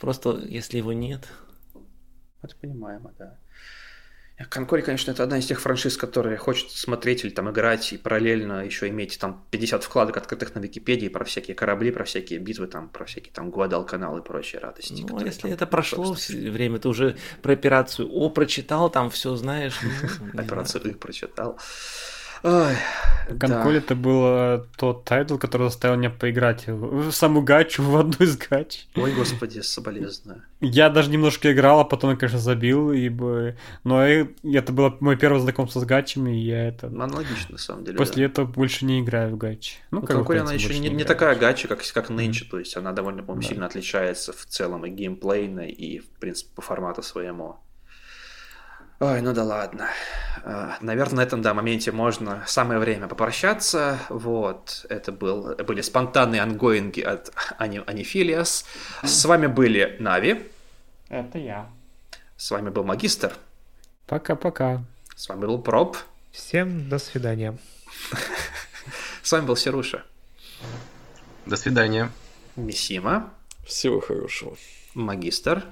просто 0.00 0.42
если 0.48 0.78
его 0.78 0.94
нет. 0.94 1.28
Это 2.40 2.56
понимаемо, 2.56 3.12
да. 3.18 3.36
Конкори, 4.50 4.82
конечно, 4.82 5.10
это 5.10 5.22
одна 5.22 5.38
из 5.38 5.46
тех 5.46 5.60
франшиз, 5.60 5.96
которые 5.96 6.36
хочется 6.36 6.78
смотреть 6.78 7.24
или 7.24 7.30
там 7.30 7.50
играть 7.50 7.94
и 7.94 7.96
параллельно 7.96 8.66
еще 8.66 8.88
иметь 8.88 9.18
там 9.18 9.42
50 9.50 9.82
вкладок 9.82 10.18
открытых 10.18 10.54
на 10.54 10.58
Википедии 10.58 11.08
про 11.08 11.24
всякие 11.24 11.54
корабли, 11.54 11.90
про 11.90 12.04
всякие 12.04 12.38
битвы, 12.38 12.66
там, 12.66 12.90
про 12.90 13.06
всякие 13.06 13.32
там 13.32 13.50
Гуадал-канал 13.50 14.18
и 14.18 14.22
прочие 14.22 14.60
радости. 14.60 15.06
Ну, 15.08 15.24
если 15.24 15.42
там, 15.42 15.52
это 15.52 15.66
прошло 15.66 16.04
просто... 16.04 16.34
время, 16.34 16.78
ты 16.78 16.88
уже 16.88 17.16
про 17.40 17.54
операцию 17.54 18.10
О 18.12 18.28
прочитал, 18.28 18.90
там 18.90 19.08
все 19.08 19.36
знаешь. 19.36 19.80
Ну, 20.20 20.38
операцию 20.40 20.84
И 20.90 20.94
прочитал. 20.94 21.58
Ой, 22.46 22.76
KanColle 23.40 23.72
да. 23.72 23.78
это 23.78 23.94
был 23.96 24.64
тот 24.76 25.04
тайтл, 25.04 25.36
который 25.36 25.68
заставил 25.68 25.96
меня 25.96 26.10
поиграть 26.10 26.68
в 26.68 27.10
саму 27.10 27.42
гачу, 27.42 27.82
в 27.82 27.96
одну 27.96 28.24
из 28.24 28.36
гач. 28.36 28.86
Ой, 28.94 29.12
господи, 29.12 29.60
соболезную. 29.60 30.42
Я 30.60 30.88
даже 30.88 31.10
немножко 31.10 31.52
играл, 31.52 31.80
а 31.80 31.84
потом 31.84 32.10
я, 32.10 32.16
конечно, 32.16 32.38
забил, 32.38 32.92
ибо... 32.92 33.56
Но 33.82 34.00
это 34.04 34.72
было 34.72 34.96
мое 35.00 35.16
первое 35.16 35.40
знакомство 35.40 35.80
с 35.80 35.84
гачами, 35.84 36.38
и 36.38 36.44
я 36.44 36.68
это... 36.68 36.86
Аналогично, 36.86 37.52
на 37.52 37.58
самом 37.58 37.84
деле, 37.84 37.98
После 37.98 38.26
да. 38.26 38.32
этого 38.32 38.46
больше 38.46 38.84
не 38.84 39.00
играю 39.00 39.34
в 39.34 39.38
гачи. 39.38 39.78
Ну, 39.90 40.00
ну 40.02 40.06
KanColle, 40.06 40.38
она 40.38 40.52
еще 40.52 40.78
не, 40.78 40.88
не, 40.88 41.04
такая 41.04 41.34
гача, 41.34 41.66
как, 41.66 41.80
как 41.92 42.10
нынче, 42.10 42.44
mm-hmm. 42.44 42.50
то 42.50 42.58
есть 42.60 42.76
она 42.76 42.92
довольно, 42.92 43.22
по-моему, 43.22 43.42
да. 43.42 43.48
сильно 43.48 43.66
отличается 43.66 44.32
в 44.32 44.46
целом 44.46 44.86
и 44.86 44.90
геймплейно, 44.90 45.68
и, 45.68 45.98
в 45.98 46.08
принципе, 46.20 46.50
по 46.54 46.62
формату 46.62 47.02
своему. 47.02 47.56
Ой, 48.98 49.20
ну 49.20 49.34
да 49.34 49.44
ладно. 49.44 49.90
А, 50.42 50.78
Наверное, 50.80 51.16
на 51.16 51.20
этом, 51.20 51.42
да, 51.42 51.52
моменте 51.52 51.92
можно 51.92 52.42
самое 52.46 52.80
время 52.80 53.08
попрощаться. 53.08 53.98
Вот, 54.08 54.86
это 54.88 55.12
был, 55.12 55.54
были 55.56 55.82
спонтанные 55.82 56.40
ангоинги 56.40 57.02
от 57.02 57.30
Ани, 57.58 57.82
Анифилиас. 57.86 58.64
С 59.02 59.24
вами 59.26 59.48
были 59.48 59.96
Нави. 60.00 60.50
Это 61.10 61.38
я. 61.38 61.68
С 62.38 62.50
вами 62.50 62.70
был 62.70 62.84
Магистр. 62.84 63.34
Пока-пока. 64.06 64.82
С 65.14 65.28
вами 65.28 65.40
был 65.40 65.58
Проб. 65.60 65.96
Всем 66.32 66.88
до 66.88 66.98
свидания. 66.98 67.58
С 69.22 69.32
вами 69.32 69.44
был 69.46 69.56
Серуша. 69.56 70.04
До 71.44 71.56
свидания. 71.56 72.10
Мисима. 72.56 73.32
Всего 73.66 74.00
хорошего. 74.00 74.56
Магистр. 74.94 75.64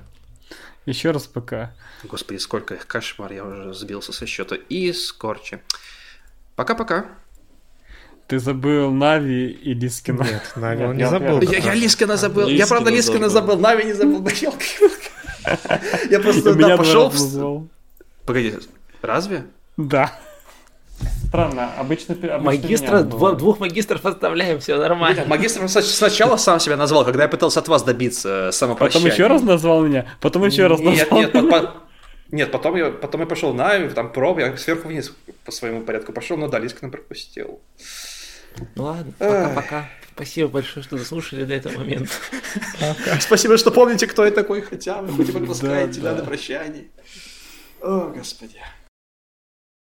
Еще 0.86 1.10
раз 1.10 1.26
пока. 1.26 1.72
Господи, 2.04 2.38
сколько 2.38 2.74
их 2.74 2.86
кошмар, 2.86 3.32
я 3.32 3.44
уже 3.44 3.72
сбился 3.74 4.12
со 4.12 4.26
счета. 4.26 4.56
И 4.56 4.92
скорчи. 4.92 5.60
Пока-пока. 6.56 7.06
Ты 8.26 8.38
забыл 8.38 8.90
Нави 8.90 9.50
и 9.50 9.74
Лискина. 9.74 10.22
Нет, 10.22 10.52
Нави 10.56 10.84
он 10.84 10.96
не 10.96 11.08
забыл. 11.08 11.40
Я, 11.42 11.58
я 11.58 11.74
Лискина 11.74 12.16
забыл. 12.16 12.48
Я, 12.48 12.66
правда, 12.66 12.90
Лискина 12.90 13.28
забыл. 13.28 13.58
Нави 13.58 13.84
не 13.84 13.92
забыл. 13.92 14.26
Я 16.10 16.20
просто 16.20 16.54
да, 16.54 16.76
пошел... 16.78 17.68
Погоди, 18.24 18.54
разве? 19.02 19.44
Да. 19.76 20.18
Странно, 21.28 21.73
обычно... 21.78 22.15
обычно 22.15 22.39
Магистра, 22.39 23.02
дво, 23.02 23.33
двух 23.33 23.60
магистров 23.60 24.05
оставляем, 24.05 24.60
все 24.60 24.76
нормально. 24.76 25.20
Нет, 25.20 25.28
магистр 25.28 25.68
сначала 25.68 26.36
сам 26.36 26.60
себя 26.60 26.76
назвал, 26.76 27.05
когда 27.05 27.24
я 27.24 27.28
пытался 27.28 27.60
от 27.60 27.68
вас 27.68 27.83
добиться 27.83 28.50
самопрощения. 28.52 29.05
Потом 29.05 29.12
еще 29.12 29.26
раз 29.26 29.42
назвал 29.42 29.83
меня, 29.84 30.07
потом 30.20 30.44
еще 30.44 30.66
раз 30.66 30.81
назвал. 30.81 31.20
Нет, 31.20 31.34
нет, 31.34 31.50
по, 31.50 31.84
нет, 32.31 32.50
потом 32.50 32.76
я, 32.76 32.91
потом 32.91 33.20
я 33.23 33.26
пошел 33.26 33.52
на, 33.52 33.89
там 33.91 34.12
проб, 34.12 34.39
я 34.39 34.57
сверху 34.57 34.89
вниз 34.89 35.12
по 35.44 35.52
своему 35.52 35.83
порядку 35.83 36.12
пошел, 36.12 36.36
но 36.36 36.49
да, 36.49 36.58
Лискина 36.58 36.91
пропустил. 36.91 37.60
Ну 38.76 38.84
ладно, 38.84 39.12
пока-пока. 39.18 39.89
Спасибо 40.15 40.49
большое, 40.49 40.84
что 40.84 40.97
дослушали 40.97 41.44
до 41.44 41.55
этого 41.55 41.78
момента. 41.78 42.12
Спасибо, 43.18 43.58
что 43.58 43.73
помните, 43.73 44.07
кто 44.07 44.24
я 44.24 44.31
такой 44.31 44.62
хотя 44.62 45.02
бы, 45.02 45.12
хоть 45.12 45.28
и 45.28 45.33
пропускаете, 45.33 46.00
да, 46.00 46.15
на 46.15 46.24
прощание. 46.24 46.84
О, 47.83 48.12
господи. 48.15 48.60